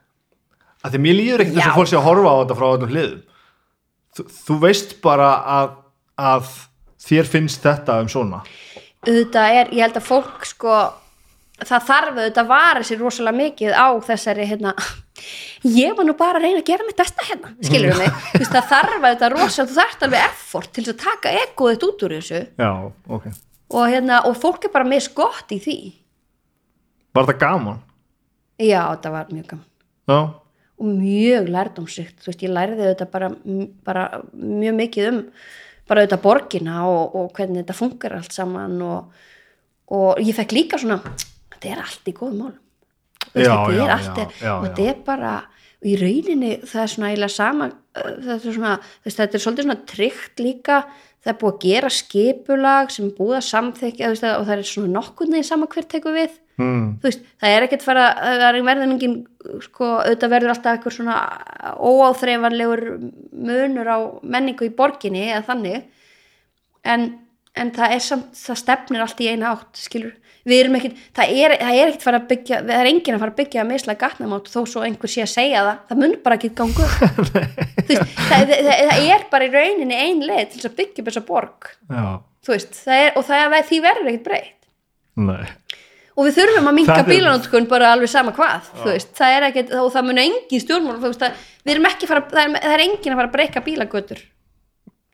að 0.89 0.95
því 0.97 1.03
mér 1.05 1.19
líður 1.19 1.45
ekkert 1.45 1.59
þess 1.59 1.71
að 1.71 1.79
fólk 1.79 1.91
sé 1.91 1.99
að 1.99 2.07
horfa 2.09 2.33
á 2.33 2.37
þetta 2.39 2.59
frá 2.61 2.69
öllum 2.69 2.95
hliðum. 2.95 3.19
Þú, 4.19 4.25
þú 4.47 4.57
veist 4.65 4.95
bara 5.05 5.29
að, 5.59 5.75
að 6.19 6.55
þér 7.09 7.29
finnst 7.35 7.67
þetta 7.69 7.99
um 8.03 8.09
svona. 8.13 8.41
Auðvitað 9.07 9.59
er, 9.61 9.71
ég 9.77 9.85
held 9.87 10.01
að 10.01 10.09
fólk 10.09 10.49
sko 10.49 10.79
það 11.67 11.87
þarf 11.89 12.17
auðvitað 12.17 12.43
að 12.45 12.51
vara 12.53 12.83
sér 12.87 13.01
rosalega 13.03 13.39
mikið 13.39 13.75
á 13.75 13.89
þessari 14.07 14.47
hérna 14.47 14.75
ég 15.83 15.97
var 15.99 16.07
nú 16.07 16.15
bara 16.19 16.39
að 16.39 16.47
reyna 16.47 16.63
að 16.63 16.69
gera 16.71 16.87
mitt 16.87 16.99
besta 16.99 17.27
hérna 17.27 17.51
skilur 17.59 17.95
við 17.95 18.03
mig, 18.05 18.21
þú 18.31 18.43
veist 18.45 18.55
það 18.55 18.69
þarf 18.73 18.97
auðvitað 18.99 19.35
rosalega 19.35 19.71
þú 19.71 19.79
þarft 19.81 20.05
alveg 20.07 20.27
effort 20.29 20.73
til 20.77 20.85
að 20.85 21.01
taka 21.03 21.35
egoðið 21.43 21.87
út 21.89 22.05
úr 22.07 22.15
þessu. 22.19 22.43
Já, 22.61 22.71
ok. 23.19 23.29
Og 23.69 23.91
hérna, 23.91 24.21
og 24.29 24.39
fólk 24.41 24.69
er 24.69 24.73
bara 24.73 24.89
með 24.89 25.05
skott 25.09 25.53
í 25.53 25.59
því. 25.61 25.79
Var 27.17 27.27
þetta 27.27 27.43
gaman? 27.43 27.83
já, 28.59 28.81
þetta 28.95 29.11
var 29.15 29.33
mjög 29.33 29.51
gaman. 29.53 29.67
Já, 30.09 30.19
og 30.79 30.91
mjög 30.91 31.49
lærdómsrikt, 31.51 32.21
þú 32.23 32.31
veist, 32.31 32.45
ég 32.47 32.55
lærði 32.55 32.85
auðvitað 32.87 33.11
bara, 33.15 33.31
bara 33.87 34.05
mjög 34.35 34.79
mikið 34.79 35.11
um 35.11 35.21
bara 35.89 36.05
auðvitað 36.05 36.25
borgina 36.25 36.79
og, 36.87 37.17
og 37.19 37.29
hvernig 37.37 37.63
þetta 37.63 37.77
funkar 37.77 38.17
allt 38.19 38.37
saman 38.37 38.79
og, 38.85 39.21
og 39.97 40.23
ég 40.23 40.37
fekk 40.37 40.55
líka 40.57 40.81
svona 40.81 41.01
þetta 41.55 41.71
er 41.73 41.85
allt 41.85 42.11
í 42.11 42.17
góðum 42.17 42.57
Já, 43.35 43.53
þetta 43.69 43.85
er 43.85 43.93
allt, 43.93 44.21
og 44.23 44.67
þetta 44.69 44.85
er 44.89 45.01
bara 45.05 45.33
og 45.79 45.87
í 45.87 45.95
rauninni 45.99 46.55
það 46.67 46.81
er 46.83 46.93
svona 46.93 47.11
eiginlega 47.13 47.35
sama 47.35 47.69
uh, 47.69 48.15
þetta 48.25 48.39
er 48.39 48.57
svona, 48.57 48.73
þetta 49.05 49.39
er 49.39 49.45
svolítið 49.45 49.67
svona 49.69 49.79
tryggt 49.93 50.43
líka, 50.43 50.79
það 51.29 51.35
er 51.35 51.41
búið 51.43 51.55
að 51.55 51.65
gera 51.67 51.89
skipulag 51.93 52.93
sem 52.95 53.09
búið 53.13 53.37
að 53.37 53.49
samþekja 53.49 54.13
veist, 54.13 54.25
og 54.25 54.47
það 54.49 54.55
er 54.55 54.69
svona 54.71 54.93
nokkurn 54.95 55.35
veginn 55.35 55.47
sama 55.49 55.69
hver 55.69 55.89
tekur 55.93 56.17
við. 56.17 56.39
Mm. 56.59 56.87
veist, 57.05 57.27
það 57.39 57.55
er 57.55 57.67
ekkert 57.67 57.85
fara 57.87 58.07
það 58.17 58.47
er 58.49 58.57
verður 58.67 58.87
engin, 58.89 59.17
sko, 59.63 59.91
auðvitað 60.01 60.33
verður 60.33 60.55
alltaf 60.55 60.79
eitthvað 60.79 60.97
svona 60.97 61.19
óáþreifanlegur 61.77 62.83
munur 63.37 63.93
á 63.93 63.99
menningu 64.25 64.67
í 64.67 64.73
borginni 64.75 65.27
eða 65.29 65.45
þannig. 65.53 65.85
En, 66.89 67.07
en 67.59 67.75
það 67.77 67.95
er 67.99 68.05
samt, 68.09 68.33
það 68.41 68.61
stefnir 68.65 69.05
allt 69.05 69.23
í 69.23 69.29
eina 69.29 69.53
átt, 69.53 69.71
skilur 69.79 70.17
við 70.49 70.61
erum 70.63 70.77
ekkert, 70.79 71.01
það 71.19 71.33
er, 71.45 71.55
það 71.61 71.79
er 71.79 71.91
ekkert 71.93 72.05
fara 72.07 72.21
að 72.23 72.29
byggja 72.33 72.61
það 72.69 72.79
er 72.83 72.89
enginn 72.91 73.17
að 73.17 73.23
fara 73.25 73.33
að 73.35 73.39
byggja 73.41 73.63
að 73.63 73.69
misla 73.73 73.97
gatnamátt 74.03 74.51
þó 74.53 74.61
svo 74.73 74.85
einhver 74.87 75.13
sé 75.13 75.25
að 75.25 75.33
segja 75.35 75.65
það, 75.67 75.81
það 75.91 76.01
mun 76.03 76.15
bara 76.25 76.39
ekki 76.39 76.51
gangu 76.59 76.87
veist, 77.89 78.15
það, 78.29 78.55
það, 78.55 78.71
það, 78.89 79.03
er 79.15 79.27
bara 79.33 79.49
í 79.49 79.53
rauninni 79.55 79.99
ein 80.07 80.23
leið 80.25 80.45
til 80.53 80.61
þess 80.63 80.71
að 80.71 80.79
byggja 80.81 81.03
upp 81.05 81.11
þessa 81.13 81.25
borg, 81.29 81.69
veist 82.49 82.81
það 82.85 83.03
er, 83.05 83.13
og 83.21 83.29
það, 83.29 83.59
er- 83.61 83.69
því 83.69 83.81
verður 83.85 84.11
ekkert 84.13 84.29
breytt. 84.31 84.55
Og 86.19 86.27
við 86.27 86.35
þurfum 86.41 86.67
að 86.67 86.75
er- 87.05 87.11
bílanótkun 87.13 87.67
bara 87.71 87.93
alveg 87.95 88.11
sama 88.11 88.33
hvað 88.35 88.71
veist, 88.89 89.13
það 89.19 89.35
er 89.37 89.47
ekkert, 89.53 89.75
og 89.79 89.93
það 89.95 90.07
mun 90.09 90.19
engin 90.25 90.63
stjórnmál 90.65 90.97
það 92.33 92.73
er 92.73 92.83
engin 92.89 93.13
að 93.15 93.21
fara 93.21 93.29
að 93.29 93.35
breyka 93.37 93.63
bílagötur. 93.67 94.25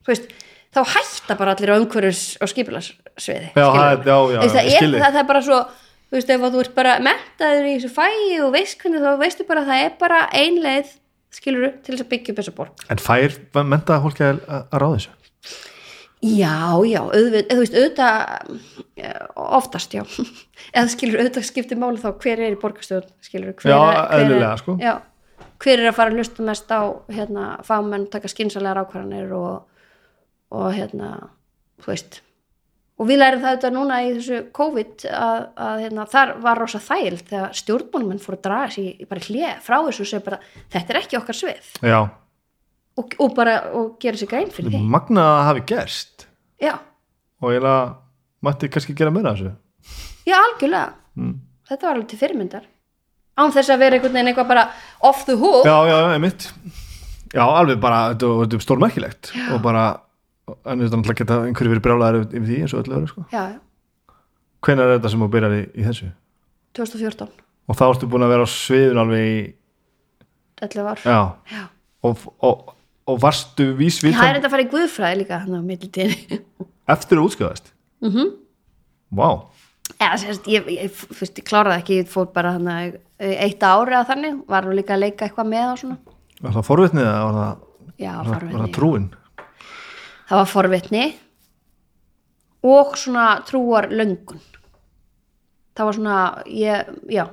Þú 0.05 0.13
veist, 0.15 0.31
þá 0.75 0.83
hætta 0.97 1.39
bara 1.39 1.55
allir 1.55 1.73
á 1.73 1.79
umhverfis 1.79 2.25
og 2.43 2.51
skipilarsviði 2.51 3.55
Já, 3.55 3.67
það 3.67 4.11
já, 4.11 4.19
já, 4.35 4.39
það, 4.45 4.61
er, 4.65 4.87
það, 4.91 5.09
það 5.09 5.23
er 5.23 5.33
bara 5.33 5.43
svo 5.47 5.63
þú 6.15 6.21
veist, 6.21 6.31
ef 6.31 6.45
þú 6.45 6.63
ert 6.63 6.75
bara 6.77 6.95
mentaður 7.03 7.67
í 7.67 7.75
þessu 7.75 7.91
fæi 7.95 8.41
og 8.45 8.53
veist 8.55 8.79
hvernig 8.83 9.03
þá 9.03 9.21
veistu 9.21 9.47
bara 9.49 9.65
að 9.65 9.71
það 9.73 9.85
er 9.85 9.95
bara 9.99 10.21
ein 10.39 10.61
leið, 10.63 10.93
skilur 11.35 11.73
til 11.83 11.95
þess 11.95 12.05
að 12.05 12.11
byggja 12.13 12.35
upp 12.35 12.41
þessa 12.41 12.57
borg. 12.59 12.85
En 12.95 13.03
fær 13.03 13.39
mentaða 13.65 14.03
fólki 14.05 14.27
að, 14.29 14.43
að, 14.47 14.77
ráða 14.83 14.99
þessu? 14.99 15.15
Já, 16.25 16.55
já, 16.89 17.01
auðvitað, 17.03 17.49
þú 17.51 17.59
veist, 17.65 17.75
auðvitað 17.81 18.63
eh, 19.03 19.25
oftast, 19.59 19.97
já. 19.99 20.05
Eða 20.77 20.87
skilur, 20.95 21.21
auðvitað 21.21 21.49
skiptir 21.51 21.83
máli 21.83 22.01
þá 22.01 22.09
hver 22.15 22.45
er 22.47 22.55
í 22.55 22.61
borgarstjórn, 22.63 23.11
skilur, 23.25 23.59
hver, 23.59 23.75
Já, 23.75 23.81
er, 24.07 24.31
hver, 24.31 24.39
er, 24.39 24.63
sko. 24.63 24.79
já, 24.81 24.95
hver 25.65 25.83
er 25.83 25.91
að 25.91 25.99
fara 25.99 26.15
að 26.15 26.23
lusta 26.23 26.47
mest 26.47 26.71
á 26.73 26.81
hérna, 27.13 27.49
fámenn, 27.67 28.07
taka 28.13 28.31
skynsalegar 28.31 28.85
ákvarðanir 28.87 29.35
og, 29.37 29.74
og 30.55 30.71
hérna, 30.77 31.11
þú 31.83 31.93
veist 31.93 32.21
og 32.95 33.09
við 33.09 33.19
lærum 33.21 33.41
það 33.43 33.55
auðvitað 33.55 33.75
núna 33.75 33.97
í 34.05 34.11
þessu 34.15 34.41
COVID 34.55 35.07
að, 35.11 35.39
að 35.67 35.81
hérna, 35.83 36.05
þar 36.13 36.33
var 36.45 36.61
rosa 36.63 36.81
þæl 36.83 37.17
þegar 37.19 37.57
stjórnmálmenn 37.59 38.23
fór 38.23 38.37
að 38.37 38.45
draga 38.47 38.69
sér 38.75 39.09
bara 39.11 39.25
hlið 39.25 39.65
frá 39.65 39.77
þessu 39.89 40.07
segja 40.07 40.27
bara, 40.29 40.39
þetta 40.75 40.95
er 40.95 41.01
ekki 41.01 41.19
okkar 41.19 41.39
svið. 41.41 41.73
Og, 42.95 43.17
og 43.19 43.33
bara, 43.35 43.57
og 43.75 43.97
gera 44.03 44.21
sér 44.21 44.31
grein 44.31 44.53
fyrir 44.55 44.71
því. 44.77 44.83
Magna 44.95 45.25
að 45.33 45.43
hafi 45.49 45.65
gerst. 45.73 46.29
Já, 46.63 46.77
og 47.43 47.57
ég 47.57 47.65
la 47.65 47.75
mætti 48.47 48.71
kannski 48.71 48.95
gera 48.95 49.11
meira 49.15 49.35
þessu. 49.35 49.51
Já, 50.29 50.39
algjörlega. 50.39 50.95
Mm. 51.19 51.35
Þetta 51.69 51.89
var 51.89 51.97
alveg 51.97 52.09
til 52.13 52.21
fyrirmyndar. 52.23 52.71
Án 53.35 53.51
þess 53.51 53.73
að 53.75 53.83
vera 53.83 53.99
einhvern 53.99 54.15
veginn 54.15 54.31
eitthvað 54.31 54.51
bara 54.53 54.65
off 55.03 55.25
the 55.27 55.35
hook. 55.35 55.67
já, 55.67 55.75
já, 55.91 55.97
einmitt. 56.15 56.47
Já, 57.35 57.43
alveg 57.43 57.81
bara, 57.83 58.13
þetta 58.13 58.31
þetta 58.45 58.57
er 58.61 58.65
stórmerkilegt. 58.69 59.33
Og 59.51 59.59
bara, 59.65 59.89
en 60.49 60.83
þetta 60.85 60.99
náttúrulega 60.99 61.21
geta 61.23 61.39
einhverju 61.49 61.73
verið 61.75 61.85
brjálæðar 61.87 62.19
yfir, 62.21 62.45
því 62.49 62.59
eins 62.65 62.75
og 62.77 62.83
öllu 62.85 62.97
öðru 62.99 63.09
sko. 63.13 63.25
Já, 63.33 63.43
já. 63.55 64.15
hvenær 64.67 64.91
er 64.91 64.99
þetta 64.99 65.13
sem 65.15 65.25
þú 65.25 65.29
byrjar 65.35 65.55
í, 65.57 65.63
í 65.81 65.87
þessu 65.89 66.11
2014. 66.75 67.29
og 67.69 67.79
þá 67.79 67.85
ertu 67.89 68.09
búin 68.11 68.27
að 68.27 68.33
vera 68.35 68.45
á 68.45 68.49
sviðun 68.51 69.01
alveg 69.05 69.25
í, 69.31 69.55
11 70.65 70.91
ár 70.93 71.01
já, 71.05 71.19
Já. 71.55 71.63
og, 72.05 72.27
og, 72.45 72.75
og 73.11 73.19
varstu 73.23 73.71
vísvita 73.79 74.17
það 74.21 74.29
er 74.31 74.39
þetta 74.39 74.49
að 74.51 74.55
fara 74.57 74.67
í 74.67 74.71
guðfræði 74.75 75.19
líka 75.23 75.41
hann 75.45 75.59
á 75.59 75.63
millitíðinni 75.65 76.39
eftir 76.95 77.19
að 77.21 77.27
útskjáðast 77.31 77.73
mm 77.73 78.09
Mhm. 78.11 78.19
-hmm. 78.19 78.31
Vá, 79.15 79.29
eða 80.01 80.17
sérst, 80.19 80.47
ég, 80.51 80.67
ég, 80.69 80.91
fyrst, 80.93 81.39
ég 81.39 81.45
kláraði 81.47 81.79
ekki 81.81 81.99
ég 82.03 82.09
fór 82.11 82.27
bara 82.35 82.53
hann 82.57 82.67
að 82.69 82.97
eitt 83.19 83.63
ári 83.63 83.95
að 83.95 84.09
þannig 84.11 84.41
var 84.49 84.65
nú 84.67 84.75
líka 84.75 84.95
að 84.97 85.01
leika 85.07 85.25
eitthvað 85.29 85.49
með 85.49 85.69
og 85.73 85.79
svona 85.79 85.97
var 86.43 86.53
það 86.53 86.67
forvitnið 86.67 87.05
eða 87.07 87.25
var 87.25 87.35
það, 87.39 87.57
já, 87.99 88.11
var, 88.17 88.25
var 88.27 88.35
forvitni 88.35 88.61
það 88.61 88.75
trúin? 88.75 89.07
Það 90.29 90.41
var 90.41 90.51
forvitni 90.51 91.07
og 92.65 92.99
svona 92.99 93.29
trúar 93.49 93.91
löngun 93.93 94.43
það 95.75 95.89
var 95.89 95.99
svona 95.99 96.19
ég, 96.51 96.93
já. 97.11 97.25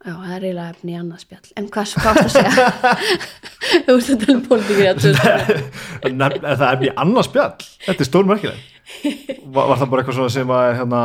Já, 0.00 0.14
það 0.16 0.30
er 0.32 0.44
eiginlega 0.48 0.72
efni 0.72 0.92
í 0.94 0.96
annað 0.96 1.22
spjall. 1.26 1.48
En 1.60 1.66
hvað 1.68 1.90
varstu 2.00 2.22
að 2.24 2.30
segja? 2.32 2.92
Þú 3.84 3.96
veist 3.98 4.12
að 4.14 4.22
tala 4.24 4.36
um 4.56 4.70
í 4.72 4.76
er 4.88 6.56
það 6.56 6.68
er 6.70 6.78
mjög 6.80 7.02
annað 7.04 7.26
spjall? 7.28 7.66
Þetta 7.84 8.06
er 8.06 8.08
stórmerkileg 8.08 8.68
var, 9.44 9.68
var 9.68 9.76
það 9.78 9.90
bara 9.90 10.02
eitthvað 10.02 10.16
svona 10.18 10.32
sem 10.34 10.54
að 10.54 10.70
hérna, 10.78 11.02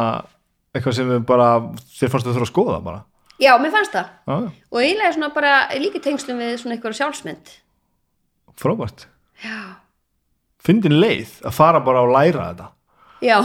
eitthvað 0.75 0.95
sem 0.97 1.11
við 1.11 1.25
bara 1.29 1.49
þér 1.97 2.13
fannst 2.13 2.29
þau 2.29 2.31
þurfa 2.31 2.47
að 2.47 2.51
skoða 2.51 2.79
bara? 2.85 3.03
Já, 3.41 3.51
mér 3.59 3.73
fannst 3.73 3.95
það. 3.95 4.13
Já, 4.15 4.35
já, 4.45 4.63
og 4.71 4.79
eiginlega 4.81 5.17
svona 5.17 5.31
bara 5.35 5.53
líka 5.81 5.99
í 5.99 6.05
tengslum 6.05 6.39
við 6.39 6.55
svona 6.61 6.77
eitthvað 6.77 6.97
sjálfsmynd. 7.01 7.53
Frábært 8.61 9.07
fyndin 10.65 10.97
leið 11.01 11.35
að 11.45 11.57
fara 11.57 11.81
bara 11.85 12.05
og 12.05 12.13
læra 12.15 12.47
þetta. 12.49 12.71
Já. 13.25 13.37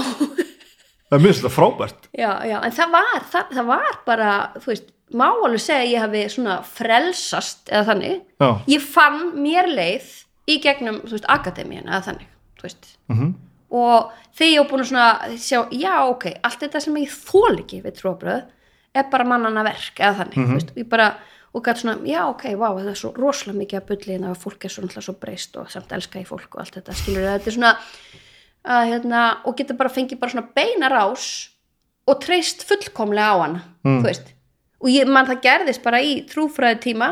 Það 1.10 1.16
er 1.16 1.22
mjög 1.24 1.36
þetta 1.40 1.52
frábært. 1.56 2.08
Já, 2.14 2.30
já, 2.46 2.56
en 2.62 2.74
það 2.76 2.96
var 2.96 3.28
það, 3.32 3.52
það 3.58 3.70
var 3.72 4.00
bara, 4.06 4.32
þú 4.62 4.72
veist 4.72 4.90
má 5.10 5.26
alveg 5.26 5.62
segja 5.64 5.82
að 5.82 5.90
ég 5.90 6.04
hafi 6.04 6.24
svona 6.30 6.56
frelsast 6.62 7.70
eða 7.72 7.86
þannig, 7.88 8.18
já, 8.38 8.50
ég 8.70 8.84
fann 8.94 9.22
mér 9.42 9.66
leið 9.70 10.10
í 10.50 10.58
gegnum, 10.62 11.00
þú 11.02 11.16
veist, 11.16 11.30
akademíun 11.34 11.90
eða 11.90 12.04
þannig, 12.06 12.28
þú 12.60 12.68
veist. 12.68 12.92
Mm 13.10 13.30
og 13.70 14.10
þegar 14.34 14.52
ég 14.52 14.62
var 14.62 14.70
búin 14.70 14.82
að 14.82 14.88
svona 14.90 15.36
sjá, 15.38 15.58
já, 15.70 15.92
ok, 16.10 16.26
allt 16.46 16.64
þetta 16.64 16.82
sem 16.82 16.96
ég 17.00 17.12
þól 17.14 17.52
ekki 17.54 17.82
við 17.84 17.98
tróbröð, 18.00 18.48
er 18.90 19.06
bara 19.12 19.26
mannana 19.30 19.62
verk 19.66 20.00
eða 20.02 20.24
þannig, 20.24 20.38
þú 20.40 20.56
veist, 20.56 20.72
ég 20.80 20.88
bara 20.90 21.10
og 21.50 21.64
gæti 21.66 21.82
svona, 21.82 21.96
já, 22.06 22.20
ok, 22.30 22.44
vá, 22.58 22.68
það 22.78 22.90
er 22.92 22.98
svo 23.00 23.12
rosalega 23.16 23.58
mikið 23.58 23.80
að 23.80 23.86
bulli 23.88 24.16
en 24.16 24.26
að 24.30 24.42
fólk 24.44 24.64
er 24.64 24.72
svo, 24.72 24.84
náttúrulega 24.84 25.06
svo 25.08 25.14
breyst 25.18 25.56
og 25.58 25.70
samt 25.72 25.94
elska 25.96 26.20
í 26.22 26.26
fólk 26.28 26.54
og 26.54 26.62
allt 26.62 26.76
þetta, 26.78 26.98
skilur 26.98 27.26
þetta 27.26 27.50
er 27.50 27.56
svona, 27.56 27.72
að, 28.64 28.82
hérna, 28.92 29.22
og 29.44 29.56
geta 29.58 29.78
bara 29.78 29.94
fengið 29.94 30.20
bara 30.20 30.34
svona 30.34 30.52
beina 30.54 30.90
rás 30.92 31.30
og 32.06 32.20
treyst 32.22 32.62
fullkomlega 32.68 33.34
á 33.34 33.36
hana 33.42 33.64
þú 33.82 34.04
veist, 34.06 34.34
og 34.80 34.92
ég, 34.92 35.10
man 35.10 35.26
það 35.26 35.42
gerðist 35.48 35.82
bara 35.86 36.02
í 36.02 36.20
trúfræði 36.30 36.82
tíma 36.86 37.10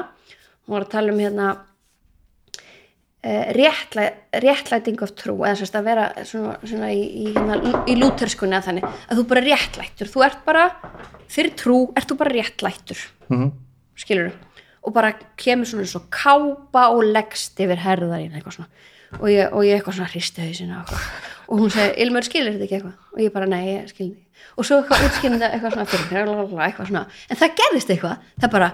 hún 0.69 0.77
var 0.77 0.87
að 0.87 0.95
tala 0.95 1.13
um 1.13 1.23
hérna 1.23 1.51
uh, 3.25 3.47
réttlæ, 3.59 4.09
réttlæting 4.45 5.03
of 5.03 5.15
trú 5.19 5.41
eða 5.43 5.59
sérst 5.61 5.79
að 5.79 5.89
vera 5.91 6.09
svona, 6.23 6.59
svona 6.63 6.91
í, 6.95 7.05
í, 7.25 7.31
hérna, 7.35 7.59
í 7.89 7.97
lúterskunni 7.99 8.59
að 8.59 8.69
þannig 8.71 8.91
að 8.91 9.21
þú 9.21 9.29
bara 9.33 9.47
réttlættur, 9.47 10.13
þú 10.13 10.27
ert 10.29 10.45
bara 10.47 10.67
fyrir 11.29 11.57
trú, 11.59 11.79
ert 11.99 12.11
þú 12.11 12.19
bara 12.23 12.35
réttlættur. 12.37 13.01
-hmm. 13.29 13.51
Skilur 13.99 14.31
og 14.87 14.95
bara 14.95 15.13
kemur 15.41 15.69
svona 15.69 15.85
eins 15.85 15.97
og 15.99 16.07
kápa 16.15 16.89
og 16.95 17.03
leggst 17.05 17.59
yfir 17.61 17.83
herðarinn 17.83 18.37
eitthvað 18.39 18.61
svona. 18.61 18.87
Og 19.19 19.29
ég, 19.33 19.51
og 19.53 19.65
ég 19.65 19.79
eitthvað 19.79 19.99
svona 19.99 20.13
hristi 20.13 20.45
hausina 20.45 20.83
og, 20.85 20.93
og 21.49 21.63
hún 21.63 21.73
segi, 21.73 21.97
Ilmur 22.05 22.27
skilir 22.27 22.55
þetta 22.55 22.67
ekki 22.67 22.79
eitthvað? 22.79 22.97
Og 23.17 23.23
ég 23.25 23.35
bara, 23.35 23.49
nei, 23.51 23.63
ég 23.73 23.91
skilur 23.91 24.15
þetta 24.15 24.29
og 24.59 24.67
svo 24.67 24.79
eitthvað 24.81 25.05
þetta 25.17 25.51
eitthvað 25.53 25.75
svona 25.75 25.89
fyrir 25.89 26.31
eitthvað 26.67 26.91
svona, 26.91 27.05
en 27.29 27.41
það 27.41 27.57
gerðist 27.61 27.93
eitthvað. 27.95 28.25
Það 28.43 28.55
bara, 28.55 28.71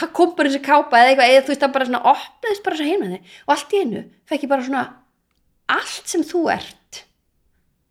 það 0.00 0.12
kom 0.18 0.34
bara 0.38 0.52
þessi 0.52 0.64
kápa 0.66 1.00
eða 1.00 1.12
eitthvað, 1.12 1.32
eða 1.32 1.44
þú 1.44 1.52
veist, 1.52 1.62
það 1.62 1.74
bara 1.76 1.88
svona 1.88 2.02
opnaðist 2.12 2.66
bara 2.66 2.78
svo 2.80 2.88
heima 2.88 3.10
þig. 3.12 3.32
Og 3.46 3.54
allt 3.56 3.72
í 3.72 3.82
einu 3.82 4.02
fekk 4.28 4.46
ég 4.46 4.52
bara 4.52 4.66
svona 4.68 4.84
allt 5.76 6.12
sem 6.12 6.26
þú 6.26 6.42
ert 6.52 7.02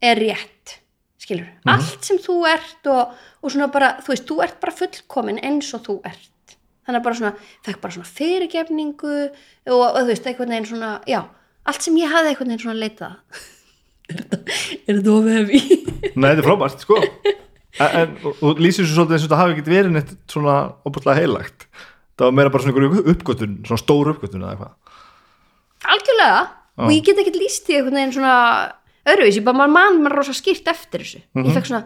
er 0.02 0.22
rétt 0.22 0.78
skilur, 1.22 1.48
allt 1.70 2.06
sem 2.06 2.18
þú 2.22 2.38
ert 2.50 2.90
og, 2.90 3.16
og 3.42 3.54
svona 3.54 3.70
bara, 3.74 3.94
þú 4.02 4.14
veist, 4.14 4.28
þú 4.30 4.38
ert 4.46 4.62
bara 4.64 4.78
fullkomin 4.78 5.42
eins 5.46 5.70
og 5.78 5.86
þú 5.86 5.98
ert 6.10 6.31
þannig 6.92 7.02
að 7.02 7.08
bara 7.08 7.20
svona, 7.22 7.34
fekk 7.66 7.82
bara 7.82 7.96
svona 7.98 8.12
fyrirgefningu 8.20 9.16
og, 9.24 9.86
og 9.88 10.02
þú 10.02 10.08
veist, 10.12 10.28
einhvern 10.28 10.56
veginn 10.56 10.70
svona 10.74 10.92
já, 11.10 11.22
allt 11.72 11.88
sem 11.88 12.00
ég 12.02 12.12
hafði 12.12 12.34
einhvern 12.34 12.54
veginn 12.54 12.66
svona 12.66 12.82
leitað 12.82 13.16
er 14.12 14.20
þetta 14.20 14.42
er 14.52 15.00
þetta 15.00 15.16
ofið 15.16 15.40
hefi 15.40 15.64
Nei, 16.12 16.28
þetta 16.28 16.42
er 16.42 16.46
frábært, 16.48 16.82
sko. 16.84 16.98
En, 17.80 17.92
en, 17.96 18.16
og, 18.26 18.40
og 18.44 18.60
lýsir 18.60 18.84
svo 18.84 18.98
svolítið 18.98 19.16
eins 19.16 19.24
og 19.24 19.30
þetta 19.30 19.40
hafi 19.40 19.54
ekki 19.56 19.72
verið 19.72 19.94
neitt 19.96 20.10
svona 20.34 20.56
opaslega 20.90 21.22
heilagt 21.22 21.70
það 22.22 22.30
var 22.30 22.38
meira 22.38 22.54
bara 22.54 22.66
svona 22.66 22.76
einhverju 22.76 23.16
uppgötun 23.16 23.58
svona 23.66 23.82
stór 23.82 24.12
uppgötun 24.14 24.44
eða 24.44 24.54
eitthvað. 24.54 25.00
Algjörlega, 25.92 26.42
og 26.82 26.94
ég 26.94 27.08
get 27.08 27.22
ekki 27.24 27.34
líst 27.40 27.66
því 27.66 27.78
einhvern 27.80 27.98
veginn 27.98 28.16
svona 28.18 28.36
öðruvísi, 29.12 29.44
bara 29.46 29.68
mann 29.72 30.02
maður 30.04 30.20
rosa 30.20 30.36
skýrt 30.38 30.70
eftir 30.70 31.06
þessu. 31.06 31.24
Ég 31.42 31.56
fekk 31.56 31.70
svona, 31.72 31.86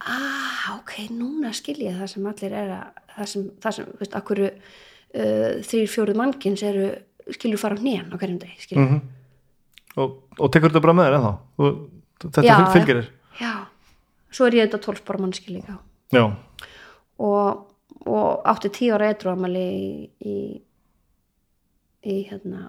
ah, 0.00 0.78
ok 0.78 1.10
núna 1.14 1.52
skil 1.56 1.78
ég 1.82 1.98
það 1.98 2.12
sem 2.14 2.26
allir 2.30 2.56
er 2.62 2.72
að 2.76 3.04
það 3.16 3.30
sem, 3.32 3.46
það 3.62 3.76
sem, 3.76 3.92
þú 3.92 4.02
veist, 4.02 4.16
akkur 4.18 4.42
uh, 4.46 5.52
þrýr 5.68 5.92
fjóruð 5.92 6.20
mannkins 6.20 6.64
eru 6.66 6.90
skilur 7.34 7.60
fara 7.60 7.76
á 7.76 7.82
hnén 7.82 8.12
á 8.12 8.16
hverjum 8.16 8.42
deg 8.42 8.58
skilur, 8.62 8.84
mm 8.84 9.06
og, 9.98 10.18
og 10.38 10.52
tekur 10.54 10.70
þetta 10.70 10.82
bara 10.84 10.94
með 10.94 11.08
þér 11.08 11.16
ennþá? 11.18 11.32
Og 11.58 11.78
þetta 12.22 12.44
Já, 12.44 12.52
fylg, 12.54 12.68
fylgir 12.76 13.00
þér? 13.00 13.08
Já. 13.40 13.52
Svo 14.34 14.46
er 14.46 14.56
ég 14.58 14.68
þetta 14.68 14.80
tólfbara 14.84 15.22
mannski 15.24 15.54
líka. 15.54 15.78
Já, 16.14 16.22
og, 17.24 17.64
og 18.06 18.46
átti 18.48 18.70
tíu 18.76 18.94
ára 18.94 19.10
eitthvað 19.10 19.38
amali 19.38 19.64
í, 19.64 19.88
í 20.22 20.36
í 22.08 22.20
hérna 22.28 22.68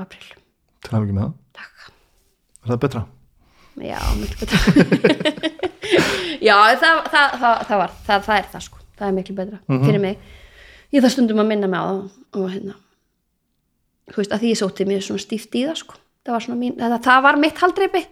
april, 0.00 0.36
til 0.84 0.94
ekki 1.00 1.16
með 1.16 1.26
það. 1.26 1.34
Takk. 1.58 1.90
Er 2.62 2.72
það 2.72 2.80
betra? 2.86 3.04
já, 3.82 3.98
miklu 4.20 4.36
betra 4.44 5.50
já, 6.44 6.56
það, 6.80 7.02
það, 7.10 7.36
það, 7.42 7.66
það 7.68 7.82
var 7.82 7.98
það, 8.06 8.24
það 8.28 8.38
er 8.38 8.48
það 8.52 8.64
sko, 8.68 8.86
það 8.94 9.06
er 9.08 9.18
miklu 9.18 9.36
betra 9.40 9.60
fyrir 9.84 10.02
mig, 10.02 10.32
ég 10.94 11.04
það 11.04 11.14
stundum 11.16 11.44
að 11.44 11.52
minna 11.52 11.70
mig 11.70 11.80
á 11.80 11.86
það 11.88 12.42
og 12.44 12.50
hérna 12.52 12.78
þú 14.10 14.20
veist, 14.20 14.34
að 14.34 14.42
því 14.42 14.50
ég 14.52 14.60
sótti 14.60 14.86
mér 14.88 15.04
svona 15.04 15.24
stíft 15.24 15.56
í 15.56 15.64
það 15.64 15.78
sko. 15.80 16.00
Það 16.24 16.34
var 16.36 16.44
svona 16.44 16.60
mín, 16.60 16.74
það, 16.80 16.96
það 17.04 17.22
var 17.26 17.38
mitt 17.40 17.60
haldreipi. 17.60 18.02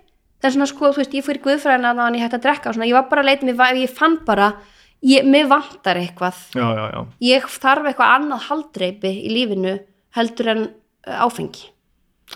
Það 0.43 0.49
er 0.49 0.55
svona 0.57 0.69
sko, 0.71 0.91
þú 0.91 1.01
veist, 1.03 1.17
ég 1.17 1.27
fyrir 1.27 1.43
guðfræðina 1.45 1.93
þannig 1.93 2.05
að 2.05 2.19
ég 2.19 2.25
hætti 2.27 2.39
að 2.39 2.45
drekka 2.47 2.71
og 2.71 2.77
svona, 2.77 2.89
ég 2.89 2.97
var 2.97 3.09
bara 3.11 3.23
að 3.23 3.29
leita 3.29 3.49
mér, 3.49 3.81
ég 3.83 3.95
fann 3.95 4.17
bara, 4.27 4.49
ég, 5.07 5.29
mér 5.29 5.49
vantar 5.53 6.01
eitthvað. 6.01 6.41
Já, 6.57 6.65
já, 6.65 6.85
já, 6.97 7.01
ég 7.29 7.49
þarf 7.53 7.89
eitthvað 7.91 8.15
annað 8.17 8.47
haldreipi 8.49 9.13
í 9.13 9.33
lífinu 9.37 9.77
heldur 10.17 10.53
en 10.53 10.63
uh, 10.67 11.25
áfengi 11.25 11.71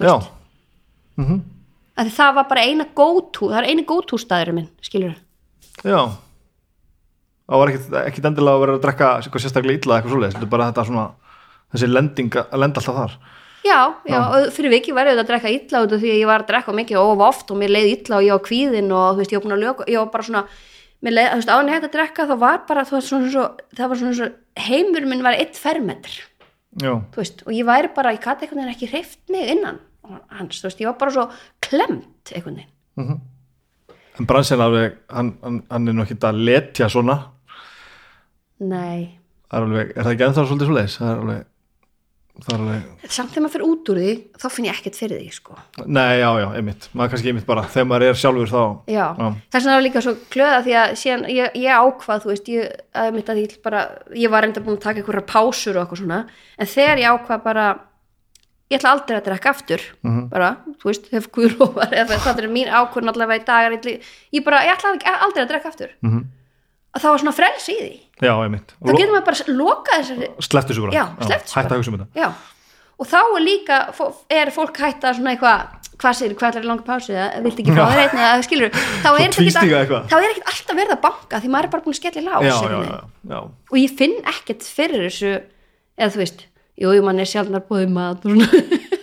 já. 0.00 0.16
veist. 1.20 1.42
að 1.96 2.12
það 2.16 2.34
var 2.38 2.48
bara 2.50 2.64
eina 2.64 2.88
gótú 2.96 3.50
það 3.50 3.60
er 3.60 3.68
eina 3.70 3.86
gótú 3.88 4.20
staðurinn 4.20 4.60
minn, 4.60 4.70
skilur 4.84 5.16
já. 5.84 6.00
Það 7.46 7.60
var 7.62 7.70
ekkit, 7.70 7.96
ekkit 8.02 8.28
endilega 8.30 8.58
að 8.58 8.62
vera 8.64 8.76
að 8.76 8.84
drekka 8.84 9.08
eitthvað 9.20 9.42
sérstaklega 9.44 9.78
illa 9.78 9.96
eitthvað 9.96 10.14
svoleiðis, 10.14 10.36
þetta 10.36 10.46
er 10.46 10.54
bara 10.54 10.68
þetta 10.70 10.84
svona 10.88 11.06
þessi 11.74 11.90
lending 11.90 12.38
að 12.42 12.62
lenda 12.62 12.82
alltaf 12.82 12.96
þar. 13.00 13.18
Já, 13.66 13.80
já, 14.06 14.18
og 14.22 14.48
fyrir 14.54 14.72
viki 14.76 14.94
var 14.94 15.08
ég 15.10 15.18
að 15.18 15.28
drekka 15.30 15.50
illa 15.50 15.82
út 15.82 15.94
af 15.94 16.00
því 16.02 16.10
að 16.12 16.20
ég 16.20 16.28
var 16.30 16.42
að 16.44 16.50
drekka 16.52 16.74
mikið 16.76 16.98
og 17.00 17.12
of 17.14 17.22
oft 17.26 17.50
og 17.50 17.58
mér 17.58 17.72
leið 17.74 17.88
illa 17.92 18.18
og 18.18 18.26
ég 18.26 18.36
var 18.36 18.44
kvíðin 18.46 18.92
og 18.94 19.06
þú 19.10 19.20
veist, 19.22 19.32
ég 19.32 19.40
var 19.40 19.44
búin 19.46 19.56
að 19.56 19.62
lög 19.64 19.82
ég 19.90 19.98
var 19.98 20.10
bara 20.12 20.26
svona, 20.28 20.42
mér 21.02 21.16
leið, 21.16 21.28
þú 21.32 21.40
veist, 21.40 21.50
áðan 21.50 21.70
ég 21.70 21.76
hætti 21.76 21.88
að 21.90 21.96
drekka 21.96 22.26
þá 22.30 22.34
var 22.42 22.60
bara, 22.68 22.84
þú 22.86 22.96
veist, 22.96 23.10
svona 23.10 23.32
svo 23.32 23.46
það 23.78 23.90
var 23.92 24.00
svona 24.02 24.18
svo, 24.20 24.28
heimur 24.68 25.08
minn 25.10 25.24
var 25.26 25.38
eitt 25.38 25.58
fermetr 25.58 26.14
Já, 26.82 26.92
þú 27.14 27.22
veist, 27.22 27.42
og 27.46 27.56
ég 27.56 27.66
væri 27.66 27.90
bara, 27.96 28.14
ég 28.14 28.22
gæti 28.22 28.46
einhvern 28.46 28.62
veginn 28.62 28.74
ekki 28.76 28.90
hreift 28.92 29.22
mig 29.34 29.50
innan 29.56 29.80
hans, 30.06 30.60
þú 30.62 30.68
veist, 30.68 30.84
ég 30.84 30.90
var 30.92 30.98
bara 31.02 31.16
svo 31.16 31.26
klemt 31.66 32.34
einhvern 32.36 32.62
veginn 32.62 33.18
en 34.18 34.28
bransin 34.28 34.62
alveg 34.64 34.94
hann, 35.12 35.34
hann, 35.42 35.58
hann 35.70 35.88
er 35.90 35.96
nú 35.96 36.04
ekki 36.06 36.16
að 36.24 36.40
letja 36.48 36.88
svona. 36.92 37.18
Nei, 38.62 39.18
það 39.50 39.58
er, 39.58 39.66
alveg, 39.68 39.92
er 39.92 40.06
það 40.06 40.14
ekki 40.14 40.26
ennþá 40.30 40.46
svolítið 40.48 40.70
það 40.96 41.10
er 41.10 41.20
alveg, 41.20 41.42
það 42.46 42.54
er 42.54 42.62
alveg 42.62 43.12
samt 43.16 43.32
þegar 43.32 43.44
maður 43.44 43.54
fyrir 43.54 43.66
út 43.66 43.90
úr 43.92 43.98
því 44.00 44.14
þá 44.40 44.46
finn 44.54 44.68
ég 44.68 44.78
ekkert 44.80 44.98
fyrir 45.00 45.20
því, 45.20 45.28
sko. 45.36 45.58
Nei, 45.84 46.14
já, 46.22 46.28
já, 46.40 46.46
einmitt, 46.58 46.88
maður 46.96 47.12
kannski 47.12 47.32
einmitt 47.32 47.48
bara 47.48 47.66
þegar 47.74 47.90
maður 47.90 48.06
er 48.06 48.20
sjálfur 48.22 48.52
þá 48.52 48.62
já, 48.92 49.04
Já. 49.20 49.26
þess 49.52 49.60
vegna 49.66 49.76
var 49.76 49.84
líka 49.86 50.04
svo 50.06 50.14
klöða 50.32 50.62
því 50.66 50.78
að 50.80 50.94
síðan 51.02 51.26
ég, 51.32 51.58
ég 51.66 51.84
ákvað, 51.84 52.24
þú 52.24 52.32
veist 52.32 52.50
ég, 52.54 52.72
að 53.04 53.12
mitt 53.18 53.32
að 53.34 53.42
ég 53.42 53.58
bara, 53.68 53.84
ég 54.24 54.32
var 54.32 54.48
enda 54.48 54.64
búin 54.64 54.80
að 54.80 54.86
taka 54.88 55.02
einhverja 55.04 55.26
pásur 55.28 55.76
og 55.76 55.84
eitthvað 55.84 56.02
svona. 56.02 56.22
En 56.56 56.72
þegar 56.72 57.04
ég 57.04 57.12
ákvað 57.20 57.44
bara 57.44 57.66
ég 58.70 58.78
ætla 58.78 58.94
aldrei 58.96 59.18
að 59.18 59.28
drekka 59.28 59.52
aftur 59.52 59.82
bara, 60.32 60.48
þú 60.80 60.90
veist, 60.90 61.06
hef 61.12 61.28
guðrófar 61.34 61.92
eða 61.94 62.18
það 62.24 62.42
er 62.42 62.48
mín 62.50 62.72
ákvörn 62.72 63.12
allavega 63.12 63.42
í 63.42 63.46
dag 63.46 63.76
ég, 63.76 64.08
ég 64.34 64.44
bara, 64.46 64.64
ég 64.66 64.74
ætla 64.74 64.96
aldrei 65.22 65.44
að 65.44 65.52
drekka 65.52 65.68
aftur. 65.68 65.94
Mhm. 66.02 66.26
að 66.96 67.02
það 67.02 67.12
var 67.12 67.20
svona 67.20 67.36
frels 67.36 67.68
í 67.68 67.76
því. 67.76 67.94
Já, 68.24 68.32
einmitt. 68.40 68.70
Þá 68.80 68.92
getur 68.96 69.12
maður 69.12 69.24
bara 69.26 69.56
lokað 69.60 69.98
þessari 70.00 70.28
Slepptu 70.40 70.74
svo 70.74 70.86
bara 70.86 71.06
Hætta 71.20 71.74
að 71.74 71.76
hugsa 71.76 71.90
um 71.92 71.98
þetta. 71.98 72.06
Já, 72.16 72.28
og 72.96 73.06
þá 73.06 73.18
er 73.20 73.42
líka 73.44 73.80
er 74.32 74.50
fólk 74.54 74.78
hætt 74.80 75.04
að 75.04 75.18
svona 75.18 75.34
eitthvað 75.34 75.86
hvað 76.00 76.16
segir, 76.18 76.34
hvað 76.36 76.58
er 76.60 76.66
langa 76.68 76.84
pásu 76.86 77.14
eða 77.14 77.42
viltu 77.44 77.62
ekki 77.62 77.74
fá 77.76 77.84
þér 77.88 78.00
einn 78.02 78.20
eða 78.20 78.44
skilur 78.44 78.74
þá 79.02 79.08
er 79.12 79.22
ekkert 79.26 80.16
er 80.16 80.40
alltaf 80.52 80.76
verið 80.76 80.94
að 80.96 81.02
banka 81.06 81.40
því 81.40 81.52
maður 81.52 81.68
er 81.68 81.72
bara 81.72 81.86
búin 81.86 81.96
að 81.96 82.00
skella 82.00 82.20
í 82.20 82.26
lás 82.26 83.46
og 83.72 83.78
ég 83.80 83.96
finn 83.98 84.16
ekkert 84.32 84.66
fyrir 84.76 85.06
þessu 85.06 85.32
eða 85.96 86.10
þú 86.12 86.22
veist, 86.22 86.44
jú, 86.76 86.92
jú, 86.96 87.02
mann 87.04 87.22
er 87.22 87.28
sjálfnar 87.30 87.64
og 87.66 88.22
svona. 88.22 88.50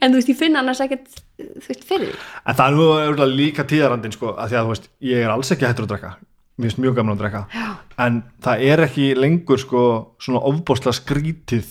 En 0.00 0.12
þú 0.12 0.20
veist, 0.20 0.30
ég 0.30 0.38
finn 0.38 0.56
annars 0.56 0.80
ekkert 0.80 1.08
þú 1.10 1.66
veist, 1.66 1.82
fyrir 1.84 2.10
því. 2.10 2.18
En 2.48 2.56
það 2.56 2.66
er 2.66 2.76
nú 2.76 2.86
örugglega 2.94 3.34
líka 3.34 3.66
tíðarandinn 3.68 4.14
sko, 4.14 4.32
að 4.38 4.52
því 4.52 4.58
að 4.58 4.66
þú 4.68 4.72
veist, 4.74 4.88
ég 5.10 5.24
er 5.24 5.32
alls 5.34 5.52
ekki 5.52 5.66
hættur 5.66 5.86
að 5.86 5.92
drekka. 5.92 6.12
Mér 6.60 6.68
finnst 6.68 6.80
mjög 6.84 6.96
gaman 6.98 7.16
að 7.16 7.22
drekka. 7.24 7.42
Já. 7.56 7.68
en 8.00 8.22
það 8.44 8.64
er 8.70 8.82
ekki 8.86 9.10
lengur 9.18 9.60
sko 9.60 9.82
svona 10.22 10.40
ofbóðslega 10.48 10.96
skrítið 10.96 11.68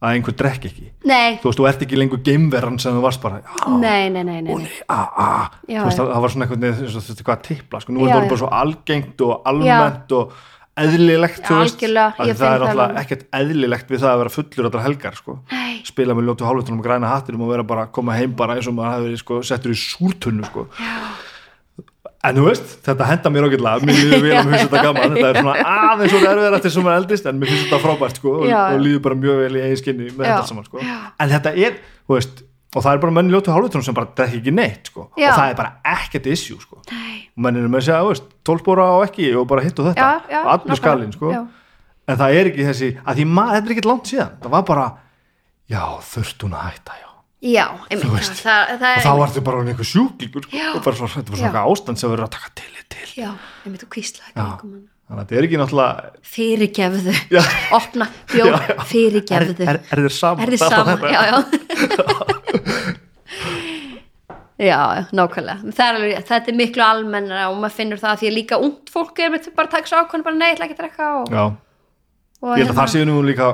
að 0.00 0.14
einhver 0.16 0.36
drekk 0.38 0.68
ekki. 0.70 0.86
Nei, 1.08 1.38
þú 1.42 1.50
veist, 1.50 1.58
þú 1.60 1.66
ert 1.68 1.82
ekki 1.84 1.98
lengur 1.98 2.22
geimveran 2.24 2.78
sem 2.80 2.94
þú 2.96 3.02
varst 3.04 3.20
bara, 3.20 3.42
já, 3.44 3.72
nei, 3.82 4.08
nei, 4.12 4.22
nei, 4.24 4.38
nei, 4.46 4.52
og 4.54 4.62
nei. 4.62 4.70
a, 4.88 5.00
a. 5.00 5.26
Já, 5.68 5.82
þú 5.82 5.88
veist, 5.88 5.98
já. 5.98 6.00
það, 6.00 6.12
það 6.14 6.24
var 6.24 6.34
svona 6.34 6.46
eitthvað 6.46 6.62
neð, 6.62 6.78
þú 6.80 7.02
veist, 7.02 7.24
hvað 7.26 7.34
að 7.34 7.42
tippla, 7.48 7.82
sko, 7.84 7.96
nú 7.96 8.04
er 8.04 8.08
Já, 8.08 8.14
það 8.14 8.22
já. 8.24 8.30
bara 8.30 8.40
svo 8.40 8.50
algengt 8.60 9.24
og 9.26 9.50
almennt 9.50 10.14
og 10.16 10.38
eðlilegt, 10.78 11.42
ég 11.50 12.36
það 12.38 12.52
er 12.54 12.64
alltaf 12.66 13.00
ekkert 13.02 13.24
eðlilegt 13.36 13.90
við 13.90 14.04
það 14.04 14.12
að 14.12 14.20
vera 14.22 14.32
fullur 14.36 14.68
allar 14.68 14.84
helgar, 14.86 15.18
sko 15.18 15.38
spila 15.86 16.16
með 16.16 16.28
ljótu 16.28 16.46
hálfutunum 16.46 16.82
og 16.82 16.86
græna 16.86 17.10
hattinum 17.10 17.46
og 17.46 17.52
vera 17.54 17.66
bara 17.66 17.86
að 17.88 17.94
koma 17.96 18.16
heim 18.18 18.36
bara 18.36 18.56
eins 18.58 18.68
og 18.70 18.76
maður 18.78 19.08
verið 19.08 19.22
sko, 19.22 19.40
settur 19.46 19.74
í 19.74 19.78
súrtunnu 19.80 20.46
sko. 20.48 20.66
en 22.28 22.36
þú 22.36 22.44
veist, 22.46 22.76
þetta 22.86 23.08
henda 23.08 23.32
mér 23.32 23.48
ágætlega 23.48 23.88
mér 23.88 23.98
líður 24.02 24.24
vel 24.26 24.34
að 24.34 24.44
mér 24.50 24.52
finnst 24.52 24.68
þetta 24.68 24.84
gaman 24.86 25.16
þetta 25.16 25.30
er 25.30 25.40
svona 25.40 25.72
aðeins 25.76 26.18
og 26.18 26.28
erfið 26.34 26.58
eftir 26.60 26.76
sem 26.76 26.86
maður 26.86 27.02
eldist 27.02 27.30
en 27.30 27.40
mér 27.40 27.52
finnst 27.52 27.66
þetta 27.66 27.82
frábært 27.86 28.20
sko, 28.20 28.36
og, 28.42 28.52
og 28.60 28.84
líður 28.84 29.02
bara 29.08 29.20
mjög 29.24 29.42
vel 29.46 29.56
í 29.56 29.64
eigin 29.64 29.82
skinni 29.82 30.12
með 30.12 30.28
Já. 30.28 30.36
þetta 30.36 30.52
saman 30.52 30.70
sko. 30.70 30.84
en 30.84 31.34
þetta 31.34 31.56
er, 31.56 31.82
þú 32.06 32.18
veist 32.18 32.46
og 32.70 32.84
það 32.84 32.92
er 32.92 33.00
bara 33.02 33.14
menn 33.16 33.30
í 33.30 33.34
ljótu 33.34 33.50
hálfutunum 33.50 33.82
sem 33.82 33.96
bara 33.96 34.12
drekki 34.14 34.38
ekki 34.38 34.52
neitt 34.54 34.90
sko. 34.92 35.08
Og 35.10 35.18
það 35.18 35.48
er 35.48 35.56
bara 35.58 35.72
ekkert 35.96 36.28
issue 36.30 36.60
sko. 36.62 36.78
Nei. 36.92 37.24
Og 37.40 37.44
menn 37.46 37.56
er 37.56 37.68
með 37.72 37.80
að 37.80 37.86
segja, 37.86 38.00
þú 38.04 38.10
veist, 38.12 38.26
tólbóra 38.44 38.86
og 38.98 39.04
ekki 39.06 39.30
og 39.40 39.46
bara 39.48 39.64
hitt 39.64 39.78
og 39.80 39.86
þetta, 39.88 40.08
Já, 40.10 40.28
já, 40.28 40.40
og 40.44 40.50
allur 40.52 40.66
nákvæmlega. 40.66 40.80
skalinn 40.82 41.14
sko. 41.16 41.30
Já. 41.32 41.40
en 42.10 42.18
það 42.20 42.34
er 42.40 42.50
ekki 42.50 42.66
þessi 42.68 42.88
að 43.00 43.20
því 43.20 43.24
maður, 43.30 43.54
þetta 43.56 43.70
er 43.70 43.74
ekki 43.76 43.86
langt 43.88 44.10
síðan. 44.10 44.34
Það 44.42 44.54
var 44.56 44.66
bara, 44.68 44.84
já, 45.70 45.82
þurft 46.10 46.44
hún 46.44 46.58
að 46.58 46.66
hætta 46.68 46.98
já. 47.00 47.06
Já, 47.40 47.64
einmitt, 47.88 48.10
veist. 48.12 48.42
það, 48.44 48.72
það 48.76 48.84
og 48.84 48.98
er 49.00 49.04
þá 49.06 49.12
var 49.16 49.30
þetta 49.32 49.44
bara 49.48 49.64
einhver 49.64 49.88
sjúklingur 49.88 50.44
sko, 50.44 50.64
og 50.74 50.82
bara 50.84 50.98
svo, 50.98 51.06
þetta 51.14 51.32
var 51.32 51.38
svona 51.40 51.48
eitthvað 51.48 51.70
ástand 51.72 52.02
sem 52.02 52.10
verður 52.12 52.26
að 52.26 52.34
taka 52.36 52.50
til 52.60 52.72
til. 52.90 53.06
Já, 53.16 53.30
einmitt, 53.64 53.84
þú 53.86 53.88
kvíslaði 53.94 54.34
Já. 54.34 54.42
kringum 54.44 54.74
hann 54.76 54.88
þannig 55.10 55.22
að 55.22 55.30
þetta 55.30 55.38
er 55.40 55.46
ekki 55.46 55.58
náttúrulega 55.60 56.10
fyrirgefðu, 56.34 57.14
opna 57.78 58.06
Já, 58.30 58.44
já. 58.44 58.52
er, 58.60 58.84
fyrirgefðu. 58.92 59.66
Er, 59.66 59.80
er 59.90 60.02
þér 60.04 60.14
saman 60.14 60.44
er 60.44 60.52
þið 60.54 60.62
saman, 60.68 61.08
já, 61.10 61.22
já 61.30 61.38
já, 64.60 64.78
nákvæmlega. 65.16 65.72
Það 65.72 65.86
er 65.86 65.96
alveg, 65.98 66.10
rétt, 66.14 66.26
þetta 66.28 66.50
er 66.52 66.56
miklu 66.58 66.82
almennara 66.84 67.46
og 67.50 67.56
maður 67.62 67.76
finnur 67.78 68.00
það 68.02 68.10
að 68.12 68.18
því 68.22 68.28
að 68.30 68.34
líka 68.36 68.56
ungt 68.66 68.86
fólk 68.92 69.16
er 69.24 69.28
með 69.34 69.42
bara 69.56 69.66
að 69.70 69.74
taka 69.76 69.86
svo 69.90 69.96
ákvæmlega 70.04 70.26
bara 70.28 70.38
nei, 70.40 70.48
ég 70.50 70.54
ætla 70.56 70.66
ekki 70.68 70.76
að 70.76 70.82
drekka 70.82 71.06
og, 71.20 71.24
já, 71.32 71.44
og 72.40 72.52
ég 72.52 72.56
held 72.64 72.72
að 72.74 72.80
það 72.80 72.92
séu 72.94 73.04
nú 73.08 73.16
líka 73.24 73.46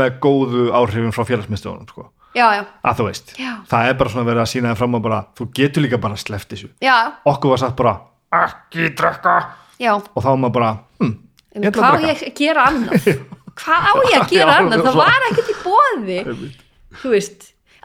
með 0.00 0.08
góðu 0.24 0.62
áhrifum 0.80 1.14
frá 1.14 1.22
félagsmyndstöðunum 1.30 1.88
sko. 1.90 2.02
já, 2.34 2.46
já, 2.58 2.62
að 2.86 2.94
þú 3.00 3.04
veist, 3.08 3.26
Já. 3.38 3.52
það 3.70 3.82
er 3.90 3.94
bara 4.02 4.10
svona 4.14 4.28
verið 4.30 4.42
að 4.44 4.52
sína 4.54 4.66
þeim 4.70 4.80
fram 4.82 4.94
að 4.98 5.04
bara, 5.08 5.20
þú 5.38 5.42
getur 5.60 5.82
líka 5.86 5.98
bara 6.02 6.16
sleppt 6.20 6.50
þessu. 6.54 6.68
Já, 6.82 6.96
okkur 7.30 7.48
var 7.54 7.60
sagt 7.64 7.76
bara, 7.78 7.94
ekki 8.44 8.82
drekka. 8.98 9.34
Já. 9.80 9.92
Og 9.96 10.20
þá 10.22 10.28
var 10.30 10.40
maður 10.44 10.56
bara, 10.58 10.70
hm, 11.00 11.14
ég 11.56 11.60
ætla 11.70 11.82
að 11.90 11.94
ég 12.06 12.10
drekka. 12.10 12.26
að 12.30 12.34
gera 12.42 12.60
annað? 12.70 13.00
Hvað 13.60 13.80
á 13.86 13.92
ég 14.08 14.16
að 14.20 14.30
gera 14.30 14.52
Já, 14.54 14.58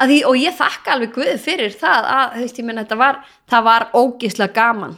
því, 0.02 0.20
og 0.30 0.38
ég 0.40 0.56
þakka 0.60 0.94
alveg 0.96 1.16
Guði 1.16 1.38
fyrir 1.42 1.76
það 1.80 2.10
að 2.12 2.38
veist, 2.42 2.62
þetta 2.62 3.00
var, 3.00 3.20
það 3.52 3.68
var 3.70 3.88
ógislega 3.96 4.54
gaman 4.56 4.98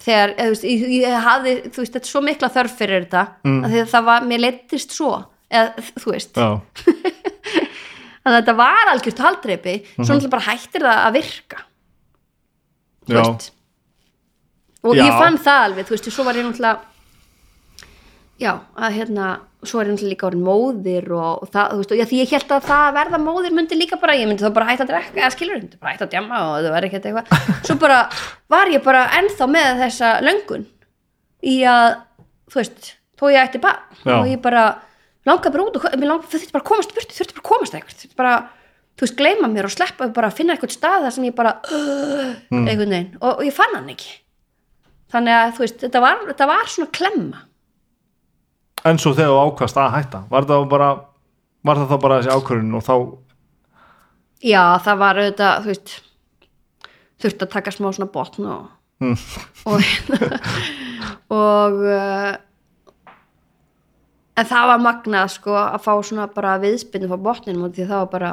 þegar, 0.00 0.34
veist, 0.52 0.64
ég, 0.64 0.86
ég 1.00 1.26
hafði 1.26 1.54
þú 1.66 1.82
veist, 1.82 1.94
þetta 1.96 2.06
er 2.06 2.12
svo 2.12 2.24
mikla 2.24 2.52
þörf 2.54 2.76
fyrir 2.78 3.04
þetta 3.06 3.24
mm. 3.44 3.60
að 3.66 3.78
það 3.94 4.08
var, 4.10 4.28
mér 4.30 4.44
leittist 4.46 4.96
svo 4.96 5.12
eða, 5.50 5.88
þú 5.98 6.14
veist, 6.14 6.36
já, 6.38 6.50
að 8.26 8.36
þetta 8.38 8.56
var 8.60 8.92
algjört 8.94 9.24
haldreipi, 9.26 9.78
svo 9.96 10.06
náttúrulega 10.06 10.34
bara 10.36 10.48
hættir 10.50 10.86
það 10.86 11.02
að 11.06 11.18
virka 11.20 11.64
þú 13.06 13.10
Mhm. 13.10 13.16
já, 13.16 13.24
veist 13.24 13.50
og 14.80 14.96
Já. 14.96 15.02
ég 15.04 15.18
fann 15.18 15.36
það 15.36 15.64
alveg, 15.66 15.86
þú 15.86 15.94
veist, 15.96 16.06
og 16.08 16.14
svo 16.14 16.24
var 16.24 16.38
ég 16.38 16.46
náttúrulega 16.46 16.89
já, 18.40 18.52
að 18.74 18.96
hérna 18.96 19.30
svo 19.60 19.80
er 19.80 19.90
ég 19.90 19.94
náttúrulega 19.94 20.14
líka 20.14 20.26
orðin 20.30 20.44
móðir 20.46 21.08
og, 21.12 21.42
og 21.44 21.50
það, 21.52 21.72
þú 21.72 21.80
veist, 21.80 21.90
og 21.92 21.98
já, 22.00 22.04
því 22.08 22.20
ég 22.20 22.30
held 22.34 22.52
að 22.56 22.68
það 22.70 22.84
að 22.84 22.94
verða 22.96 23.18
móðir 23.20 23.56
myndi 23.56 23.76
líka 23.76 23.98
bara, 24.00 24.14
ég 24.16 24.30
myndi 24.30 24.44
þá 24.46 24.54
bara 24.56 24.68
hætta 24.70 24.86
að 24.86 24.92
drekka 24.94 25.20
eða 25.20 25.32
skilur, 25.34 25.58
myndi 25.60 25.80
bara 25.80 25.92
hætta 25.92 26.06
að 26.06 26.14
djama 26.14 26.38
og 26.46 26.54
það 26.56 26.76
verði 26.76 26.88
ekkert 26.90 27.08
eitthvað. 27.10 27.42
Svo 27.68 27.76
bara 27.82 27.98
var 28.54 28.72
ég 28.72 28.86
bara 28.86 29.02
ennþá 29.18 29.48
með 29.52 29.82
þessa 29.82 30.12
löngun 30.24 30.64
í 31.44 31.58
að, 31.68 31.98
þú 32.48 32.62
veist 32.62 32.88
þó 33.20 33.26
ég 33.34 33.42
ætti 33.42 33.60
bara, 33.66 34.00
og 34.16 34.30
ég 34.30 34.40
bara 34.46 34.64
langaði 35.28 35.52
bara 35.58 35.66
út 35.66 35.76
og 35.76 35.86
langaði, 35.92 36.32
þurfti 36.32 36.56
bara 36.56 36.64
að 36.64 36.70
komast 36.72 36.96
burt 36.96 37.14
þurfti 37.18 37.36
bara 37.36 37.44
að 37.44 37.50
komast 37.50 37.76
eitthvað, 37.76 38.16
bara 38.16 38.34
þú 38.96 39.06
veist, 39.06 39.18
gleyma 39.20 39.52
mér 39.52 39.68
og 39.68 39.76
sleppa 39.76 40.08
bara 40.16 40.32
að 40.32 40.40
finna 40.40 40.56
eitthvað 40.56 40.72
stað 40.78 41.04
þar 41.04 41.14
sem 41.16 41.28
ég 41.28 41.36
bara, 41.36 41.54
uh, 41.68 42.32
einhvern 42.52 42.96
veginn. 42.96 43.12
Og, 43.20 43.30
og 43.30 43.44
ég 43.44 43.54
fann 43.56 43.76
hann 43.76 43.92
ekki. 43.92 44.10
Þannig 45.12 45.36
að, 45.36 45.54
þú 45.56 45.64
veist, 45.64 45.78
þetta 45.84 46.02
var, 46.04 46.20
þetta 46.28 46.48
var 46.50 46.68
svona 46.70 46.92
klemma 46.96 47.40
en 48.84 48.98
svo 48.98 49.12
þegar 49.16 49.30
þú 49.34 49.40
ákvast 49.46 49.76
að 49.80 49.94
hætta 49.98 50.22
var 50.30 50.46
það 50.48 50.68
bara 50.70 50.90
var 51.68 51.76
það 51.80 51.90
þá 51.92 51.96
bara 52.04 52.18
þessi 52.20 52.36
ákvörðun 52.36 52.78
og 52.78 52.84
þá 52.86 52.94
Já, 54.40 54.62
það 54.80 55.00
var 55.02 55.18
auðvitað, 55.20 55.58
þú 55.64 55.68
veist 55.68 55.90
þurfti 57.20 57.44
að 57.44 57.50
taka 57.52 57.72
smá 57.76 57.90
svona 57.92 58.12
botn 58.14 58.46
og 58.56 58.68
Mm. 59.00 59.16
og 59.64 59.80
og 61.32 61.76
uh, 61.88 62.34
en 64.36 64.48
það 64.50 64.66
var 64.70 64.82
magnað 64.84 65.30
sko 65.32 65.54
að 65.56 65.78
fá 65.86 65.92
svona 66.04 66.26
bara 66.34 66.58
viðspinnu 66.60 67.08
frá 67.08 67.16
botninum 67.24 67.64
og 67.68 67.72
því 67.76 67.86
það 67.88 68.02
var 68.02 68.10
bara 68.12 68.32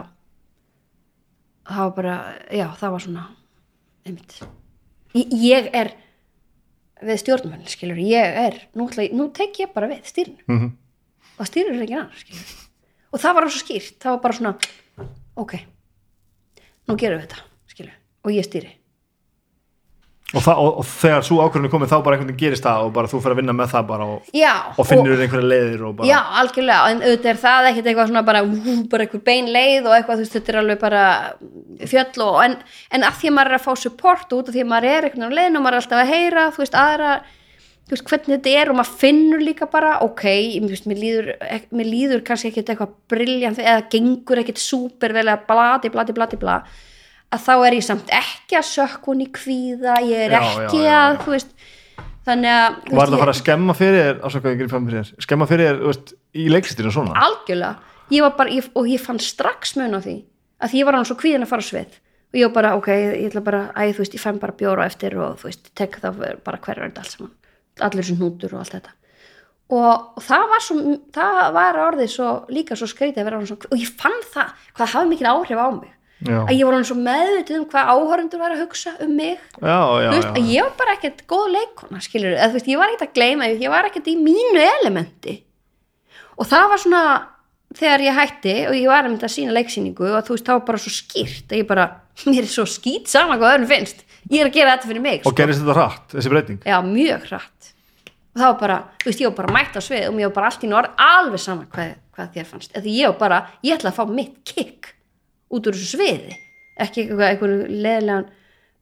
það 1.68 1.80
var 1.86 1.94
bara, 2.02 2.18
já, 2.52 2.66
það 2.82 2.94
var 2.98 3.06
svona 3.06 3.24
einmitt 4.08 4.38
ég 5.48 5.70
er 5.76 5.94
við 7.06 7.20
stjórnmenn, 7.22 7.68
skilur, 7.70 8.00
ég 8.02 8.40
er 8.46 8.58
nú, 8.78 8.88
nú 9.14 9.30
tek 9.36 9.60
ég 9.62 9.74
bara 9.74 9.90
við 9.92 10.08
stýrinu. 10.10 10.42
Mhm. 10.48 10.72
og 11.38 11.44
það 11.44 11.50
stýrir 11.52 11.84
ekki 11.84 11.98
annar, 11.98 12.18
skilur 12.18 12.56
og 13.14 13.22
það 13.22 13.36
var 13.38 13.48
svo 13.50 13.62
skýrt, 13.62 13.98
það 14.02 14.16
var 14.16 14.22
bara 14.24 14.38
svona 14.38 14.54
ok, 15.38 15.54
nú 16.88 16.98
gerum 16.98 17.20
við 17.22 17.28
þetta 17.28 17.44
skilur, 17.74 17.96
og 18.24 18.32
ég 18.34 18.48
stýri 18.48 18.74
og, 20.34 20.42
það, 20.44 20.58
og, 20.60 20.80
og 20.82 20.88
þegar 20.92 21.24
svo 21.24 21.38
ákvörðun 21.40 21.68
er 21.70 21.72
komið 21.72 21.92
þá 21.94 21.98
bara 22.04 22.18
einhvern 22.18 22.32
veginn 22.34 22.42
gerist 22.42 22.66
það 22.66 22.82
og 22.84 22.90
bara 22.98 23.12
þú 23.12 23.20
fyrir 23.24 23.36
að 23.36 23.40
vinna 23.40 23.54
með 23.56 23.70
það 23.72 23.86
bara 23.92 24.08
og, 24.12 24.32
já, 24.36 24.52
og 24.74 24.90
finnur 24.90 25.22
einhverja 25.24 25.52
leiðir 25.54 25.86
bara 25.88 26.10
já, 26.10 26.18
algjörlega, 26.42 26.90
en 26.92 27.04
auðvitað 27.06 27.32
er 27.32 27.40
það 27.46 27.70
ekkert 27.70 27.88
eitthvað 27.92 28.10
svona 28.12 28.24
bara, 28.28 28.42
ú, 28.44 28.76
bara 28.92 29.06
einhver 29.08 29.24
bein 29.30 29.48
leið 29.56 29.88
og 29.88 29.96
eitthvað, 29.96 30.20
þú 30.20 30.26
veist, 30.26 30.36
þetta 30.36 30.54
er 30.54 30.60
alveg 30.64 30.82
bara 30.84 31.06
fjöll 31.94 32.26
og, 32.28 32.38
en, 32.44 32.58
en 32.98 33.08
að 33.08 33.22
því 33.22 33.32
að 33.32 33.38
maður 33.38 33.54
er 33.54 33.60
að 33.60 33.66
fá 33.70 33.84
support 33.86 34.36
út 34.36 34.52
af 34.52 34.58
því 34.58 34.66
að 34.66 34.72
maður 34.74 34.90
er 34.92 35.08
einhvern 35.08 35.24
veginn 35.24 35.32
á 35.32 35.38
leiðin 35.40 35.60
og 35.62 35.64
maður 35.64 35.78
er 35.78 35.84
alltaf 35.86 36.04
að 36.04 36.12
heyra, 36.12 36.46
þú 36.52 36.64
veist, 36.66 36.78
aðra 36.82 37.14
þú 37.88 37.96
veist, 37.96 38.08
hvernig 38.12 38.34
þetta 38.34 38.58
er 38.60 38.74
og 38.74 38.78
maður 38.82 39.00
finnur 39.00 39.46
líka 39.48 39.70
bara, 39.72 39.94
ok, 40.04 40.26
veist, 40.68 40.92
mér, 40.92 41.00
líður, 41.06 41.32
mér 41.72 41.88
líður 41.88 42.28
kannski 42.28 42.52
ekkert 42.52 42.74
eitthvað 42.74 43.00
briljant 43.16 43.64
eða 43.64 43.88
gengur 43.94 44.44
ekkert 44.44 44.60
súper 44.60 45.16
vel 45.16 45.24
eða 45.30 45.40
blati, 45.48 45.94
blati, 45.94 46.16
blati, 46.18 46.42
bla 46.42 46.60
að 47.36 47.44
þá 47.44 47.54
er 47.68 47.76
ég 47.78 47.84
samt 47.88 48.12
ekki 48.16 48.58
að 48.60 48.68
sökkun 48.72 49.24
í 49.26 49.28
kvíða, 49.36 49.98
ég 50.08 50.24
er 50.28 50.36
Já, 50.38 50.40
ekki 50.40 50.80
já, 50.80 50.88
já, 50.88 51.00
að, 51.02 51.18
þú 51.26 51.34
veist 51.36 51.52
þannig 52.28 52.54
að 52.54 52.78
var 52.98 52.98
það 52.98 53.12
að 53.12 53.14
ég- 53.18 53.22
fara 53.24 53.34
að 53.34 53.42
skemma 53.42 53.76
fyrir 53.78 54.02
þér 54.08 54.18
ásakaði 54.28 54.56
ekki 54.58 54.70
fram 54.72 54.88
fyrir 54.88 55.04
þér? 55.04 55.22
Skemma 55.28 55.48
fyrir 55.50 55.68
þér 55.70 55.80
þú 55.82 55.92
veist, 55.92 56.14
í 56.38 56.48
leikstýrinu 56.54 56.92
svona? 56.96 57.16
Algjörlega. 57.28 57.94
Ég 58.12 58.24
var 58.24 58.36
bara, 58.40 58.50
ég, 58.56 58.68
og 58.76 58.88
ég 58.88 59.04
fann 59.04 59.20
strax 59.20 59.76
mun 59.80 59.96
á 59.96 60.00
því 60.00 60.18
að 60.64 60.72
því 60.72 60.80
ég 60.82 60.86
var 60.88 60.96
hann 60.98 61.08
svo 61.08 61.18
kvíðin 61.20 61.44
að 61.44 61.52
fara 61.52 61.66
svið. 61.68 61.98
Og 62.28 62.38
ég 62.40 62.48
var 62.48 62.54
bara, 62.56 62.76
ok, 62.80 62.88
ég 62.92 63.28
ætla 63.30 63.44
bara 63.44 63.62
æ, 63.76 63.92
þú 63.96 64.04
veist, 64.04 64.16
ég 64.16 64.24
fæm 64.24 64.40
bara 64.40 64.56
bjóra 64.60 64.86
eftir 64.88 65.18
og 65.20 65.36
þú 65.42 65.48
veist 65.50 65.70
tek 65.76 66.00
það 66.04 66.22
bara 66.44 66.58
hverju 66.64 66.84
er 66.84 66.90
þetta 66.92 67.04
allt 67.04 67.12
saman. 67.16 67.34
Allir 67.88 68.04
þessu 68.04 68.18
hnútur 68.20 68.56
og 68.56 68.64
allt 68.64 68.76
þetta. 68.78 68.96
Og, 69.68 69.92
og 70.16 70.24
það 70.24 70.46
var 70.54 70.64
svo, 70.64 70.76
það 71.16 71.40
var 71.60 71.80
orðið 71.84 72.10
svo, 72.16 72.30
líka 72.56 72.76
svo 72.80 72.88
að 72.88 73.48
svo, 73.48 73.58
og 73.68 73.78
ég 73.78 73.92
fann 74.00 74.20
það, 74.32 74.52
hvað 74.80 74.94
hafði 74.96 75.10
mikil 75.12 75.28
áhrif 75.28 75.60
á 75.60 75.68
mig 75.76 75.92
já, 76.26 76.38
að 76.42 76.54
ég 76.56 76.66
var 76.66 76.78
hann 76.78 76.88
svo 76.88 76.98
meðvitið 76.98 77.60
um 77.60 77.66
hvað 77.72 77.92
áhörundur 77.94 78.42
var 78.42 78.56
að 78.56 78.62
hugsa 78.64 78.94
um 79.04 79.16
mig. 79.18 79.40
Já, 79.62 79.80
já, 80.02 80.10
veist, 80.14 80.28
já, 80.28 80.34
að 80.34 80.52
ég 80.54 80.68
var 80.68 80.76
bara 80.80 80.96
ekkert 80.98 81.24
góð 81.30 81.48
leikona 81.54 82.02
skilur, 82.04 82.36
eða 82.36 82.50
þú 82.52 82.60
veist, 82.60 82.70
ég 82.72 82.82
var 82.82 82.94
ekkert 82.94 83.08
að 83.08 83.18
gleyma 83.20 83.50
ég 83.52 83.74
var 83.74 83.90
ekkert 83.90 84.10
í 84.12 84.16
mínu 84.22 84.64
elementi. 84.66 85.36
Og 86.38 86.50
það 86.50 86.68
var 86.74 86.84
svona 86.84 87.04
þegar 87.78 88.04
ég 88.06 88.18
hætti 88.18 88.58
og 88.70 88.76
ég 88.78 88.90
var 88.90 89.08
einmitt 89.08 89.26
að 89.28 89.34
sína 89.34 89.56
leiksýningu 89.58 90.10
og 90.10 90.26
þú 90.26 90.36
veist, 90.36 90.48
það 90.48 90.60
var 90.60 90.68
bara 90.72 90.82
svo 90.84 90.94
skýrt 90.96 91.54
að 91.54 91.62
ég 91.62 91.70
bara, 91.70 91.88
mér 92.32 92.44
er 92.44 92.52
svo 92.52 92.68
skýt 92.70 93.12
sama 93.12 93.38
hvað 93.38 93.58
öðrum 93.58 93.72
finnst. 93.72 94.04
Ég 94.28 94.44
er 94.44 94.50
að 94.50 94.58
gera 94.58 94.76
þetta 94.76 94.90
fyrir 94.90 95.04
mig 95.06 95.28
og 95.28 95.38
gerist 95.38 95.64
þetta 95.64 95.78
hratt, 95.78 96.10
þessi 96.12 96.32
breyting? 96.34 96.60
Já, 96.68 96.78
mjög 96.84 97.30
hratt. 97.30 97.72
Og 98.38 98.42
það 98.42 98.50
var 98.52 98.60
bara, 98.60 98.78
þú 99.02 99.10
veist, 99.10 99.22
ég 99.24 99.30
var 99.30 99.38
bara 99.38 99.54
mætt 99.56 99.78
á 99.78 99.82
svið 99.82 100.10
og 100.10 100.18
mér 100.18 100.28
var 100.28 100.36
bara 100.36 100.50
allt 100.52 100.66
í 100.68 100.72
norð 100.72 101.00
alveg 101.08 101.42
sama 101.42 101.64
hvað, 101.72 101.94
hvað 102.18 102.34
þér 102.36 102.50
fannst. 102.52 102.76
Eða 102.76 102.92
ég 102.94 103.14
var 103.14 103.22
bara, 103.22 103.40
ég 103.66 103.78
ætla 103.78 103.94
að 103.94 103.98
fá 103.98 104.12
mitt 104.18 104.36
kick 104.48 104.92
út 105.54 105.70
úr 105.70 105.78
þessu 105.78 105.98
sviði 105.98 106.38
ekki 106.78 107.06
eitthvað, 107.06 107.28
eitthvað 107.30 107.54
leðilegan 107.72 108.28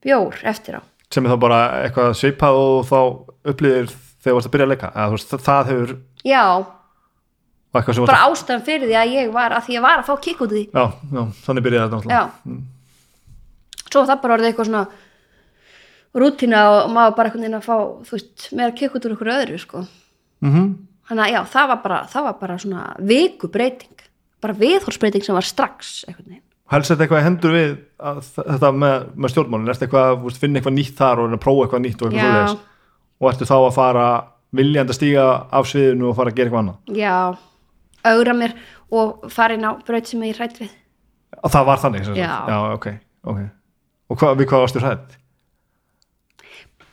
bjór 0.06 0.40
eftir 0.52 0.80
á. 0.80 0.82
Sem 1.14 1.26
er 1.26 1.36
þá 1.36 1.42
bara 1.46 1.60
eitthvað 1.84 2.16
svipað 2.20 2.60
og 2.62 2.80
þá 2.90 3.00
upplýðir 3.54 3.92
þegar 3.92 4.26
þú 4.26 4.36
varst 4.38 4.50
að 4.50 4.56
byrja 4.56 4.66
að 4.66 4.74
leika 4.74 4.92
þú 4.96 5.16
veist, 5.16 5.36
það, 5.46 5.72
hefur 5.72 5.96
já, 6.26 6.44
bara 7.76 7.98
varst 8.00 8.16
ástæðan 8.18 8.66
fyrir 8.66 8.90
því 8.90 8.98
að 9.00 9.16
ég 9.16 9.34
var 9.36 9.56
að 9.56 9.68
því 9.68 9.78
ég 9.78 9.86
var 9.86 10.02
að 10.02 10.10
fá 10.10 10.16
kikk 10.28 10.46
út 10.46 10.56
í 10.56 10.64
já, 10.66 10.86
já, 10.86 11.22
þannig 11.46 11.68
byrjaði 11.68 11.86
þetta 11.86 12.00
náttúrulega. 12.00 12.24
Já. 12.26 13.84
Svo 13.86 14.04
það 14.10 14.24
bara 14.24 14.36
orðið 14.36 14.50
eitthvað 14.50 14.70
svona 14.72 14.86
rútína 16.16 16.64
og 16.72 16.90
maður 16.96 17.16
bara 17.16 17.30
einhvern 17.30 17.46
veginn 17.46 17.60
að 17.60 17.68
fá 17.68 17.78
þú 18.08 18.18
veist, 18.18 18.50
meira 18.56 18.76
kikk 18.76 18.98
út 18.98 19.08
úr 19.08 19.16
ykkur 19.16 19.34
öðru 19.36 19.62
sko. 19.62 19.86
mm 20.44 20.68
þannig 21.06 21.28
að 21.28 21.36
já, 21.36 21.40
það 21.54 21.68
var 21.72 21.82
bara, 21.84 22.00
það 22.10 22.28
var 22.28 22.38
bara 22.40 22.58
svona 22.62 22.84
viku 23.12 23.50
breyting 23.54 24.06
bara 24.44 24.58
viðhórsbreyting 24.58 25.26
sem 25.26 25.38
var 25.38 25.46
strax 25.46 26.00
einhvern 26.08 26.32
veginn 26.32 26.45
þetta 26.72 27.06
eitthvað 27.06 27.22
í 27.22 27.26
hendur 27.26 27.54
við 27.56 27.74
að, 28.00 28.22
þetta 28.38 28.72
með, 28.84 29.10
með 29.16 29.34
stjórnmálin. 29.34 29.74
Ertu 29.74 29.86
eitthvað, 29.86 30.16
veist, 30.24 30.40
finna 30.42 30.62
eitthvað 30.62 30.78
nýtt 30.78 30.96
þar 31.00 31.22
og 31.22 31.36
að 31.36 31.44
prófa 31.44 31.66
eitthvað 31.66 31.84
nýtt 31.86 32.00
og 32.00 32.08
eitthvað 32.08 32.32
svoleiðis? 32.32 32.64
Og 33.16 33.30
ertu 33.32 33.50
þá 33.50 33.58
að 33.58 33.76
fara 33.76 34.06
viljandi 34.56 34.96
að 34.96 34.98
stíga 35.00 35.26
af 35.60 35.70
sviðinu 35.70 36.10
og 36.10 36.18
fara 36.18 36.34
að 36.34 36.40
gera 36.40 36.50
eitthvað 36.50 36.64
annað? 36.64 36.96
Já, 36.98 37.18
augra 38.14 38.38
mér 38.40 38.56
og 38.96 39.30
fara 39.34 39.58
inn 39.58 39.68
á 39.68 39.72
braut 39.86 40.10
sem 40.10 40.26
ég 40.26 40.40
hrætt 40.40 40.58
við. 40.64 40.74
Og 41.42 41.54
það 41.54 41.70
var 41.70 41.84
þannig. 41.84 42.10
Já. 42.16 42.34
já 42.50 42.58
ok, 42.72 42.90
ok. 43.28 43.46
Og 44.10 44.20
hvað, 44.22 44.36
við 44.42 44.52
hvað 44.52 44.66
varstu 44.66 44.84
hrætt? 44.84 45.22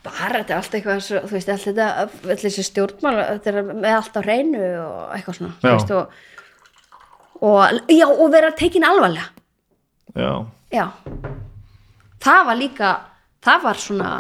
bara 0.03 0.41
þetta 0.41 0.51
er 0.51 0.59
allt 0.59 0.73
eitthvað 0.77 1.03
svo, 1.07 1.21
þú 1.29 1.37
veist, 1.37 1.51
allt 1.53 1.67
þetta 1.69 1.89
allir 2.03 2.41
þessi 2.43 2.65
stjórnmál, 2.67 3.13
þetta 3.21 3.53
er 3.53 3.69
með 3.69 3.93
allt 3.95 4.17
á 4.19 4.21
hreinu 4.25 4.63
og 4.83 5.13
eitthvað 5.15 5.37
svona 5.39 5.75
og, 5.77 6.17
og, 7.39 7.77
já, 7.87 8.07
og 8.11 8.33
vera 8.35 8.51
tekin 8.59 8.87
alvarlega 8.89 9.29
já, 10.17 10.33
já. 10.73 10.87
Það 12.23 12.45
var 12.49 12.59
líka 12.61 12.93
það 13.43 13.67
var 13.67 13.81
svona 13.83 14.13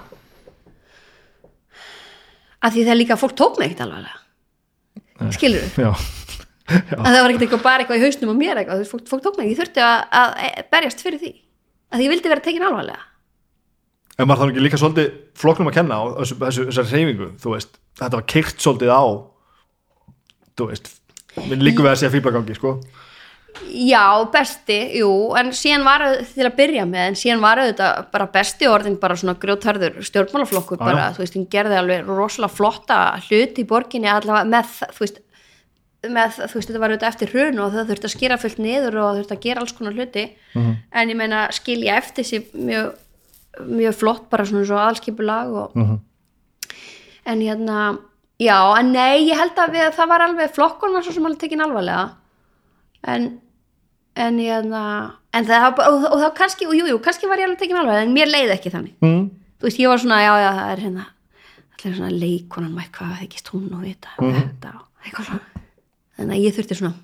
að 2.62 2.74
því 2.76 2.88
það 2.88 3.00
líka 3.00 3.20
fólk 3.20 3.36
tók 3.38 3.60
mig 3.60 3.70
ekkert 3.70 3.86
alvarlega 3.86 5.30
skilur 5.36 5.68
þú? 5.74 5.86
já, 5.86 5.92
að 6.98 7.08
það 7.08 7.20
var 7.20 7.30
ekkert 7.30 7.46
eitthvað 7.46 7.64
bara 7.66 7.84
eitthvað 7.84 8.00
í 8.00 8.04
hausnum 8.06 8.32
og 8.34 8.38
mér 8.40 8.62
eitthvað, 8.62 8.84
fólk, 8.90 9.06
fólk 9.10 9.24
tók 9.26 9.38
mig, 9.38 9.52
ég 9.52 9.60
þurfti 9.60 9.84
að, 9.84 10.04
að 10.18 10.62
berjast 10.72 11.04
fyrir 11.04 11.22
því, 11.22 11.32
að 11.92 12.04
ég 12.06 12.14
vildi 12.14 12.32
vera 12.32 12.44
tekin 12.44 12.66
alvarlega. 12.66 13.08
En 14.20 14.28
maður 14.28 14.42
þannig 14.42 14.56
ekki 14.56 14.64
líka 14.66 14.80
svolítið 14.80 15.12
floknum 15.40 15.70
að 15.70 15.76
kenna 15.78 15.98
á 15.98 16.02
þessu, 16.20 16.38
þessu, 16.42 16.66
þessari 16.68 16.98
reyfingu, 16.98 17.28
þú 17.42 17.54
veist? 17.54 17.78
Þetta 18.00 18.18
var 18.18 18.26
keirt 18.32 18.64
svolítið 18.64 18.92
á 18.92 19.02
þú 20.58 20.68
veist, 20.68 20.90
við 21.38 21.64
líkum 21.64 21.86
við 21.86 21.92
að 21.94 22.00
segja 22.02 22.12
fýblagangi, 22.12 22.58
sko 22.58 22.74
Já, 23.72 24.24
besti, 24.32 24.78
jú, 24.98 25.10
en 25.36 25.50
síðan 25.56 25.84
var 25.84 26.02
til 26.24 26.44
að 26.46 26.54
byrja 26.56 26.84
með, 26.88 27.08
en 27.10 27.16
síðan 27.20 27.42
var 27.42 27.60
auðvitað 27.60 28.06
bara 28.12 28.26
besti 28.32 28.68
orðin 28.68 28.96
bara 29.00 29.16
svona 29.18 29.34
grjótharður 29.40 29.98
stjórnmálaflokkur 30.08 30.78
Já, 30.80 30.84
bara, 30.84 31.08
þú 31.16 31.22
veist, 31.22 31.36
hún 31.36 31.48
gerði 31.52 31.76
alveg 31.78 32.08
rosalega 32.08 32.56
flotta 32.56 32.98
hluti 33.26 33.64
í 33.64 33.68
borginni 33.68 34.08
allavega 34.12 34.48
með, 34.48 34.72
þú 34.96 35.04
veist, 35.04 35.20
með, 36.16 36.38
þú 36.38 36.58
veist, 36.58 36.70
þetta 36.70 36.82
var 36.82 36.94
auðvitað 36.94 37.10
eftir 37.12 37.32
hrun 37.34 37.60
og 37.64 37.74
það 37.76 37.92
þurfti 37.92 38.08
að 38.08 38.14
skera 38.14 38.38
fullt 38.42 38.62
niður 38.64 38.96
og 39.02 39.18
þurfti 39.20 39.36
að 39.36 39.44
gera 39.44 39.64
alls 39.64 39.76
konar 39.78 39.98
hluti, 39.98 40.24
en 40.56 41.12
ég 41.12 41.20
meina 41.20 41.42
skilja 41.52 41.98
eftir 42.00 42.28
sér 42.28 42.48
mjög, 42.56 42.96
mjög 43.68 44.00
flott 44.00 44.24
bara 44.32 44.48
svona 44.48 44.64
svo 44.64 44.80
aðalskipulag 44.80 45.52
og, 45.52 45.76
en 47.28 47.44
hérna, 47.44 47.78
já, 48.40 48.56
en 48.80 48.92
nei, 48.96 49.28
ég 49.28 49.38
held 49.38 49.60
að 49.60 49.76
við, 49.76 49.92
það 50.00 50.12
var 50.16 50.26
alveg 50.30 50.56
flokkun 50.56 50.96
var 50.96 51.04
svo 51.04 51.12
sem 51.12 51.28
alveg 51.28 51.44
tekin 51.44 51.64
alvarlega 51.68 52.08
en 53.08 53.30
en 54.12 54.38
hérna 54.38 54.82
en 55.32 55.46
það, 55.48 55.78
og, 55.80 56.06
og 56.12 56.18
þá 56.20 56.26
kannski, 56.36 56.66
og 56.68 56.76
jú, 56.76 56.88
jú, 56.90 56.98
kannski 57.04 57.28
var 57.30 57.40
ég 57.40 57.48
alveg 57.48 57.62
tekin 57.62 57.78
alveg 57.80 58.02
en 58.02 58.12
mér 58.12 58.28
leiði 58.28 58.52
ekki 58.56 58.72
þannig. 58.74 58.96
Mm. 59.00 59.22
þú 59.60 59.68
veist, 59.68 59.80
ég 59.80 59.88
var 59.88 60.02
svona, 60.02 60.18
já, 60.20 60.32
já, 60.42 60.50
það 60.58 60.72
er 60.74 60.82
hérna 60.86 61.06
allir 61.72 61.96
svona 61.96 62.12
leikonan 62.12 62.74
og 62.76 62.82
eitthvað 62.84 63.16
þykist 63.22 63.48
hún 63.54 63.70
og 63.72 63.86
vita 63.86 64.12
mm 64.20 64.36
þetta 64.36 64.74
og 64.76 65.06
eitthvað 65.06 65.30
svona. 65.30 65.64
Þannig 66.18 66.36
að 66.36 66.44
ég 66.44 66.56
þurfti 66.58 66.78
svona 66.78 66.94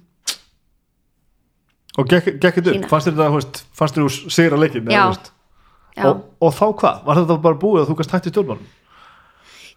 og 1.99 2.07
gekk, 2.13 2.29
þetta 2.39 2.75
upp, 2.75 2.89
fannst 2.93 3.09
þetta 3.11 3.27
þú 3.27 3.39
veist, 3.41 3.61
fannst 3.75 3.97
þér 3.97 4.05
þú 4.07 4.35
sigra 4.37 4.61
leikin 4.61 4.93
Já. 4.93 5.05
já, 5.97 6.05
og, 6.07 6.21
og 6.39 6.53
þá 6.55 6.67
hvað, 6.83 7.01
var 7.09 7.23
þetta 7.23 7.39
bara 7.49 7.59
búið 7.59 7.81
að 7.83 7.89
þú 7.91 7.97
gast 7.99 8.15
hægt 8.15 8.29
í 8.29 8.35
stjórnmálum 8.35 8.69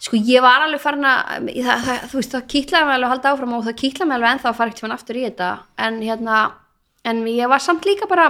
sko 0.02 0.18
ég 0.18 0.42
var 0.42 0.66
alveg 0.66 0.82
farin 0.82 1.06
að 1.06 1.52
það, 1.62 1.86
það, 1.86 2.08
þú 2.10 2.20
veist, 2.20 2.34
það 2.34 2.48
kýtlaði 2.56 2.88
mig 2.88 2.96
alveg 2.96 3.08
að 3.08 3.14
halda 3.16 3.34
áfram 3.36 3.56
og 3.58 3.68
það 3.68 3.80
kýtlaði 3.84 4.10
mig 4.10 4.18
alveg 4.18 4.34
ennþá 4.36 4.50
að 4.50 4.58
fara 4.58 4.72
ekkert 4.72 4.84
fyrir 4.86 4.96
aftur 4.96 5.20
í 5.20 5.26
þetta. 5.28 5.50
En 5.86 6.00
hérna, 6.02 6.40
en 7.08 7.26
ég 7.30 7.50
var 7.52 7.62
samt 7.64 7.86
líka 7.88 8.08
bara 8.10 8.30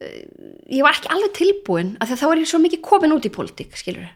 eh, 0.00 0.20
ég 0.72 0.84
var 0.84 0.96
ekki 0.96 1.10
alveg 1.14 1.34
tilbúin 1.38 1.94
af 1.98 2.08
því 2.08 2.16
að 2.16 2.22
þá 2.22 2.28
var 2.30 2.42
ég 2.42 2.50
svo 2.50 2.60
mikið 2.62 2.84
komin 2.84 3.16
út 3.16 3.26
í 3.26 3.32
pólitík 3.34 3.76
skilur 3.78 4.06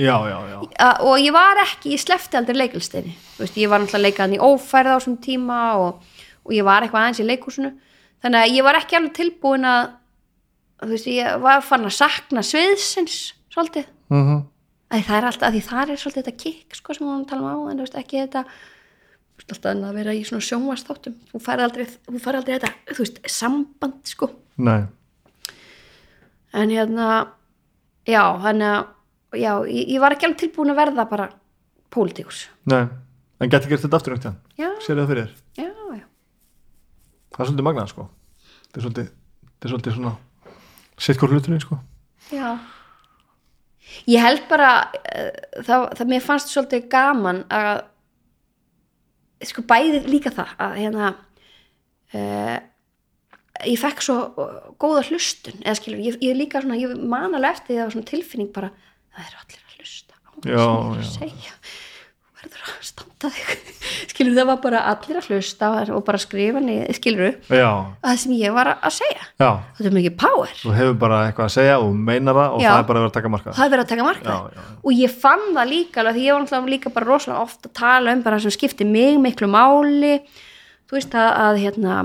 já, 0.00 0.16
já, 0.30 0.38
já, 0.48 0.90
og 1.04 1.14
ég 1.20 1.34
var 1.34 1.60
ekki, 1.64 1.94
ég 1.94 2.00
slefti 2.00 2.38
aldrei 2.38 2.56
leikilsteini 2.56 3.14
veist, 3.38 3.58
ég 3.58 3.70
var 3.70 3.82
náttúrulega 3.82 4.06
leikaðan 4.06 4.36
í 4.38 4.42
ófærð 4.42 4.94
á 4.94 4.96
þessum 4.96 5.18
tíma 5.24 5.60
og, 5.82 6.20
og 6.46 6.54
ég 6.56 6.66
var 6.66 6.86
eitthvað 6.86 7.06
aðeins 7.06 7.22
í 7.22 7.26
leikhúsinu. 7.28 7.72
Þannig 8.20 8.44
að 8.44 8.54
ég 8.54 8.66
var 8.66 8.78
ekki 8.78 8.96
alveg 8.98 9.16
tilbúin 9.16 9.66
að 9.68 9.82
þú 10.80 10.90
veist, 10.94 11.10
ég 11.10 11.44
var 11.44 11.62
fann 11.64 11.88
að 11.88 11.96
sakna 11.96 12.44
sviðsins 12.46 13.18
svolítið. 13.52 13.90
Mm 14.12 14.24
að 14.90 15.06
það 15.06 15.16
er 15.16 15.28
alltaf, 15.30 15.54
því 15.54 15.62
það 15.66 15.92
er 15.92 16.00
svolítið 16.02 16.24
þetta 16.24 16.42
kikk 16.44 16.78
sko 16.78 16.96
sem 16.96 17.08
hún 17.08 17.26
tala 17.30 17.54
um 17.54 17.66
á, 17.66 17.70
en 17.70 17.80
þú 17.80 17.86
veist 17.86 17.98
ekki 18.00 18.22
þetta 18.24 18.44
þú 19.40 19.42
veist 19.42 19.52
alltaf 19.56 19.90
að 19.90 19.98
vera 20.00 20.14
í 20.14 20.22
svona 20.26 20.46
sjónvastáttum 20.46 21.18
þú 21.30 21.42
færði 21.44 21.66
aldrei, 21.66 21.84
aldrei 22.10 22.56
þetta 22.56 22.72
þú 22.90 23.04
veist, 23.04 23.20
samband 23.30 24.10
sko. 24.10 24.30
Nei. 24.60 24.80
En 26.50 26.72
hérna 26.74 27.10
já, 28.08 28.22
þannig 28.42 28.72
að 28.74 29.38
já, 29.38 29.52
ég, 29.70 29.84
ég 29.94 30.02
var 30.02 30.16
ekki 30.16 30.26
alveg 30.26 30.42
tilbúin 30.42 30.74
að 30.74 30.80
verða 30.82 31.06
bara 31.10 31.28
pólitíkus. 31.94 32.48
En 32.70 33.48
getur 33.48 33.70
gert 33.70 33.86
þetta 33.86 34.00
aftur 34.00 34.16
einhvern 34.16 34.34
tíðan 34.34 34.58
já, 34.60 34.70
Sér 34.84 34.98
það 35.00 35.12
fyrir 35.14 35.30
já, 35.56 35.68
já. 35.70 36.04
Það 37.30 37.44
er 37.44 37.48
svolítið 37.52 37.68
magnað 37.70 37.94
sko. 37.94 38.08
Þetta 38.66 38.80
er 38.80 38.84
svolítið, 38.84 39.14
þetta 39.46 39.68
er 39.68 39.74
svolítið 39.74 39.96
svona 40.00 40.16
Sitt 41.00 41.16
hvort 41.16 41.32
hluturinn 41.32 41.62
sko. 41.62 41.78
Já. 42.28 42.58
Ég 44.10 44.22
held 44.22 44.44
bara 44.50 44.72
uh, 44.90 45.30
það, 45.66 45.86
það 45.98 46.12
mér 46.12 46.24
fannst 46.24 46.52
svolítið 46.52 46.88
gaman 46.92 47.44
að 47.50 47.84
sko 49.50 49.64
bæði 49.68 50.02
líka 50.08 50.32
það 50.36 50.54
að 50.60 50.76
hérna 50.82 51.12
uh, 52.14 52.58
ég 53.66 53.80
fekk 53.80 54.04
svo 54.04 54.16
góða 54.80 55.04
hlustun 55.08 55.60
eða 55.62 55.76
skilur, 55.78 56.02
ég, 56.04 56.18
ég 56.24 56.36
líka 56.38 56.62
svona 56.62 56.80
ég 56.80 56.96
man 56.96 57.34
alveg 57.34 57.56
eftir 57.56 57.72
því 57.72 57.76
að 57.76 57.80
það 57.80 57.86
var 57.86 57.94
svona 57.96 58.10
tilfinning 58.10 58.52
bara 58.56 58.72
það 59.10 59.24
eru 59.26 59.40
allir 59.44 59.62
að 59.64 59.78
hlusta 59.78 60.14
á 60.16 60.30
það 60.30 60.40
sem 60.40 60.50
ég 60.50 60.60
er 60.60 61.06
að 61.06 61.14
segja 61.16 61.56
verður 62.48 62.72
að 62.72 62.84
standa 62.88 63.30
þig. 63.34 63.74
Skilur 64.10 64.36
það 64.38 64.48
var 64.50 64.58
bara 64.64 64.82
allir 64.90 65.18
að 65.20 65.28
hlusta 65.30 65.70
og 65.94 66.04
bara 66.06 66.20
skrifa 66.20 66.62
niður, 66.64 66.98
skilur 66.98 67.34
það 67.50 68.20
sem 68.22 68.34
ég 68.38 68.54
var 68.56 68.72
að 68.74 68.94
segja. 68.96 69.26
Já, 69.40 69.50
þetta 69.78 69.90
er 69.90 69.96
mikið 69.96 70.16
power. 70.22 70.54
Þú 70.60 70.74
hefur 70.76 71.00
bara 71.04 71.22
eitthvað 71.26 71.48
að 71.48 71.56
segja 71.56 71.80
og 71.80 71.90
meinar 72.10 72.38
það 72.38 72.56
og 72.56 72.64
Já. 72.64 72.70
það 72.70 72.78
er 72.82 72.88
bara 72.90 73.00
að 73.00 73.04
vera 73.04 73.10
að 73.10 73.16
taka 73.18 73.32
marka 73.34 73.56
það 73.56 73.66
er 73.66 73.74
verið 73.74 73.84
að 73.84 73.92
taka 73.94 74.06
marka 74.10 74.36
Já, 74.36 74.68
og 74.80 74.94
ég 75.00 75.18
fann 75.24 75.44
það 75.50 75.74
líka 75.74 76.04
alveg, 76.04 76.16
því 76.16 76.24
ég 76.26 76.36
var 76.36 76.46
náttúrulega 76.46 76.74
líka 76.76 76.94
bara 76.94 77.10
rosalega 77.10 77.44
ofta 77.48 77.70
að 77.70 77.76
tala 77.80 78.16
um 78.16 78.24
bara 78.24 78.40
sem 78.40 78.56
skipti 78.56 78.88
mig 78.88 79.20
miklu 79.20 79.50
máli. 79.50 80.14
Þú 80.90 80.98
veist 80.98 81.14
að, 81.14 81.30
að 81.44 81.62
hérna 81.64 82.00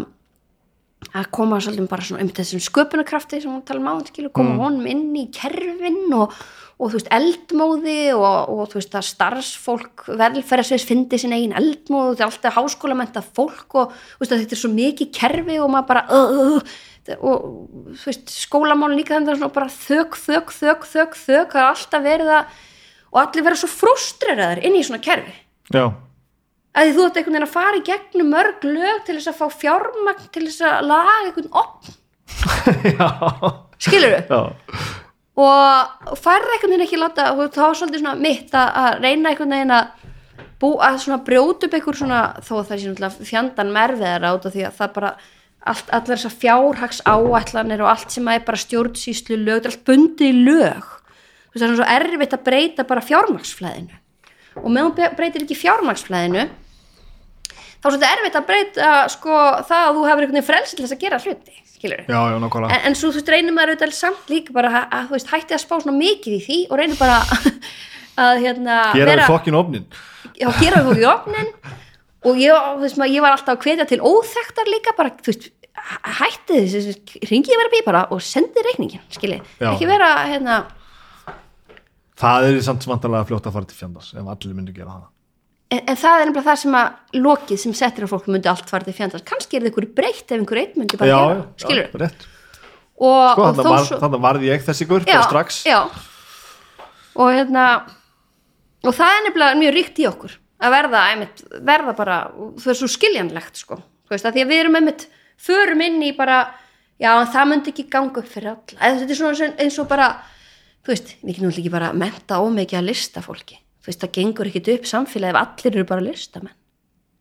að 1.15 1.31
koma 1.35 1.59
svolítið 1.61 1.89
bara 1.89 2.05
svona 2.05 2.25
um 2.25 2.31
þessum 2.35 2.61
sköpunarkrafti 2.63 3.41
sem 3.43 3.51
hún 3.51 3.63
tala 3.65 3.81
um 3.81 3.89
á 3.91 3.95
koma 4.33 4.55
honum 4.63 4.87
inn 4.89 5.09
í 5.15 5.27
kerfin 5.33 6.13
og, 6.17 6.33
og 6.75 6.89
þú 6.91 6.97
veist 6.97 7.11
eldmóði 7.15 7.99
og, 8.17 8.49
og 8.51 8.67
þú 8.71 8.79
veist 8.81 8.97
að 8.99 9.07
starfsfólk 9.09 10.05
velferðasveis 10.19 10.87
fyndi 10.87 11.19
sin 11.21 11.35
eigin 11.35 11.55
eldmóð 11.55 12.11
þetta 12.11 12.25
er 12.25 12.27
alltaf 12.27 12.57
háskólamenta 12.59 13.23
fólk 13.23 13.77
og 13.79 13.95
veist 14.19 14.35
þetta 14.35 14.57
er 14.57 14.61
svo 14.61 14.73
mikið 14.73 15.11
kerfi 15.15 15.59
og 15.63 15.71
maður 15.71 15.89
bara 15.93 16.05
uh, 16.11 16.39
uh, 16.43 16.77
og 17.15 17.45
þú 17.95 18.09
veist 18.09 18.33
skólamálin 18.33 18.99
líka 18.99 19.15
þannig 19.15 19.45
að 19.45 19.75
þök, 19.79 20.17
þök, 20.19 20.55
þök, 20.59 20.87
þök, 20.91 21.19
þök 21.25 21.53
það 21.55 21.61
er 21.61 21.69
alltaf 21.69 22.07
verið 22.09 22.33
að 22.39 22.55
og 23.15 23.21
allir 23.21 23.45
vera 23.47 23.59
svo 23.59 23.69
frustreraðir 23.71 24.65
inn 24.67 24.75
í 24.75 24.83
svona 24.83 24.99
kerfi. 25.03 25.31
Já, 25.71 25.85
að 26.75 26.91
þú 26.97 27.05
ert 27.07 27.19
einhvern 27.19 27.37
veginn 27.37 27.47
að 27.47 27.53
fara 27.53 27.79
í 27.79 27.85
gegnum 27.87 28.33
mörg 28.33 28.67
lög 28.67 29.05
til 29.07 29.15
þess 29.15 29.31
að 29.31 29.39
fá 29.39 29.59
fjármagn 29.61 30.27
til 30.35 30.43
þess 30.49 30.65
að 30.67 30.89
laga 30.89 31.15
einhvern 31.23 31.51
opn 31.63 32.01
skilur 33.79 34.15
já. 34.17 34.41
Og 35.35 36.17
færði 36.21 36.53
einhvern 36.55 36.73
veginn 36.73 36.85
ekki 36.85 36.99
láta 37.01 37.29
og 37.33 37.53
þá 37.53 37.61
var 37.65 37.79
svolítið 37.79 38.03
svona 38.03 38.19
mitt 38.23 38.53
að, 38.55 38.99
reyna 39.03 39.31
einhvern 39.31 39.55
veginn 39.55 39.75
að 39.75 39.87
bú, 40.61 40.69
að 40.79 40.99
svona 41.03 41.23
brjóta 41.27 41.67
upp 41.67 41.75
einhver 41.75 41.99
svona 41.99 42.21
þó 42.39 42.53
að 42.59 42.69
það 42.69 42.77
sé 42.77 42.91
náttúrulega 42.91 43.29
fjandan 43.31 43.73
merfiðar 43.75 44.27
át 44.29 44.47
af 44.47 44.55
því 44.55 44.67
að 44.69 44.77
það 44.79 44.93
bara 44.95 45.11
allt, 45.65 45.89
allar 45.89 46.13
þessar 46.13 46.37
fjárhags 46.45 47.01
áætlanir 47.03 47.83
og 47.83 47.91
allt 47.91 48.15
sem 48.15 48.31
er 48.31 48.45
bara 48.47 48.61
stjórnsýslu 48.63 49.41
lög, 49.41 49.59
þetta 49.59 49.71
er 49.71 49.75
allt 49.75 49.85
bundið 49.89 50.29
í 50.29 50.45
lög. 50.45 50.89
Þú 51.51 51.55
veist, 51.55 51.61
það 51.61 51.69
er 51.69 51.79
svo 51.79 51.91
erfitt 51.97 52.35
að 52.37 52.45
breyta 52.47 52.87
bara 52.87 53.07
fjármagsflæðinu 53.09 54.01
og 54.61 54.71
meðan 54.71 55.15
breytir 55.17 55.43
ekki 55.43 55.57
fjármagsflæðinu 55.59 56.45
þá 56.45 57.87
er 57.89 57.93
svolítið 57.93 58.11
erfitt 58.11 58.39
að 58.39 58.47
breyta 58.49 58.91
sko 59.11 59.39
það 59.67 59.81
að 59.81 59.97
þú 59.97 60.05
hefur 60.07 60.25
einhvern 60.25 60.37
veginn 60.37 60.47
frelsi 60.47 60.77
til 60.77 60.85
þess 60.85 60.95
að 60.95 61.03
gera 61.03 61.21
hluti 61.25 61.57
já, 61.93 62.19
já, 62.31 62.37
en, 62.75 62.81
en 62.89 62.95
svo 62.99 63.09
þú 63.11 63.19
veist 63.19 63.31
reynir 63.35 63.53
maður 63.55 63.73
auðvitað 63.75 63.93
samt 63.99 64.29
líka 64.33 64.53
bara 64.55 64.71
að, 64.81 64.85
að 64.99 65.09
veist 65.15 65.31
hætti 65.33 65.55
að 65.57 65.63
spá 65.63 65.75
svona 65.79 65.97
mikið 65.97 66.37
í 66.37 66.41
því 66.45 66.59
og 66.69 66.79
reynir 66.81 66.99
bara 66.99 67.17
að 68.25 68.41
hérna 68.45 68.77
gera 68.95 69.11
við 69.21 69.33
fokkin 69.33 69.59
ofnin 69.59 69.85
já, 70.39 70.47
gera 70.61 70.83
þú 70.85 70.95
í 71.01 71.05
opnin 71.11 71.51
og 72.25 72.39
ég, 72.41 72.69
veist, 72.81 72.97
maður, 72.97 73.13
ég 73.15 73.25
var 73.25 73.35
alltaf 73.35 73.57
að 73.57 73.67
hvetja 73.67 73.87
til 73.91 74.01
óþektar 74.01 74.71
líka 74.73 74.95
bara, 74.97 75.11
þú 75.21 75.31
veist 75.33 75.49
hæ- 75.75 76.13
hætti 76.21 76.61
þessi, 76.73 76.95
ringið 77.29 77.59
vera 77.61 77.73
pípara 77.75 78.05
og 78.15 78.23
sendi 78.25 78.63
reikningin, 78.65 79.03
skilji 79.13 79.41
ekki 79.73 79.89
vera, 79.89 80.13
hérna, 80.31 80.61
það 82.19 82.47
er 82.49 82.61
samt 82.65 82.87
vantarlega 82.89 83.27
fljótt 83.29 83.49
að 83.49 83.57
fara 83.59 83.69
til 83.69 83.77
fjandars 83.81 84.13
ef 84.15 84.31
allir 84.35 84.55
myndi 84.57 84.73
gera 84.75 84.95
það 84.95 85.03
en, 85.75 85.81
en 85.83 85.99
það 85.99 86.21
er 86.21 86.29
nefnilega 86.29 86.47
það 86.47 86.61
sem 86.63 86.77
að 86.79 87.19
lokið 87.25 87.61
sem 87.65 87.75
settir 87.77 88.07
á 88.07 88.11
fólk 88.13 88.29
myndi 88.31 88.51
allt 88.51 88.71
fara 88.71 88.87
til 88.87 88.95
fjandars 88.95 89.25
kannski 89.27 89.59
er 89.59 89.65
það 89.65 89.73
ykkur 89.73 89.91
breytt 89.97 90.31
ef 90.31 90.39
einhver 90.39 90.61
einn 90.63 90.79
myndi 90.79 91.01
bara 91.01 91.11
já, 91.11 91.19
gera, 91.19 91.35
já, 91.35 91.65
skilur 91.65 92.05
já, 92.05 92.09
og, 92.95 93.27
sko, 93.35 93.49
og 93.49 93.61
var, 93.67 93.85
svo 93.89 93.99
þannig 94.05 94.25
varði 94.29 94.49
ég 94.53 94.65
þessi 94.69 94.89
gur 94.89 95.05
bara 95.07 95.27
strax. 95.27 95.61
já. 95.67 95.79
og 97.19 97.35
hérna 97.35 97.67
og 98.85 98.95
það 98.95 99.17
er 99.17 99.23
nefnilega 99.27 99.61
mjög 99.61 99.77
ríkt 99.79 100.01
í 100.01 100.09
okkur 100.09 100.39
að 100.65 100.75
verða, 100.75 101.01
einmitt, 101.11 101.43
verða 101.65 101.95
bara 101.97 102.19
það 102.61 102.71
er 102.71 102.79
svo 102.79 102.89
skiljanlegt 102.91 103.59
sko. 103.59 103.79
Veist, 104.11 104.27
því 104.27 104.43
að 104.43 104.51
við 104.51 104.61
erum 104.61 104.77
einmitt, 104.79 105.07
förum 105.41 105.83
inn 105.83 105.99
í 106.05 106.11
bara 106.15 106.39
já, 107.01 107.11
það 107.33 107.49
myndi 107.51 107.73
ekki 107.73 107.87
ganga 107.91 108.21
upp 108.21 108.29
fyrir 108.31 108.53
alla. 108.53 108.79
Eða 108.79 109.01
þetta 109.01 109.15
er 109.15 109.19
svona 109.19 109.49
eins 109.65 109.79
og 109.81 109.89
bara 109.89 110.09
þú 110.85 110.93
veist, 110.93 111.13
við 111.21 111.31
getum 111.33 111.47
náttúrulega 111.47 111.63
ekki 111.63 111.73
bara 111.73 111.91
menta 111.97 112.41
ómikið 112.43 112.79
að 112.79 112.89
lista 112.91 113.23
fólki, 113.25 113.59
þú 113.85 113.91
veist, 113.91 114.01
það 114.01 114.13
gengur 114.17 114.49
ekkit 114.49 114.71
upp 114.75 114.87
samfélagi 114.89 115.35
ef 115.35 115.41
allir 115.41 115.75
eru 115.77 115.85
bara 115.93 116.03
listamenn. 116.05 116.55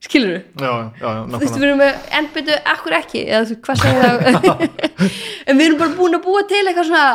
Skilur 0.04 0.32
við? 0.34 0.42
já, 0.60 0.72
já, 1.00 1.04
já, 1.04 1.20
þú 1.32 1.38
veist, 1.44 1.54
við 1.60 1.66
erum 1.68 1.78
með 1.80 2.08
ennbyttu 2.18 2.56
akkur 2.74 2.96
ekki, 2.98 3.22
eða 3.28 3.44
þú, 3.48 3.54
hvað 3.64 3.78
segir 3.80 4.02
það 4.02 4.66
en 5.48 5.60
við 5.60 5.66
erum 5.68 5.78
bara 5.80 5.96
búin 6.00 6.18
að 6.18 6.24
búa 6.26 6.42
til 6.50 6.60
eitthvað 6.64 6.90
svona 6.90 7.06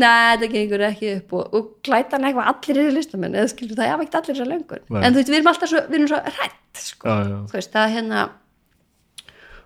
neða, 0.00 0.26
þetta 0.34 0.50
gengur 0.52 0.84
ekki 0.90 1.08
upp. 1.14 1.32
Og, 1.38 1.54
og 1.56 1.70
glæta 1.86 2.16
hann 2.18 2.26
eitthvað 2.28 2.50
allir 2.52 2.82
eru 2.84 2.92
listamenn, 2.98 3.38
eða 3.40 3.52
skilur 3.54 3.76
það, 3.78 3.86
ég 3.88 3.94
hafa 3.94 4.04
ekkert 4.04 4.18
allir 4.20 4.36
þessar 4.36 4.50
löngun, 4.52 4.84
Nei. 4.92 5.00
en 5.00 5.14
þú 5.16 5.20
veist, 5.22 5.32
við 5.32 5.38
erum 5.40 5.50
alltaf 5.54 5.72
svo, 5.72 5.82
við 5.88 5.98
erum 6.00 6.10
svo 6.12 6.20
rætt, 6.36 6.84
sko, 6.84 7.08
já, 7.08 7.30
já. 7.32 7.38
þú 7.50 7.58
veist, 7.60 7.72
það 7.78 7.94
hérna 7.96 8.26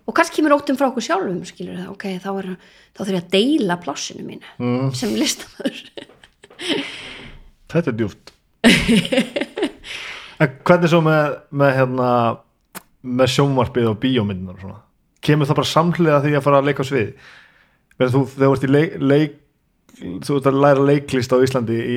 og 0.05 0.13
kannski 0.19 0.37
kemur 0.39 0.53
óttum 0.55 0.77
frá 0.79 0.85
okkur 0.91 1.05
sjálfum 1.07 1.39
skilur 1.49 1.79
það, 1.81 1.91
ok, 1.95 2.03
þá, 2.23 2.29
er, 2.43 2.49
þá 2.93 2.99
þurf 3.03 3.15
ég 3.15 3.23
að 3.23 3.31
deila 3.35 3.77
plássinu 3.83 4.25
mínu 4.27 4.51
Mm. 4.61 4.91
sem 4.95 5.15
listamöður 5.17 5.79
þetta 7.73 7.89
er 7.91 7.97
djúpt 7.99 8.34
en 10.41 10.57
hvernig 10.67 10.91
svo 10.91 11.01
með, 11.05 11.37
með 11.51 11.71
hérna 11.79 12.09
með 13.05 13.31
sjónvarpið 13.35 13.89
og 13.91 13.99
bíómyndunar 14.01 14.57
og 14.57 14.65
svona 14.65 14.81
kemur 15.25 15.49
það 15.49 15.59
bara 15.61 15.71
samhliða 15.71 16.21
því 16.23 16.35
að 16.37 16.45
fara 16.45 16.61
að 16.61 16.69
leika 16.69 16.85
á 16.85 16.89
svið 16.89 17.09
þegar 17.95 18.13
þú 18.15 18.51
ert 18.51 18.65
í 18.65 18.71
leik, 18.71 18.97
leik 18.99 19.37
þú 20.25 20.39
ert 20.39 20.49
að 20.49 20.59
læra 20.63 20.87
leiklist 20.89 21.31
á 21.31 21.37
Íslandi 21.39 21.77
í, 21.79 21.95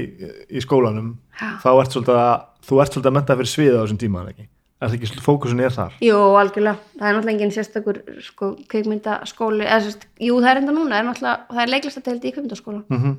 í 0.55 0.63
skólanum 0.63 1.17
Já. 1.35 1.59
þá 1.65 1.71
ert 1.73 1.97
svolítið 1.97 2.21
að 2.21 2.37
þú 2.69 2.81
ert 2.83 2.95
svolítið 2.95 3.11
að 3.11 3.19
menta 3.19 3.39
fyrir 3.41 3.53
svið 3.55 3.75
á 3.75 3.81
þessum 3.83 4.01
tíma 4.05 4.25
er 4.29 4.47
er 4.79 4.87
það 4.87 4.95
ekki 4.95 5.09
svolítið 5.11 5.27
fókusin 5.27 5.63
er 5.65 5.75
þar? 5.75 5.95
Jú, 6.05 6.19
algjörlega, 6.39 6.79
það 6.99 7.09
er 7.09 7.17
náttúrulega 7.17 7.35
engin 7.35 7.55
sérstakur 7.55 7.97
sko, 8.23 8.51
kveikmyndaskóli 8.71 9.65
eða 9.67 9.81
sérst, 9.89 10.07
jú, 10.23 10.37
það 10.39 10.51
er 10.53 10.61
enda 10.61 10.75
núna, 10.77 11.01
það 11.01 11.25
er 11.33 11.41
það 11.49 11.63
er 11.65 11.73
leiklistateld 11.73 12.23
í 12.29 12.33
kveikmyndaskóla 12.37 12.85
Mm 12.87 13.01
-hmm. 13.03 13.17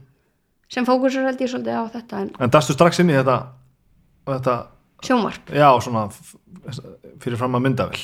Sem 0.69 0.85
fókusur 0.85 1.25
held 1.25 1.41
ég 1.41 1.49
svolítið 1.51 1.79
á 1.81 1.83
þetta 1.95 2.19
en 2.23 2.29
en 2.39 2.53
dastu 2.53 2.75
strax 2.75 2.99
inn 3.01 3.09
í 3.09 3.17
þetta, 3.17 3.37
þetta 4.29 4.55
sjónvarp. 5.05 5.49
Já, 5.55 5.69
svona 5.81 6.07
fyrir 7.23 7.37
fram 7.39 7.55
að 7.57 7.63
myndavel 7.67 8.01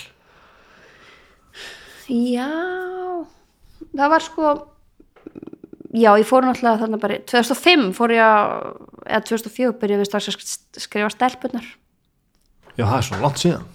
Já, 2.06 2.50
það 3.96 4.12
var 4.14 4.22
sko 4.26 4.50
já, 5.96 6.12
ég 6.20 6.28
fór 6.28 6.46
náttúrulega 6.46 6.82
þannig 6.84 7.02
bara 7.02 7.18
2005 7.32 7.88
fór 7.98 8.14
ég 8.14 8.22
að 8.22 8.52
eða 9.06 9.24
2004 9.32 9.74
byrjuði 9.82 10.02
við 10.04 10.10
strax 10.12 10.30
að 10.30 10.36
sk- 10.38 10.82
skrifa 10.86 11.10
stelpunar 11.14 11.66
já, 12.76 12.84
það 12.86 12.98
er 13.00 13.06
svo 13.08 13.20
langt 13.24 13.42
síðan. 13.42 13.66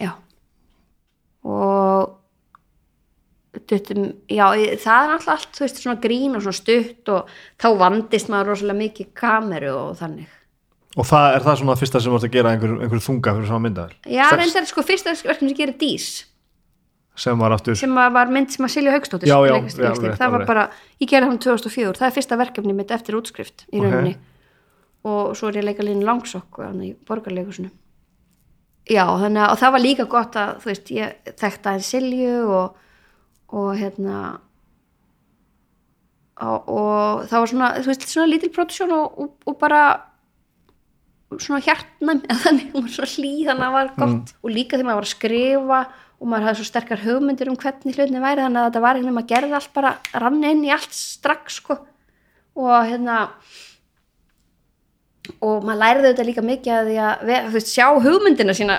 Já. 0.00 0.10
Og 1.48 2.19
duttum, 3.70 4.04
já, 4.30 4.44
það 4.82 5.04
er 5.04 5.10
náttúrulega 5.12 5.34
allt 5.36 5.56
þú 5.58 5.64
veist, 5.64 5.80
svona 5.84 6.00
grín 6.02 6.36
og 6.38 6.42
svona 6.44 6.58
stutt 6.58 7.10
og 7.14 7.30
þá 7.62 7.66
vandist 7.80 8.30
maður 8.32 8.50
rosalega 8.52 8.78
mikið 8.80 9.08
kameru 9.20 9.70
og 9.76 9.92
þannig. 10.00 10.28
Og 10.98 11.06
það 11.06 11.36
er 11.36 11.44
það 11.46 11.58
svona 11.60 11.76
fyrsta 11.78 12.00
sem 12.02 12.14
ert 12.16 12.26
að 12.26 12.34
gera 12.34 12.52
einhver, 12.54 12.72
einhver 12.82 13.02
þunga 13.04 13.34
fyrir 13.36 13.46
svona 13.46 13.62
myndavel 13.68 13.94
Já, 14.10 14.24
Strax 14.26 14.40
reyndar 14.40 14.66
sko 14.66 14.82
fyrsta 14.82 15.14
verkefni 15.14 15.52
sem 15.52 15.58
gerir 15.60 15.76
Dís. 15.78 16.08
Sem 17.20 17.38
var 17.38 17.52
aftur 17.54 17.76
sem 17.78 17.94
var 17.94 18.30
mynd 18.32 18.50
sem 18.50 18.64
að 18.66 18.72
Silja 18.74 18.94
Haugstóttir 18.96 19.28
Já, 19.30 19.36
já, 19.46 19.54
leikst- 19.54 19.78
já, 19.78 19.86
leikstýrði. 19.86 20.08
rétt, 20.10 20.18
það 20.18 20.32
var 20.34 20.40
alveg. 20.40 20.46
bara, 20.50 20.64
ég 21.02 21.10
gerði 21.10 21.28
hann 21.30 21.38
2004 21.46 21.98
það 22.00 22.08
er 22.08 22.16
fyrsta 22.16 22.38
verkefni 22.40 22.74
mitt 22.74 22.90
eftir 22.96 23.18
útskrift 23.18 23.66
í 23.70 23.82
rauninni. 23.82 24.16
Og 25.04 25.36
svo 25.38 25.48
er 25.48 25.60
ég 25.60 25.62
að 25.62 25.68
leika 25.70 25.86
línu 25.86 26.04
langsokk 26.04 26.58
í 26.82 26.90
borgarleikusinu 27.06 27.70
já, 28.90 29.04
þannig 29.06 29.44
að 29.46 29.58
það 29.60 29.72
var 29.74 29.82
líka 29.84 30.06
gott 30.10 30.36
að 30.40 30.54
þú 30.62 30.70
veist, 30.70 30.90
ég 30.96 31.34
þekkti 31.40 31.70
aðeins 31.70 31.90
Silju 31.94 32.36
og, 32.56 32.78
og 33.50 33.70
hérna 33.78 34.18
og, 36.40 36.68
og 36.70 37.24
það 37.28 37.42
var 37.42 37.50
svona, 37.52 37.70
þú 37.82 37.90
veist, 37.90 38.06
svona 38.08 38.30
lítil 38.30 38.52
produksjón 38.54 38.92
og, 38.96 39.18
og, 39.24 39.32
og 39.50 39.56
bara 39.60 39.80
svona 41.36 41.60
hjartnæm 41.64 42.22
eða 42.30 42.38
þannig, 42.44 42.68
hún 42.74 42.86
var 42.86 42.94
svona 42.94 43.10
hlý 43.14 43.32
þannig 43.48 43.64
að 43.64 43.66
það 43.66 43.74
var 43.78 43.90
gott. 43.98 44.32
Og 44.44 44.54
líka 44.54 44.76
þegar 44.78 44.88
maður 44.88 45.00
var 45.02 45.08
að 45.08 45.14
skrifa 45.14 45.80
og 46.20 46.28
maður 46.28 46.46
hafði 46.48 46.60
svo 46.60 46.68
sterkar 46.68 47.02
hugmyndir 47.04 47.48
um 47.52 47.56
hvernig 47.60 47.96
hlutinni 47.96 48.20
væri 48.24 48.42
þannig 48.44 48.60
að 48.60 48.66
þetta 48.70 48.82
var 48.84 48.98
einhvern 48.98 49.06
veginn 49.08 49.18
maður 49.20 49.30
gerði 49.34 49.58
allt 49.60 49.74
bara 49.76 49.92
rann 50.24 50.42
inn 50.50 50.64
í 50.66 50.72
allt 50.74 50.96
strax 50.96 51.60
sko. 51.62 51.76
Og 52.60 52.74
hérna 52.90 53.18
og 55.44 55.64
maður 55.64 55.80
læriði 55.84 56.10
þetta 56.10 56.26
líka 56.28 56.44
mikið 56.44 56.74
að 56.76 56.88
því 56.90 56.96
að 57.06 57.24
ve- 57.30 57.42
þú 57.46 57.54
veist, 57.54 57.70
sjá 57.76 57.86
hugmyndina 58.04 58.56
sína 58.56 58.76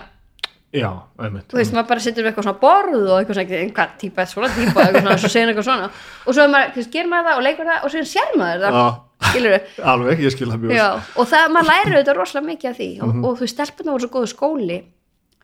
já, 0.72 0.90
einmitt 1.20 1.52
þú 1.52 1.60
veist, 1.60 1.74
maður 1.76 1.88
bara 1.92 2.04
setur 2.06 2.24
við 2.24 2.32
eitthvað 2.32 2.48
svona 2.48 2.62
borð 2.62 3.06
og 3.06 3.16
eitthvað 3.18 3.38
svona, 3.38 3.62
einhvað 3.62 3.96
típa, 4.02 4.26
svona 4.30 4.50
típa 4.56 4.84
eitthvað 4.86 5.02
svona, 5.06 5.18
svo 5.22 5.32
segir 5.34 5.52
eitthvað 5.52 5.68
svona. 5.68 5.90
Og 6.26 6.38
svo 6.38 6.48
maður, 6.54 6.74
þú 6.76 6.82
veist, 6.82 6.92
gerir 6.96 7.12
maður 7.12 7.28
það 7.30 7.40
og 7.42 7.46
leikur 7.48 7.72
það 7.72 7.88
og 7.88 7.94
svo 7.94 8.04
sér 8.12 8.36
maður 8.40 8.66
það, 8.66 8.90
skilur 9.28 9.56
við 9.56 9.80
alveg, 9.94 10.24
ég 10.26 10.36
skil 10.36 10.50
það 10.52 10.66
mjög 10.66 10.76
Já, 10.78 10.88
og 10.96 11.32
það, 11.34 11.48
maður 11.56 11.70
lærir 11.72 11.98
auðvitað 11.98 12.20
rosalega 12.22 12.50
mikið 12.52 12.72
af 12.72 12.80
því. 12.80 12.90
Og, 13.02 13.16
og 13.22 13.36
þú 13.40 13.46
veist, 13.46 13.56
stelpunum 13.58 13.98
voru 13.98 14.06
svo 14.06 14.14
góðu 14.16 14.32
skóli 14.32 14.80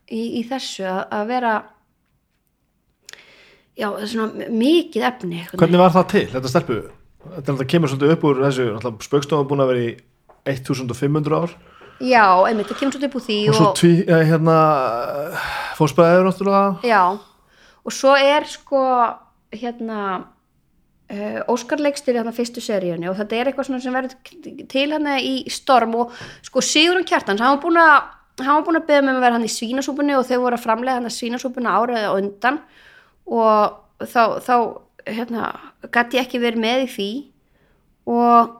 í, 0.07 0.21
í 0.39 0.45
þessu 0.47 0.87
að, 0.87 1.01
að 1.19 1.25
vera 1.33 1.55
já, 3.77 3.89
svona 4.07 4.51
mikið 4.63 5.09
efni 5.11 5.41
einhvern 5.43 5.61
hvernig 5.61 5.83
var 5.83 5.95
það 5.95 6.11
til, 6.13 6.25
þetta 6.35 6.53
stelpu? 6.53 6.79
Þetta 7.27 7.65
kemur 7.67 7.91
svolítið 7.91 8.13
upp 8.15 8.29
úr 8.29 8.45
þessu 8.45 8.67
spöggstofan 9.03 9.49
búin 9.49 9.63
að 9.65 9.73
vera 9.73 9.83
í 9.83 9.89
1500 10.47 11.35
ár. 11.43 11.55
Já, 12.03 12.25
einmitt, 12.45 12.69
það 12.69 12.79
kemur 12.81 12.95
svo 12.97 13.07
upp 13.07 13.17
úr 13.17 13.25
því 13.25 13.37
og 13.49 13.57
svo 13.57 13.69
tví, 13.79 13.91
eh, 14.05 14.23
hérna 14.29 14.57
fósbæður 15.77 16.27
náttúrulega. 16.27 16.67
Já, 16.85 17.03
og 17.83 17.95
svo 17.95 18.13
er 18.17 18.45
sko 18.49 18.81
hérna 19.55 20.01
uh, 21.09 21.39
Óskar 21.47 21.81
leikstýri 21.81 22.19
hérna 22.19 22.35
fyrstu 22.35 22.61
seríunni 22.61 23.09
og 23.09 23.17
þetta 23.17 23.37
er 23.37 23.49
eitthvað 23.49 23.69
svona 23.69 23.81
sem 23.81 23.95
verður 23.95 24.67
til 24.69 24.85
hérna 24.91 25.17
í 25.23 25.33
storm 25.49 25.95
og 25.95 26.13
sko 26.45 26.61
Sigurinn 26.61 27.07
Kjartans, 27.07 27.41
hann 27.41 27.55
var 27.55 27.63
búin 27.63 27.81
að 27.81 27.95
hann 28.45 28.75
að 28.75 28.85
beða 28.85 29.01
með 29.01 29.15
að 29.15 29.23
vera 29.25 29.37
hann 29.37 29.47
í 29.47 29.53
svínasúpunni 29.53 30.17
og 30.17 30.27
þau 30.27 30.37
voru 30.43 30.57
að 30.57 30.65
framlega 30.65 30.99
hann 30.99 31.09
að 31.09 31.15
svínasúpunni 31.15 31.73
árið 31.73 32.05
á 32.05 32.11
undan 32.13 32.59
og 33.25 34.05
þá, 34.05 34.23
þá 34.45 34.55
hérna, 35.07 35.49
gæti 35.89 36.19
ég 36.19 36.27
ekki 36.27 36.41
verið 36.43 36.61
með 36.61 36.83
í 36.83 36.89
því 36.93 37.09
og 38.13 38.53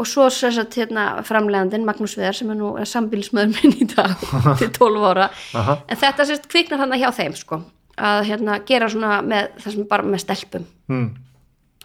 og 0.00 0.08
svo 0.08 0.28
sagt 0.32 0.78
hérna 0.80 1.24
framlegandinn 1.26 1.84
Magnús 1.84 2.16
Veðar 2.18 2.38
sem 2.38 2.50
er 2.52 2.58
nú 2.58 2.72
sambílismöður 2.88 3.52
minn 3.58 3.76
í 3.84 3.88
dag 3.90 4.16
til 4.60 4.70
12 4.72 5.10
ára. 5.10 5.28
En 5.52 6.00
þetta 6.00 6.26
sérst 6.28 6.48
kviknar 6.50 6.80
hann 6.82 6.96
hjá 6.96 7.10
þeim 7.14 7.36
sko 7.38 7.60
að 8.00 8.22
hérna 8.30 8.56
gera 8.68 8.88
svona 8.90 9.20
með 9.24 9.50
það 9.60 9.74
sem 9.74 9.88
bara 9.90 10.08
með 10.08 10.22
stelpum. 10.24 10.66
Hmm. 10.90 11.10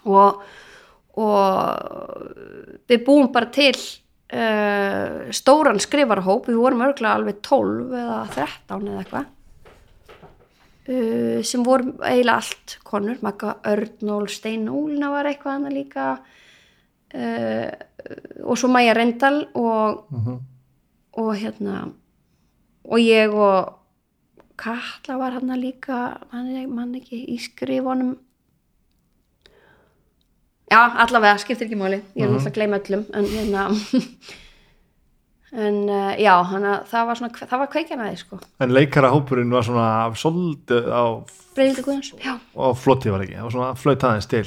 og, 0.08 0.42
og 1.22 2.82
við 2.90 3.06
búum 3.06 3.32
bara 3.34 3.52
til 3.54 3.76
uh, 3.76 5.32
stóran 5.36 5.82
skrifarhóp. 5.82 6.50
Við 6.50 6.60
vorum 6.62 6.86
örgulega 6.88 7.16
alveg 7.20 7.42
12 7.46 7.96
eða 8.02 8.20
13 8.36 8.92
eða 8.92 9.02
eitthvað. 9.04 9.32
Uh, 10.86 11.42
sem 11.46 11.66
vorum 11.66 11.96
eiginlega 12.06 12.38
allt 12.38 12.78
konur, 12.86 13.18
Magga 13.26 13.58
Örnól 13.66 14.30
Stein 14.30 14.70
Úlina 14.70 15.12
var 15.14 15.30
eitthvað 15.30 15.60
hann 15.60 15.78
líka. 15.78 16.10
Uh, 17.16 17.70
og 18.44 18.57
svo 18.60 18.69
Maja 18.72 18.94
Rendal 18.98 19.45
og, 19.57 20.06
og 21.15 21.32
hérna 21.36 21.88
og 22.86 23.02
ég 23.02 23.34
og 23.34 23.73
Katla 24.56 25.18
var 25.19 25.36
hann 25.36 25.52
líka 25.60 26.15
mann, 26.32 26.95
ekki 26.95 27.26
í 27.34 27.36
skrifunum. 27.44 28.14
Já, 30.72 30.80
allavega, 31.03 31.36
skiptir 31.41 31.68
ekki 31.68 31.77
máli. 31.77 31.99
Ég 32.15 32.23
er 32.23 32.32
náttúrulega 32.32 32.53
að 32.53 32.56
gleyma 32.56 32.80
öllum 32.80 33.03
en 33.19 33.27
hérna 33.34 33.65
en 35.65 35.82
uh, 35.90 36.14
já, 36.19 36.34
hana, 36.49 36.77
það 36.90 37.10
var 37.10 37.19
svona 37.19 37.49
það 37.52 37.61
var 37.61 37.72
kveikjan 37.76 38.06
að 38.06 38.14
því 38.14 38.22
sko. 38.23 38.40
En 38.64 38.73
leikara 38.76 39.11
hópurinn 39.14 39.53
var 39.53 39.68
svona 39.68 39.90
svolítið 40.19 40.90
á, 40.90 41.03
á 42.56 42.65
floti 42.80 43.14
var 43.14 43.23
ekki, 43.23 43.38
það 43.38 43.48
var 43.48 43.56
svona 43.57 43.76
flöt 43.80 44.07
aðeins 44.07 44.32
til 44.32 44.44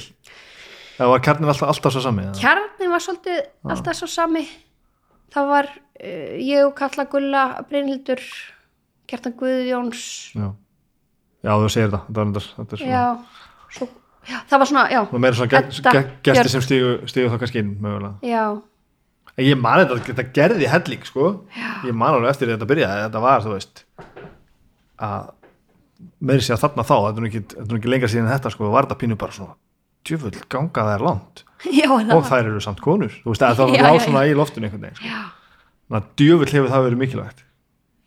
það 0.98 1.12
var 1.12 1.24
kjarnin 1.24 1.52
alltaf, 1.52 1.68
alltaf 1.72 1.94
svo 1.94 2.02
sami 2.04 2.26
kjarnin 2.38 2.92
var 2.92 3.04
svolítið 3.04 3.40
alltaf 3.74 3.98
svo 3.98 4.08
sami. 4.10 4.44
Það 5.34 5.50
var 5.52 5.68
uh, 5.68 6.32
ég 6.40 6.64
og 6.64 6.72
Kalla 6.78 7.04
Gulla, 7.12 7.42
Brynhildur 7.68 8.22
Kjartan 9.08 9.36
Guðjóns. 9.38 10.02
Já. 10.36 10.48
já, 11.44 11.52
þú 11.52 11.68
segir 11.72 11.92
það 11.92 12.08
þetta, 12.08 12.16
var, 12.18 12.32
er 12.38 12.80
svona, 12.82 12.88
já, 12.88 13.04
svo, 13.76 13.88
já, 14.28 14.38
það 14.48 14.62
var 14.62 14.70
svona, 14.72 14.86
já. 14.92 15.00
Og 15.04 15.22
meira 15.24 15.38
svona 15.38 15.62
gestir 15.62 15.92
Björk. 16.28 16.50
sem 16.52 16.64
stígu, 16.64 17.28
þá 17.28 17.38
kannski 17.44 17.62
inn 17.64 17.76
mögulega. 17.84 18.16
Já, 18.26 18.44
En 19.38 19.46
ég 19.46 19.54
man 19.54 19.78
þetta, 19.78 20.00
þetta 20.02 20.22
gerði 20.34 20.66
helling 20.66 21.04
sko. 21.06 21.28
Ég 21.86 21.94
man 21.94 22.16
alveg 22.16 22.32
eftir 22.32 22.48
þetta 22.50 22.66
byrjaði 22.66 23.04
þetta 23.04 23.20
var, 23.22 23.44
þú 23.44 23.52
veist 23.52 23.84
að 24.98 25.28
meiri 26.18 26.42
sé 26.42 26.54
að 26.54 26.64
þarna 26.64 26.84
þá 26.86 26.94
þetta 26.96 27.12
er 27.12 27.22
nú 27.22 27.28
ekki, 27.28 27.42
ekki 27.78 27.90
lengra 27.92 28.10
síðan 28.10 28.32
þetta 28.32 28.52
sko 28.54 28.70
var 28.72 28.86
þetta 28.86 28.98
pínu 28.98 29.18
bara 29.18 29.34
svona 29.34 29.54
djöfull 30.08 30.38
ganga 30.52 30.86
er 30.94 31.04
langt 31.04 31.44
já, 31.68 31.88
og 31.90 32.24
þær 32.28 32.46
eru 32.52 32.62
samt 32.64 32.80
konur 32.84 33.12
þú 33.22 33.34
veist 33.34 33.44
að 33.44 33.60
það 33.60 33.74
Já, 33.78 33.82
var 33.84 33.98
já, 33.98 34.04
svona 34.06 34.24
í 34.28 34.38
loftinu 34.38 34.68
einhvern 34.68 34.88
veginn 34.88 35.02
sko. 35.02 35.12
já 35.12 35.20
þannig 35.88 36.00
að 36.02 36.08
djöfull 36.22 36.50
hefur 36.56 36.72
það 36.74 36.88
verið 36.88 37.04
mikilvægt 37.04 37.44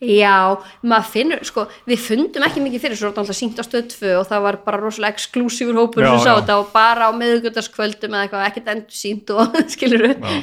Já, 0.01 0.57
maður 0.81 1.09
finnur, 1.13 1.41
sko, 1.45 1.67
við 1.85 1.99
fundum 2.01 2.41
ekki 2.47 2.61
mikið 2.63 2.81
fyrir 2.81 2.97
svo 2.97 3.11
alltaf 3.11 3.37
sínt 3.37 3.59
á 3.61 3.63
stöð 3.67 3.83
2 3.91 4.13
og 4.17 4.23
það 4.31 4.39
var 4.47 4.55
bara 4.65 4.79
rosalega 4.81 5.13
exklusífur 5.13 5.77
hópur 5.77 6.01
Já, 6.01 6.09
sem 6.15 6.23
sá 6.23 6.31
já. 6.31 6.37
þetta 6.39 6.55
og 6.57 6.71
bara 6.73 7.05
á 7.05 7.11
miðugöldaskvöldum 7.19 8.15
eða 8.17 8.23
eitthvað, 8.25 8.45
ekkert 8.47 8.71
endur 8.73 8.97
sínt 8.97 9.29
og 9.35 9.59
skilur 9.75 10.07
Já. 10.09 10.39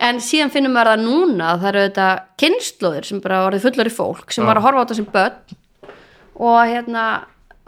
En 0.00 0.22
síðan 0.24 0.48
finnum 0.54 0.72
maður 0.72 0.94
það 0.94 1.02
núna, 1.04 1.50
það 1.60 1.68
eru 1.74 1.82
þetta 1.90 2.06
kynnslóðir 2.40 3.08
sem 3.10 3.20
bara 3.20 3.42
orðið 3.50 3.66
fullari 3.66 3.92
fólk 3.92 4.32
sem 4.32 4.46
Já. 4.46 4.48
var 4.48 4.62
að 4.62 4.64
horfa 4.70 4.80
á 4.80 4.84
þetta 4.86 4.98
sem 5.02 5.10
börn 5.18 5.92
og 6.40 6.58
hérna, 6.72 7.04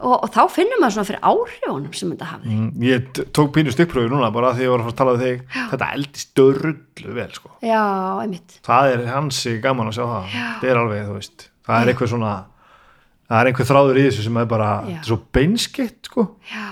og, 0.03 0.15
og 0.19 0.29
þá 0.35 0.41
finnum 0.53 0.83
maður 0.83 0.97
svona 0.97 1.09
fyrir 1.09 1.24
áhrifunum 1.31 1.97
sem 1.97 2.12
þetta 2.12 2.29
hafði. 2.33 2.55
Mm, 2.59 2.70
ég 2.87 3.20
tók 3.39 3.53
pínu 3.55 3.73
stikkpröfu 3.74 4.11
núna 4.12 4.29
bara 4.35 4.53
því 4.57 4.66
ég 4.66 4.73
var 4.74 4.83
að 4.83 4.89
fara 4.89 4.95
að 4.95 5.01
tala 5.03 5.15
við 5.16 5.24
þig. 5.27 5.43
Þetta 5.73 5.91
eldist 5.97 6.33
dörrullu 6.39 7.16
vel 7.19 7.29
sko. 7.37 7.53
Já, 7.65 7.83
einmitt. 8.24 8.59
það 8.66 8.93
er 8.97 9.05
hansi 9.12 9.55
gaman 9.65 9.93
að 9.93 9.99
sjá 9.99 10.05
það. 10.11 10.37
Það 10.62 10.70
er 10.73 10.83
alveg, 10.83 11.05
þú 11.09 11.19
veist, 11.20 11.47
það 11.69 11.83
er 11.87 11.93
einhver 11.95 12.12
svona 12.12 12.33
það 13.33 13.41
er 13.41 13.49
einhver 13.53 13.69
þráður 13.70 13.99
í 14.03 14.07
þessu 14.09 14.27
sem 14.27 14.39
er 14.43 14.49
bara 14.51 14.69
Já. 14.69 14.85
þetta 14.91 15.01
er 15.07 15.11
svo 15.12 15.19
beinskitt 15.39 16.11
sko. 16.11 16.27
Já, 16.53 16.66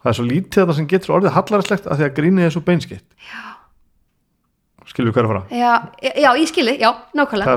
það 0.00 0.10
er 0.12 0.18
svo 0.18 0.26
lítið 0.28 0.62
þetta 0.62 0.76
sem 0.78 0.88
getur 0.94 1.14
orðið 1.18 1.34
hallarslegt 1.36 1.88
af 1.90 1.98
því 2.00 2.06
að 2.08 2.14
grínið 2.16 2.46
er 2.48 2.54
svo 2.54 2.62
beinskitt. 2.64 3.04
Já. 3.28 3.42
Skilur 4.88 5.10
við 5.10 5.16
hvað 5.16 5.22
er 5.22 5.28
að 5.28 5.32
fara 5.34 5.58
Já, 5.58 5.72
já, 6.24 6.28
ég 6.38 6.48
skilji, 6.50 6.74
já, 6.80 6.88
nákvæmlega. 7.16 7.54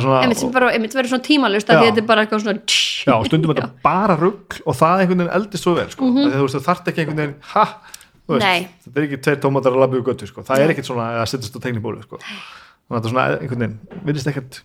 Einmitt 0.72 0.96
verður 0.96 1.12
svona 1.14 1.26
tímalust 1.26 1.72
að 1.72 1.86
þetta 1.86 2.02
er 2.02 2.08
bara 2.10 2.26
eitthvað 2.26 2.44
svona 2.46 2.64
já, 2.68 3.16
stundum 3.28 3.54
þetta 3.54 3.70
bara 3.84 4.18
rugg 4.20 4.60
og 4.66 4.78
það 4.78 5.04
einhvern 5.04 5.24
veginn 5.24 5.36
eldist 5.40 5.66
svo 5.66 5.76
vel 5.78 5.88
sko. 5.92 6.06
mm 6.06 6.18
-hmm. 6.18 6.48
þú 6.52 6.64
þarft 6.68 6.92
ekki 6.92 7.04
einhvern 7.06 7.22
veginn 7.24 7.36
ha. 7.54 7.66
Nei. 8.32 8.68
þetta 8.86 9.00
er 9.00 9.08
ekki 9.08 9.22
tveir 9.26 9.40
tómatar 9.44 9.74
að 9.74 9.82
labba 9.84 9.98
í 9.98 10.04
göttu, 10.08 10.28
sko. 10.28 10.44
það 10.48 10.60
er 10.60 10.70
ekkert 10.72 10.88
svona 10.88 11.08
að 11.22 11.30
setjast 11.32 11.58
á 11.58 11.60
tegnibólu 11.64 12.04
sko. 12.04 12.20
þannig 12.20 12.92
að 12.92 12.96
þetta 12.96 13.08
er 13.08 13.14
svona 13.16 13.28
einhvern 13.40 13.60
veginn, 13.60 13.80
virðist 14.06 14.28
ekkert 14.28 14.62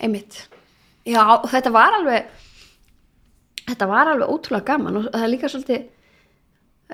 einmitt 0.00 0.48
já 1.04 1.22
þetta 1.50 1.72
var 1.72 1.92
alveg 1.98 2.24
þetta 3.66 3.86
var 3.90 4.12
alveg 4.12 4.28
ótrúlega 4.30 4.64
gaman 4.64 4.96
og 4.96 5.08
það 5.12 5.22
er 5.22 5.32
líka 5.32 5.48
svolítið 5.48 5.84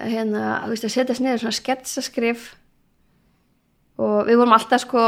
hérna, 0.00 0.42
þú 0.64 0.72
veist 0.72 0.86
að 0.88 0.94
setjast 0.96 1.22
niður 1.22 1.42
svona 1.42 1.58
sketsaskrif 1.58 2.50
og 4.00 4.28
við 4.28 4.38
vorum 4.40 4.54
alltaf 4.56 4.84
sko 4.84 5.06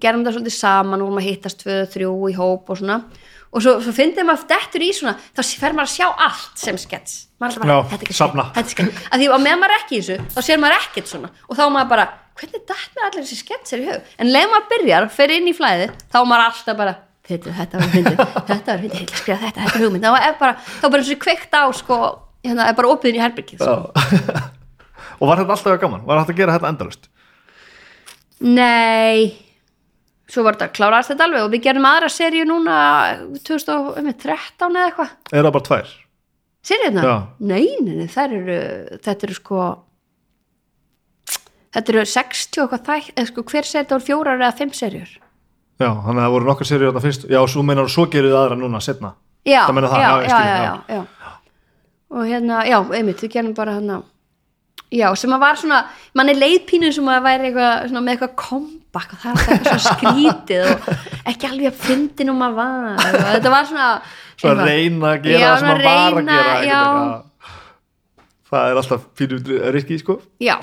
gerum 0.00 0.24
það 0.24 0.38
svolítið 0.38 0.56
saman, 0.56 1.02
vorum 1.04 1.20
að 1.20 1.28
hittast 1.28 1.60
tvö, 1.62 1.80
þrjú 1.92 2.12
í 2.30 2.36
hóp 2.38 2.70
og 2.72 2.80
svona. 2.80 3.00
Og 3.48 3.64
svo, 3.64 3.78
svo 3.80 3.92
fyndið 3.96 4.26
maður 4.28 4.46
dettur 4.50 4.84
í 4.84 4.90
svona 4.92 5.14
þá 5.16 5.42
fer 5.56 5.76
maður 5.76 5.88
að 5.88 5.94
sjá 5.94 6.06
allt 6.28 6.60
sem 6.60 6.78
skets. 6.80 7.18
Maður 7.40 7.62
er 7.62 7.62
alltaf 7.62 7.68
bara, 7.68 7.90
þetta 7.92 8.08
er 8.08 8.16
skets, 8.18 8.38
þetta 8.56 8.64
er 8.64 8.72
skets. 8.74 9.04
Að 9.08 9.22
því 9.22 9.28
að 9.32 9.44
meðan 9.44 9.62
maður 9.62 9.76
ekki 9.78 9.96
í 9.96 10.00
þessu, 10.02 10.32
þá 10.34 10.40
sér 10.44 10.62
maður 10.62 10.80
ekkert 10.82 11.12
svona. 11.12 11.30
Og 11.48 11.58
þá 11.58 11.64
maður 11.72 11.90
bara, 11.94 12.06
hvernig 12.38 12.64
dætt 12.68 12.96
mér 12.96 13.08
allir 13.08 13.24
þessi 13.24 13.38
sketsir 13.38 13.82
í 13.84 13.88
hug, 13.88 14.14
en 14.18 14.32
leið 14.34 14.48
maður 14.52 14.66
byrjar 14.74 15.08
fer 15.14 15.34
inn 15.36 15.48
í 15.48 15.54
flæði, 15.56 15.88
þá 16.12 16.18
maður 16.28 16.44
alltaf 16.48 16.80
bara 16.82 16.94
þetta, 17.28 17.80
var 17.80 17.92
fyndið, 17.92 18.22
þetta 18.48 18.76
var 18.76 18.84
skrifa 19.20 19.38
þetta, 19.42 19.64
þetta 19.64 19.78
er 19.78 19.84
hugmynd, 19.84 20.06
þá 20.06 20.28
er 20.28 20.36
bara 20.40 20.54
þá 20.64 20.84
er 20.86 20.92
bara 20.94 21.02
eins 21.02 21.12
og 21.12 21.22
kveikt 21.24 21.56
á, 21.56 21.62
sko 21.76 21.98
hérna, 22.46 22.68
er 22.68 22.76
bara 22.78 22.92
opiðin 22.94 23.18
í 23.18 23.22
herbyrgið, 23.24 23.64
sko. 23.64 24.44
og 25.18 25.30
var 25.30 25.42
þetta 25.42 25.56
alltaf 25.56 25.80
gaman, 25.82 26.06
var 26.08 26.22
þetta 26.22 26.36
að 26.36 26.40
gera 26.40 26.56
þetta 26.56 26.72
endalust 26.72 27.10
Nei 28.44 29.32
Svo 30.28 30.44
var 30.44 30.58
þetta 30.58 30.74
kláraðast 30.76 31.14
þetta 31.14 31.24
alveg 31.24 31.46
og 31.46 31.52
við 31.54 31.62
gerum 31.64 31.86
aðra 31.88 32.10
seríu 32.12 32.44
núna 32.44 32.74
2013 33.48 34.76
eða 34.76 34.90
eitthvað 34.90 35.14
er 35.32 35.46
það 35.46 35.54
bara 35.56 35.66
tvær 35.70 35.94
Seríuna? 36.68 37.04
Já. 37.06 37.14
Nei, 37.48 37.66
nei, 37.80 37.94
nei, 38.02 38.08
þær 38.12 38.34
eru 38.36 38.58
þetta 39.06 39.26
eru 39.28 39.36
sko 39.38 39.62
þetta 41.72 41.94
eru 41.94 42.04
60 42.12 42.60
og 42.62 42.74
eitthvað 42.76 42.90
þætt 42.90 43.14
eða 43.22 43.30
sko 43.30 43.46
hver 43.52 43.68
serið 43.70 43.94
voru 43.94 44.06
fjórar 44.10 44.42
eða 44.42 44.52
fimm 44.58 44.74
seríur 44.76 45.14
já, 45.78 45.88
þannig 45.88 46.20
að 46.20 46.24
það 46.26 46.34
voru 46.36 46.50
nokkar 46.50 46.68
serið 46.68 46.90
þarna 46.90 47.04
fyrst 47.06 47.26
já, 47.30 47.40
svo 47.48 47.64
meinar 47.64 47.90
svo 47.92 48.06
gerir 48.12 48.32
þið 48.32 48.38
aðra 48.42 48.60
núna 48.60 48.82
setna 48.84 49.14
Já, 49.48 49.62
Það 49.64 49.76
það, 49.88 50.02
já, 50.02 50.08
já, 50.28 50.38
já. 50.44 50.72
já, 50.92 50.96
já. 50.98 51.32
og 52.12 52.24
hérna, 52.28 52.56
já, 52.68 52.78
einmitt, 52.98 53.22
við 53.22 53.30
gerum 53.32 53.54
bara 53.56 53.76
hérna 53.78 54.00
já, 54.90 55.08
sem 55.20 55.32
að 55.36 55.40
var 55.42 55.56
svona 55.60 55.80
mann 56.16 56.28
er 56.32 56.38
leiðpínu 56.40 56.92
sem 56.96 57.08
að 57.12 57.22
væri 57.26 57.48
eitthvað 57.50 57.88
svona, 57.90 58.02
með 58.06 58.14
eitthvað 58.14 58.36
comeback 58.44 59.12
og 59.12 59.18
það 59.22 59.32
er 59.32 59.52
eitthvað 59.54 59.66
svona 59.68 59.96
skrítið 59.98 60.62
og 60.68 60.88
ekki 61.32 61.50
alveg 61.50 61.68
að 61.72 61.82
fyndin 61.86 62.32
um 62.32 62.44
að 62.46 62.54
var 62.60 62.86
og 62.94 63.26
þetta 63.34 63.50
var 63.56 63.68
svona 63.72 63.88
svo 64.38 64.48
að 64.48 64.54
eitthvað- 64.54 64.70
reyna 64.72 65.10
að 65.12 65.22
gera 65.26 65.38
Já, 65.38 65.48
það 65.48 65.58
sem 65.58 65.68
svona 65.68 65.90
hann 65.98 66.14
var 66.14 66.22
að 66.22 66.30
gera 66.30 66.64
já. 66.68 66.80
það 68.48 68.70
er 68.72 68.80
alltaf 68.82 69.04
pínu 69.18 69.42
riski 69.76 69.98
sko. 70.00 70.18
Já, 70.40 70.56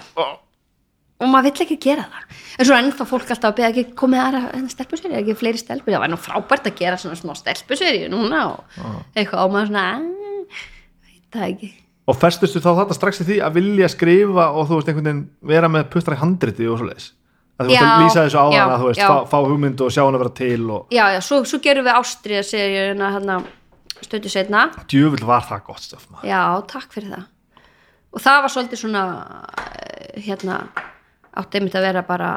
og 1.16 1.30
maður 1.32 1.46
vill 1.52 1.64
ekki 1.66 1.78
gera 1.86 2.04
það. 2.10 2.24
En 2.60 2.66
svo 2.68 2.76
ennþá 2.80 3.06
fólk 3.08 3.30
alltaf 3.32 3.52
að 3.54 3.58
beða 3.60 3.70
ekki 3.72 3.84
komið 3.96 4.22
aðra 4.24 4.70
stelpuseri, 4.74 5.14
ekki 5.22 5.36
fleiri 5.40 5.62
stelpur. 5.62 5.94
Það 5.94 6.02
var 6.04 6.12
nú 6.12 6.18
frábært 6.20 6.66
að 6.72 6.76
gera 6.82 6.98
svona 7.00 7.16
smá 7.20 7.36
stelpuseri 7.38 8.10
núna 8.12 8.42
og 8.52 8.60
eitthvað 9.16 9.46
og 9.46 9.54
maður 9.54 9.70
svona 9.70 9.86
"Ah, 9.96 10.02
veit 11.06 11.30
það 11.32 11.46
ekki 11.54 11.70
og 12.06 12.18
festustu 12.22 12.62
þá 12.62 12.72
þetta 12.82 12.98
strax 12.98 13.22
í 13.24 13.28
því 13.30 13.38
að 13.46 13.60
vilja 13.60 13.90
skrifa 13.92 14.50
og 14.54 14.68
þú 14.70 14.80
veist 14.80 14.90
einhvern 14.92 15.08
veginn 15.10 15.22
vera 15.54 15.70
með 15.72 15.88
puttra 15.94 16.18
í 16.18 16.22
handriti 16.22 16.68
og 16.70 16.80
svo 16.80 16.90
leiðis 16.90 17.12
að 17.56 17.70
þú 17.70 17.72
veist 17.72 17.86
að 17.86 18.04
lýsa 18.04 18.26
þessu 18.26 18.42
á 18.42 18.48
já, 18.52 18.62
hana 18.62 18.80
þú 18.80 18.90
veist, 18.90 19.02
já. 19.02 19.08
fá, 19.10 19.30
fá 19.32 19.38
hugmynd 19.50 19.84
og 19.86 19.94
sjá 19.96 20.02
hana 20.04 20.22
vera 20.22 20.34
til 20.38 20.66
og 20.76 20.94
já, 20.94 21.06
já, 21.16 21.20
svo, 21.26 21.44
svo 21.48 21.62
gerum 21.64 21.88
við 21.88 22.00
ástriða 22.02 22.44
seríuna 22.46 23.12
hérna 23.16 23.38
stötu 24.04 24.32
setna 24.32 24.66
djöfull 24.92 25.24
var 25.26 25.46
það 25.48 25.64
gott 25.70 25.86
stöf 25.86 26.10
maður. 26.12 26.28
já, 26.30 26.42
takk 26.72 26.92
fyrir 26.94 27.16
það 27.16 27.64
og 28.16 28.26
það 28.26 28.42
var 28.46 28.54
svolítið 28.56 28.84
svona 28.84 29.06
eh, 29.64 30.20
hérna 30.28 30.60
átti 31.36 31.60
einmitt 31.60 31.80
að 31.80 31.88
vera 31.90 32.06
bara 32.08 32.34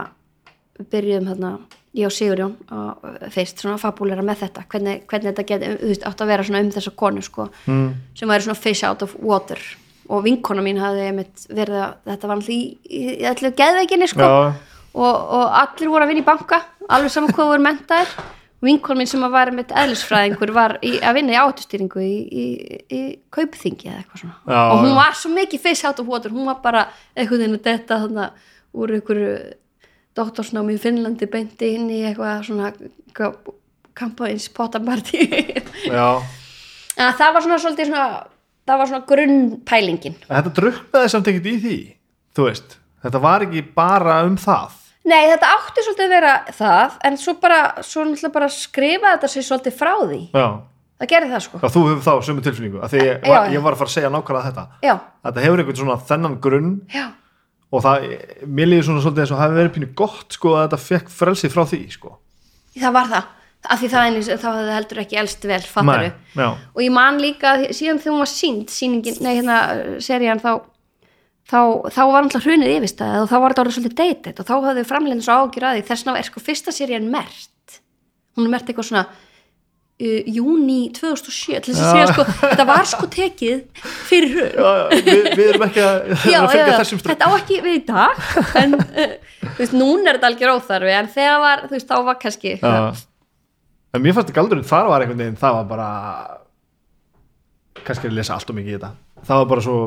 við 0.78 0.90
byrjuðum 0.94 1.28
hérna 1.32 1.52
ég 1.96 2.08
og 2.08 2.14
Sigurjón 2.14 2.54
og 2.74 3.04
feist 3.34 3.60
svona 3.62 3.78
fabúlera 3.80 4.24
með 4.26 4.44
þetta. 4.44 4.64
Hvernig, 4.72 5.02
hvernig 5.08 5.30
þetta 5.30 5.46
geti, 5.48 5.74
þú 5.80 5.90
veist, 5.92 6.06
átti 6.08 6.24
að 6.24 6.32
vera 6.32 6.46
svona 6.48 6.62
um 6.64 6.72
þessa 6.76 6.94
konu 7.02 7.24
sko, 7.24 7.48
mm. 7.66 7.90
sem 8.18 8.32
væri 8.32 8.46
svona 8.46 8.60
fish 8.60 8.88
out 8.88 9.04
of 9.06 9.14
water. 9.22 9.62
Og 10.08 10.24
vinkona 10.24 10.64
mín 10.64 10.80
hafði 10.80 11.10
verið 11.52 11.78
að 11.82 11.94
þetta 12.08 12.30
var 12.30 12.42
alltaf 13.32 13.60
geðveikinni 13.60 14.08
sko. 14.08 14.24
Já, 14.24 14.78
og, 14.98 15.14
og 15.14 15.56
allir 15.62 15.92
voru 15.92 16.06
að 16.06 16.12
vinna 16.12 16.24
í 16.24 16.26
banka 16.26 16.62
alveg 16.88 17.12
saman 17.12 17.34
hvað 17.36 17.50
voru 17.52 17.64
mentaðir 17.64 18.12
vinkon 18.64 18.98
minn 18.98 19.08
sem 19.10 19.22
að 19.22 19.34
var 19.36 19.52
með 19.54 19.74
eðlisfræðingur 19.82 20.52
var 20.56 20.76
í, 20.82 20.96
að 20.98 21.18
vinna 21.20 21.34
í 21.36 21.38
áttustýringu 21.38 22.02
í, 22.02 22.14
í, 22.26 22.46
í 22.90 23.00
kaupþingi 23.34 23.90
eða 23.90 24.00
eitthvað 24.00 24.22
svona. 24.24 24.38
Já, 24.48 24.60
og 24.64 24.82
hún 24.82 24.96
var 24.98 25.18
svo 25.18 25.30
mikið 25.34 25.64
fish 25.68 25.86
out 25.86 26.02
of 26.02 26.10
water 26.10 26.34
hún 26.34 26.48
var 26.48 26.58
bara 26.64 26.86
einhvern 27.14 27.44
veginn 27.44 27.58
að 27.60 27.68
detta 27.68 28.00
þannig 28.02 28.48
úr 28.78 28.94
einhverju 28.96 29.36
doktorsnámi 30.18 30.76
í 30.76 30.82
Finnlandi 30.82 31.28
beinti 31.30 31.72
inn 31.76 31.88
í 31.94 32.02
eitthvað 32.08 32.48
svona 32.50 32.72
kampaðins 33.98 34.50
en 36.98 37.14
það 37.18 37.34
var 37.34 37.44
svona 37.44 37.58
svolítið 37.62 37.92
svona 37.92 38.06
það 38.68 38.80
var 38.80 38.90
svona 38.90 39.06
grunnpælingin. 39.08 40.18
Þetta 40.28 40.52
druknaði 40.56 41.12
samt 41.12 41.30
ekkert 41.30 41.48
í 41.48 41.56
því 41.62 41.76
þú 42.36 42.48
veist, 42.48 42.76
þetta 43.04 43.20
var 43.22 43.44
ekki 43.46 43.64
bara 43.76 44.22
um 44.26 44.36
það. 44.40 44.76
Nei, 45.08 45.22
þetta 45.30 45.52
átti 45.56 45.84
svolítið 45.86 46.04
að 46.04 46.12
vera 46.12 46.32
það 46.58 46.98
en 47.08 47.20
svo 47.20 47.34
bara, 47.40 47.60
svo 47.86 48.04
náttúrulega 48.04 48.34
bara 48.34 48.50
skrifa 48.52 49.14
þetta 49.14 49.30
sér 49.32 49.46
svolítið 49.46 49.78
frá 49.78 49.92
því. 50.02 50.18
Já, 50.36 50.46
það 51.00 51.12
gerði 51.14 51.30
það 51.32 51.44
sko. 51.46 51.60
Já 51.62 51.72
þú 51.74 51.84
hefur 51.86 52.04
þá 52.04 52.26
sömu 52.28 52.44
tilfinningu 52.44 52.82
að 52.82 52.92
því 52.94 53.00
ég, 53.06 53.14
Já, 53.22 53.30
var, 53.32 53.54
ég 53.54 53.64
var 53.64 53.76
að 53.76 53.82
fara 53.82 53.92
að 53.92 53.94
segja 53.96 54.12
nákvæmlega 54.12 54.50
þetta. 54.50 54.66
Já, 54.84 54.94
þetta 55.28 55.46
hefur 55.46 55.62
einhvern 55.62 55.80
svona 55.80 55.98
þennan 56.10 56.36
grunn 56.44 56.74
já, 56.92 57.06
og 57.68 57.84
það, 57.84 58.06
mér 58.48 58.70
líður 58.70 58.86
svona 58.88 59.02
svolítið 59.04 59.24
eins 59.24 59.34
og 59.34 59.42
hafi 59.42 59.58
verið 59.58 59.74
pínu 59.74 59.90
gott 59.98 60.36
sko 60.38 60.54
að 60.54 60.62
þetta 60.64 60.80
fekk 60.84 61.10
frelsið 61.12 61.52
frá 61.52 61.64
því 61.68 61.80
sko. 61.92 62.14
Það 62.78 62.96
var 62.96 63.12
það. 63.12 63.34
Af 63.68 63.80
því 63.80 63.88
það 63.90 64.04
hafði 64.06 64.34
það 64.44 64.72
heldur 64.72 65.00
ekki 65.02 65.16
elst 65.18 65.44
vel 65.50 65.60
fattaru 65.66 66.10
Nei, 66.38 66.44
og 66.46 66.82
ég 66.84 66.92
man 66.94 67.16
líka 67.18 67.56
að 67.56 67.64
síðan 67.74 67.98
þegar 67.98 68.14
hún 68.14 68.22
var 68.22 68.30
sínd 68.30 68.70
sýningin, 68.70 69.16
nei 69.24 69.32
hérna 69.32 69.56
serían 70.04 70.38
þá, 70.38 70.52
þá, 71.50 71.60
þá 71.90 72.02
var 72.06 72.20
alltaf 72.20 72.46
hrunið 72.46 72.76
yfirstæðið 72.76 73.24
og 73.24 73.32
þá 73.32 73.34
var 73.34 73.54
þetta 73.54 73.64
orðið 73.64 73.76
svolítið 73.76 73.98
deytið 73.98 74.42
og 74.44 74.48
þá 74.48 74.54
hafði 74.68 74.84
framleginn 74.92 75.24
svo 75.26 75.40
ágjur 75.42 75.66
að 75.66 75.74
því. 75.74 75.84
Þess 75.90 76.06
vegna 76.06 76.22
er 76.22 76.28
sko 76.30 76.44
fyrsta 76.46 76.76
serían 76.76 77.10
mert 77.10 77.80
hún 78.38 78.46
er 78.46 78.54
mert 78.54 78.70
eitthvað 78.70 78.88
svona 78.92 79.04
uh, 79.98 80.30
júni 80.38 80.78
2007 80.96 81.60
til 81.66 81.74
þess 81.74 81.82
að 81.82 81.92
segja 81.96 82.08
sko, 82.12 82.26
þetta 82.42 82.66
var 82.68 82.88
sko 82.90 83.10
tekið 83.12 83.84
fyrir 84.08 84.34
hrun. 84.36 84.96
Við, 85.08 85.28
við 85.34 85.44
erum 85.52 85.66
ekki 85.68 85.84
að, 85.84 86.00
að 86.14 86.24
fylgja 86.24 86.78
þessum 86.78 87.02
strökk 87.02 87.12
þetta 87.14 87.28
á 87.28 87.32
ekki 87.38 87.60
við 87.66 87.78
í 87.78 87.84
dag 87.88 88.24
en 88.62 88.78
uh, 88.78 89.14
þú 89.44 89.54
veist, 89.62 89.76
núna 89.76 90.10
er 90.10 90.18
þetta 90.18 90.32
algjör 90.32 90.54
óþarfi 90.56 90.96
en 90.98 91.12
þegar 91.18 91.44
var, 91.44 91.64
þú 91.68 91.78
veist, 91.78 91.92
þá 91.92 92.10
var 92.10 92.20
kannski 92.24 92.56
en 93.88 94.04
mér 94.04 94.14
fannst 94.18 94.34
galdurinn 94.36 94.68
þar 94.68 94.90
var 94.92 95.04
einhvern 95.04 95.24
veginn 95.24 95.40
það 95.40 95.58
var 95.60 95.70
bara 95.72 95.88
kannski 97.86 98.10
að 98.10 98.18
lesa 98.18 98.36
allt 98.36 98.50
og 98.52 98.58
mikið 98.58 98.72
í 98.72 98.76
þetta. 98.76 98.92
Það 99.28 99.40
var 99.40 99.48
bara 99.52 99.64
svo 99.64 99.78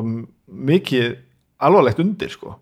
mikið 0.72 1.14
alvarlegt 1.62 2.02
undir 2.02 2.32
sko. 2.32 2.56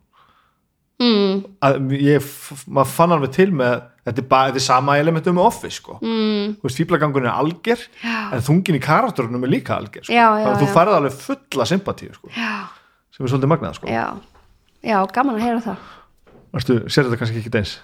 Mm, 1.01 1.45
að 1.65 1.95
ég, 1.97 2.27
maður 2.69 2.91
fann 2.93 3.15
alveg 3.15 3.33
til 3.33 3.49
með 3.57 3.79
þetta 4.11 4.23
er, 4.23 4.29
bara, 4.31 4.51
þetta 4.51 4.61
er 4.61 4.67
sama 4.67 4.97
elementum 5.01 5.39
með 5.39 5.49
office 5.49 5.79
sko. 5.81 5.97
Mm, 6.03 6.57
þú 6.61 6.69
veist, 6.69 6.81
fíblagangurinn 6.83 7.31
er 7.31 7.39
alger 7.45 7.87
já, 8.03 8.19
en 8.37 8.45
þungin 8.51 8.79
í 8.79 8.83
karakterunum 8.85 9.47
er 9.47 9.55
líka 9.55 9.79
alger 9.79 10.05
sko. 10.05 10.13
Já, 10.13 10.27
já, 10.27 10.45
Þannig 10.45 10.57
að 10.57 10.65
þú 10.65 10.71
farið 10.75 10.99
alveg 10.99 11.17
fulla 11.25 11.69
sympatíu 11.71 12.17
sko, 12.19 12.35
sem 12.35 13.25
er 13.25 13.33
svolítið 13.33 13.53
magnað 13.55 13.81
sko. 13.81 13.91
já. 13.91 14.07
Já, 14.81 14.97
gaman 15.13 15.37
að 15.37 15.45
heyra 15.45 15.65
það. 15.65 15.89
Varstu, 16.55 16.77
sér 16.89 17.07
þetta 17.07 17.19
kannski 17.21 17.43
ekki 17.43 17.59
eins? 17.61 17.75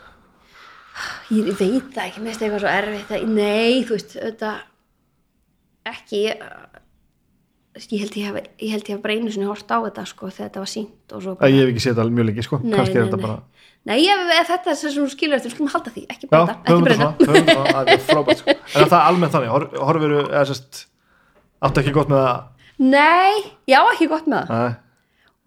Ég 1.28 1.50
veit 1.58 1.90
það 1.92 2.06
ekki, 2.06 2.22
mér 2.22 2.32
finnst 2.32 2.44
eitthvað 2.46 2.62
svo 2.62 2.72
erfitt 2.72 3.28
nei, 3.28 3.84
þú 3.84 3.98
veist, 3.98 4.14
þetta 4.16 4.52
ekki 5.90 6.22
ég, 6.24 6.44
held 7.76 8.16
ég 8.16 8.24
hef 8.24 8.38
ég 8.62 8.88
hef 8.88 9.02
bara 9.04 9.16
einu 9.16 9.32
sinni 9.32 9.48
hort 9.48 9.68
á 9.68 9.78
þetta 9.84 10.06
sko 10.08 10.30
þegar 10.30 10.48
þetta 10.48 10.62
var 10.62 10.72
sínt 10.72 11.14
og 11.16 11.24
svo 11.24 11.34
að 11.36 11.52
ég 11.52 11.60
hef 11.62 11.72
ekki 11.74 11.84
séð 11.84 11.98
þetta 11.98 12.16
mjög 12.16 12.28
lengi 12.30 12.46
sko. 12.46 12.60
Kannski 12.64 12.96
er 12.96 13.06
þetta 13.06 13.20
bara 13.22 13.36
Nei, 13.86 14.00
ef 14.10 14.48
þetta 14.50 14.72
er 14.72 14.78
sem 14.80 14.94
þú 14.96 15.06
skilur 15.12 15.36
eftir, 15.38 15.50
við 15.52 15.54
skulum 15.56 15.70
halda 15.76 15.92
því, 15.94 16.02
ekki 16.10 16.26
Já, 16.26 16.30
breyta, 16.32 16.54
ekki 16.64 16.86
breyta. 16.86 17.10
þetta 17.20 17.28
höfum 17.30 17.46
þetta, 17.46 17.66
það 17.76 17.90
er 17.94 18.00
frábært 18.08 18.40
sko. 18.42 18.54
En 18.56 18.82
er 18.82 18.90
það 18.90 19.04
almennt 19.12 19.34
þannig, 19.36 19.52
Hor, 19.54 19.66
horfir 19.90 20.14
eða 20.24 20.42
sérst 20.50 20.80
áttu 21.68 21.82
ekki 21.84 21.94
gott 21.94 22.10
með 22.10 22.24
það 22.26 22.40
Nei, 22.76 23.44
já, 23.70 23.78
ekki 23.94 24.08
gott 24.10 24.26
með 24.28 24.50
það. 24.50 24.56
Nei, 24.66 24.74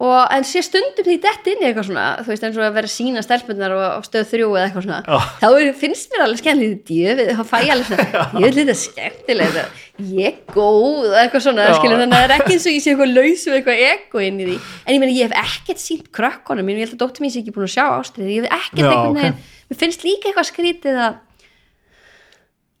Og, 0.00 0.20
en 0.32 0.44
sé 0.48 0.62
stundum 0.64 1.04
því 1.04 1.14
dett 1.20 1.48
inn 1.52 1.60
í 1.60 1.66
eitthvað 1.68 1.90
svona, 1.90 2.04
þú 2.24 2.30
veist, 2.32 2.44
eins 2.46 2.54
og 2.56 2.64
að 2.64 2.76
vera 2.78 2.88
sína 2.88 3.20
stelpunar 3.20 3.74
og, 3.76 4.06
stöð 4.06 4.30
þrjú 4.30 4.46
eða 4.54 4.62
eitthvað 4.64 4.86
svona. 4.86 5.00
Já. 5.04 5.26
Þá 5.42 5.46
er, 5.50 5.68
finnst 5.76 6.14
mér 6.14 6.24
alveg 6.24 6.40
skemmtilegt, 6.40 6.80
djöfið, 6.88 7.32
þá 7.36 7.42
fæ 7.50 7.56
ég 7.60 7.72
alveg 7.74 7.90
svona, 7.90 8.22
ég 8.40 8.46
vil 8.46 8.56
þetta 8.62 8.76
skemmtilegt, 8.80 9.84
ég 10.08 10.30
er 10.30 10.38
góð, 10.56 11.10
eitthvað 11.20 11.44
svona, 11.44 11.68
Já. 11.68 11.76
skilur, 11.76 12.00
þannig 12.00 12.16
að 12.16 12.24
það 12.24 12.28
er 12.30 12.36
ekki 12.38 12.56
eins 12.56 12.64
og 12.70 12.72
ég 12.78 12.84
sé 12.86 12.94
eitthvað 12.94 13.12
laus 13.18 13.44
og 13.44 13.58
eitthvað 13.58 13.84
ego 13.90 14.24
inn 14.24 14.40
í 14.40 14.46
því. 14.48 14.58
En 14.80 14.96
ég 14.96 15.02
meina, 15.04 15.16
ég 15.18 15.28
hef 15.28 15.52
ekkert 15.60 15.84
sínt 15.84 16.08
krökkunum 16.16 16.70
mín, 16.70 16.80
ég 16.80 16.88
held 16.88 16.96
að 16.96 17.02
dóttir 17.04 17.26
mín 17.26 17.34
sé 17.36 17.42
ekki 17.44 17.52
búin 17.58 17.68
að 17.68 17.74
sjá 17.76 17.84
ástriði, 17.98 18.38
ég 18.38 18.48
hef 18.48 18.56
ekkert 18.56 18.80
Já, 18.80 18.88
einhvern 18.94 19.12
ok. 19.12 19.20
veginn, 19.20 19.52
mér 19.68 19.80
finnst 19.84 20.08
líka 20.08 20.32
eitthvað 20.32 20.48
skrítið 20.54 21.02
að 21.10 21.26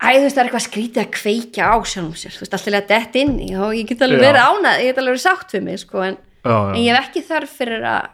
Æ, 0.00 0.16
þú 0.16 0.22
veist, 0.24 0.32
það 0.32 0.40
er 0.40 0.46
eitthvað 0.48 0.62
skrítið 0.64 1.00
að 1.02 1.08
kveikja 1.12 1.64
á 1.68 1.76
sjálfum 1.84 2.14
sér, 2.16 2.32
þú 2.32 2.40
veist, 2.40 2.54
alltaf 2.56 2.86
dett 2.88 3.16
inn 3.20 3.34
og 3.60 3.74
ég 3.76 3.90
get 3.90 4.00
alveg 4.06 4.22
Já. 4.22 4.30
verið 4.30 4.46
ánað, 4.48 4.78
ég 4.80 4.86
get 4.88 5.00
alveg 5.02 5.12
verið 5.12 5.24
sátt 5.26 5.52
við 5.52 5.66
mig, 5.66 5.80
sko, 5.82 6.04
en, 6.06 6.16
já, 6.44 6.56
en 6.72 6.76
já. 6.76 6.82
ég 6.86 6.96
hef 6.96 7.08
ekki 7.08 7.22
þörf 7.28 7.56
fyrir 7.60 7.86
að, 7.86 8.08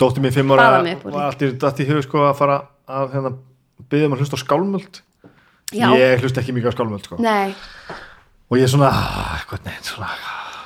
Dóttir 0.00 0.22
mín 0.24 0.32
fimm 0.32 0.52
ára 0.56 0.80
alltaf 0.80 1.56
dætt 1.60 1.80
í 1.84 1.86
hug 1.90 2.02
sko 2.06 2.22
að 2.30 2.36
fara 2.38 2.54
að 2.88 3.10
hérna, 3.14 3.32
byggja 3.90 4.06
um 4.08 4.14
að 4.16 4.22
hlusta 4.22 4.38
á 4.38 4.44
skálmöld. 4.44 5.00
Já, 5.76 5.86
Ég 5.94 6.22
hlusta 6.24 6.40
ekki 6.40 6.54
mikið 6.56 6.72
á 6.72 6.74
skálmöld 6.74 7.04
sko. 7.04 7.18
nei, 7.20 7.52
og 8.50 8.56
ég 8.58 8.64
er 8.64 8.72
svona, 8.72 8.88
eitthvað 9.36 9.68
neitt 9.68 9.90
svona, 9.90 10.08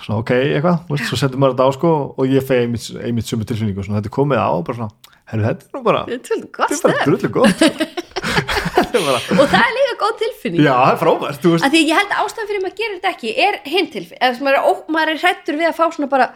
svona 0.04 0.20
ok, 0.22 0.30
eitthvað, 0.38 0.78
þú 0.86 0.94
veist, 0.94 1.08
svo 1.10 1.18
sendur 1.20 1.42
maður 1.42 1.56
þetta 1.58 1.66
á 1.66 1.70
sko 1.76 1.90
og 2.14 2.30
ég 2.30 2.46
fegi 2.46 2.64
einmitt, 2.68 2.86
einmitt 3.04 3.28
sömu 3.28 3.44
tilfinningu 3.50 3.84
svona, 3.84 3.98
þetta 4.00 4.14
komið 4.14 4.40
á 4.40 4.48
og 4.54 4.62
bara 4.64 4.78
svona, 4.78 5.18
herru, 5.32 5.44
þetta 5.50 5.66
er 5.66 5.74
nú 5.74 5.82
bara 5.90 6.04
þetta 6.08 6.14
er 6.14 6.30
svolítið 6.30 6.54
gott 6.54 6.72
þetta 6.72 6.88
er 6.88 6.94
bara 6.94 7.04
drullu 7.10 7.30
gott. 7.34 7.64
Þetta 8.74 8.98
er 8.98 9.04
bara, 9.06 9.18
og 9.38 9.46
það 9.52 9.60
er 9.62 9.74
líka 9.76 9.92
góð 10.00 10.14
tilfinning. 10.18 10.62
Já, 10.64 10.72
það 10.74 10.88
er 10.90 10.96
frábært, 10.98 11.44
að 11.44 11.74
því 11.74 11.78
að 11.78 11.90
ég 11.90 11.98
held 11.98 12.14
að 12.14 12.22
ástæðan 12.24 12.48
fyrir 12.48 12.62
maður 12.64 12.76
gerir 12.80 12.96
þetta 12.96 13.10
ekki 13.12 13.30
er 13.44 13.58
hinn 13.70 13.88
tilfinning, 13.92 14.22
eða 14.26 14.46
maður 14.46 14.56
er, 14.58 14.80
maður 14.96 15.12
er 15.12 15.20
hrættur 15.22 15.58
við 15.60 15.68
að 15.68 15.76
fá 15.78 15.84
svona 15.94 16.08
bara 16.10 16.26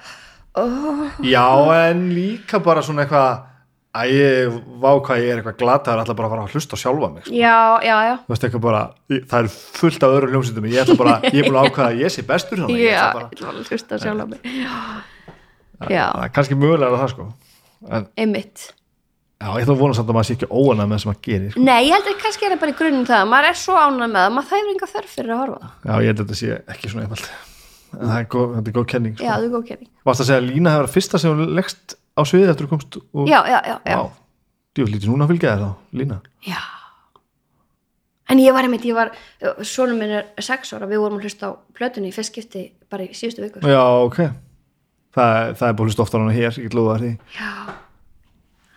oh, 0.63 1.03
Já, 1.27 1.45
en 1.89 2.09
líka 2.15 2.61
bara 2.65 2.83
svona 2.85 3.05
eitthvað 3.05 3.45
að 3.99 4.13
ég 4.13 4.57
vá 4.83 4.91
hvað 5.01 5.23
ég 5.23 5.33
er 5.33 5.41
eitthvað 5.41 5.59
glataður 5.63 6.03
alltaf 6.03 6.19
bara 6.19 6.29
að 6.29 6.35
fara 6.35 6.47
að 6.47 6.57
hlusta 6.57 6.79
sjálfa 6.79 7.11
mig 7.15 7.27
sko. 7.27 7.35
já, 7.35 7.59
já, 7.89 7.97
já. 8.09 8.15
Veist 8.29 8.59
bara, 8.63 8.83
það 9.09 9.39
er 9.41 9.51
fullt 9.81 10.07
af 10.07 10.17
öðru 10.17 10.33
hljómsýtum 10.33 10.69
ég 10.69 10.83
ætla 10.85 10.99
bara, 11.01 11.19
ég 11.25 11.41
er 11.41 11.49
búin 11.49 11.61
að 11.61 11.71
ákvaða 11.71 11.91
að 11.93 12.03
ég 12.05 12.15
sé 12.15 12.25
bestur 12.29 12.65
já, 12.65 12.67
ég 12.77 12.99
ætla 12.99 13.29
bara 13.31 13.53
að 13.53 13.71
hlusta 13.73 14.01
sjálf 14.03 14.25
á 14.25 14.27
mig. 14.29 14.51
Það 15.79 16.27
er 16.27 16.35
kannski 16.35 16.59
mögulega 16.59 17.01
það 17.01 17.15
sko. 17.15 17.31
En 17.89 18.11
einmitt. 18.19 18.73
Já, 19.39 19.53
ég 19.55 19.69
að 19.71 19.79
vona 19.79 19.95
samt 19.95 20.09
að 20.11 20.17
maður 20.17 20.27
sé 20.27 20.35
ekki 20.35 20.47
óanað 20.51 20.89
með 20.89 20.97
það 20.97 21.03
sem 21.03 21.09
maður 21.13 21.27
gerir 21.29 21.53
sko. 21.53 21.61
nei, 21.63 21.77
ég 21.87 21.93
held 21.95 22.09
að 22.11 22.17
kannski 22.25 22.47
er 22.47 22.53
það 22.57 22.63
bara 22.65 22.73
í 22.73 22.79
grunnum 22.81 23.05
það 23.07 23.29
maður 23.31 23.47
er 23.53 23.59
svo 23.61 23.77
ánað 23.79 24.09
með 24.11 24.19
það, 24.19 24.33
maður 24.35 24.49
þæfur 24.49 24.73
enga 24.73 24.89
þörf 24.95 25.13
fyrir 25.15 25.31
að 25.31 25.43
horfa 25.43 25.59
það. 25.63 25.77
já, 25.79 25.93
ég 25.95 26.09
held 26.11 26.19
að 26.19 26.25
þetta 26.25 26.39
sé 26.41 26.57
ekki 26.75 26.91
svona 26.91 27.05
einfalt 27.07 27.29
það 27.93 28.15
er 28.19 28.27
góð, 28.33 28.55
þetta 28.57 28.71
er 28.71 28.77
góð 28.79 28.87
kenning 28.93 29.15
já, 29.15 29.21
sko. 29.21 29.29
það 29.35 29.47
er 29.47 29.53
góð 29.55 29.67
kenning. 29.69 29.91
Varst 30.09 30.23
að 30.25 30.29
segja 30.31 30.41
að 30.43 30.49
Lína 30.49 30.75
hefur 30.75 30.91
fyrsta 30.95 31.21
sem 31.23 31.35
hún 31.35 31.55
leggst 31.59 31.95
á 32.19 32.23
sviði 32.29 32.51
eftir 32.53 32.69
að 32.69 32.73
komst 32.75 32.99
og, 32.99 33.29
já, 33.31 33.39
já, 33.49 33.59
já, 33.69 33.77
já, 33.89 33.99
djú, 34.79 34.89
lítið 34.93 35.09
núna 35.13 35.27
að 35.27 35.33
fylgja 35.35 35.55
þér 35.55 35.65
þá, 35.65 35.71
Lína? 36.01 36.21
Já. 36.49 36.61
en 38.29 38.43
ég 38.43 38.57
var 38.57 38.69
einmitt, 38.69 38.85
ég 38.89 38.99
var 38.99 39.13
sonum 39.65 40.03
minn 40.03 40.17
er 40.19 40.29
sex 40.45 40.75
ára, 40.77 40.89
við 40.91 41.01
vorum 41.05 41.21
að 41.21 41.29
hlusta 41.29 41.49
á 41.49 41.59
plötunni 41.77 42.13
í 42.13 42.17
fyrst 42.17 42.35
skipti 42.35 42.67
bara 42.93 43.07
í 43.09 43.15
síðustu 43.17 43.47
viku. 43.47 43.65
Já, 43.65 43.83
ok. 44.05 44.21
Það, 45.17 45.55
það 45.59 45.69
er 45.69 45.79
búin 45.79 45.89
hlust 45.89 46.03
oftar 46.05 46.21
hann 46.23 46.37
hér, 46.37 46.59
ég 46.61 46.77
lofa 46.77 46.99
þér 46.99 47.07
því. 47.07 47.13
Já, 47.39 47.79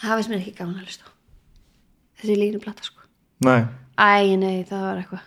það 0.05 0.21
veist 0.21 0.31
mér 0.31 0.39
ekki 0.39 0.55
gaman 0.61 0.79
að 0.79 0.87
hlusta 0.87 1.11
þessi 2.21 2.37
línu 2.37 2.61
plata 2.61 2.85
sko. 2.85 3.01
Nei, 3.45 3.65
Æ, 4.01 4.37
nei, 4.39 4.63
það 4.65 4.83
var 4.85 4.99
eitthvað. 5.01 5.25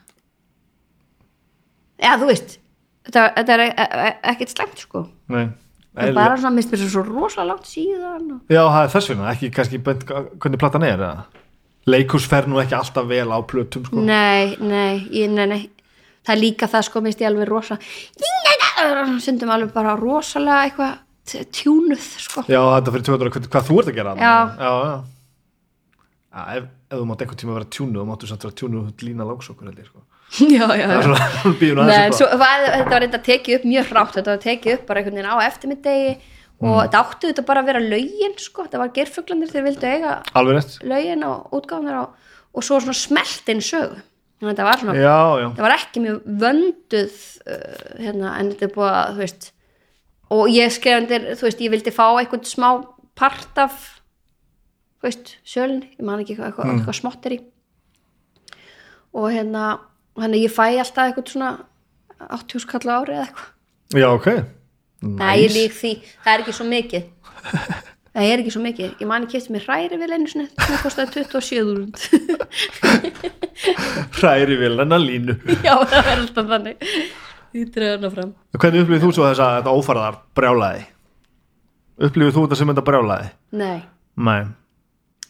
Já, 2.03 2.11
þú 2.19 2.29
veist 2.31 2.57
Þetta, 3.05 3.27
þetta 3.37 3.55
er 3.55 3.63
e 3.65 3.69
e 3.85 4.09
ekkert 4.33 4.55
slæmt 4.55 4.87
sko 4.87 5.07
nei 5.35 5.47
Það 5.95 6.09
er 6.09 6.17
bara 6.17 6.39
svona, 6.41 6.57
minnst 6.57 6.73
mér 6.75 6.81
svo 6.91 7.05
rosalega 7.07 7.53
langt 7.53 7.69
síðan 7.71 8.31
og... 8.35 8.39
Já, 8.51 8.63
það 8.65 8.81
er 8.81 8.89
þess 8.91 9.11
vegna, 9.13 9.27
ekki 9.31 9.51
kannski 9.55 9.79
hvernig 9.85 10.59
platan 10.59 10.87
er 10.89 10.97
eða? 10.97 11.27
Leikurs 11.87 12.27
fer 12.27 12.49
nú 12.51 12.59
ekki 12.59 12.75
alltaf 12.75 13.07
vel 13.07 13.29
á 13.31 13.39
plötum 13.47 13.85
sko. 13.87 14.03
Nei, 14.03 14.57
nei, 14.59 15.05
ég, 15.15 15.31
nei, 15.31 15.47
nei 15.53 15.63
Það 16.25 16.33
er 16.35 16.41
líka 16.41 16.69
það 16.73 16.87
sko, 16.89 17.03
minnst 17.05 17.23
ég 17.23 17.29
alveg 17.31 17.47
rosa 17.47 17.79
Sundum 19.23 19.53
alveg 19.55 19.71
bara 19.77 19.95
rosalega 20.01 20.65
eitthvað 20.67 21.45
tjúnuð 21.55 22.09
sko 22.27 22.45
Já, 22.49 22.59
þetta 22.59 22.95
fyrir 22.97 23.07
200 23.13 23.35
hvað, 23.37 23.49
hvað 23.53 23.69
þú 23.69 23.79
ert 23.81 23.93
að 23.93 23.99
gera. 24.01 24.17
Já. 24.19 24.35
já, 24.59 24.73
já. 24.89 24.97
Ef, 26.59 26.67
þú 26.91 27.07
mátt 27.09 27.23
einhvern 27.23 27.41
tíma 27.45 27.57
vera 27.61 27.71
tjúnu 27.71 28.03
þá 28.03 28.09
máttu 28.11 28.29
samt 28.29 28.49
vera 28.49 28.59
tjúnu 28.59 28.83
lína 29.05 29.29
langsokkur 29.29 29.71
held 29.71 29.79
ég 29.79 29.89
sko. 29.93 30.03
Já, 30.55 30.67
já, 30.75 30.87
já. 30.91 30.99
Nei, 31.89 32.13
svo, 32.17 32.27
var, 32.41 32.63
þetta 32.67 32.91
var 32.91 33.03
reynda 33.05 33.21
tekið 33.23 33.59
upp 33.61 33.67
mjög 33.71 33.91
hrátt 33.93 34.17
þetta 34.19 34.33
var 34.35 34.41
tekið 34.43 34.73
upp 34.79 34.87
bara 34.89 35.01
einhvern 35.03 35.19
veginn 35.21 35.31
á 35.31 35.37
eftirmiddegi 35.49 36.15
og 36.15 36.23
Mm. 36.65 36.77
þetta 36.87 37.01
áttu 37.03 37.29
þetta 37.29 37.43
bara 37.45 37.61
að 37.61 37.67
vera 37.69 37.81
lögin 37.83 38.35
sko, 38.41 38.63
þetta 38.65 38.79
var 38.81 38.91
gerfuglandir 38.95 39.51
þeir 39.51 39.65
vildu 39.67 39.89
eiga 39.91 40.13
lögin 40.87 41.25
og 41.27 41.51
útgáðunar 41.59 41.97
og, 42.01 42.13
og 42.55 42.65
svo 42.65 42.79
svona 42.81 42.95
smelt 42.97 43.51
inn 43.53 43.61
sögu. 43.61 43.99
Þannig 44.39 44.47
að 44.47 44.53
þetta 44.55 44.67
var 44.69 44.81
svona, 44.81 44.95
Já, 44.95 45.17
já, 45.43 45.47
þetta 45.51 45.65
var 45.67 45.75
ekki 45.75 46.03
mjög 46.05 46.21
vönduð 46.45 47.19
uh, 47.51 47.75
hérna, 47.99 48.31
en 48.39 48.53
þetta 48.55 48.67
er 48.69 48.73
búið 48.79 48.95
að, 48.95 49.11
þú 49.19 49.23
veist 49.25 49.49
og 50.39 50.45
ég 50.55 50.73
skrifandir, 50.79 51.27
þú 51.39 51.49
veist, 51.49 51.65
ég 51.67 51.75
vildi 51.75 51.93
fá 51.95 52.07
einhvern 52.23 52.47
smá 52.49 52.69
part 53.19 53.61
af 53.67 53.77
þú 55.03 55.11
veist, 55.11 55.35
sölun 55.45 55.83
ég 55.91 56.07
man 56.07 56.23
ekki 56.23 56.37
eitthvað, 56.39 56.53
eitthvað, 56.55 56.73
eitthvað 56.79 57.01
smottir 57.03 57.37
í. 57.37 57.41
Og 59.15 59.29
hérna 59.35 59.67
þannig 60.19 60.39
að 60.39 60.45
ég 60.45 60.55
fæ 60.55 60.67
alltaf 60.83 61.09
eitthvað 61.09 61.33
svona 61.33 61.51
80 62.29 62.65
skall 62.65 62.87
ári 62.89 63.17
eða 63.17 63.27
eitthvað. 63.27 63.51
Já, 63.95 64.09
ok. 64.11 64.29
Því, 65.05 65.93
það 66.25 66.33
er 66.35 66.45
ekki 66.45 66.57
svo 66.57 66.67
mikið. 66.71 67.11
Það 68.15 68.29
er 68.31 68.41
ekki 68.45 68.53
svo 68.55 68.61
mikið. 68.63 68.91
Ég 69.03 69.09
man 69.11 69.25
ekki 69.27 69.41
eftir 69.41 69.51
mér 69.57 69.65
hræri 69.67 69.97
vel 69.99 70.13
einu 70.15 70.29
sinni. 70.31 70.45
Það 70.55 70.83
kostaði 70.85 71.25
27 71.25 71.73
Hræri 74.21 74.59
vil 74.61 74.77
hennar 74.79 75.03
línu. 75.03 75.35
Já, 75.67 75.73
það 75.83 75.99
er 75.99 76.13
alltaf 76.21 76.47
þannig. 76.53 76.85
Ég 77.59 77.73
dreif 77.75 77.97
hana 77.97 78.11
fram. 78.15 78.31
Hvernig 78.55 78.85
upplifið 78.85 79.03
þú 79.03 79.11
svo 79.17 79.27
þess 79.27 79.43
að 79.43 79.57
þetta 79.57 79.75
ófæraðar 79.81 80.21
brjálaði? 80.39 80.87
Upplifið 82.07 82.37
þú 82.37 82.45
þetta 82.47 82.61
sem 82.61 82.71
þetta 82.71 82.87
brjálaði? 82.87 83.29
Nei, 83.59 83.83
Nei. 84.15 84.41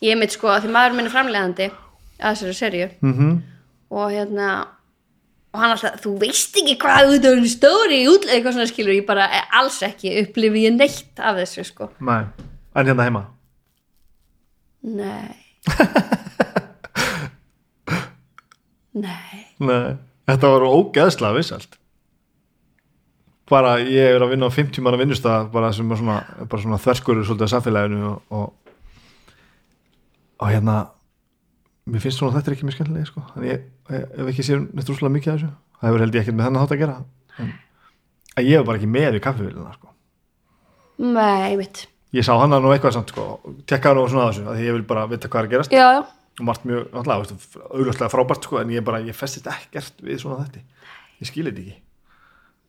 Ég 0.04 0.20
mitt 0.20 0.36
sko 0.36 0.52
að 0.52 0.66
því 0.66 0.74
maður 0.76 0.96
minn 0.98 1.08
er 1.08 1.14
framleiðandi 1.14 1.70
að 1.72 2.34
þessari 2.34 2.56
serju 2.60 2.92
mm 3.00 3.34
og 3.94 4.10
hérna 4.10 4.46
og 5.54 5.60
hann 5.62 5.70
alltaf, 5.76 6.00
þú 6.02 6.16
veist 6.18 6.56
ekki 6.58 6.74
hvað 6.82 7.14
af 7.14 7.28
henni 7.28 7.50
stóri 7.52 8.00
útlega 8.10 8.34
eitthvað 8.40 8.56
svona 8.56 8.70
skilur 8.72 8.96
ég 8.96 9.06
bara 9.06 9.28
eh, 9.30 9.44
alls 9.60 9.78
ekki 9.86 10.16
upplifi 10.24 10.64
ég 10.66 10.74
neitt 10.74 11.22
af 11.22 11.38
þessu 11.38 11.62
sko. 11.68 11.88
Nei, 12.02 12.24
en 12.74 12.90
hérna 12.90 13.06
heima? 13.06 13.22
Nei. 14.82 15.30
Nei. 18.94 19.38
Nei, 19.64 19.94
þetta 20.28 20.50
var 20.54 20.66
ógeðslega 20.68 21.38
vissalt 21.38 21.78
bara 23.50 23.74
ég 23.84 24.14
er 24.16 24.22
að 24.24 24.30
vinna 24.32 24.48
á 24.48 24.56
50 24.56 24.80
manna 24.84 24.96
vinnustaf 24.96 25.50
bara 25.52 25.68
sem 25.76 25.90
er 25.92 25.98
svona, 26.00 26.14
svona 26.48 26.78
þverskurur 26.80 27.26
svolítið 27.28 27.44
að 27.44 27.52
samfélaginu 27.52 27.98
og, 28.08 28.22
og, 28.32 28.46
og 30.40 30.48
hérna 30.48 30.76
mér 31.92 32.00
finnst 32.06 32.22
svona 32.22 32.32
þetta 32.38 32.50
er 32.50 32.56
ekki 32.56 32.68
mjög 32.70 32.76
skemmtilega 32.78 33.10
sko. 33.10 33.24
ég 33.44 33.50
ég- 33.52 33.66
ef 33.90 34.30
ekki 34.32 34.46
sér 34.46 34.62
neitt 34.66 34.90
rúslega 34.90 35.12
mikið 35.14 35.32
af 35.32 35.40
þessu. 35.40 35.50
Það 35.80 35.90
hefur 35.90 36.04
held 36.04 36.14
ég 36.14 36.24
ekkert 36.24 36.38
með 36.38 36.48
þennan 36.48 36.64
þátt 36.64 36.76
að 36.76 36.84
gera. 36.84 36.98
En, 37.38 37.50
en 38.34 38.46
ég 38.46 38.58
hef 38.58 38.68
bara 38.68 38.80
ekki 38.80 38.92
með 38.94 39.18
í 39.18 39.24
kaffivélina 39.24 39.74
sko. 39.74 39.90
nei, 41.04 41.56
mitt 41.58 41.88
ég 42.14 42.22
sá 42.22 42.34
hana 42.38 42.60
nú 42.62 42.70
eitthvað 42.70 42.94
samt 42.98 43.10
sko, 43.10 43.24
tekkaði 43.66 43.98
nú 43.98 44.04
svona 44.10 44.28
að 44.28 44.36
þessu 44.36 44.44
að 44.46 44.58
því 44.58 44.66
ég 44.68 44.76
vil 44.76 44.84
bara 44.86 45.06
vita 45.10 45.30
hvað 45.30 45.40
er 45.40 45.48
að 45.48 45.54
gerast. 45.54 45.72
Já, 45.74 45.86
já, 45.96 46.02
og 46.38 46.46
margt 46.46 46.68
mjög, 46.68 46.84
náttúrulega, 46.92 47.38
augljóslega 47.70 48.10
frábært 48.12 48.46
sko, 48.46 48.60
en 48.60 48.70
ég 48.74 48.84
bara, 48.86 49.00
ég 49.02 49.18
festist 49.18 49.48
ekkert 49.50 50.04
við 50.04 50.20
svona 50.22 50.44
þetta 50.44 50.62
ég 51.20 51.30
skil 51.30 51.48
þetta 51.48 51.64
ekki. 51.64 51.80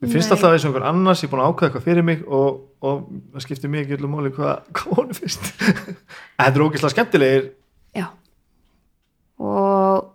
Mér 0.01 0.11
finnst 0.11 0.31
Nei. 0.31 0.35
alltaf 0.35 0.55
eins 0.55 0.65
og 0.65 0.71
einhver 0.71 0.87
annars 0.89 1.21
ég 1.23 1.29
er 1.29 1.31
búin 1.31 1.43
að 1.43 1.51
ákveða 1.51 1.69
eitthvað 1.69 1.85
fyrir 1.85 2.05
mig 2.05 2.25
og, 2.25 2.57
og 2.83 3.05
það 3.35 3.45
skiptir 3.45 3.71
mig 3.71 3.85
ekki 3.85 3.95
öllum 3.99 4.17
máli 4.17 4.31
hvað, 4.35 4.65
hvað 4.75 4.99
honum 4.99 5.17
finnst. 5.17 5.47
Þetta 6.41 6.49
er 6.51 6.65
ógeðslega 6.65 6.93
skemmtilegir 6.95 7.47
já. 7.95 8.07
Og 9.39 10.09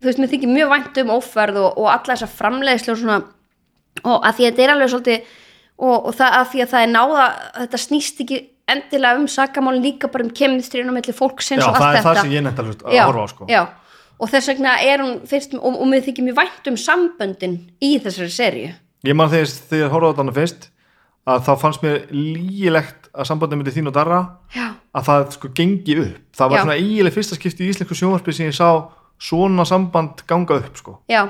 þú 0.00 0.08
veist, 0.08 0.22
mér 0.22 0.32
þykir 0.32 0.54
mjög 0.54 0.72
vænt 0.74 1.02
um 1.02 1.12
óferð 1.16 1.60
og, 1.60 1.78
og 1.78 1.90
alla 1.92 2.14
þessa 2.14 2.30
framleiðslu 2.38 2.94
og 2.94 3.00
svona 3.02 3.20
og 4.06 4.24
að 4.24 4.38
því 4.38 4.46
að 4.46 4.50
þetta 4.50 4.64
er 4.64 4.72
alveg 4.74 4.92
svolítið 4.94 5.34
og, 5.80 5.96
og 5.96 6.14
það 6.16 6.38
að 6.38 6.48
því 6.52 6.62
að 6.64 6.72
það 6.72 6.86
er 6.86 6.90
náða 6.94 7.26
þetta 7.58 7.82
snýst 7.84 8.24
ekki 8.24 8.40
endilega 8.70 9.18
um 9.18 9.28
sakamálin 9.30 9.84
líka 9.84 10.10
bara 10.12 10.26
um 10.26 10.32
kemistriðun 10.40 10.92
og 10.92 10.98
melli 10.98 11.14
fólksins 11.16 11.62
já, 11.62 11.68
og 11.68 11.74
allt 11.74 11.82
það 11.82 11.90
er 11.90 11.98
þetta 11.98 12.14
það 12.14 12.22
sem 12.22 12.34
ég 12.34 12.44
nefnt 12.46 12.62
að, 12.62 12.72
að 12.84 12.96
já, 12.96 13.04
horfa 13.08 13.24
á 13.24 13.28
sko. 13.32 13.48
já. 13.50 13.62
og 14.20 14.32
þess 14.34 14.52
vegna 14.52 14.74
er 14.86 15.04
hún 15.04 15.16
fyrst, 15.30 15.56
og, 15.58 15.80
og 15.80 15.90
mér 15.90 16.04
þykir 16.06 16.28
mjög 16.28 16.38
vænt 16.40 16.70
um 16.70 16.78
samböndin 16.80 17.56
í 17.82 17.94
þessari 18.04 18.34
serju 18.34 18.68
ég 19.10 19.18
man 19.18 19.32
þegar, 19.32 19.56
þegar 19.72 19.84
ég 19.84 19.96
horfa 19.96 20.12
á 20.12 20.16
þarna 20.20 20.36
fyrst 20.38 20.70
að 21.30 21.42
þá 21.46 21.52
fannst 21.60 21.84
mér 21.84 21.98
lígilegt 22.14 23.10
að 23.10 23.28
sambandið 23.28 23.60
myndi 23.60 23.74
þín 23.74 23.90
og 23.90 23.96
Darra 23.96 24.20
já, 24.54 24.70
að 24.96 25.10
það 25.10 25.26
sko 25.36 25.52
gengi 25.56 25.98
upp 26.04 26.38
það 26.38 26.52
var 26.52 26.58
Já. 26.58 26.62
svona 26.62 26.78
eiginlega 26.78 27.16
fyrsta 27.16 27.38
skipti 27.38 27.66
í 27.66 27.72
íslensku 27.72 27.98
sjónvarpi 27.98 28.34
sem 28.36 28.48
ég 28.48 28.56
sá 28.56 28.70
svona 29.20 29.66
samband 29.68 30.22
ganga 30.28 30.56
upp 30.62 30.76
sko. 30.80 30.94
Já, 31.10 31.26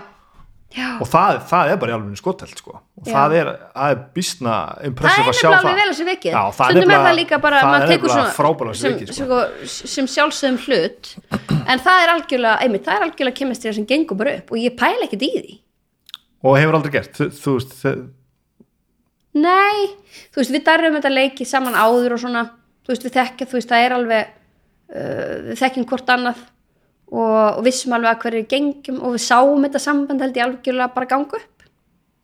já. 0.77 0.89
og 1.03 1.09
það, 1.11 1.41
það 1.51 1.73
er 1.73 1.79
bara 1.83 1.93
í 1.93 1.95
alveg 1.97 2.21
skotelt 2.21 2.61
sko. 2.61 2.77
Og 3.01 3.09
Já. 3.09 3.15
það 3.17 3.35
er, 3.41 3.49
er 3.89 3.97
bísna 4.15 4.55
er 4.85 4.93
að 4.93 5.39
sjá 5.39 5.49
það. 5.49 5.65
það 5.65 5.81
er 5.81 5.91
er 6.71 6.79
nefnilega- 6.79 7.07
það 7.09 7.19
líka 7.19 7.41
bara 7.43 7.63
það 7.65 7.75
er 7.75 7.89
nefnilega 7.89 8.35
sér 8.77 8.99
sem, 9.09 9.17
sko. 9.17 9.41
sko, 9.65 9.87
sem 9.95 10.07
sjálfsögum 10.07 10.59
hlut. 10.67 11.11
En 11.71 11.79
það 11.83 12.05
er 12.05 12.13
algjörlega, 12.15 12.55
einmitt, 12.63 12.85
það 12.87 12.95
er 13.01 13.07
algjörlega 13.09 13.39
kemistrið 13.41 13.75
sem 13.81 13.87
gengur 13.87 14.17
bara 14.21 14.37
upp 14.39 14.53
og 14.53 14.59
ég 14.63 14.77
pæla 14.79 15.07
ekkert 15.09 15.27
í 15.27 15.33
því. 15.35 15.59
Og 16.45 16.57
hefur 16.57 16.79
aldrei 16.79 16.93
gert. 16.95 17.13
Þú, 17.19 17.29
þú 17.37 17.57
veist, 17.59 17.75
þe- 17.83 18.09
nei, 19.35 19.91
þú 20.31 20.41
veist, 20.41 20.55
við 20.55 20.65
darrum 20.67 20.97
þetta 20.99 21.13
leiki 21.13 21.47
saman 21.47 21.75
áður 21.75 22.15
og 22.17 22.23
svona. 22.25 22.47
Þú 22.87 22.95
veist, 22.95 23.05
við 23.07 23.17
þekkja, 23.19 23.47
þú 23.51 23.59
veist, 23.59 23.71
það 23.71 23.85
er 23.87 23.95
alveg 23.99 24.31
uh, 24.31 25.35
við 25.51 25.61
þekkjum 25.61 25.87
hvort 25.91 26.15
annað 26.15 26.41
og, 27.11 27.59
og 27.59 27.63
vissum 27.67 27.95
alveg 27.97 28.15
að 28.15 28.25
hverju 28.25 28.49
gengjum 28.51 28.99
og 29.03 29.17
við 29.17 29.25
sáum 29.27 29.67
þetta 29.67 29.83
samband 29.83 30.25
held 30.25 30.39
ég 30.39 30.47
algjörlega 30.47 30.95
bara 30.95 31.11
ganga 31.11 31.41
upp. 31.41 31.69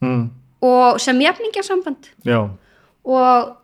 Mm, 0.05 0.27
og 0.67 1.01
sem 1.03 1.23
jafningja 1.25 1.65
samband. 1.67 2.11
Já, 2.27 2.41
og 3.07 3.55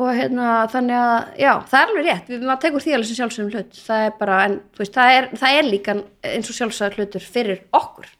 og 0.00 0.14
hérna 0.14 0.64
þannig 0.70 0.96
að 0.96 1.40
já, 1.42 1.50
það 1.68 1.80
er 1.80 1.90
alveg 1.90 2.06
rétt, 2.06 2.28
við 2.30 2.44
maður 2.46 2.60
tekur 2.62 2.84
því 2.84 2.92
alveg 2.96 3.08
sem 3.08 3.18
sjálfsögum 3.18 3.50
hlut, 3.52 3.80
það 3.88 4.04
er 4.06 4.12
bara 4.20 4.36
en, 4.46 4.56
þú 4.70 4.82
veist, 4.84 4.94
það, 4.96 5.14
er, 5.16 5.28
það 5.40 5.56
er 5.58 5.66
líka 5.66 5.94
eins 6.30 6.50
og 6.50 6.56
sjálfsögum 6.56 6.96
hlutur 6.96 7.26
fyrir 7.34 7.62
okkur, 7.76 8.12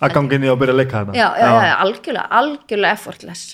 að 0.00 0.14
ganga 0.16 0.38
inn 0.38 0.46
í 0.48 0.50
og 0.50 0.58
byrja 0.62 0.74
að 0.74 0.80
leika 0.80 1.02
þetta 1.02 1.18
já, 1.18 1.26
já, 1.36 1.44
já, 1.44 1.66
já 1.68 1.74
algjörlega 1.84 2.40
algjörlega 2.40 2.98
effortless. 2.98 3.44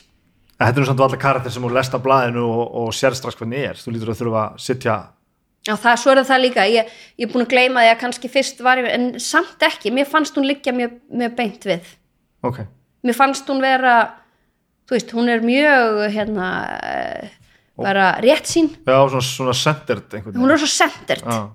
Þetta 0.58 0.72
er 0.72 0.82
nú 0.82 0.88
samt 0.88 1.02
allar 1.04 1.20
karakter 1.22 1.54
sem 1.54 1.62
þú 1.62 1.68
lest 1.76 1.94
á 1.94 2.00
blaðinu 2.02 2.42
og, 2.46 2.62
og 2.80 2.88
sér 2.96 3.14
strax 3.14 3.36
hvernig 3.38 3.66
er. 3.68 3.78
Þú 3.78 3.92
lítur 3.94 4.10
að 4.10 4.22
þurfa 4.22 4.40
að 4.40 4.56
sitja 4.64 4.94
já, 5.68 5.74
það, 5.76 6.00
svo 6.02 6.14
er 6.14 6.22
það 6.28 6.42
líka, 6.46 6.66
ég, 6.72 6.94
ég 7.20 7.28
er 7.28 7.32
búin 7.32 7.44
að 7.44 7.52
gleyma 7.52 7.84
því 7.84 7.92
að 7.92 8.00
kannski 8.02 8.32
fyrst 8.32 8.62
var 8.64 8.80
ég, 8.80 8.88
en 8.94 9.08
samt 9.22 9.68
ekki 9.68 9.92
mér 9.94 10.08
fannst 10.08 10.38
hún 10.38 10.48
liggja 10.48 10.74
mjög, 10.76 10.96
mjög 11.22 11.36
beint 11.38 11.68
við. 11.68 11.92
Ok, 12.48 12.62
mér 13.06 13.18
fannst 13.18 13.50
hún 13.50 13.60
vera 13.64 13.98
þú 14.88 14.96
veist, 14.96 15.12
hún 15.16 15.28
er 15.32 15.44
mjög 15.44 16.00
hérna 16.14 16.48
eh, 16.80 17.36
bara 17.78 18.10
rétt 18.24 18.48
sín, 18.50 18.72
já, 18.88 18.98
svona, 19.12 19.26
svona 19.28 19.56
centered 19.56 20.16
einhvern 20.16 20.40
hún 20.40 20.54
er 20.54 20.62
svo 20.62 20.70
centered. 20.72 21.28
Já, 21.28 21.52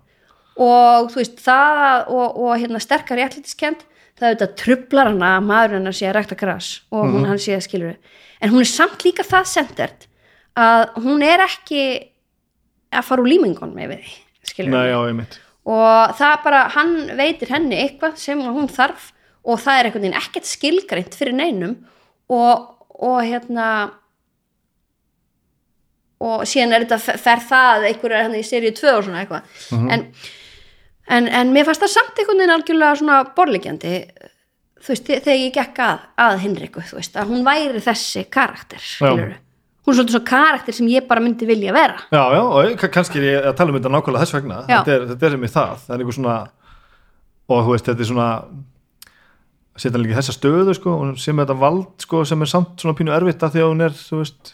og 0.63 1.09
þú 1.09 1.21
veist 1.21 1.41
það 1.41 2.13
og, 2.13 2.37
og 2.45 2.55
hérna 2.61 2.81
sterkar 2.83 3.19
réttlætiskend 3.19 3.81
það 4.19 4.35
þetta 4.35 4.49
trublar 4.59 5.09
hana 5.09 5.35
að 5.39 5.47
maður 5.47 5.77
hennar 5.79 5.97
sé 5.97 6.07
að 6.09 6.17
rækta 6.19 6.37
gras 6.37 6.69
og 6.93 7.07
hún 7.09 7.25
hann 7.25 7.41
sé 7.41 7.55
að 7.57 7.65
skilur 7.65 7.95
en 8.43 8.53
hún 8.53 8.61
er 8.61 8.69
samt 8.69 9.05
líka 9.05 9.25
það 9.25 9.49
sendert 9.49 10.05
að 10.59 10.83
hún 11.01 11.25
er 11.25 11.41
ekki 11.47 11.83
að 12.99 13.07
fara 13.09 13.23
úr 13.25 13.31
límingun 13.31 13.73
með 13.75 13.93
við 13.95 14.03
því 14.05 14.13
skilur 14.53 14.73
nei, 14.75 14.85
já, 14.91 14.99
ég 15.09 15.17
mitt 15.21 15.39
og 15.63 16.15
það 16.19 16.33
bara, 16.43 16.61
hann 16.75 16.93
veitir 17.17 17.51
henni 17.53 17.77
eitthvað 17.85 18.17
sem 18.19 18.41
hún 18.43 18.67
þarf 18.71 19.09
og 19.47 19.59
það 19.63 19.77
er 19.79 19.87
einhvern 19.89 20.03
veginn 20.07 20.19
ekkert 20.19 20.47
skilgreint 20.49 21.15
fyrir 21.19 21.35
neinum 21.37 21.77
og, 22.31 22.65
og 22.99 23.19
hérna 23.23 23.67
og 26.23 26.43
síðan 26.47 26.75
er 26.77 26.85
þetta 26.85 27.17
fer 27.19 27.41
það 27.43 27.87
einhverja 27.89 28.21
hann 28.27 28.35
í 28.39 28.43
seríu 28.47 28.71
2 28.77 28.91
og 28.95 29.01
svona 29.07 29.23
eitthvað. 29.23 29.49
En, 29.91 30.05
en, 31.11 31.27
en 31.41 31.51
mér 31.55 31.67
fannst 31.67 31.83
það 31.83 31.91
samt 31.97 32.21
einhvern 32.21 32.39
veginn 32.39 32.53
algjörlega 32.55 32.99
svona 33.01 33.17
borlegjandi 33.35 33.93
þú 34.83 34.93
veist, 34.93 35.07
þe- 35.09 35.19
þegar 35.25 35.41
ég 35.41 35.53
gekk 35.57 35.81
að, 35.83 36.05
að 36.27 36.37
Hinriku, 36.43 36.83
þú 36.87 36.99
veist, 36.99 37.17
að 37.19 37.29
hún 37.33 37.43
væri 37.47 37.83
þessi 37.83 38.23
karakter, 38.31 38.83
skilur 38.83 39.35
hún 39.83 39.93
er 39.93 39.97
svolítið 39.99 40.15
svo 40.15 40.23
karakter 40.27 40.75
sem 40.77 40.89
ég 40.91 41.07
bara 41.07 41.23
myndi 41.23 41.47
vilja 41.47 41.73
vera. 41.75 42.03
Já, 42.13 42.23
já, 42.33 42.41
og 42.41 42.83
kannski 42.93 43.19
er 43.19 43.29
ég 43.29 43.47
að 43.51 43.57
tala 43.59 43.73
um 43.73 43.79
þetta 43.79 43.93
nákvæmlega 43.93 44.25
þess 44.25 44.37
vegna. 44.37 44.59
Já. 44.67 44.77
þetta 44.79 44.93
er, 44.95 45.07
þetta 45.11 45.27
er 45.27 45.35
sem 45.35 45.47
ég 45.47 45.55
það, 45.55 45.73
það 45.83 45.95
er 45.95 46.03
einhver 46.03 46.17
svona 46.19 46.37
og 47.51 47.65
þú 47.65 47.73
veist, 47.73 47.89
þetta 47.89 48.05
er 48.05 48.09
svona 48.09 48.29
setja 49.83 50.01
líka 50.01 50.19
þessa 50.19 50.35
stöðu 50.35 50.75
sko, 50.77 50.97
sem 51.19 51.39
þetta 51.41 51.55
vald 51.57 52.05
sko, 52.05 52.21
sem 52.29 52.45
er 52.45 52.51
samt 52.51 52.83
svona 52.83 52.97
pínu 52.97 53.13
erfitt 53.15 53.43
að 53.43 53.55
því 53.55 53.63
að 53.63 53.71
hún 53.71 53.85
er 53.87 53.95
þú 53.97 54.19
veist, 54.21 54.53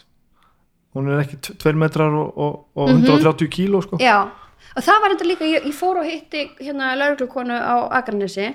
hún 0.96 1.10
er 1.12 1.22
ekki 1.22 1.40
2 1.50 1.74
metrar 1.78 2.16
og, 2.16 2.30
og, 2.40 2.56
og 2.74 2.92
130 2.94 3.50
kíló 3.52 3.82
sko. 3.84 4.00
Já, 4.00 4.24
og 4.72 4.86
það 4.86 5.04
var 5.04 5.14
þetta 5.14 5.28
líka, 5.28 5.50
ég, 5.50 5.68
ég 5.68 5.76
fór 5.76 6.00
og 6.00 6.08
hitti 6.08 6.46
hérna 6.58 6.94
lauruglukonu 6.98 7.54
á 7.60 7.76
Akranesi 8.00 8.48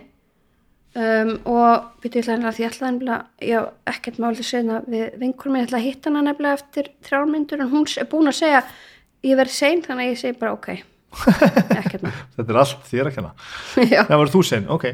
um, 0.95 1.31
og 1.51 2.01
byrju 2.03 2.21
ég 2.21 2.31
hennar 2.31 2.55
því 2.55 2.65
ég 2.65 2.73
ætla 2.73 2.91
nefnilega, 2.91 3.21
hef 3.43 3.93
ekkert 3.93 4.19
máli 4.23 4.41
að 4.41 4.49
segja 4.49 4.65
það 4.71 4.89
við 4.95 5.21
vinkurum, 5.21 5.59
ég 5.59 5.67
ætla 5.67 5.79
að 5.79 5.87
hitta 5.87 6.11
hana 6.11 6.25
nefnilega 6.29 6.59
eftir 6.59 6.91
þrjármyndur 7.07 7.63
en 7.63 7.71
hún 7.73 7.87
er 7.91 8.09
búin 8.11 8.31
að 8.31 8.37
segja 8.39 8.65
ég 9.25 9.39
verð 9.39 9.55
sein, 9.55 9.83
þannig 9.85 10.05
að 10.05 10.11
ég 10.11 10.21
segi 10.21 10.39
bara 10.41 10.55
ok. 10.55 10.69
Ekkert 11.79 12.03
mál. 12.05 12.11
Þetta 12.35 12.51
er 12.51 12.59
allt 12.61 12.89
þér 12.89 13.09
að 13.09 13.15
kenna. 13.17 13.31
Já. 13.93 14.01
já, 14.03 14.17
var 14.17 14.33
þú 14.33 14.43
sen, 14.45 14.67
ok. 14.71 14.89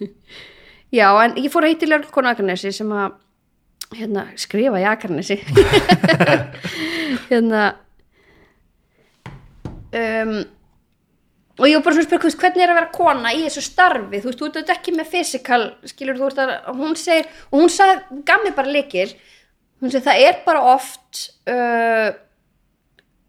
Já, 1.00 1.06
en 1.22 1.36
ég 1.38 1.50
fór 1.52 1.66
að 1.66 1.74
hitti 1.74 1.86
lauruglukonu 1.86 2.30
á 2.30 2.32
Akranesi 2.34 2.72
sem 2.74 2.88
að 2.90 3.12
hérna, 3.94 4.24
skrifa 4.38 4.80
í 4.82 4.86
Akranesi. 4.90 5.36
Hérna 7.30 7.68
um, 9.94 10.34
og 11.60 11.66
ég 11.68 11.76
var 11.76 11.84
bara 11.84 11.96
svona 11.96 12.06
að 12.06 12.32
spyrja, 12.32 12.38
hvernig 12.40 12.64
er 12.64 12.72
að 12.72 12.78
vera 12.80 12.94
kona 12.94 13.34
í 13.36 13.42
þessu 13.44 13.62
starfi, 13.66 14.22
þú 14.22 14.30
veist, 14.30 14.40
þú 14.40 14.62
ert 14.62 14.72
ekki 14.74 14.94
með 14.96 15.12
fysikal, 15.12 15.60
skilur 15.90 16.16
þú 16.16 16.30
veist 16.30 16.40
að 16.40 16.54
hún 16.80 16.96
segir, 16.96 17.28
og 17.50 17.60
hún 17.60 17.72
sagði, 17.74 18.22
gaf 18.28 18.44
mér 18.44 18.56
bara 18.56 18.74
leikil 18.78 19.10
hún 19.80 19.92
segir, 19.92 20.04
það 20.06 20.24
er 20.26 20.38
bara 20.46 20.62
oft 20.72 21.24
uh, 21.50 22.10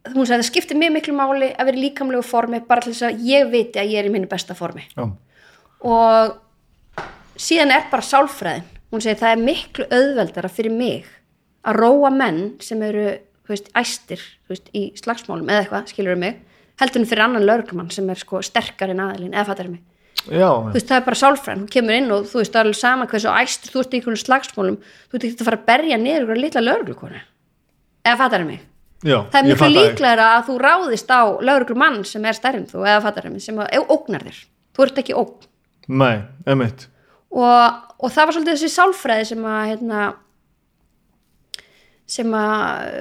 hún 0.10 0.28
sagði, 0.28 0.42
það 0.42 0.48
skiptir 0.50 0.80
mjög 0.80 0.94
miklu 0.98 1.16
máli 1.18 1.50
að 1.52 1.70
vera 1.70 1.80
í 1.80 1.84
líkamlegu 1.86 2.26
formi, 2.26 2.62
bara 2.68 2.84
til 2.84 2.94
þess 2.94 3.10
að 3.10 3.26
ég 3.28 3.50
viti 3.52 3.82
að 3.82 3.92
ég 3.94 4.02
er 4.02 4.10
í 4.10 4.14
minni 4.14 4.30
besta 4.32 4.58
formi. 4.58 4.86
Já, 4.96 5.06
og 5.88 6.38
síðan 7.42 7.76
er 7.76 7.90
bara 7.92 8.06
sálfræðin. 8.06 8.70
Hún 8.92 9.04
segir 9.04 9.22
það 9.22 9.34
er 9.34 9.44
miklu 9.46 9.88
auðveldara 9.88 10.52
fyrir 10.52 10.74
mig 10.76 11.12
að 11.64 11.78
róa 11.80 12.10
menn 12.14 12.42
sem 12.64 12.82
eru 12.84 13.06
þú 13.46 13.54
veist, 13.54 13.70
æstir 13.78 14.24
þú 14.48 14.56
veist, 14.56 14.72
í 14.76 14.84
slagsmálum 15.00 15.50
eða 15.50 15.64
eitthvað, 15.64 15.94
skilur 15.94 16.20
mig 16.20 16.42
heldur 16.82 17.02
en 17.04 17.08
fyrir 17.10 17.24
annan 17.28 17.46
lögreglumann 17.48 17.92
sem 17.94 18.10
er 18.12 18.20
sko 18.20 18.42
sterkar 18.46 18.92
en 18.94 19.04
aðilinn, 19.06 19.34
eða 19.38 19.48
fattar 19.52 19.70
mig. 19.72 19.82
Já, 20.28 20.50
þú 20.52 20.74
veist, 20.76 20.90
það 20.90 20.98
er 21.00 21.06
bara 21.08 21.18
sálfræðin, 21.18 21.62
hún 21.64 21.70
kemur 21.74 21.96
inn 21.98 22.12
og 22.14 22.26
þú 22.30 22.42
veist, 22.42 22.52
það 22.54 22.60
er 22.60 22.68
alveg 22.68 22.78
sama 22.82 23.08
hversu 23.10 23.32
æstir 23.32 23.72
þú 23.74 23.80
ert 23.82 23.94
í 23.96 23.98
einhvern 24.02 24.20
slagsmálum 24.22 24.76
þú 24.84 25.18
ert 25.18 25.24
ekki 25.30 25.40
að 25.42 25.48
fara 25.48 25.58
að 25.62 25.66
berja 25.72 25.98
niður 26.02 26.26
ykkur 26.28 26.42
litla 26.44 26.62
lögreglukonu. 26.66 27.22
Eða 28.06 28.20
fattar 28.20 28.46
mig? 28.46 28.60
Já 29.02 29.18
það 29.34 29.38
er 29.40 29.48
ég 29.50 29.62
miklu 29.64 30.06
fatt 30.06 30.22
að- 30.28 30.46
þú 30.46 30.58
ráðist 30.62 31.10
á 31.10 31.22
lögreglumann 31.42 32.04
sem 32.06 32.26
er 32.30 32.38
stærri 32.38 32.62
en 32.62 32.68
þú 32.70 32.84
eða 32.86 33.02
fattar 33.08 33.30
mig, 33.32 33.42
sem 33.42 33.58
ógnar 33.58 34.28
þér. 34.28 34.42
Þú 34.78 34.86
ert 34.86 35.02
ekki 35.02 35.18
ógn. 35.18 35.48
Nei, 35.88 36.22
og, 37.32 37.74
og 37.98 38.12
það 38.12 38.26
var 38.28 38.36
svolítið 38.36 38.58
þessi 38.60 38.70
sálfræði 38.76 39.26
sem 39.32 39.46
að 39.50 39.62
hérna, 39.72 40.14
sem 42.12 42.34
að 42.38 42.92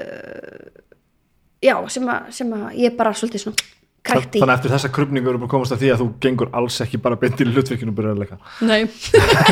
já, 1.65 1.75
sem 1.93 2.09
að, 2.09 2.31
sem 2.37 2.55
að 2.57 2.67
ég 2.81 2.97
bara 2.99 3.13
svolítið 3.17 3.45
svona 3.45 3.69
krækt 4.07 4.37
í. 4.37 4.41
Þannig 4.41 4.55
að 4.55 4.59
eftir 4.59 4.75
þessa 4.75 4.93
krupningu 4.97 5.29
eru 5.31 5.41
bara 5.43 5.51
að 5.51 5.55
komast 5.55 5.75
að 5.77 5.83
því 5.83 5.91
að 5.95 6.03
þú 6.03 6.09
gengur 6.25 6.53
alls 6.57 6.79
ekki 6.85 7.01
bara 7.05 7.19
beint 7.21 7.41
í 7.41 7.49
hlutverkinu 7.51 7.93
og 7.93 7.99
byrjar 7.99 8.15
að 8.17 8.23
leika 8.25 8.39
Nei. 8.65 8.83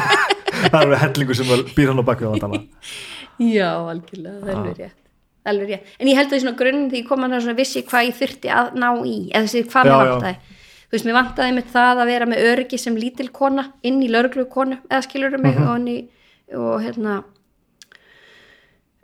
það 0.72 0.80
eru 0.82 1.00
hellingu 1.02 1.36
sem 1.36 1.50
býr 1.76 1.90
hann 1.92 2.00
á 2.00 2.08
bakvið 2.08 2.28
á 2.28 2.32
vandana 2.32 2.62
já, 3.38 3.68
algjörlega, 3.92 4.38
það 4.40 4.48
er 4.48 4.56
alveg 4.56 4.78
rétt. 4.82 4.96
Alveg 5.48 5.68
rétt, 5.72 5.90
en 6.00 6.08
ég 6.10 6.16
held 6.18 6.32
að 6.32 6.38
í 6.38 6.42
svona 6.44 6.58
grunn 6.58 6.86
því 6.90 7.02
ég 7.02 7.08
kom 7.08 7.24
að 7.24 7.34
það 7.36 7.44
svona 7.44 7.58
vissi 7.60 7.82
hvað 7.88 8.06
ég 8.08 8.16
þurfti 8.18 8.50
að 8.52 8.70
ná 8.82 8.88
í 9.04 9.16
eða 9.28 9.44
þessi 9.44 9.62
hvað 9.68 9.88
Já, 9.88 9.92
mér 9.92 9.98
já. 10.08 10.12
vantaði. 10.12 10.56
Þú 10.88 10.96
veist, 10.96 11.06
mér 11.06 11.16
vantaði 11.18 11.54
mitt 11.58 11.70
það 11.74 12.00
að 12.02 12.10
vera 12.10 12.26
með 12.28 12.44
öryggi 12.48 12.78
sem 12.80 12.96
lítil 12.96 13.28
kona 13.36 13.64
inn 13.84 14.00
í 14.00 14.08
lögreglu 14.08 14.46
konu 14.48 14.78
eða 14.88 15.04
skilur 15.04 15.36
mig 15.44 15.58
og, 15.60 15.74
inn 15.76 15.88
í, 15.92 15.98
og 16.56 16.78
hérna 16.80 17.18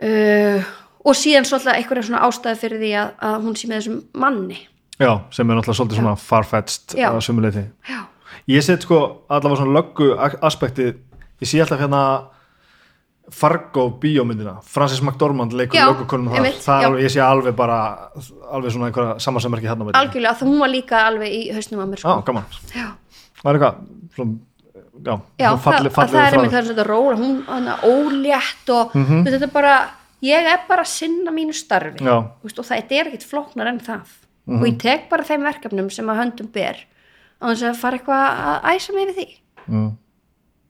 uh, 0.01 0.73
og 1.05 1.19
síðan 1.19 1.47
svolítið 1.49 1.75
einhverja 1.75 2.07
svona 2.09 2.23
ástæði 2.29 2.61
fyrir 2.61 2.83
því 2.83 2.93
að, 3.01 3.11
að 3.29 3.37
hún 3.45 3.57
sé 3.59 3.69
með 3.71 3.81
þessum 3.81 3.99
manni. 4.25 4.61
Já, 4.99 5.11
sem 5.35 5.49
er 5.51 5.59
náttúrulega 5.59 5.79
svolítið 5.81 6.01
svona 6.01 6.15
farfetched 6.21 6.95
Já. 6.95 7.09
að 7.11 7.25
sumuleiti 7.27 7.65
já, 7.91 8.05
ég 8.47 8.63
set 8.63 8.85
sko 8.87 9.01
allavega 9.27 9.59
svona 9.59 9.75
löggu 9.75 10.13
aspekti 10.47 10.87
ég 10.95 11.51
sé 11.51 11.61
alltaf 11.65 11.83
hérna 11.83 12.05
Fargo 13.33 13.87
bíómyndina. 14.01 14.59
Francis 14.69 15.01
McDormand 15.01 15.55
leikur 15.57 15.79
Já, 15.79 15.87
löggukonum 15.89 16.29
þar, 16.61 16.83
er 16.85 16.85
já. 16.85 17.05
ég 17.07 17.13
sé 17.15 17.23
alveg 17.25 17.55
bara 17.57 17.79
alveg 18.53 18.75
svona 18.75 18.91
einhverja 18.91 19.15
samansemmerki 19.25 19.67
hérna 19.67 19.87
algjörlega, 19.97 20.35
það 20.37 20.51
hún 20.51 20.61
var 20.61 20.71
líka 20.71 21.01
alveg 21.09 21.33
í 21.33 21.41
hausnum 21.57 21.81
á 21.81 21.87
mér 21.89 22.03
já, 22.03 22.05
sko. 22.05 22.17
gaman, 22.29 22.59
já, 22.69 22.91
það 23.41 23.49
er 23.49 23.59
eitthvað 23.59 23.79
svona, 24.19 24.37
já, 25.09 25.15
já 25.41 25.49
svona 25.49 25.65
falli, 25.65 25.89
það, 25.89 25.97
falli 25.97 26.13
það 26.13 26.27
er 26.27 26.37
einmitt 26.37 26.53
það 26.53 26.61
er 26.61 26.69
svona 26.69 26.87
róla, 26.91 27.17
hún 27.23 27.73
ólétt 27.89 28.75
og 28.77 28.95
mm 28.95 29.07
-hmm. 29.09 29.25
þetta 29.31 29.49
er 29.49 29.55
bara 29.57 29.75
ég 30.25 30.51
er 30.55 30.67
bara 30.69 30.85
að 30.87 30.93
sinna 30.95 31.35
mínu 31.35 31.55
starfi 31.57 32.05
Já. 32.05 32.17
Veist, 32.43 32.59
og 32.61 32.69
það 32.69 32.99
er 32.99 33.13
ekkit 33.13 33.29
flóknar 33.29 33.71
en 33.71 33.81
það. 33.85 34.13
Og 34.55 34.67
ég 34.69 34.77
tek 34.81 35.09
bara 35.09 35.25
þeim 35.25 35.47
verkefnum 35.47 35.89
sem 35.93 36.11
að 36.13 36.21
höndum 36.21 36.51
ber 36.53 36.83
á 37.41 37.45
þess 37.49 37.67
að 37.69 37.81
fara 37.81 37.99
eitthvað 37.99 38.43
að 38.51 38.69
æsa 38.75 38.97
mig 38.97 39.09
við 39.11 39.19
því. 39.21 39.29
Mm. 39.65 39.93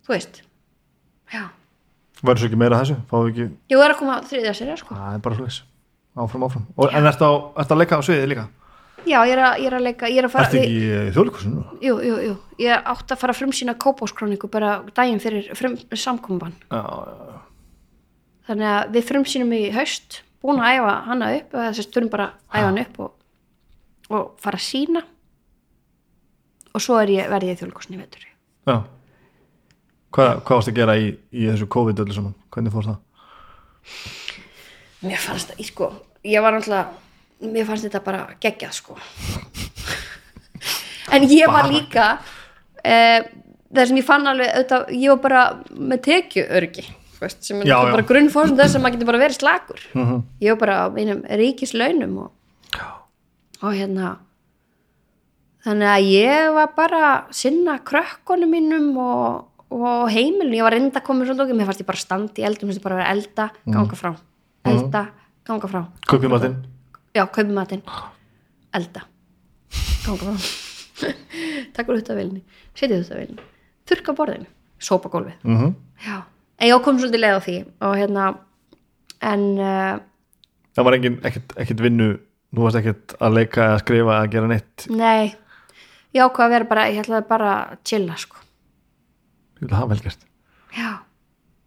þú 0.06 0.12
veist 0.14 0.42
já, 1.32 1.46
verður 2.22 2.42
svo 2.42 2.50
ekki 2.50 2.58
meira 2.60 2.80
þessu, 2.82 2.98
ekki 3.28 3.46
ég 3.72 3.80
er 3.80 3.94
að 3.94 4.00
koma 4.00 4.18
þriðja 4.28 4.52
sér 4.58 4.76
sko. 4.80 4.98
það 4.98 5.16
er 5.16 5.24
bara 5.24 5.38
hlutis, 5.38 5.62
áfram, 6.14 6.44
áfram. 6.46 6.68
Og, 6.76 6.92
en 6.92 7.08
á, 7.08 7.10
ertu 7.10 7.74
að 7.74 7.80
leika 7.80 7.98
á 7.98 8.06
sviðið 8.06 8.30
líka? 8.32 8.44
Já, 9.04 9.18
ég 9.28 9.34
er 9.34 9.42
að, 9.44 9.56
ég 9.60 9.68
er 9.68 9.76
að 9.76 9.84
leika 9.84 10.08
ég 10.08 10.20
er 10.22 10.28
að 10.28 10.32
fara, 10.32 10.46
ertu 10.46 10.60
ekki 10.62 10.76
í 10.78 11.00
þjóðleikusinu 11.16 11.64
jú, 11.84 11.96
jú, 12.06 12.20
jú, 12.28 12.36
ég 12.62 12.92
átt 12.94 13.10
að 13.10 13.24
fara 13.24 13.34
að 13.34 13.40
frumsýna 13.42 13.74
kópáskróniku 13.84 14.48
bara 14.52 14.76
daginn 14.96 15.20
fyrir 15.24 15.50
frum, 15.58 15.74
samkomban 15.90 16.54
já, 16.70 16.78
já, 16.78 17.42
þannig 18.48 18.70
að 18.70 18.94
við 18.96 19.08
frumsýnum 19.10 19.54
í 19.56 19.62
haust 19.74 20.20
búin 20.44 20.60
að 20.60 20.78
æfa 20.78 20.94
hana 21.08 21.30
upp 21.38 21.54
og 21.54 21.66
þess 21.66 21.82
að 21.82 21.88
störum 21.88 22.12
bara 22.12 22.30
að 22.32 22.58
æfa 22.58 22.66
hana 22.68 22.84
upp 22.84 23.00
og, 23.04 23.12
og 24.10 24.24
fara 24.44 24.60
að 24.60 24.66
sína 24.66 25.04
og 26.74 26.82
svo 26.82 26.98
ég, 27.06 27.28
verði 27.30 27.52
ég 27.52 27.60
þjóðleikusni 27.60 28.00
vetur. 28.00 28.26
Já. 28.66 28.76
Hvað, 30.14 30.32
hvað 30.46 30.58
varst 30.58 30.70
að 30.70 30.78
gera 30.78 30.96
í, 30.98 31.06
í 31.34 31.46
þessu 31.50 31.68
COVID 31.70 32.02
öllu 32.04 32.16
saman, 32.16 32.34
hvernig 32.54 32.74
fór 32.74 32.90
það? 32.90 33.00
mér 35.04 35.20
fannst 35.20 35.50
það, 35.50 35.58
ég 35.60 35.68
sko 35.68 35.88
ég 36.24 36.40
var 36.40 36.54
náttúrulega, 36.54 36.92
mér 37.52 37.66
fannst 37.68 37.86
þetta 37.86 38.00
bara 38.04 38.26
geggjað 38.40 38.76
sko. 38.80 38.98
En 41.12 41.26
ég 41.28 41.50
var 41.52 41.66
líka 41.68 42.04
uh, 42.16 43.20
það 43.68 43.88
sem 43.90 43.98
ég 44.00 44.06
fann 44.06 44.24
alveg 44.26 44.48
auðvitað, 44.48 44.86
ég 44.96 45.12
var 45.12 45.18
bara 45.20 45.42
með 45.76 46.00
tekju 46.06 46.44
örgi 46.56 46.84
veist, 47.24 47.40
sem 47.46 47.60
er 47.62 47.66
Já, 47.70 47.76
bara 47.90 48.04
grunnfórsum 48.08 48.56
þess 48.58 48.76
að 48.76 48.82
maður 48.84 48.94
getur 48.98 49.10
bara 49.10 49.22
verið 49.24 49.38
slakur. 49.40 49.80
Mhm. 49.94 50.20
ég 50.44 50.54
var 50.54 50.60
bara 50.62 50.76
á 50.84 50.86
mínum 50.94 51.22
ríkislaunum 51.40 52.14
og, 52.24 52.30
og 53.62 53.72
hérna 53.74 54.12
þannig 55.64 55.90
að 55.94 56.08
ég 56.12 56.52
var 56.54 56.70
bara 56.76 57.02
að 57.10 57.32
sinna 57.40 57.78
krökkunum 57.88 58.50
mínum 58.52 58.90
og, 59.00 59.46
og 59.72 60.10
heimilinu, 60.12 60.58
ég 60.58 60.66
var 60.66 60.76
reynda 60.76 61.00
að 61.00 61.06
koma 61.06 61.24
svolítið 61.24 61.44
okkur, 61.46 61.58
mér 61.60 61.70
fannst 61.70 61.80
ég 61.84 61.88
bara 61.88 62.02
standa 62.02 62.42
í 62.42 62.44
eldum, 62.48 62.68
mér 62.68 62.74
fannst 62.74 62.82
ég 62.82 62.88
bara 62.88 62.98
vera 63.00 63.08
að 63.08 63.16
elda, 63.16 63.46
ganga 63.72 63.96
frá. 63.98 64.12
Elda, 64.64 65.02
ganga 65.48 65.70
frá. 65.72 65.82
Kaupið 66.10 66.30
matinn? 66.34 66.58
já, 67.14 67.24
kaupi 67.30 67.52
matinn 67.54 67.82
elda, 68.74 69.04
ganga 70.04 70.18
frá. 70.34 70.52
Takk 71.74 71.86
fyrir 71.88 72.00
þetta 72.02 72.14
velinni 72.18 72.42
setja 72.74 72.98
þetta 73.00 73.18
velinni, 73.18 73.42
þurrka 73.88 74.14
borðinu. 74.18 74.46
Sópa 74.84 75.08
gólfið, 75.08 75.36
Mm 75.44 75.56
-hmm. 75.58 75.74
já 76.04 76.22
en 76.64 76.70
ég 76.70 76.84
kom 76.84 76.98
svolítið 77.00 77.20
leið 77.24 77.36
á 77.36 77.40
því 77.44 77.56
og 77.84 77.96
hérna 78.00 78.26
en 79.24 79.46
uh, 79.60 79.94
Það 80.74 80.86
var 80.88 80.96
engin, 80.96 81.16
ekkert, 81.22 81.52
ekkert 81.60 81.82
vinnu 81.84 82.06
þú 82.54 82.64
varst 82.64 82.78
ekkert 82.80 83.16
að 83.22 83.36
leika 83.38 83.66
eða 83.68 83.80
skrifa 83.82 84.18
eða 84.18 84.30
gera 84.32 84.50
neitt 84.50 84.86
nei 84.90 85.34
ég 86.14 86.22
ákvað 86.22 86.46
að 86.46 86.54
vera 86.54 86.70
bara, 86.70 86.86
ég 86.90 87.02
ætlaði 87.04 87.28
bara 87.30 87.50
að 87.56 87.82
chilla 87.90 88.20
sko 88.20 88.40
Ég 89.60 89.66
vil 89.66 89.76
hafa 89.76 89.90
vel 89.92 90.00
gert 90.04 90.24
Já, 90.74 90.88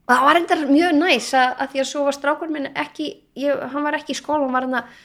og 0.04 0.12
það 0.12 0.26
var 0.28 0.40
endar 0.42 0.64
mjög 0.68 0.98
næs 0.98 1.30
að, 1.38 1.52
að 1.54 1.70
því 1.72 1.84
að 1.84 1.90
svo 1.92 2.08
var 2.08 2.18
strákur 2.18 2.50
minn 2.52 2.72
ekki, 2.74 3.12
ég, 3.40 3.62
hann 3.72 3.86
var 3.86 3.96
ekki 3.96 4.16
í 4.16 4.20
skóla, 4.20 4.44
hann 4.44 4.58
var 4.58 4.68
hann 4.68 4.80
að 4.82 4.98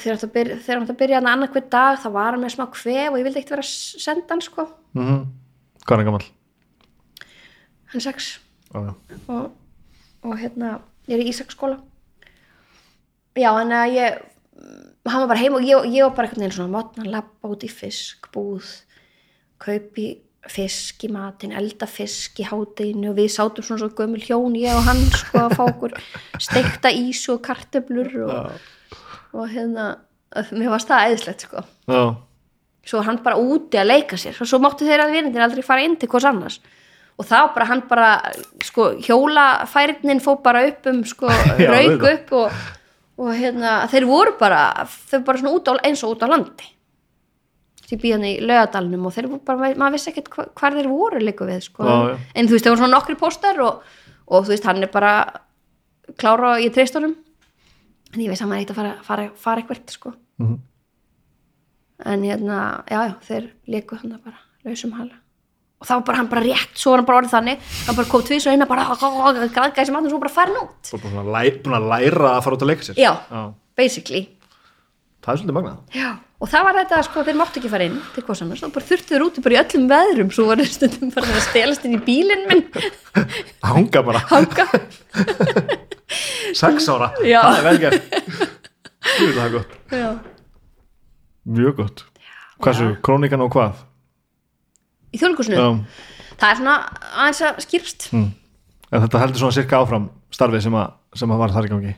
þegar 0.00 0.16
hann 0.16 0.16
átti 0.16 0.26
að 0.26 0.32
byrja, 0.34 0.56
hann 0.56 0.96
að 0.96 1.14
hann 1.20 1.30
annað 1.34 1.52
hver 1.54 1.66
dag, 1.70 2.00
þá 2.02 2.08
var 2.16 2.32
hann 2.32 2.42
með 2.42 2.54
smá 2.56 2.64
kvef 2.72 3.12
og 3.12 3.20
ég 3.20 3.28
vildi 3.28 3.42
ekkert 3.42 3.54
vera 3.54 3.66
að 3.66 4.02
senda 4.06 4.32
hann 4.32 4.42
sko, 4.42 4.66
mm 4.96 5.04
-hmm. 5.04 5.22
Hvað 5.84 5.94
er 5.94 6.02
hann 6.02 6.08
gamall? 6.08 6.28
hann 7.92 8.00
er 8.00 8.00
sex 8.00 8.26
Ó, 8.26 8.34
já. 8.34 8.45
Og, 8.76 9.50
og 10.26 10.38
hérna, 10.40 10.78
ég 11.08 11.18
er 11.18 11.24
í 11.24 11.30
Ísaksskóla. 11.32 11.80
Já, 13.36 13.50
að 13.52 13.94
ég 13.96 14.20
hann 15.06 15.22
var 15.22 15.30
bara 15.30 15.40
heim 15.40 15.56
og 15.56 15.64
ég, 15.66 15.88
ég 15.94 16.06
var 16.06 16.14
bara 16.16 16.28
einhvern 16.28 16.46
veginn 16.46 16.56
svona 16.56 16.72
mótna, 16.72 17.08
labba 17.08 17.50
út 17.52 17.64
í 17.66 17.70
fiskbúð 17.70 18.70
kaupi 19.62 20.06
fisk 20.50 21.02
í 21.06 21.10
matinn, 21.10 21.54
elda 21.56 21.88
fisk 21.90 22.38
í 22.42 22.46
hádeginu 22.46 23.10
og 23.10 23.18
við 23.18 23.32
sátum 23.34 23.66
svona 23.66 23.82
svo 23.82 23.90
gömul 23.98 24.22
hjón 24.22 24.54
ég 24.58 24.76
og 24.76 24.84
hann 24.86 25.02
sko 25.14 25.42
að 25.42 25.56
fá 25.58 25.62
okkur 25.64 25.96
steikta 26.42 26.92
ísu 26.94 27.34
og 27.34 27.42
kartöblur 27.46 28.12
og, 28.28 28.60
og 29.34 29.50
hérna 29.50 29.88
mér 30.52 30.70
varst 30.74 30.90
það 30.90 31.10
æðislegt 31.10 31.46
sko. 31.48 31.64
Já. 31.90 32.02
svo 32.86 33.02
hann 33.02 33.18
bara 33.24 33.40
úti 33.40 33.80
að 33.80 33.90
leika 33.90 34.18
sér 34.20 34.38
og 34.38 34.50
svo 34.50 34.60
máttu 34.62 34.86
þeirra 34.86 35.08
að 35.08 35.16
vinindin 35.16 35.46
aldrei 35.46 35.66
fara 35.66 35.86
inn 35.86 35.98
til 35.98 36.10
hvers 36.12 36.28
annars 36.30 36.60
og 37.16 37.24
þá 37.24 37.38
bara 37.54 37.66
hann 37.70 37.82
bara 37.88 38.08
sko 38.64 38.90
hjólafærnin 39.00 40.20
fó 40.20 40.34
bara 40.44 40.66
upp 40.68 40.86
um 40.92 41.02
sko 41.08 41.28
auðvitað. 41.32 42.08
upp 42.12 42.32
og, 42.32 42.64
og 43.24 43.30
hérna 43.38 43.76
þeir 43.92 44.06
voru 44.10 44.34
bara 44.40 44.62
þau 44.84 45.20
bara 45.24 45.38
svona 45.40 45.54
út 45.56 45.70
á, 45.70 45.72
eins 45.88 46.02
og 46.04 46.16
út 46.16 46.24
á 46.24 46.28
landi 46.28 46.72
því 47.86 47.96
býðan 48.02 48.24
í 48.26 48.32
lögadalnum 48.42 49.06
og 49.06 49.14
þeir 49.14 49.28
voru 49.30 49.42
bara, 49.46 49.70
maður 49.78 49.94
vissi 49.96 50.10
ekkert 50.10 50.28
hva, 50.34 50.46
hvar 50.58 50.74
þeir 50.76 50.88
voru 50.90 51.20
líka 51.22 51.46
við 51.48 51.60
sko 51.68 51.86
Já, 51.86 51.96
já. 52.10 52.16
en 52.34 52.48
þú 52.50 52.56
veist, 52.56 52.64
það 52.66 52.72
voru 52.74 52.82
svona 52.82 52.96
nokkri 52.96 53.16
póstar 53.20 53.60
og, 53.62 53.84
og 54.26 54.44
þú 54.48 54.52
veist, 54.56 54.66
hann 54.66 54.82
er 54.82 54.90
bara 54.92 55.12
klára 56.18 56.56
í 56.60 56.66
treystunum 56.74 57.14
en 58.12 58.22
ég 58.24 58.28
veist 58.32 58.42
að 58.44 58.50
maður 58.50 58.64
eitt 58.64 58.72
að 58.74 58.80
fara, 58.80 58.94
fara, 59.06 59.28
fara 59.46 59.62
eitthvað 59.64 59.94
sko 59.96 60.12
Mhm. 60.36 60.56
en 62.12 62.22
hérna, 62.28 62.56
já, 62.92 62.98
já, 63.08 63.14
þeir 63.24 63.44
leiku 63.72 63.96
hann 63.96 64.18
bara 64.20 64.36
lausum 64.66 64.92
hala 64.98 65.16
og 65.76 65.88
það 65.88 65.98
var 65.98 66.04
bara 66.08 66.20
hann 66.22 66.30
bara 66.32 66.44
rétt, 66.46 66.76
svo 66.80 66.92
var 66.94 67.02
hann 67.02 67.08
bara 67.10 67.20
orðið 67.22 67.34
þannig. 67.36 67.66
Hann 67.86 67.98
bara 68.00 68.10
kom 68.12 68.26
tvís 68.26 68.46
og 68.48 68.54
eina 68.56 68.68
bara 68.70 68.86
græðgæði 68.96 69.88
sem 69.90 69.98
hann 69.98 70.08
og 70.08 70.14
svo 70.14 70.22
bara 70.22 70.34
farin 70.36 70.60
út. 70.62 70.76
Svo 70.88 71.00
bara 71.02 71.14
svona 71.16 71.34
læ, 71.36 71.50
búin 71.64 71.78
að 71.80 71.90
læra 71.94 72.30
að 72.36 72.44
fara 72.46 72.58
út 72.58 72.64
að 72.66 72.72
leika 72.72 72.88
sér. 72.88 73.00
Já. 73.00 73.12
Já. 73.30 73.42
basically, 73.76 74.22
Það 75.26 75.32
er 75.34 75.38
svolítið 75.42 75.56
magnað. 75.58 75.82
Já 75.96 76.10
og 76.36 76.50
það 76.52 76.66
var 76.66 76.76
þetta, 76.76 76.98
sko, 77.06 77.22
þeir 77.24 77.38
máttu 77.38 77.60
ekki 77.60 77.70
fara 77.72 77.86
inn 77.88 77.96
til 78.12 78.24
hvað 78.26 78.42
annars, 78.44 78.60
þá 78.60 78.72
bara 78.74 78.88
þurftu 78.90 79.14
þeir 79.14 79.24
úti 79.24 79.44
bara 79.44 79.56
í 79.56 79.58
öllum 79.62 79.86
veðrum. 79.92 80.32
Svo 80.36 80.44
var 80.50 80.60
þeir 80.60 80.72
stundum 80.74 81.12
bara 81.14 81.32
að 81.32 81.44
stelast 81.46 81.86
inn 81.88 81.96
í 81.96 82.00
bílinn 82.04 82.44
minn. 82.50 82.64
Hanga 83.70 84.02
bara, 84.04 84.20
hanga, 84.28 84.66
sex 86.60 86.90
ára. 86.92 87.08
Já. 87.32 87.40
Það 87.40 87.60
er 87.60 87.66
vel 87.70 87.80
gert. 87.86 88.18
Jú, 89.06 89.30
Það 89.32 89.42
er 89.46 89.52
gott, 89.54 89.74
já. 89.94 90.08
Mjög 91.56 91.76
gott. 91.78 92.00
Hversu, 92.64 92.88
krónikan 93.06 93.44
og 93.44 93.52
hvað? 93.54 93.84
Í 95.16 95.20
þjóðleikusinu, 95.22 95.56
Já. 95.56 95.68
það 96.36 96.50
er 96.52 96.60
svona 96.60 96.76
aðeins 97.16 97.42
að 97.48 97.62
skýrst 97.66 98.10
Mm. 98.12 98.28
En 98.94 99.02
þetta 99.02 99.18
heldur 99.18 99.40
svona 99.42 99.56
cirka 99.56 99.80
áfram 99.82 100.04
starfið 100.30 100.62
sem 100.68 100.76
að, 100.78 100.92
sem 101.18 101.32
að 101.34 101.40
var 101.42 101.54
þar 101.56 101.66
í 101.66 101.70
gangi? 101.72 101.94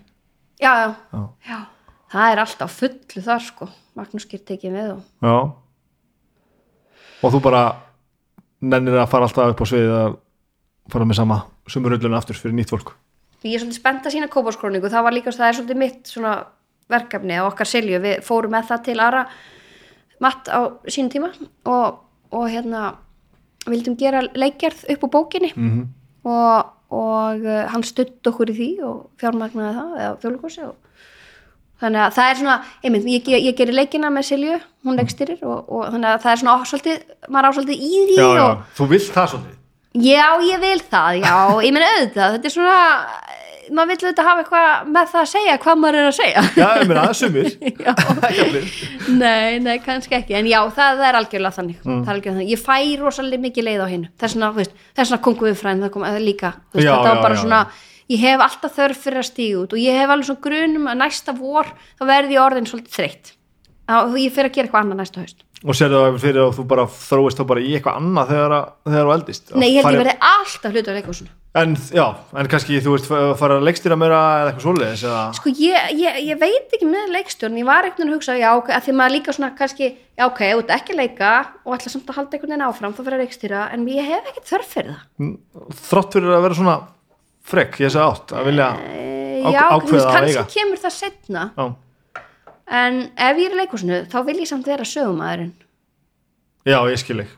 Já, 0.63 0.71
já, 0.73 1.21
Já. 1.51 1.59
það 2.15 2.31
er 2.33 2.41
alltaf 2.45 2.79
fullu 2.79 3.23
þar, 3.27 3.43
sko. 3.45 3.69
Magnús 3.99 4.25
Geir 4.31 4.41
tekið 4.47 4.73
með 4.73 4.93
og 4.95 5.03
Já. 5.27 5.35
Og 7.27 7.35
þú 7.35 7.41
bara 7.43 7.63
nennir 8.63 8.97
að 9.03 9.11
fara 9.13 9.27
alltaf 9.29 9.53
upp 9.53 9.63
á 9.63 9.67
sviðið 9.69 9.95
að 9.99 10.17
fara 10.95 11.09
með 11.09 11.19
sama 11.21 11.39
sumurulluna 11.69 12.21
aftur 12.21 12.39
fyrir 12.39 12.55
nýtt 12.57 12.73
fólk? 12.73 12.95
Ég 13.45 13.55
er 13.59 13.63
svolítið 13.63 13.79
spennt 13.79 14.07
að 14.07 14.15
sína 14.17 14.29
kópaskróningu. 14.33 14.89
Það 14.91 15.05
var 15.07 15.15
líka, 15.15 15.35
það 15.35 15.49
er 15.51 15.59
svolítið 15.59 15.81
mitt 15.83 16.11
svona 16.11 16.33
verkefni 16.91 17.37
á 17.39 17.45
okkar 17.47 17.69
selju, 17.69 18.01
við 18.03 18.23
fórum 18.27 18.55
með 18.55 18.71
það 18.71 18.85
til 18.89 18.99
Ara 19.05 19.27
Matt 20.25 20.49
á 20.51 20.61
sínum 20.91 21.11
tíma 21.13 21.29
og, 21.69 22.01
og 22.35 22.47
hérna 22.51 22.87
vildum 23.75 23.97
gera 24.01 24.25
leikjarð 24.35 24.85
upp 24.95 25.07
á 25.07 25.09
bókinni. 25.15 25.53
Mm 25.55 25.71
-hmm. 25.71 25.87
og, 26.25 26.75
og 26.91 27.47
uh, 27.47 27.65
hann 27.73 27.85
stutt 27.85 28.27
okkur 28.27 28.51
í 28.51 28.59
því 28.59 28.71
og 28.89 29.11
fjármagnaði 29.21 29.75
það 29.79 29.97
eða 30.03 30.21
fjólugossi 30.23 30.63
og 30.67 30.77
þannig 31.79 32.03
að 32.03 32.17
það 32.17 32.31
er 32.31 32.41
svona, 32.41 32.57
einmitt, 32.83 33.07
ég, 33.07 33.29
ég, 33.29 33.45
ég 33.49 33.59
gerir 33.59 33.77
leikina 33.77 34.11
með 34.11 34.29
Silju, 34.31 34.59
hún 34.87 34.99
leikstyrir 34.99 35.45
og, 35.47 35.69
og 35.69 35.87
þannig 35.93 36.11
að 36.11 36.23
það 36.25 36.33
er 36.33 36.41
svona 36.43 36.71
svolítið, 36.71 36.99
maður 37.29 37.49
á 37.49 37.57
svolítið 37.59 37.79
í 37.79 38.03
því 38.09 38.19
Já, 38.19 38.29
já, 38.39 38.49
þú 38.79 38.89
vilt 38.93 39.13
það 39.15 39.31
svolítið? 39.33 39.55
Já, 39.99 40.27
ég 40.45 40.61
vil 40.63 40.81
það, 40.91 41.11
já, 41.23 41.37
ég 41.65 41.75
meina 41.75 41.91
auðvitað, 41.95 42.35
þetta 42.35 42.51
er 42.51 42.55
svona, 42.55 42.81
maður 43.75 43.91
vill 43.93 44.07
auðvitað 44.09 44.29
hafa 44.29 44.43
eitthvað 44.45 44.89
með 44.97 45.11
það 45.13 45.21
að 45.23 45.29
segja 45.33 45.57
hvað 45.65 45.79
maður 45.83 45.99
er 46.01 46.09
að 46.09 46.17
segja. 46.19 46.43
Já, 46.59 46.69
ég 46.81 46.89
meina, 46.91 47.03
það 47.03 47.13
er 47.13 47.19
sumir. 47.21 47.49
Já, 47.87 47.93
nei, 49.23 49.59
nei, 49.65 49.75
kannski 49.85 50.17
ekki. 50.19 50.37
En 50.39 50.49
já, 50.51 50.59
það, 50.75 50.99
það 51.01 51.07
er 51.11 51.19
algjörlega 51.21 51.57
þannig, 51.59 51.79
Mm. 51.85 52.01
það 52.05 52.11
er 52.11 52.15
algjörlega 52.17 52.39
þannig. 52.39 52.53
ég 52.55 52.63
fæ 52.65 52.77
rosalega 53.03 53.43
mikið 53.47 53.67
leið 53.69 53.83
á 53.85 53.89
hinu 53.93 54.09
þess 54.21 54.35
vegna, 54.37 54.51
þú 54.53 54.61
veist, 54.63 54.75
þess 54.99 55.11
vegna 55.13 55.23
kongu 55.29 55.49
við 55.49 55.57
fræðin 55.63 55.83
það 55.87 55.93
kom 55.97 56.07
eða 56.09 56.23
líka, 56.25 56.51
þú 56.73 56.79
veist, 56.81 56.89
Já, 56.89 56.93
þetta 56.95 57.09
já, 57.09 57.15
var 57.15 57.23
bara 57.23 57.35
já, 57.39 57.41
svona 57.43 57.61
ég 58.09 58.23
hef 58.25 58.41
alltaf 58.49 58.77
þörf 58.79 59.03
fyrir 59.05 59.21
að 59.23 59.29
stíga 59.29 59.59
út 59.63 59.73
og 59.77 59.83
ég 59.83 59.99
hef 60.01 60.13
alveg 60.15 60.29
svona 60.31 60.45
grunum 60.49 60.87
að 60.89 61.01
næsta 61.03 61.35
vor 61.37 61.67
þá 61.99 62.05
verði 62.09 62.37
ég 62.39 62.45
orðin 62.45 62.69
svolítið 62.71 62.95
þreytt. 62.99 63.33
Og 63.89 64.17
ég 64.21 64.33
fyrir 64.37 64.51
að 64.51 64.55
gera 64.59 64.69
eitthvað 64.69 64.83
annað 64.85 64.99
næsta 65.03 65.21
haust 65.25 65.45
og 65.65 65.75
sérðu 65.75 66.05
það 66.05 66.21
fyrir 66.23 66.45
að 66.45 66.55
þú 66.59 66.65
bara 66.71 66.87
þróist 66.95 67.41
þá 67.41 67.45
bara 67.51 67.65
í 67.65 67.75
eitthvað 67.75 67.99
annað 67.99 68.33
þegar, 68.33 68.57
þegar 68.87 69.09
þú 69.09 69.15
eldist? 69.17 69.53
Nei, 69.55 69.69
ég 69.73 69.83
held 69.83 69.97
ég 69.97 70.03
verði 70.05 70.17
alltaf 70.31 70.75
hlutur 70.75 70.93
að 70.93 70.99
leika 71.01 71.13
en, 71.59 71.73
já, 71.95 72.05
en 72.39 72.49
kannski 72.51 72.79
þú 72.85 72.93
veist 72.95 73.09
að 73.15 73.33
fara 73.41 73.57
að 73.59 73.65
leikstýra 73.67 73.97
meira 73.99 74.19
eða 74.43 74.51
eitthvað 74.51 74.65
svoleiðis 74.67 75.05
eða, 75.09 75.23
sko 75.39 75.53
ég, 75.59 75.89
ég, 75.99 76.19
ég 76.29 76.37
veit 76.41 76.77
ekki 76.77 76.89
með 76.89 77.15
leikstjórn. 77.17 77.59
Ég 77.59 77.67
var 77.69 77.89
veginn 77.89 78.13
að 78.13 78.17
hugsa, 78.19 78.37
já, 78.39 78.51
ok, 78.59 78.69
að 78.77 78.85
því 78.87 78.93
maður 79.01 79.15
líka 79.17 79.35
svona 79.35 79.51
kannski, 79.59 79.87
já, 79.97 80.25
ok, 80.29 80.41
þú 80.45 80.63
ert 80.63 80.75
ekki 80.77 80.95
að 80.95 81.01
leika 81.03 81.33
og 81.65 81.75
ætla 81.79 81.95
samt 81.95 82.13
að 82.13 82.21
halda 82.21 82.39
einhvern 82.39 82.53
veginn 82.55 82.67
áfram, 82.69 82.95
þá 82.95 83.03
fyrir 83.03 83.19
að 83.19 83.25
leikstýra 83.25 83.65
en 83.75 83.81
ég 83.91 84.13
hef 84.13 84.31
ekkert 84.31 84.53
þörf 84.53 84.71
fyrir 84.77 84.95
það. 84.95 85.03
Þrátt 85.89 86.19
fyrir 86.19 86.37
að 86.37 86.47
vera 86.47 86.61
svona 86.61 86.79
frekk, 87.49 87.75
ég 87.83 87.91
en 92.71 93.01
ef 93.17 93.39
ég 93.41 93.49
er 93.49 93.55
í 93.57 93.61
leikúsinu, 93.63 94.03
þá 94.11 94.19
vil 94.27 94.39
ég 94.43 94.49
samt 94.51 94.67
vera 94.69 94.85
sögumæðurinn 94.85 95.53
já 96.69 96.79
ég 96.91 96.99
skil 97.01 97.21
ekki 97.23 97.37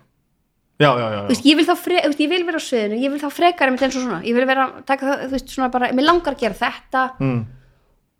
já, 0.80 0.90
já, 0.90 1.06
já, 1.06 1.18
já. 1.20 1.26
veist, 1.28 1.44
ég 1.46 1.56
vil 1.60 1.66
fre, 1.76 2.00
veist, 2.06 2.20
ég 2.24 2.30
vil 2.32 2.44
vera 2.48 2.58
á 2.58 2.64
sviðinu 2.64 2.98
ég 3.04 3.12
vil 3.12 3.20
þá 3.20 3.28
frekar 3.36 3.68
einmitt 3.70 3.84
eins 3.86 3.96
og 4.00 4.06
svona 4.06 4.22
ég 4.26 4.34
vil 4.34 4.46
vera, 4.48 4.66
taka 4.88 5.18
þú 5.26 5.30
veist, 5.36 5.52
svona 5.54 5.68
bara, 5.70 5.92
mér 5.92 6.08
langar 6.08 6.34
að 6.34 6.40
gera 6.46 6.58
þetta 6.62 7.04
Mm. 7.20 7.44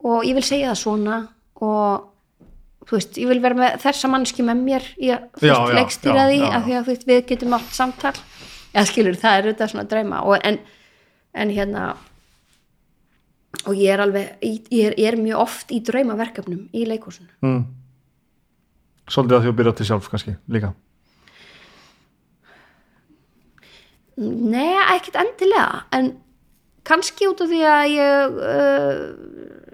og 0.05 0.25
ég 0.25 0.35
vil 0.39 0.43
segja 0.47 0.71
það 0.73 0.81
svona 0.85 1.17
og 1.61 2.07
þú 2.89 2.97
veist, 2.97 3.19
ég 3.21 3.29
vil 3.29 3.41
vera 3.41 3.55
með 3.55 3.81
þessa 3.83 4.09
mannski 4.11 4.43
með 4.47 4.61
mér 4.67 4.87
í 4.99 5.11
að, 5.15 5.27
Já, 5.41 5.55
já, 5.55 5.75
leikstýra 5.79 6.23
já, 6.25 6.29
því 6.31 6.39
já. 6.41 6.53
af 6.57 6.63
því 6.65 6.77
að 6.77 6.85
þú 6.85 6.93
veist, 6.95 7.07
við 7.11 7.27
getum 7.29 7.57
átt 7.59 7.75
samtal 7.77 8.15
eða 8.75 8.87
skilur, 8.87 9.19
það 9.21 9.37
er 9.39 9.49
auðvitað 9.51 9.71
svona 9.73 9.89
drauma 9.91 10.23
og, 10.25 10.39
en, 10.45 10.59
en 11.35 11.51
hérna 11.51 11.85
og 13.67 13.75
ég 13.75 13.91
er 13.95 14.01
alveg 14.05 14.45
ég 14.45 14.85
er, 14.91 14.95
ég 14.99 15.09
er 15.13 15.17
mjög 15.21 15.43
oft 15.43 15.73
í 15.75 15.81
draumaverkefnum 15.85 16.69
í 16.73 16.85
leikúsinu 16.89 17.29
Mm. 17.43 17.65
svolítið 19.11 19.37
að 19.37 19.43
því 19.45 19.51
að 19.53 19.59
byrja 19.61 19.77
til 19.81 19.87
sjálf 19.91 20.09
kannski 20.13 20.37
líka? 20.49 20.73
Nei, 24.21 24.75
ekkert 24.97 25.17
endilega 25.23 25.85
en 25.97 26.11
kannski 26.85 27.29
út 27.31 27.41
af 27.41 27.49
því 27.49 27.61
að 27.65 27.85
ég 27.95 28.41
uh, 28.51 28.97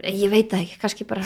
ég 0.06 0.30
veit 0.30 0.50
það 0.52 0.60
ekki, 0.62 0.76
kannski 0.82 1.06
bara 1.08 1.24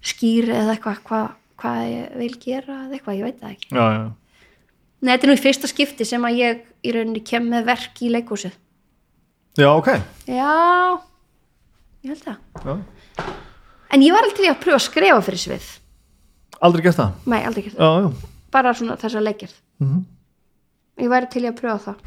skýr 0.00 0.48
eða 0.50 0.74
eitthvað 0.74 1.02
hvað 1.06 1.28
hva 1.60 1.74
ég 1.84 2.14
vil 2.16 2.34
gera 2.40 2.76
eða 2.86 2.96
eitthvað, 2.96 3.18
ég 3.18 3.26
veit 3.28 3.40
það 3.42 3.50
ekki. 3.52 3.68
Já, 3.76 3.84
já, 3.92 4.04
Nei, 5.00 5.10
þetta 5.14 5.26
er 5.26 5.30
nú 5.30 5.34
í 5.36 5.40
fyrsta 5.40 5.68
skipti 5.68 6.06
sem 6.08 6.24
að 6.28 6.38
ég 6.40 6.62
í 6.84 6.92
rauninni 6.96 7.20
kem 7.24 7.46
með 7.52 7.66
verk 7.68 8.00
í 8.04 8.08
leikhúsið. 8.12 8.54
Já, 9.60 9.68
ok. 9.76 9.90
Já, 10.28 10.54
ég 12.04 12.10
held 12.12 12.22
það. 12.24 12.36
Já. 12.64 12.74
En 13.90 14.04
ég 14.06 14.12
var 14.14 14.22
alltaf 14.26 14.44
í 14.46 14.50
að 14.50 14.60
pröfa 14.62 14.78
að 14.78 14.84
skrifa 14.86 15.20
fyrir 15.26 15.42
svið. 15.44 15.68
Aldrei 16.60 16.82
gert 16.84 16.96
það? 17.00 17.12
Nei, 17.32 17.40
aldrei 17.48 17.62
ekki 17.64 17.74
já, 17.76 17.90
já, 18.04 18.08
bara 18.52 18.72
svona 18.76 18.96
þessa 19.00 19.22
leikjörð 19.24 19.56
Mhm. 19.80 20.00
Ég 21.00 21.08
væri 21.08 21.30
til 21.32 21.42
í 21.46 21.48
að 21.48 21.56
pröfa 21.60 21.80
það. 21.86 21.98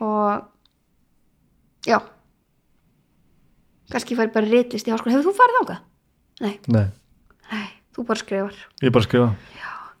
Og 0.00 0.44
já. 1.86 1.98
Kannski 3.92 4.16
færi 4.16 4.32
bara 4.32 4.48
ritlist 4.48 4.88
í 4.88 4.90
háskóla. 4.94 5.12
Hefur 5.14 5.28
þú 5.30 5.34
farið 5.36 5.58
þangað? 5.60 5.82
Nei, 6.40 6.54
nei, 6.68 6.86
nei, 7.52 7.66
þú 7.94 8.06
bara 8.08 8.18
skrifar. 8.22 8.56
Ég 8.82 8.92
bara 8.92 9.04
skrifa 9.04 9.28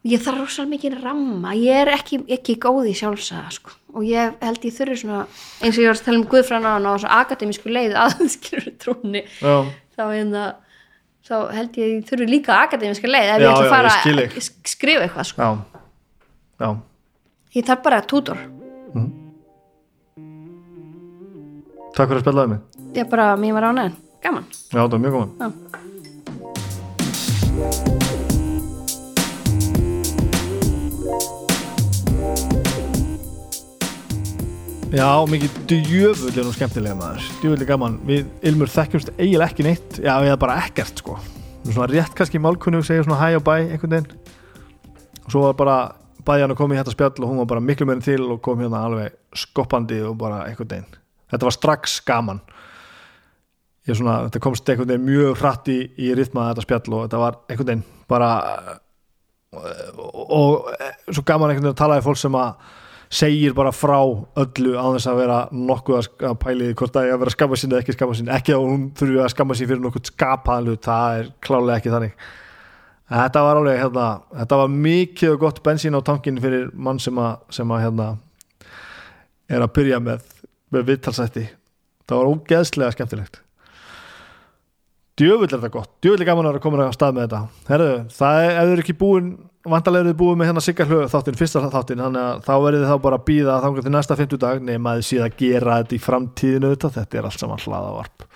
ég 0.06 0.22
þarf 0.22 0.38
rosalega 0.44 0.70
mikið 0.74 0.96
ramma. 1.02 1.54
Ég 1.58 1.80
er 1.82 1.90
ekki, 1.96 2.20
ekki 2.36 2.54
góð 2.62 2.90
í 2.92 2.94
sjálfsaga 2.98 3.50
sko. 3.56 3.70
og 3.96 4.04
ég 4.04 4.34
held 4.44 4.64
ég 4.68 4.74
þurfi 4.76 4.96
svona 5.00 5.22
eins 5.64 5.76
og 5.78 5.82
ég 5.82 5.88
var 5.88 5.96
að 5.96 6.04
tala 6.04 6.18
um 6.20 6.24
Guðfræna 6.28 6.72
og 6.92 6.98
svo 7.00 7.08
akademísku 7.16 7.70
leið 7.72 7.94
aðskilur 7.96 8.66
trúni 8.82 9.22
já, 9.40 9.54
þá, 9.96 10.02
hérna, 10.12 10.42
þá 11.24 11.34
held 11.56 11.78
ég 11.80 12.02
þurfi 12.10 12.26
líka 12.28 12.58
akademíska 12.66 13.08
leið 13.08 13.30
ef 13.32 13.40
Já, 13.40 13.46
ég 13.46 13.54
ætla 13.54 13.64
að 13.64 13.72
fara 13.72 13.94
að 13.94 14.36
sk- 14.36 14.68
skrifa 14.74 15.06
eitthvað 15.06 15.30
sko. 15.30 15.40
já, 15.40 15.80
já. 16.60 16.68
Ég 17.56 17.64
þarf 17.70 17.82
bara 17.88 18.02
tútor. 18.04 18.36
Takk 21.96 22.10
fyrir 22.10 22.18
að 22.20 22.24
spjallaði 22.26 22.50
mig. 22.52 22.60
Ég 23.00 23.08
bara, 23.08 23.30
mér 23.40 23.56
var 23.56 23.70
ánægðin, 23.70 23.96
gaman. 24.26 24.44
Já, 24.68 24.76
það 24.82 24.90
var 24.92 25.02
mjög 25.06 25.16
góðan 25.16 25.54
Já, 34.94 35.26
mikið 35.26 35.54
djöfull 35.66 36.30
er 36.30 36.44
nú 36.46 36.52
skemmtilega 36.54 36.94
maður. 36.94 37.24
Djöfull 37.40 37.62
er 37.64 37.66
gaman, 37.66 37.96
við 38.06 38.28
Ilmur 38.46 38.70
þekkjumst 38.70 39.08
eiginlega 39.16 39.48
ekki 39.50 39.64
neitt, 39.66 39.96
já, 39.98 40.12
við 40.22 40.30
erum 40.30 40.42
bara 40.44 40.58
ekkert 40.62 41.02
sko, 41.02 41.16
svona 41.66 41.88
rétt 41.90 42.14
kannski 42.14 42.38
málkunnu 42.38 42.84
segja 42.86 43.02
svona 43.02 43.18
hæ 43.18 43.40
og 43.40 43.42
bæ 43.48 43.54
einhvern 43.56 43.96
veginn. 43.96 44.36
Og 45.24 45.34
svo 45.34 45.42
var 45.42 45.56
bara 45.58 45.74
bæði 46.22 46.44
hann 46.44 46.54
að 46.54 46.60
koma 46.60 46.76
í 46.76 46.78
þetta 46.78 46.94
spjall 46.94 47.18
og 47.18 47.32
hún 47.32 47.42
var 47.42 47.50
bara 47.50 47.64
miklu 47.66 47.88
meirinn 47.90 48.06
til 48.06 48.28
og 48.30 48.38
kom 48.46 48.62
hérna 48.62 48.84
alveg 48.86 49.18
skoppandi 49.42 49.98
og 50.06 50.14
bara 50.22 50.44
einhvern 50.46 50.70
veginn. 50.70 51.02
Þetta 51.34 51.50
var 51.50 51.58
strax 51.58 51.98
gaman. 52.06 52.40
Ég 53.90 53.98
svona, 53.98 54.20
þetta 54.28 54.44
komst 54.46 54.70
einhvern 54.70 54.94
veginn 54.94 55.10
mjög 55.10 55.36
hratt 55.42 55.74
í, 55.74 55.80
í 55.98 56.14
rithma 56.14 56.52
þetta 56.52 56.68
spjall 56.68 56.94
og 56.94 57.06
þetta 57.08 57.24
var 57.26 57.42
einhvern 57.50 57.72
veginn 57.72 57.86
bara 58.06 58.32
og, 59.50 60.26
og 60.30 60.74
svo 61.10 61.26
gaman 61.26 61.50
einhvern 61.50 61.66
veginn 61.66 61.74
að 61.74 61.80
tala 61.82 61.98
við 61.98 62.06
fólk 62.12 62.22
sem 62.22 62.38
að 62.38 62.74
segir 63.10 63.54
bara 63.54 63.70
frá 63.72 63.98
öllu 64.02 64.72
á 64.74 64.86
þess 64.96 65.06
að 65.10 65.18
vera 65.20 65.38
nokkuð 65.52 65.96
að 65.98 66.04
sk- 66.08 66.24
að 66.30 66.34
pæli 66.42 66.66
því 66.70 66.74
hvort 66.80 66.96
að 66.98 67.06
ég 67.06 67.14
að 67.14 67.20
vera 67.22 67.34
skamma 67.36 67.56
sín 67.60 67.70
eða 67.72 67.82
ekki 67.84 67.94
skamma 67.96 68.16
sín. 68.18 68.30
Ekki 68.34 68.54
að 68.56 68.64
hún 68.66 68.88
þurfi 68.98 69.20
að 69.22 69.30
skamma 69.34 69.54
sín 69.58 69.70
fyrir 69.70 69.82
nokkuð 69.84 70.10
skapaðan 70.10 70.66
hlut, 70.72 70.82
það 70.88 71.20
er 71.20 71.30
klálega 71.46 71.76
ekki 71.80 71.94
þannig. 71.94 72.16
En 73.06 73.20
þetta 73.22 73.42
var 73.46 73.60
alveg 73.60 73.78
hérna, 73.78 74.06
þetta 74.42 74.56
var 74.58 74.72
mikið 74.74 75.36
gott 75.38 75.62
bensín 75.62 75.94
á 75.94 76.00
tankin 76.02 76.40
fyrir 76.42 76.70
mann 76.74 76.98
sem 76.98 77.14
að, 77.22 77.36
sem 77.54 77.70
að 77.70 77.84
hérna 77.84 78.08
er 79.46 79.62
að 79.62 79.74
byrja 79.78 80.00
með, 80.02 80.24
með 80.74 80.88
viðtalsætti. 80.90 81.44
Það 82.06 82.18
var 82.18 82.30
ógeðslega 82.34 82.94
skemmtilegt. 82.96 83.38
Djöfull 85.16 85.46
er 85.46 85.54
þetta 85.54 85.70
gott. 85.72 85.92
Djöfull 86.04 86.20
er 86.20 86.28
gaman 86.28 86.48
að 86.50 86.58
vera 86.66 86.88
að 86.90 86.96
stað 86.98 87.14
með 87.16 87.24
þetta. 87.28 87.38
Herðu, 87.70 87.92
það 88.18 88.40
er, 88.42 88.50
ef 88.50 88.66
þau 88.66 88.72
eru 88.74 88.82
ekki 88.84 88.96
búin 89.00 89.30
vantarlega 89.72 90.04
eru 90.04 90.12
þið 90.12 90.18
búin 90.20 90.40
með 90.40 90.50
hérna 90.50 90.62
Sigga 90.64 90.86
hlöð 90.88 91.06
þáttinn 91.12 91.38
fyrsta 91.38 91.62
þáttinn, 91.72 92.02
þannig 92.04 92.22
að 92.22 92.40
þá 92.46 92.54
verið 92.64 92.82
þið 92.82 92.90
þá 92.92 93.02
bara 93.06 93.18
að 93.18 93.26
býða 93.26 93.58
þangar 93.64 93.86
til 93.86 93.92
næsta 93.94 94.18
50 94.20 94.42
dag 94.46 94.64
nema 94.66 94.92
að 94.92 95.00
þið 95.00 95.08
síðan 95.10 95.36
gera 95.42 95.78
þetta 95.80 95.96
í 95.96 96.02
framtíðinu 96.06 96.72
þetta, 96.74 96.92
þetta 96.96 97.18
er 97.20 97.28
allt 97.28 97.42
saman 97.42 97.62
hlaðavarp. 97.64 98.26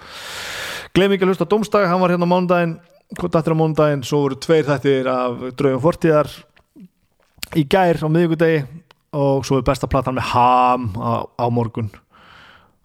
Gleim 0.97 1.15
ekki 1.15 1.27
að 1.27 1.33
hlusta 1.33 1.49
Dómstag, 1.51 1.89
hann 1.91 2.03
var 2.03 2.15
hérna 2.15 2.27
á 2.27 2.33
mánudaginn 2.35 2.77
hvað 3.19 3.35
dættir 3.35 3.55
á 3.55 3.61
mánudaginn, 3.61 4.05
svo 4.07 4.23
voru 4.25 4.39
tveir 4.39 4.69
þættir 4.69 5.11
af 5.11 5.43
draugum 5.59 5.83
fortíðar 5.83 6.31
í 7.59 7.65
gær 7.71 7.99
á 8.07 8.09
miðvikudegi 8.09 8.63
og 9.19 9.45
svo 9.47 9.59
er 9.59 9.67
besta 9.67 9.91
platan 9.91 10.19
með 10.19 10.31
ham 10.31 10.91
á, 10.95 11.27
á 11.27 11.47
morgun. 11.51 11.91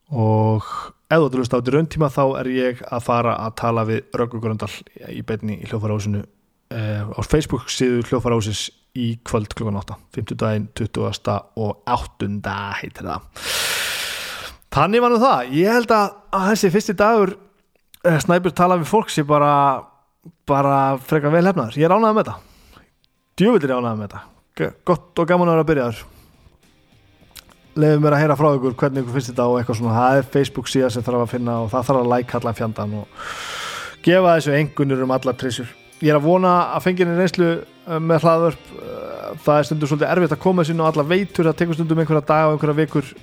Og 0.09 0.65
ef 1.09 1.19
þú 1.19 1.25
ert 1.27 1.35
að 1.35 1.39
hlusta 1.41 1.57
á 1.57 1.59
þetta 1.59 1.75
rauntíma 1.75 2.09
þá 2.13 2.23
er 2.41 2.49
ég 2.53 2.81
að 2.89 3.05
fara 3.05 3.35
að 3.43 3.57
tala 3.61 3.85
við 3.85 4.17
Röggur 4.17 4.41
Gröndal 4.41 4.71
í 5.13 5.21
beinni 5.25 5.59
í 5.61 5.69
hljófarásinu 5.69 6.23
eh, 6.23 6.29
á 6.75 7.19
Facebook 7.23 7.69
síðu 7.71 8.03
hljófarásis 8.09 8.67
í 8.95 9.15
kvöld 9.27 9.51
klukkan 9.55 9.79
8 9.81 9.97
50 10.15 10.39
daginn 10.39 10.67
20. 10.75 11.35
og 11.59 11.81
8. 11.85 12.29
heitir 12.81 13.09
það. 13.09 13.29
Þannig 14.75 15.03
var 15.03 15.13
nú 15.13 15.19
það. 15.21 15.53
Ég 15.55 15.71
held 15.71 15.93
að, 15.95 16.15
þessi 16.49 16.71
fyrsti 16.73 16.97
dagur 16.99 17.35
eh, 18.03 18.17
Snæbjörn 18.23 18.57
tala 18.57 18.79
við 18.81 18.91
fólk 18.91 19.13
sem 19.13 19.27
bara 19.27 19.53
bara 20.49 20.97
frekar 21.05 21.33
vel 21.33 21.45
hefnaður. 21.45 21.77
Ég 21.79 21.87
er 21.87 21.95
ánægð 21.95 22.17
með 22.17 22.27
þetta 22.27 22.53
djúvillir 23.35 23.71
er 23.71 23.79
ánægð 23.81 23.97
með 23.99 24.13
þetta 24.13 24.73
gott 24.87 25.19
og 25.19 25.27
gaman 25.27 25.49
að 25.51 25.57
vera 25.57 25.63
að 25.63 25.69
byrja 25.69 25.87
þar 25.89 26.03
leiðum 27.75 28.05
mér 28.05 28.15
að 28.15 28.21
heyra 28.23 28.37
frá 28.39 28.47
ykkur 28.55 28.75
hvernig 28.79 29.03
ykkur 29.03 29.15
finnst 29.17 29.31
þetta 29.33 29.47
og 29.51 29.57
eitthvað 29.59 29.79
svona. 29.81 29.95
Það 29.97 30.19
er 30.19 30.29
Facebook 30.31 30.69
síðan 30.71 30.93
sem 30.95 31.03
þarf 31.03 31.23
að 31.25 31.33
finna 31.33 31.55
og 31.59 31.71
það 31.73 31.89
þarf 31.89 31.99
að 31.99 32.11
like 32.13 32.37
allan 32.39 32.55
fjandan 32.55 32.93
og 33.01 33.25
gefa 34.05 34.35
þessu 34.37 34.53
engunur 34.55 35.03
um 35.03 35.13
allar 35.17 35.35
trissur 35.41 35.73
ég 36.01 36.11
er 36.11 36.17
að 36.17 36.25
vona 36.25 36.55
að 36.75 36.85
fenginni 36.87 37.15
reynslu 37.17 37.51
eh, 37.51 37.99
með 37.99 38.25
hlaðvörp. 38.25 38.71
Eh, 38.75 39.29
það 39.45 39.59
er 39.59 39.69
stundur 39.69 39.91
svolítið 39.91 40.11
erfitt 40.11 40.35
að 40.35 40.43
koma 40.45 40.65
sín 40.67 40.81
og 40.83 40.89
alla 40.89 41.07
veitur. 41.07 41.49
Það 41.49 41.59
tekur 41.61 41.79
stundum 41.79 42.01
einhverja 42.03 42.27
daga 42.31 42.49
og 42.49 42.57
einhverja 42.57 42.79
vikur. 42.81 43.13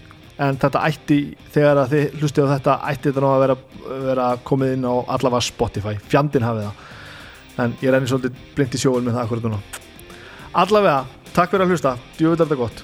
En 0.42 0.58
þetta 0.58 0.84
ætti 0.88 1.18
þegar 1.54 1.82
að 1.82 1.92
þið 1.92 2.20
hlustið 2.20 2.48
á 2.48 2.52
þetta 2.54 2.78
ætti 2.90 3.10
þetta 3.10 3.24
ná 3.24 3.28
að 3.30 3.42
vera, 3.44 3.58
vera 4.08 4.28
komið 4.48 4.76
inn 4.78 4.88
á 4.88 4.94
allavega 5.16 5.44
Spotify, 5.44 5.98
fjandinn 6.08 6.46
hafið 6.46 6.70
það. 6.70 6.86
En 7.62 7.76
ég 7.84 7.92
renni 7.92 8.08
svolítið 8.08 8.46
blind 8.56 8.78
í 8.78 8.80
sjóun 8.80 9.04
með 9.04 9.18
það 9.18 9.26
akkurat 9.26 9.46
núna. 9.50 9.60
Allavega, 10.62 11.28
takk 11.36 11.52
fyrir 11.52 11.66
að 11.66 11.76
hlusta, 11.76 11.94
djúvill 12.16 12.38
er 12.38 12.42
þetta 12.46 12.60
gott 12.64 12.82